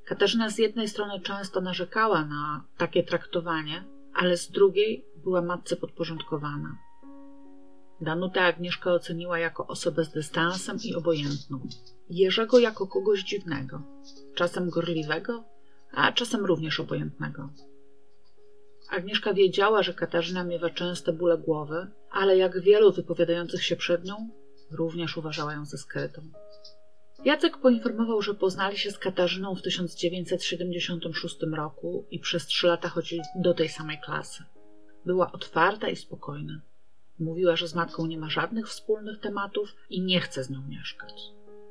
Katarzyna 0.06 0.50
z 0.50 0.58
jednej 0.58 0.88
strony 0.88 1.20
często 1.20 1.62
narzekała 1.62 2.26
na 2.26 2.66
takie 2.78 3.04
traktowanie, 3.04 3.84
ale 4.14 4.38
z 4.38 4.52
drugiej 4.52 5.06
była 5.24 5.42
matce 5.42 5.76
podporządkowana. 5.76 6.78
Danutę 8.02 8.42
Agnieszka 8.42 8.94
oceniła 8.94 9.40
jako 9.40 9.68
osobę 9.68 10.04
z 10.06 10.10
dystansem 10.10 10.78
i 10.84 10.96
obojętną. 10.96 11.68
Jerzego 12.10 12.60
jako 12.60 12.88
kogoś 12.88 13.24
dziwnego, 13.24 13.82
czasem 14.36 14.70
gorliwego, 14.70 15.44
a 15.92 16.12
czasem 16.12 16.46
również 16.46 16.80
obojętnego. 16.80 17.50
Agnieszka 18.90 19.34
wiedziała, 19.34 19.84
że 19.84 19.94
Katarzyna 19.94 20.44
miewa 20.44 20.70
częste 20.70 21.14
bóle 21.14 21.38
głowy, 21.38 21.88
ale 22.12 22.38
jak 22.38 22.62
wielu 22.62 22.92
wypowiadających 22.92 23.64
się 23.64 23.76
przed 23.76 24.06
nią, 24.06 24.30
również 24.72 25.18
uważała 25.18 25.54
ją 25.54 25.66
za 25.66 25.78
skrytą. 25.78 26.22
Jacek 27.26 27.58
poinformował, 27.58 28.22
że 28.22 28.34
poznali 28.34 28.78
się 28.78 28.92
z 28.92 28.98
Katarzyną 28.98 29.56
w 29.56 29.62
1976 29.62 31.36
roku 31.54 32.08
i 32.12 32.20
przez 32.20 32.46
trzy 32.46 32.68
lata 32.68 32.90
chodzili 32.90 33.22
do 33.36 33.54
tej 33.54 33.70
samej 33.70 34.00
klasy. 34.00 34.44
Była 35.06 35.32
otwarta 35.32 35.90
i 35.90 35.96
spokojna. 35.96 36.62
Mówiła, 37.20 37.56
że 37.56 37.68
z 37.68 37.76
matką 37.76 38.06
nie 38.06 38.18
ma 38.18 38.30
żadnych 38.30 38.68
wspólnych 38.68 39.20
tematów 39.20 39.76
i 39.90 40.02
nie 40.02 40.20
chce 40.20 40.44
z 40.44 40.50
nią 40.50 40.62
mieszkać. 40.68 41.14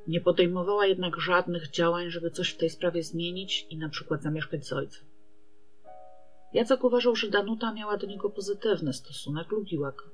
Nie 0.07 0.21
podejmowała 0.21 0.87
jednak 0.87 1.21
żadnych 1.21 1.71
działań, 1.71 2.11
żeby 2.11 2.31
coś 2.31 2.51
w 2.51 2.57
tej 2.57 2.71
sprawie 2.71 3.03
zmienić 3.03 3.67
i 3.71 3.77
na 3.77 3.89
przykład 3.89 4.23
zamieszkać 4.23 4.67
z 4.67 4.73
ojcem. 4.73 5.05
Jacek 6.53 6.85
uważał, 6.85 7.17
że 7.17 7.31
Danuta 7.31 7.73
miała 7.73 7.97
do 7.97 8.07
niego 8.07 8.31
pozytywny 8.31 8.93
stosunek, 8.93 9.51
lubiła 9.51 9.93
go. 9.93 10.05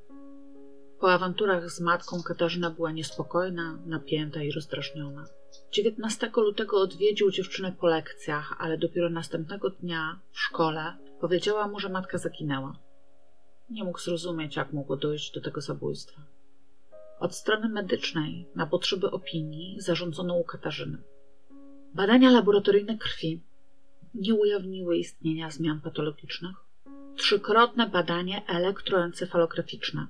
Po 1.01 1.13
awanturach 1.13 1.71
z 1.71 1.81
matką 1.81 2.23
Katarzyna 2.23 2.71
była 2.71 2.93
niespokojna, 2.93 3.79
napięta 3.87 4.43
i 4.43 4.53
rozdrażniona. 4.53 5.25
19 5.73 6.31
lutego 6.37 6.81
odwiedził 6.81 7.31
dziewczynę 7.31 7.73
po 7.81 7.87
lekcjach, 7.87 8.57
ale 8.59 8.79
dopiero 8.79 9.11
następnego 9.11 9.71
dnia 9.71 10.21
w 10.33 10.41
szkole 10.41 10.97
powiedziała 11.21 11.69
mu, 11.69 11.81
że 11.81 11.89
matka 11.89 12.19
zaginęła. 12.19 12.88
Nie 13.71 13.85
mógł 13.85 13.99
zrozumieć, 13.99 14.57
jak 14.57 14.73
mogło 14.73 14.97
dojść 14.97 15.33
do 15.33 15.41
tego 15.41 15.61
zabójstwa. 15.61 16.23
Od 17.21 17.35
strony 17.35 17.69
medycznej 17.69 18.47
na 18.55 18.67
potrzeby 18.67 19.11
opinii 19.11 19.81
zarządzono 19.81 20.37
u 20.37 20.45
Katarzyny. 20.45 20.99
Badania 21.95 22.31
laboratoryjne 22.31 22.99
krwi 22.99 23.43
nie 24.15 24.35
ujawniły 24.35 24.97
istnienia 24.97 25.51
zmian 25.51 25.81
patologicznych. 25.81 26.57
Trzykrotne 27.17 27.89
badanie 27.89 28.47
elektroencefalograficzne 28.47 30.07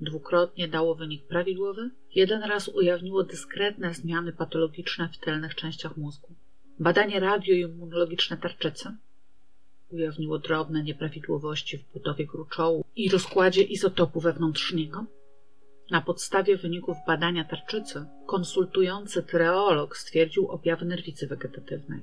dwukrotnie 0.00 0.68
dało 0.68 0.94
wynik 0.94 1.26
prawidłowy, 1.26 1.90
jeden 2.14 2.42
raz 2.42 2.68
ujawniło 2.68 3.24
dyskretne 3.24 3.94
zmiany 3.94 4.32
patologiczne 4.32 5.08
w 5.08 5.18
tylnych 5.18 5.54
częściach 5.54 5.96
mózgu. 5.96 6.34
Badanie 6.78 7.20
radioimmunologiczne 7.20 8.36
tarczycy 8.36 8.96
ujawniło 9.94 10.38
drobne 10.38 10.82
nieprawidłowości 10.82 11.78
w 11.78 11.92
budowie 11.92 12.26
gruczołu 12.26 12.84
i 12.96 13.10
rozkładzie 13.10 13.62
izotopu 13.62 14.20
wewnątrzniego. 14.20 15.04
Na 15.90 16.00
podstawie 16.00 16.56
wyników 16.56 16.96
badania 17.06 17.44
tarczycy 17.44 18.06
konsultujący 18.26 19.22
tyreolog 19.22 19.96
stwierdził 19.96 20.48
objawy 20.48 20.84
nerwicy 20.84 21.26
wegetatywnej. 21.26 22.00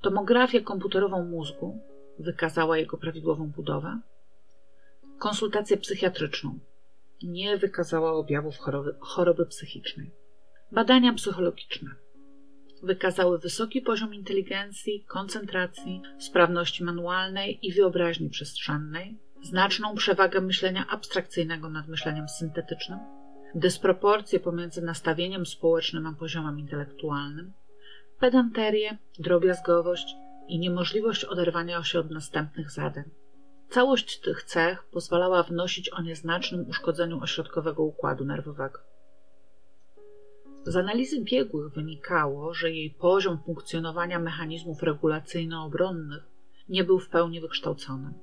Tomografię 0.00 0.60
komputerową 0.60 1.24
mózgu 1.24 1.78
wykazała 2.18 2.78
jego 2.78 2.96
prawidłową 2.96 3.50
budowę. 3.50 4.00
Konsultację 5.18 5.76
psychiatryczną 5.76 6.58
nie 7.22 7.58
wykazała 7.58 8.12
objawów 8.12 8.56
choroby, 8.56 8.94
choroby 9.00 9.46
psychicznej. 9.46 10.10
Badania 10.72 11.12
psychologiczne 11.12 11.90
wykazały 12.82 13.38
wysoki 13.38 13.82
poziom 13.82 14.14
inteligencji, 14.14 15.04
koncentracji, 15.08 16.02
sprawności 16.18 16.84
manualnej 16.84 17.66
i 17.66 17.72
wyobraźni 17.72 18.30
przestrzennej, 18.30 19.18
znaczną 19.42 19.94
przewagę 19.94 20.40
myślenia 20.40 20.86
abstrakcyjnego 20.88 21.70
nad 21.70 21.88
myśleniem 21.88 22.28
syntetycznym, 22.28 22.98
dysproporcje 23.54 24.40
pomiędzy 24.40 24.82
nastawieniem 24.82 25.46
społecznym 25.46 26.06
a 26.06 26.12
poziomem 26.12 26.58
intelektualnym, 26.58 27.52
pedanterię, 28.18 28.98
drobiazgowość 29.18 30.14
i 30.48 30.58
niemożliwość 30.58 31.24
oderwania 31.24 31.84
się 31.84 32.00
od 32.00 32.10
następnych 32.10 32.70
zadań. 32.70 33.04
Całość 33.68 34.20
tych 34.20 34.42
cech 34.42 34.84
pozwalała 34.84 35.42
wnosić 35.42 35.88
o 35.88 36.02
nieznacznym 36.02 36.68
uszkodzeniu 36.68 37.20
ośrodkowego 37.20 37.82
układu 37.82 38.24
nerwowego. 38.24 38.91
Z 40.64 40.76
analizy 40.76 41.20
biegłych 41.20 41.72
wynikało, 41.72 42.54
że 42.54 42.70
jej 42.70 42.90
poziom 42.90 43.38
funkcjonowania 43.46 44.18
mechanizmów 44.18 44.82
regulacyjno-obronnych 44.82 46.22
nie 46.68 46.84
był 46.84 46.98
w 46.98 47.08
pełni 47.08 47.40
wykształcony. 47.40 48.14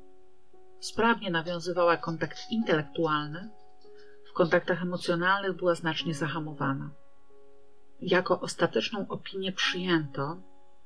Sprawnie 0.79 1.31
nawiązywała 1.31 1.97
kontakt 1.97 2.37
intelektualny, 2.51 3.49
w 4.29 4.33
kontaktach 4.33 4.81
emocjonalnych 4.81 5.53
była 5.55 5.75
znacznie 5.75 6.13
zahamowana. 6.13 6.89
Jako 8.01 8.39
ostateczną 8.39 9.07
opinię 9.07 9.51
przyjęto, 9.51 10.37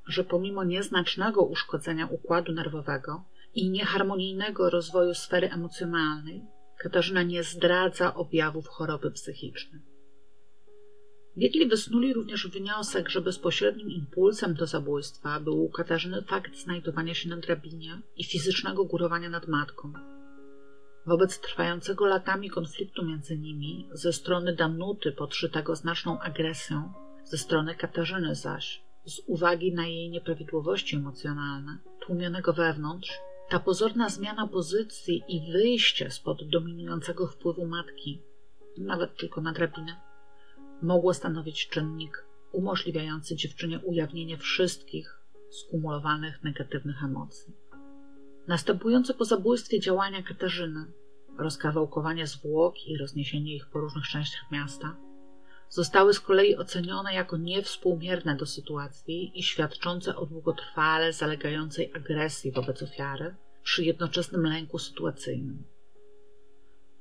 że 0.06 0.24
pomimo 0.24 0.64
nieznacznego 0.64 1.42
uszkodzenia 1.42 2.06
układu 2.06 2.52
nerwowego 2.52 3.24
i 3.54 3.70
nieharmonijnego 3.70 4.70
rozwoju 4.70 5.14
sfery 5.14 5.50
emocjonalnej, 5.50 6.44
Katarzyna 6.78 7.22
nie 7.22 7.42
zdradza 7.42 8.14
objawów 8.14 8.68
choroby 8.68 9.10
psychicznej. 9.10 9.93
Biegli 11.38 11.66
wysnuli 11.68 12.12
również 12.12 12.46
wniosek, 12.46 13.08
że 13.08 13.20
bezpośrednim 13.20 13.90
impulsem 13.90 14.54
do 14.54 14.66
zabójstwa 14.66 15.40
był 15.40 15.64
u 15.64 15.68
Katarzyny 15.68 16.22
fakt 16.22 16.56
znajdowania 16.56 17.14
się 17.14 17.28
na 17.28 17.36
drabinie 17.36 18.00
i 18.16 18.24
fizycznego 18.24 18.84
górowania 18.84 19.28
nad 19.28 19.48
matką. 19.48 19.92
Wobec 21.06 21.40
trwającego 21.40 22.06
latami 22.06 22.50
konfliktu 22.50 23.04
między 23.04 23.38
nimi, 23.38 23.88
ze 23.92 24.12
strony 24.12 24.54
Danuty 24.54 25.12
podszytego 25.12 25.76
znaczną 25.76 26.20
agresją, 26.20 26.92
ze 27.24 27.38
strony 27.38 27.74
Katarzyny 27.74 28.34
zaś, 28.34 28.82
z 29.04 29.20
uwagi 29.26 29.74
na 29.74 29.86
jej 29.86 30.10
nieprawidłowości 30.10 30.96
emocjonalne, 30.96 31.78
tłumionego 32.06 32.52
wewnątrz, 32.52 33.12
ta 33.48 33.60
pozorna 33.60 34.08
zmiana 34.08 34.48
pozycji 34.48 35.22
i 35.28 35.52
wyjście 35.52 36.10
spod 36.10 36.48
dominującego 36.48 37.26
wpływu 37.26 37.66
matki, 37.66 38.22
nawet 38.78 39.16
tylko 39.16 39.40
na 39.40 39.52
drabinę, 39.52 40.00
mogło 40.84 41.14
stanowić 41.14 41.68
czynnik 41.68 42.24
umożliwiający 42.52 43.36
dziewczynie 43.36 43.78
ujawnienie 43.78 44.38
wszystkich 44.38 45.18
skumulowanych 45.50 46.44
negatywnych 46.44 47.04
emocji. 47.04 47.54
Następujące 48.46 49.14
po 49.14 49.24
zabójstwie 49.24 49.80
działania 49.80 50.22
Katarzyny, 50.22 50.86
rozkawałkowanie 51.38 52.26
zwłok 52.26 52.74
i 52.86 52.98
rozniesienie 52.98 53.56
ich 53.56 53.66
po 53.66 53.80
różnych 53.80 54.04
częściach 54.04 54.50
miasta, 54.52 54.96
zostały 55.68 56.14
z 56.14 56.20
kolei 56.20 56.56
ocenione 56.56 57.14
jako 57.14 57.36
niewspółmierne 57.36 58.36
do 58.36 58.46
sytuacji 58.46 59.38
i 59.38 59.42
świadczące 59.42 60.16
o 60.16 60.26
długotrwale 60.26 61.12
zalegającej 61.12 61.92
agresji 61.94 62.52
wobec 62.52 62.82
ofiary 62.82 63.34
przy 63.62 63.84
jednoczesnym 63.84 64.46
lęku 64.46 64.78
sytuacyjnym. 64.78 65.73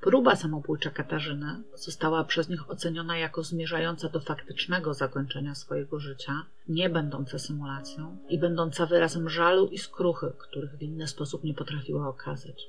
Próba 0.03 0.35
samobójcza 0.35 0.89
Katarzyny 0.89 1.63
została 1.75 2.23
przez 2.23 2.49
nich 2.49 2.69
oceniona 2.69 3.17
jako 3.17 3.43
zmierzająca 3.43 4.09
do 4.09 4.19
faktycznego 4.19 4.93
zakończenia 4.93 5.55
swojego 5.55 5.99
życia, 5.99 6.45
nie 6.67 6.89
będąca 6.89 7.39
symulacją 7.39 8.17
i 8.29 8.39
będąca 8.39 8.85
wyrazem 8.85 9.29
żalu 9.29 9.67
i 9.67 9.77
skruchy, 9.77 10.33
których 10.37 10.77
w 10.77 10.81
inny 10.81 11.07
sposób 11.07 11.43
nie 11.43 11.53
potrafiła 11.53 12.07
okazać. 12.07 12.63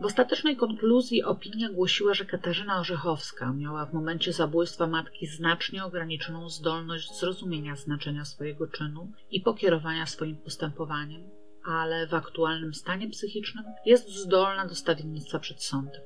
W 0.00 0.04
ostatecznej 0.04 0.56
konkluzji 0.56 1.22
opinia 1.22 1.68
głosiła, 1.70 2.14
że 2.14 2.24
Katarzyna 2.24 2.80
Orzechowska 2.80 3.52
miała 3.52 3.86
w 3.86 3.94
momencie 3.94 4.32
zabójstwa 4.32 4.86
matki 4.86 5.26
znacznie 5.26 5.84
ograniczoną 5.84 6.48
zdolność 6.48 7.18
zrozumienia 7.18 7.76
znaczenia 7.76 8.24
swojego 8.24 8.66
czynu 8.66 9.12
i 9.30 9.40
pokierowania 9.40 10.06
swoim 10.06 10.36
postępowaniem, 10.36 11.30
ale 11.64 12.06
w 12.06 12.14
aktualnym 12.14 12.74
stanie 12.74 13.10
psychicznym 13.10 13.64
jest 13.86 14.08
zdolna 14.08 14.66
do 14.66 14.74
stawiennictwa 14.74 15.38
przed 15.38 15.62
sądem. 15.62 16.02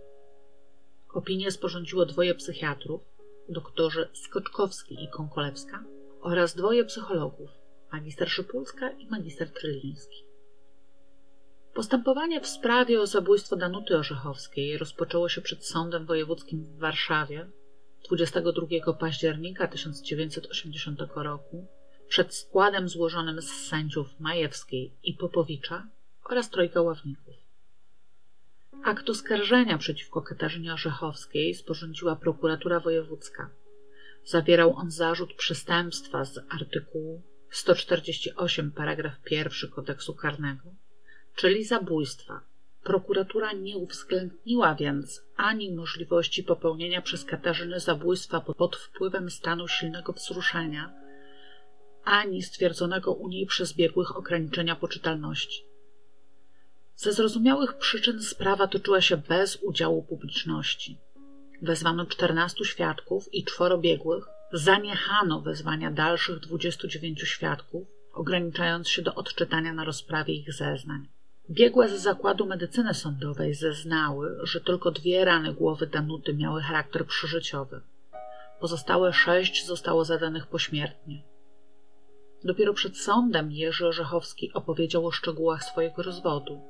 Opinię 1.14 1.50
sporządziło 1.50 2.06
dwoje 2.06 2.34
psychiatrów, 2.34 3.00
doktorzy 3.48 4.08
Skoczkowski 4.12 5.04
i 5.04 5.08
Konkolewska 5.08 5.84
oraz 6.20 6.54
dwoje 6.54 6.84
psychologów, 6.84 7.50
magister 7.92 8.30
Szypulska 8.30 8.90
i 8.90 9.06
magister 9.06 9.52
Tryliński. 9.52 10.24
Postępowanie 11.74 12.40
w 12.40 12.46
sprawie 12.46 13.00
o 13.00 13.06
zabójstwo 13.06 13.56
Danuty 13.56 13.96
Orzechowskiej 13.96 14.78
rozpoczęło 14.78 15.28
się 15.28 15.40
przed 15.40 15.66
Sądem 15.66 16.06
Wojewódzkim 16.06 16.64
w 16.64 16.78
Warszawie 16.78 17.50
22 18.08 18.92
października 18.92 19.68
1980 19.68 21.00
roku 21.14 21.66
przed 22.08 22.34
składem 22.34 22.88
złożonym 22.88 23.42
z 23.42 23.50
sędziów 23.50 24.20
Majewskiej 24.20 24.92
i 25.02 25.14
Popowicza 25.14 25.86
oraz 26.24 26.50
trojga 26.50 26.82
ławników. 26.82 27.34
Akt 28.84 29.10
oskarżenia 29.10 29.78
przeciwko 29.78 30.22
Katarzynie 30.22 30.72
Orzechowskiej 30.72 31.54
sporządziła 31.54 32.16
prokuratura 32.16 32.80
wojewódzka. 32.80 33.50
Zawierał 34.24 34.76
on 34.76 34.90
zarzut 34.90 35.34
przestępstwa 35.34 36.24
z 36.24 36.38
artykułu 36.48 37.22
148 37.50 38.70
paragraf 38.70 39.30
1 39.30 39.70
kodeksu 39.70 40.14
karnego 40.14 40.70
czyli 41.38 41.64
zabójstwa. 41.64 42.40
Prokuratura 42.82 43.52
nie 43.52 43.76
uwzględniła 43.76 44.74
więc 44.74 45.22
ani 45.36 45.74
możliwości 45.74 46.42
popełnienia 46.42 47.02
przez 47.02 47.24
Katarzynę 47.24 47.80
zabójstwa 47.80 48.40
pod 48.40 48.76
wpływem 48.76 49.30
stanu 49.30 49.68
silnego 49.68 50.12
wzruszenia, 50.12 50.94
ani 52.08 52.42
stwierdzonego 52.42 53.12
u 53.12 53.28
niej 53.28 53.46
przez 53.46 53.72
biegłych 53.72 54.16
ograniczenia 54.16 54.76
poczytalności. 54.76 55.64
Ze 56.96 57.12
zrozumiałych 57.12 57.78
przyczyn 57.78 58.22
sprawa 58.22 58.66
toczyła 58.66 59.00
się 59.00 59.16
bez 59.16 59.56
udziału 59.56 60.02
publiczności. 60.02 60.98
Wezwano 61.62 62.06
14 62.06 62.64
świadków 62.64 63.34
i 63.34 63.44
czworo 63.44 63.78
biegłych, 63.78 64.24
zaniechano 64.52 65.40
wezwania 65.40 65.90
dalszych 65.90 66.38
29 66.38 67.20
świadków, 67.20 67.88
ograniczając 68.12 68.88
się 68.88 69.02
do 69.02 69.14
odczytania 69.14 69.72
na 69.72 69.84
rozprawie 69.84 70.34
ich 70.34 70.52
zeznań. 70.52 71.08
Biegłe 71.50 71.88
z 71.88 72.02
zakładu 72.02 72.46
medycyny 72.46 72.94
sądowej 72.94 73.54
zeznały, 73.54 74.38
że 74.42 74.60
tylko 74.60 74.90
dwie 74.90 75.24
rany 75.24 75.54
głowy 75.54 75.86
Danuty 75.86 76.34
miały 76.34 76.62
charakter 76.62 77.06
przyżyciowy. 77.06 77.80
Pozostałe 78.60 79.12
sześć 79.12 79.66
zostało 79.66 80.04
zadanych 80.04 80.46
pośmiertnie. 80.46 81.22
Dopiero 82.44 82.74
przed 82.74 82.96
sądem 82.98 83.52
Jerzy 83.52 83.86
Orzechowski 83.86 84.52
opowiedział 84.52 85.06
o 85.06 85.10
szczegółach 85.10 85.64
swojego 85.64 86.02
rozwodu. 86.02 86.60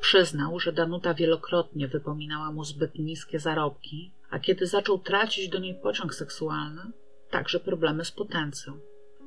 Przyznał, 0.00 0.60
że 0.60 0.72
Danuta 0.72 1.14
wielokrotnie 1.14 1.88
wypominała 1.88 2.52
mu 2.52 2.64
zbyt 2.64 2.98
niskie 2.98 3.38
zarobki, 3.38 4.12
a 4.30 4.38
kiedy 4.38 4.66
zaczął 4.66 4.98
tracić 4.98 5.48
do 5.48 5.58
niej 5.58 5.74
pociąg 5.74 6.14
seksualny, 6.14 6.82
także 7.30 7.60
problemy 7.60 8.04
z 8.04 8.10
potencją. 8.10 8.80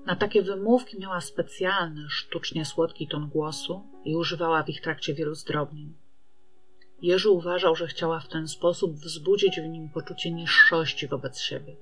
Na 0.05 0.15
takie 0.15 0.41
wymówki 0.41 0.99
miała 0.99 1.21
specjalny, 1.21 2.09
sztucznie 2.09 2.65
słodki 2.65 3.07
ton 3.07 3.29
głosu 3.29 3.81
i 4.05 4.15
używała 4.15 4.63
w 4.63 4.69
ich 4.69 4.81
trakcie 4.81 5.13
wielu 5.13 5.35
zdrobnień. 5.35 5.93
Jerzy 7.01 7.29
uważał, 7.29 7.75
że 7.75 7.87
chciała 7.87 8.19
w 8.19 8.27
ten 8.27 8.47
sposób 8.47 8.95
wzbudzić 8.95 9.59
w 9.59 9.67
nim 9.67 9.89
poczucie 9.89 10.31
niższości 10.31 11.07
wobec 11.07 11.39
siebie. 11.39 11.75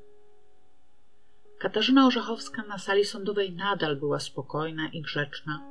Katarzyna 1.61 2.07
Orzechowska 2.07 2.63
na 2.63 2.77
sali 2.77 3.05
sądowej 3.05 3.53
nadal 3.53 3.95
była 3.95 4.19
spokojna 4.19 4.89
i 4.89 5.01
grzeczna. 5.01 5.61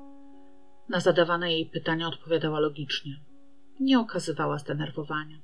Na 0.88 1.00
zadawane 1.00 1.52
jej 1.52 1.66
pytania 1.66 2.08
odpowiadała 2.08 2.60
logicznie. 2.60 3.20
Nie 3.80 4.00
okazywała 4.00 4.58
zdenerwowania. 4.58 5.38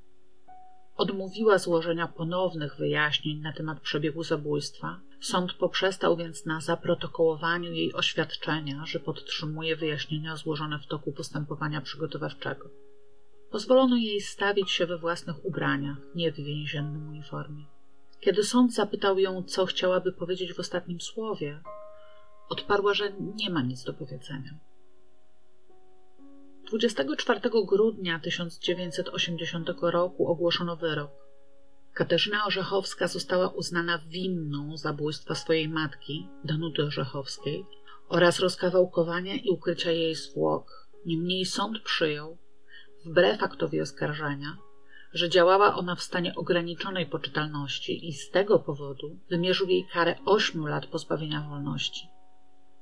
Odmówiła 0.97 1.59
złożenia 1.59 2.09
ponownych 2.09 2.77
wyjaśnień 2.77 3.40
na 3.40 3.52
temat 3.52 3.81
przebiegu 3.81 4.23
zabójstwa. 4.23 5.01
Sąd 5.20 5.52
poprzestał 5.52 6.16
więc 6.16 6.47
na 6.47 6.60
zaprotokołowaniu 6.60 7.73
jej 7.73 7.94
oświadczenia, 7.94 8.86
że 8.86 9.01
podtrzymuje 9.01 9.77
wyjaśnienia 9.77 10.36
złożone 10.36 10.78
w 10.78 10.86
toku 10.86 11.12
postępowania 11.12 11.81
przygotowawczego. 11.81 12.70
Pozwolono 13.51 13.97
jej 13.97 14.20
stawić 14.20 14.70
się 14.70 14.86
we 14.86 14.98
własnych 14.98 15.44
ubraniach, 15.44 15.98
nie 16.14 16.32
w 16.32 16.36
więziennym 16.36 17.09
uniformie. 17.09 17.76
Kiedy 18.27 18.44
sąd 18.44 18.74
zapytał 18.74 19.19
ją, 19.19 19.43
co 19.43 19.66
chciałaby 19.66 20.12
powiedzieć 20.12 20.55
w 20.55 20.61
ostatnim 20.61 21.01
słowie, 21.01 21.61
odparła, 22.48 22.94
że 22.94 23.12
nie 23.12 23.51
ma 23.51 23.62
nic 23.62 23.85
do 23.85 23.94
powiedzenia. 23.94 24.59
24 26.70 27.40
grudnia 27.66 28.20
1980 28.20 29.69
roku 29.81 30.28
ogłoszono 30.28 30.77
wyrok. 30.77 31.11
Katarzyna 31.94 32.47
Orzechowska 32.47 33.09
została 33.09 33.48
uznana 33.48 33.98
winną 34.09 34.77
zabójstwa 34.77 35.35
swojej 35.35 35.69
matki, 35.69 36.28
Danuty 36.44 36.85
Orzechowskiej, 36.85 37.66
oraz 38.09 38.40
rozkawałkowania 38.40 39.35
i 39.35 39.51
ukrycia 39.51 39.90
jej 39.90 40.15
zwłok. 40.15 40.89
Niemniej 41.05 41.44
sąd 41.44 41.78
przyjął, 41.82 42.39
wbrew 43.05 43.43
aktowi 43.43 43.81
oskarżenia, 43.81 44.57
że 45.16 45.28
działała 45.28 45.74
ona 45.74 45.94
w 45.94 46.02
stanie 46.02 46.34
ograniczonej 46.34 47.06
poczytalności 47.06 48.09
i 48.09 48.12
z 48.12 48.30
tego 48.30 48.59
powodu 48.59 49.18
wymierzył 49.30 49.68
jej 49.68 49.86
karę 49.93 50.14
8 50.24 50.66
lat 50.66 50.86
pozbawienia 50.86 51.40
wolności. 51.40 52.09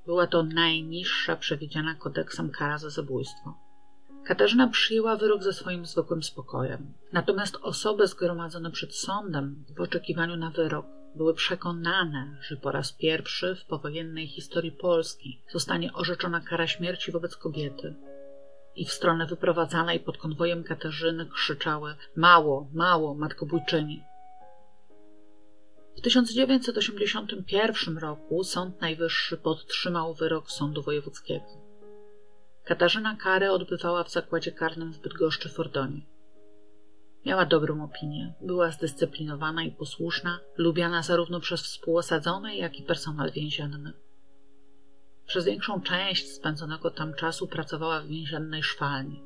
Była 0.06 0.26
to 0.26 0.42
najniższa 0.42 1.36
przewidziana 1.36 1.94
kodeksem 1.94 2.50
kara 2.50 2.78
za 2.78 2.90
zabójstwo. 2.90 3.54
Katarzyna 4.24 4.68
przyjęła 4.68 5.16
wyrok 5.16 5.42
ze 5.42 5.52
swoim 5.52 5.86
zwykłym 5.86 6.22
spokojem. 6.22 6.92
Natomiast 7.12 7.56
osoby 7.62 8.06
zgromadzone 8.06 8.70
przed 8.70 8.94
sądem 8.94 9.64
w 9.76 9.80
oczekiwaniu 9.80 10.36
na 10.36 10.50
wyrok 10.50 10.86
były 11.16 11.34
przekonane, 11.34 12.38
że 12.42 12.56
po 12.56 12.72
raz 12.72 12.92
pierwszy 12.92 13.54
w 13.54 13.64
powojennej 13.64 14.26
historii 14.26 14.72
Polski 14.72 15.42
zostanie 15.52 15.92
orzeczona 15.92 16.40
kara 16.40 16.66
śmierci 16.66 17.12
wobec 17.12 17.36
kobiety. 17.36 17.94
I 18.76 18.84
w 18.84 18.92
stronę 18.92 19.26
wyprowadzanej 19.26 20.00
pod 20.00 20.18
konwojem 20.18 20.64
Katarzyny 20.64 21.26
krzyczały: 21.26 21.94
Mało, 22.16 22.68
mało, 22.72 23.14
matkobójczyni. 23.14 24.02
W 25.96 26.00
1981 26.00 27.98
roku 27.98 28.44
Sąd 28.44 28.80
Najwyższy 28.80 29.36
podtrzymał 29.36 30.14
wyrok 30.14 30.50
Sądu 30.50 30.82
Wojewódzkiego. 30.82 31.46
Katarzyna 32.64 33.16
karę 33.16 33.52
odbywała 33.52 34.04
w 34.04 34.10
zakładzie 34.10 34.52
karnym 34.52 34.92
w 34.92 34.98
Bydgoszczy 34.98 35.48
Fordonie. 35.48 36.00
Miała 37.26 37.46
dobrą 37.46 37.84
opinię, 37.84 38.34
była 38.40 38.70
zdyscyplinowana 38.70 39.62
i 39.62 39.72
posłuszna, 39.72 40.40
lubiana 40.56 41.02
zarówno 41.02 41.40
przez 41.40 41.62
współosadzone, 41.62 42.56
jak 42.56 42.80
i 42.80 42.82
personel 42.82 43.32
więzienny. 43.32 43.92
Przez 45.26 45.44
większą 45.44 45.80
część 45.80 46.32
spędzonego 46.32 46.90
tam 46.90 47.14
czasu 47.14 47.46
pracowała 47.46 48.00
w 48.00 48.06
więziennej 48.06 48.62
szwalni. 48.62 49.22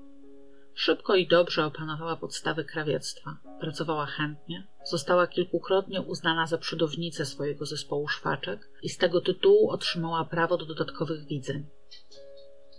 Szybko 0.75 1.15
i 1.15 1.27
dobrze 1.27 1.67
opanowała 1.67 2.17
podstawy 2.17 2.65
krawiectwa, 2.65 3.37
pracowała 3.61 4.07
chętnie, 4.07 4.67
została 4.85 5.27
kilkukrotnie 5.27 6.01
uznana 6.01 6.47
za 6.47 6.59
przodownicę 6.59 7.27
swojego 7.27 7.67
zespołu 7.67 8.09
szwaczek 8.09 8.71
i 8.83 8.89
z 8.89 8.97
tego 8.97 9.21
tytułu 9.21 9.71
otrzymała 9.71 10.25
prawo 10.25 10.57
do 10.57 10.67
dodatkowych 10.67 11.27
widzeń. 11.27 11.67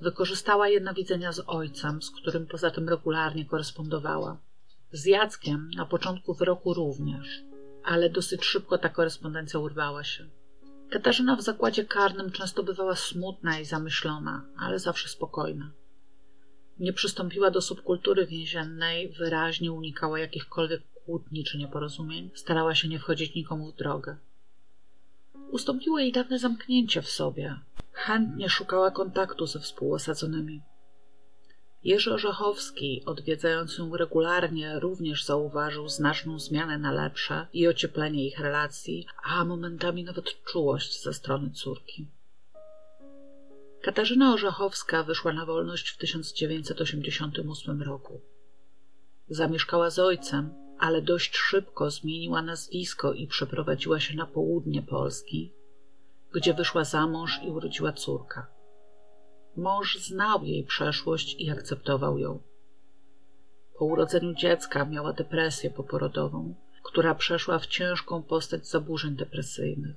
Wykorzystała 0.01 0.69
jedna 0.69 0.93
widzenia 0.93 1.31
z 1.31 1.43
ojcem, 1.47 2.01
z 2.01 2.11
którym 2.11 2.47
poza 2.47 2.71
tym 2.71 2.89
regularnie 2.89 3.45
korespondowała. 3.45 4.37
Z 4.91 5.05
Jackiem 5.05 5.69
na 5.75 5.85
początku 5.85 6.33
wyroku 6.33 6.73
również, 6.73 7.43
ale 7.83 8.09
dosyć 8.09 8.45
szybko 8.45 8.77
ta 8.77 8.89
korespondencja 8.89 9.59
urwała 9.59 10.03
się. 10.03 10.29
Katarzyna 10.89 11.35
w 11.35 11.41
zakładzie 11.41 11.85
karnym 11.85 12.31
często 12.31 12.63
bywała 12.63 12.95
smutna 12.95 13.59
i 13.59 13.65
zamyślona, 13.65 14.45
ale 14.57 14.79
zawsze 14.79 15.09
spokojna. 15.09 15.71
Nie 16.79 16.93
przystąpiła 16.93 17.51
do 17.51 17.61
subkultury 17.61 18.25
więziennej, 18.25 19.09
wyraźnie 19.09 19.71
unikała 19.71 20.19
jakichkolwiek 20.19 20.81
kłótni 21.05 21.43
czy 21.43 21.57
nieporozumień, 21.57 22.29
starała 22.35 22.75
się 22.75 22.87
nie 22.87 22.99
wchodzić 22.99 23.35
nikomu 23.35 23.71
w 23.71 23.75
drogę. 23.75 24.17
Ustąpiło 25.51 25.99
jej 25.99 26.11
dawne 26.11 26.39
zamknięcie 26.39 27.01
w 27.01 27.09
sobie. 27.09 27.59
Chętnie 27.91 28.49
szukała 28.49 28.91
kontaktu 28.91 29.47
ze 29.47 29.59
współosadzonymi. 29.59 30.61
Jerzy 31.83 32.13
Orzechowski, 32.13 33.03
odwiedzając 33.05 33.77
ją 33.77 33.97
regularnie, 33.97 34.79
również 34.79 35.25
zauważył 35.25 35.89
znaczną 35.89 36.39
zmianę 36.39 36.77
na 36.77 36.91
lepsze 36.91 37.47
i 37.53 37.67
ocieplenie 37.67 38.27
ich 38.27 38.39
relacji, 38.39 39.05
a 39.23 39.45
momentami 39.45 40.03
nawet 40.03 40.43
czułość 40.43 41.03
ze 41.03 41.13
strony 41.13 41.51
córki. 41.51 42.07
Katarzyna 43.81 44.33
Orzechowska 44.33 45.03
wyszła 45.03 45.33
na 45.33 45.45
wolność 45.45 45.89
w 45.89 45.97
1988 45.97 47.81
roku. 47.81 48.21
Zamieszkała 49.29 49.89
z 49.89 49.99
ojcem, 49.99 50.53
ale 50.79 51.01
dość 51.01 51.37
szybko 51.37 51.91
zmieniła 51.91 52.41
nazwisko 52.41 53.13
i 53.13 53.27
przeprowadziła 53.27 53.99
się 53.99 54.15
na 54.15 54.25
południe 54.25 54.81
Polski, 54.81 55.53
gdzie 56.33 56.53
wyszła 56.53 56.83
za 56.83 57.07
mąż 57.07 57.43
i 57.43 57.49
urodziła 57.49 57.93
córkę. 57.93 58.58
Mąż 59.57 59.97
znał 59.97 60.43
jej 60.43 60.63
przeszłość 60.63 61.35
i 61.39 61.49
akceptował 61.49 62.17
ją. 62.17 62.39
Po 63.77 63.85
urodzeniu 63.85 64.33
dziecka 64.33 64.85
miała 64.85 65.13
depresję 65.13 65.69
poporodową, 65.69 66.55
która 66.83 67.15
przeszła 67.15 67.59
w 67.59 67.67
ciężką 67.67 68.23
postać 68.23 68.67
zaburzeń 68.67 69.15
depresyjnych. 69.15 69.95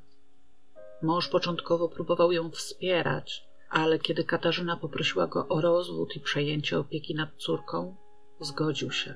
Mąż 1.02 1.28
początkowo 1.28 1.88
próbował 1.88 2.32
ją 2.32 2.50
wspierać, 2.50 3.44
ale 3.70 3.98
kiedy 3.98 4.24
Katarzyna 4.24 4.76
poprosiła 4.76 5.26
go 5.26 5.48
o 5.48 5.60
rozwód 5.60 6.16
i 6.16 6.20
przejęcie 6.20 6.78
opieki 6.78 7.14
nad 7.14 7.36
córką, 7.36 7.96
zgodził 8.40 8.90
się. 8.90 9.14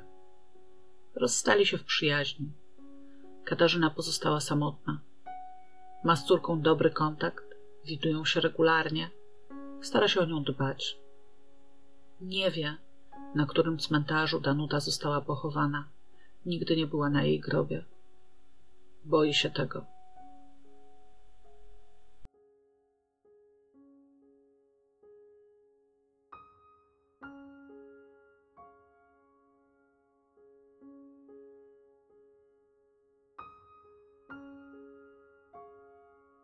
Rozstali 1.14 1.66
się 1.66 1.78
w 1.78 1.84
przyjaźni. 1.84 2.52
Katarzyna 3.44 3.90
pozostała 3.90 4.40
samotna. 4.40 5.00
Ma 6.04 6.16
z 6.16 6.24
córką 6.24 6.60
dobry 6.60 6.90
kontakt, 6.90 7.44
widują 7.84 8.24
się 8.24 8.40
regularnie, 8.40 9.10
stara 9.86 10.08
się 10.08 10.20
o 10.20 10.26
nią 10.26 10.42
dbać. 10.42 10.98
Nie 12.20 12.50
wie, 12.50 12.76
na 13.34 13.46
którym 13.46 13.78
cmentarzu 13.78 14.40
Danuta 14.40 14.80
została 14.80 15.20
pochowana. 15.20 15.88
Nigdy 16.46 16.76
nie 16.76 16.86
była 16.86 17.10
na 17.10 17.24
jej 17.24 17.40
grobie. 17.40 17.84
Boi 19.04 19.34
się 19.34 19.50
tego. 19.50 19.95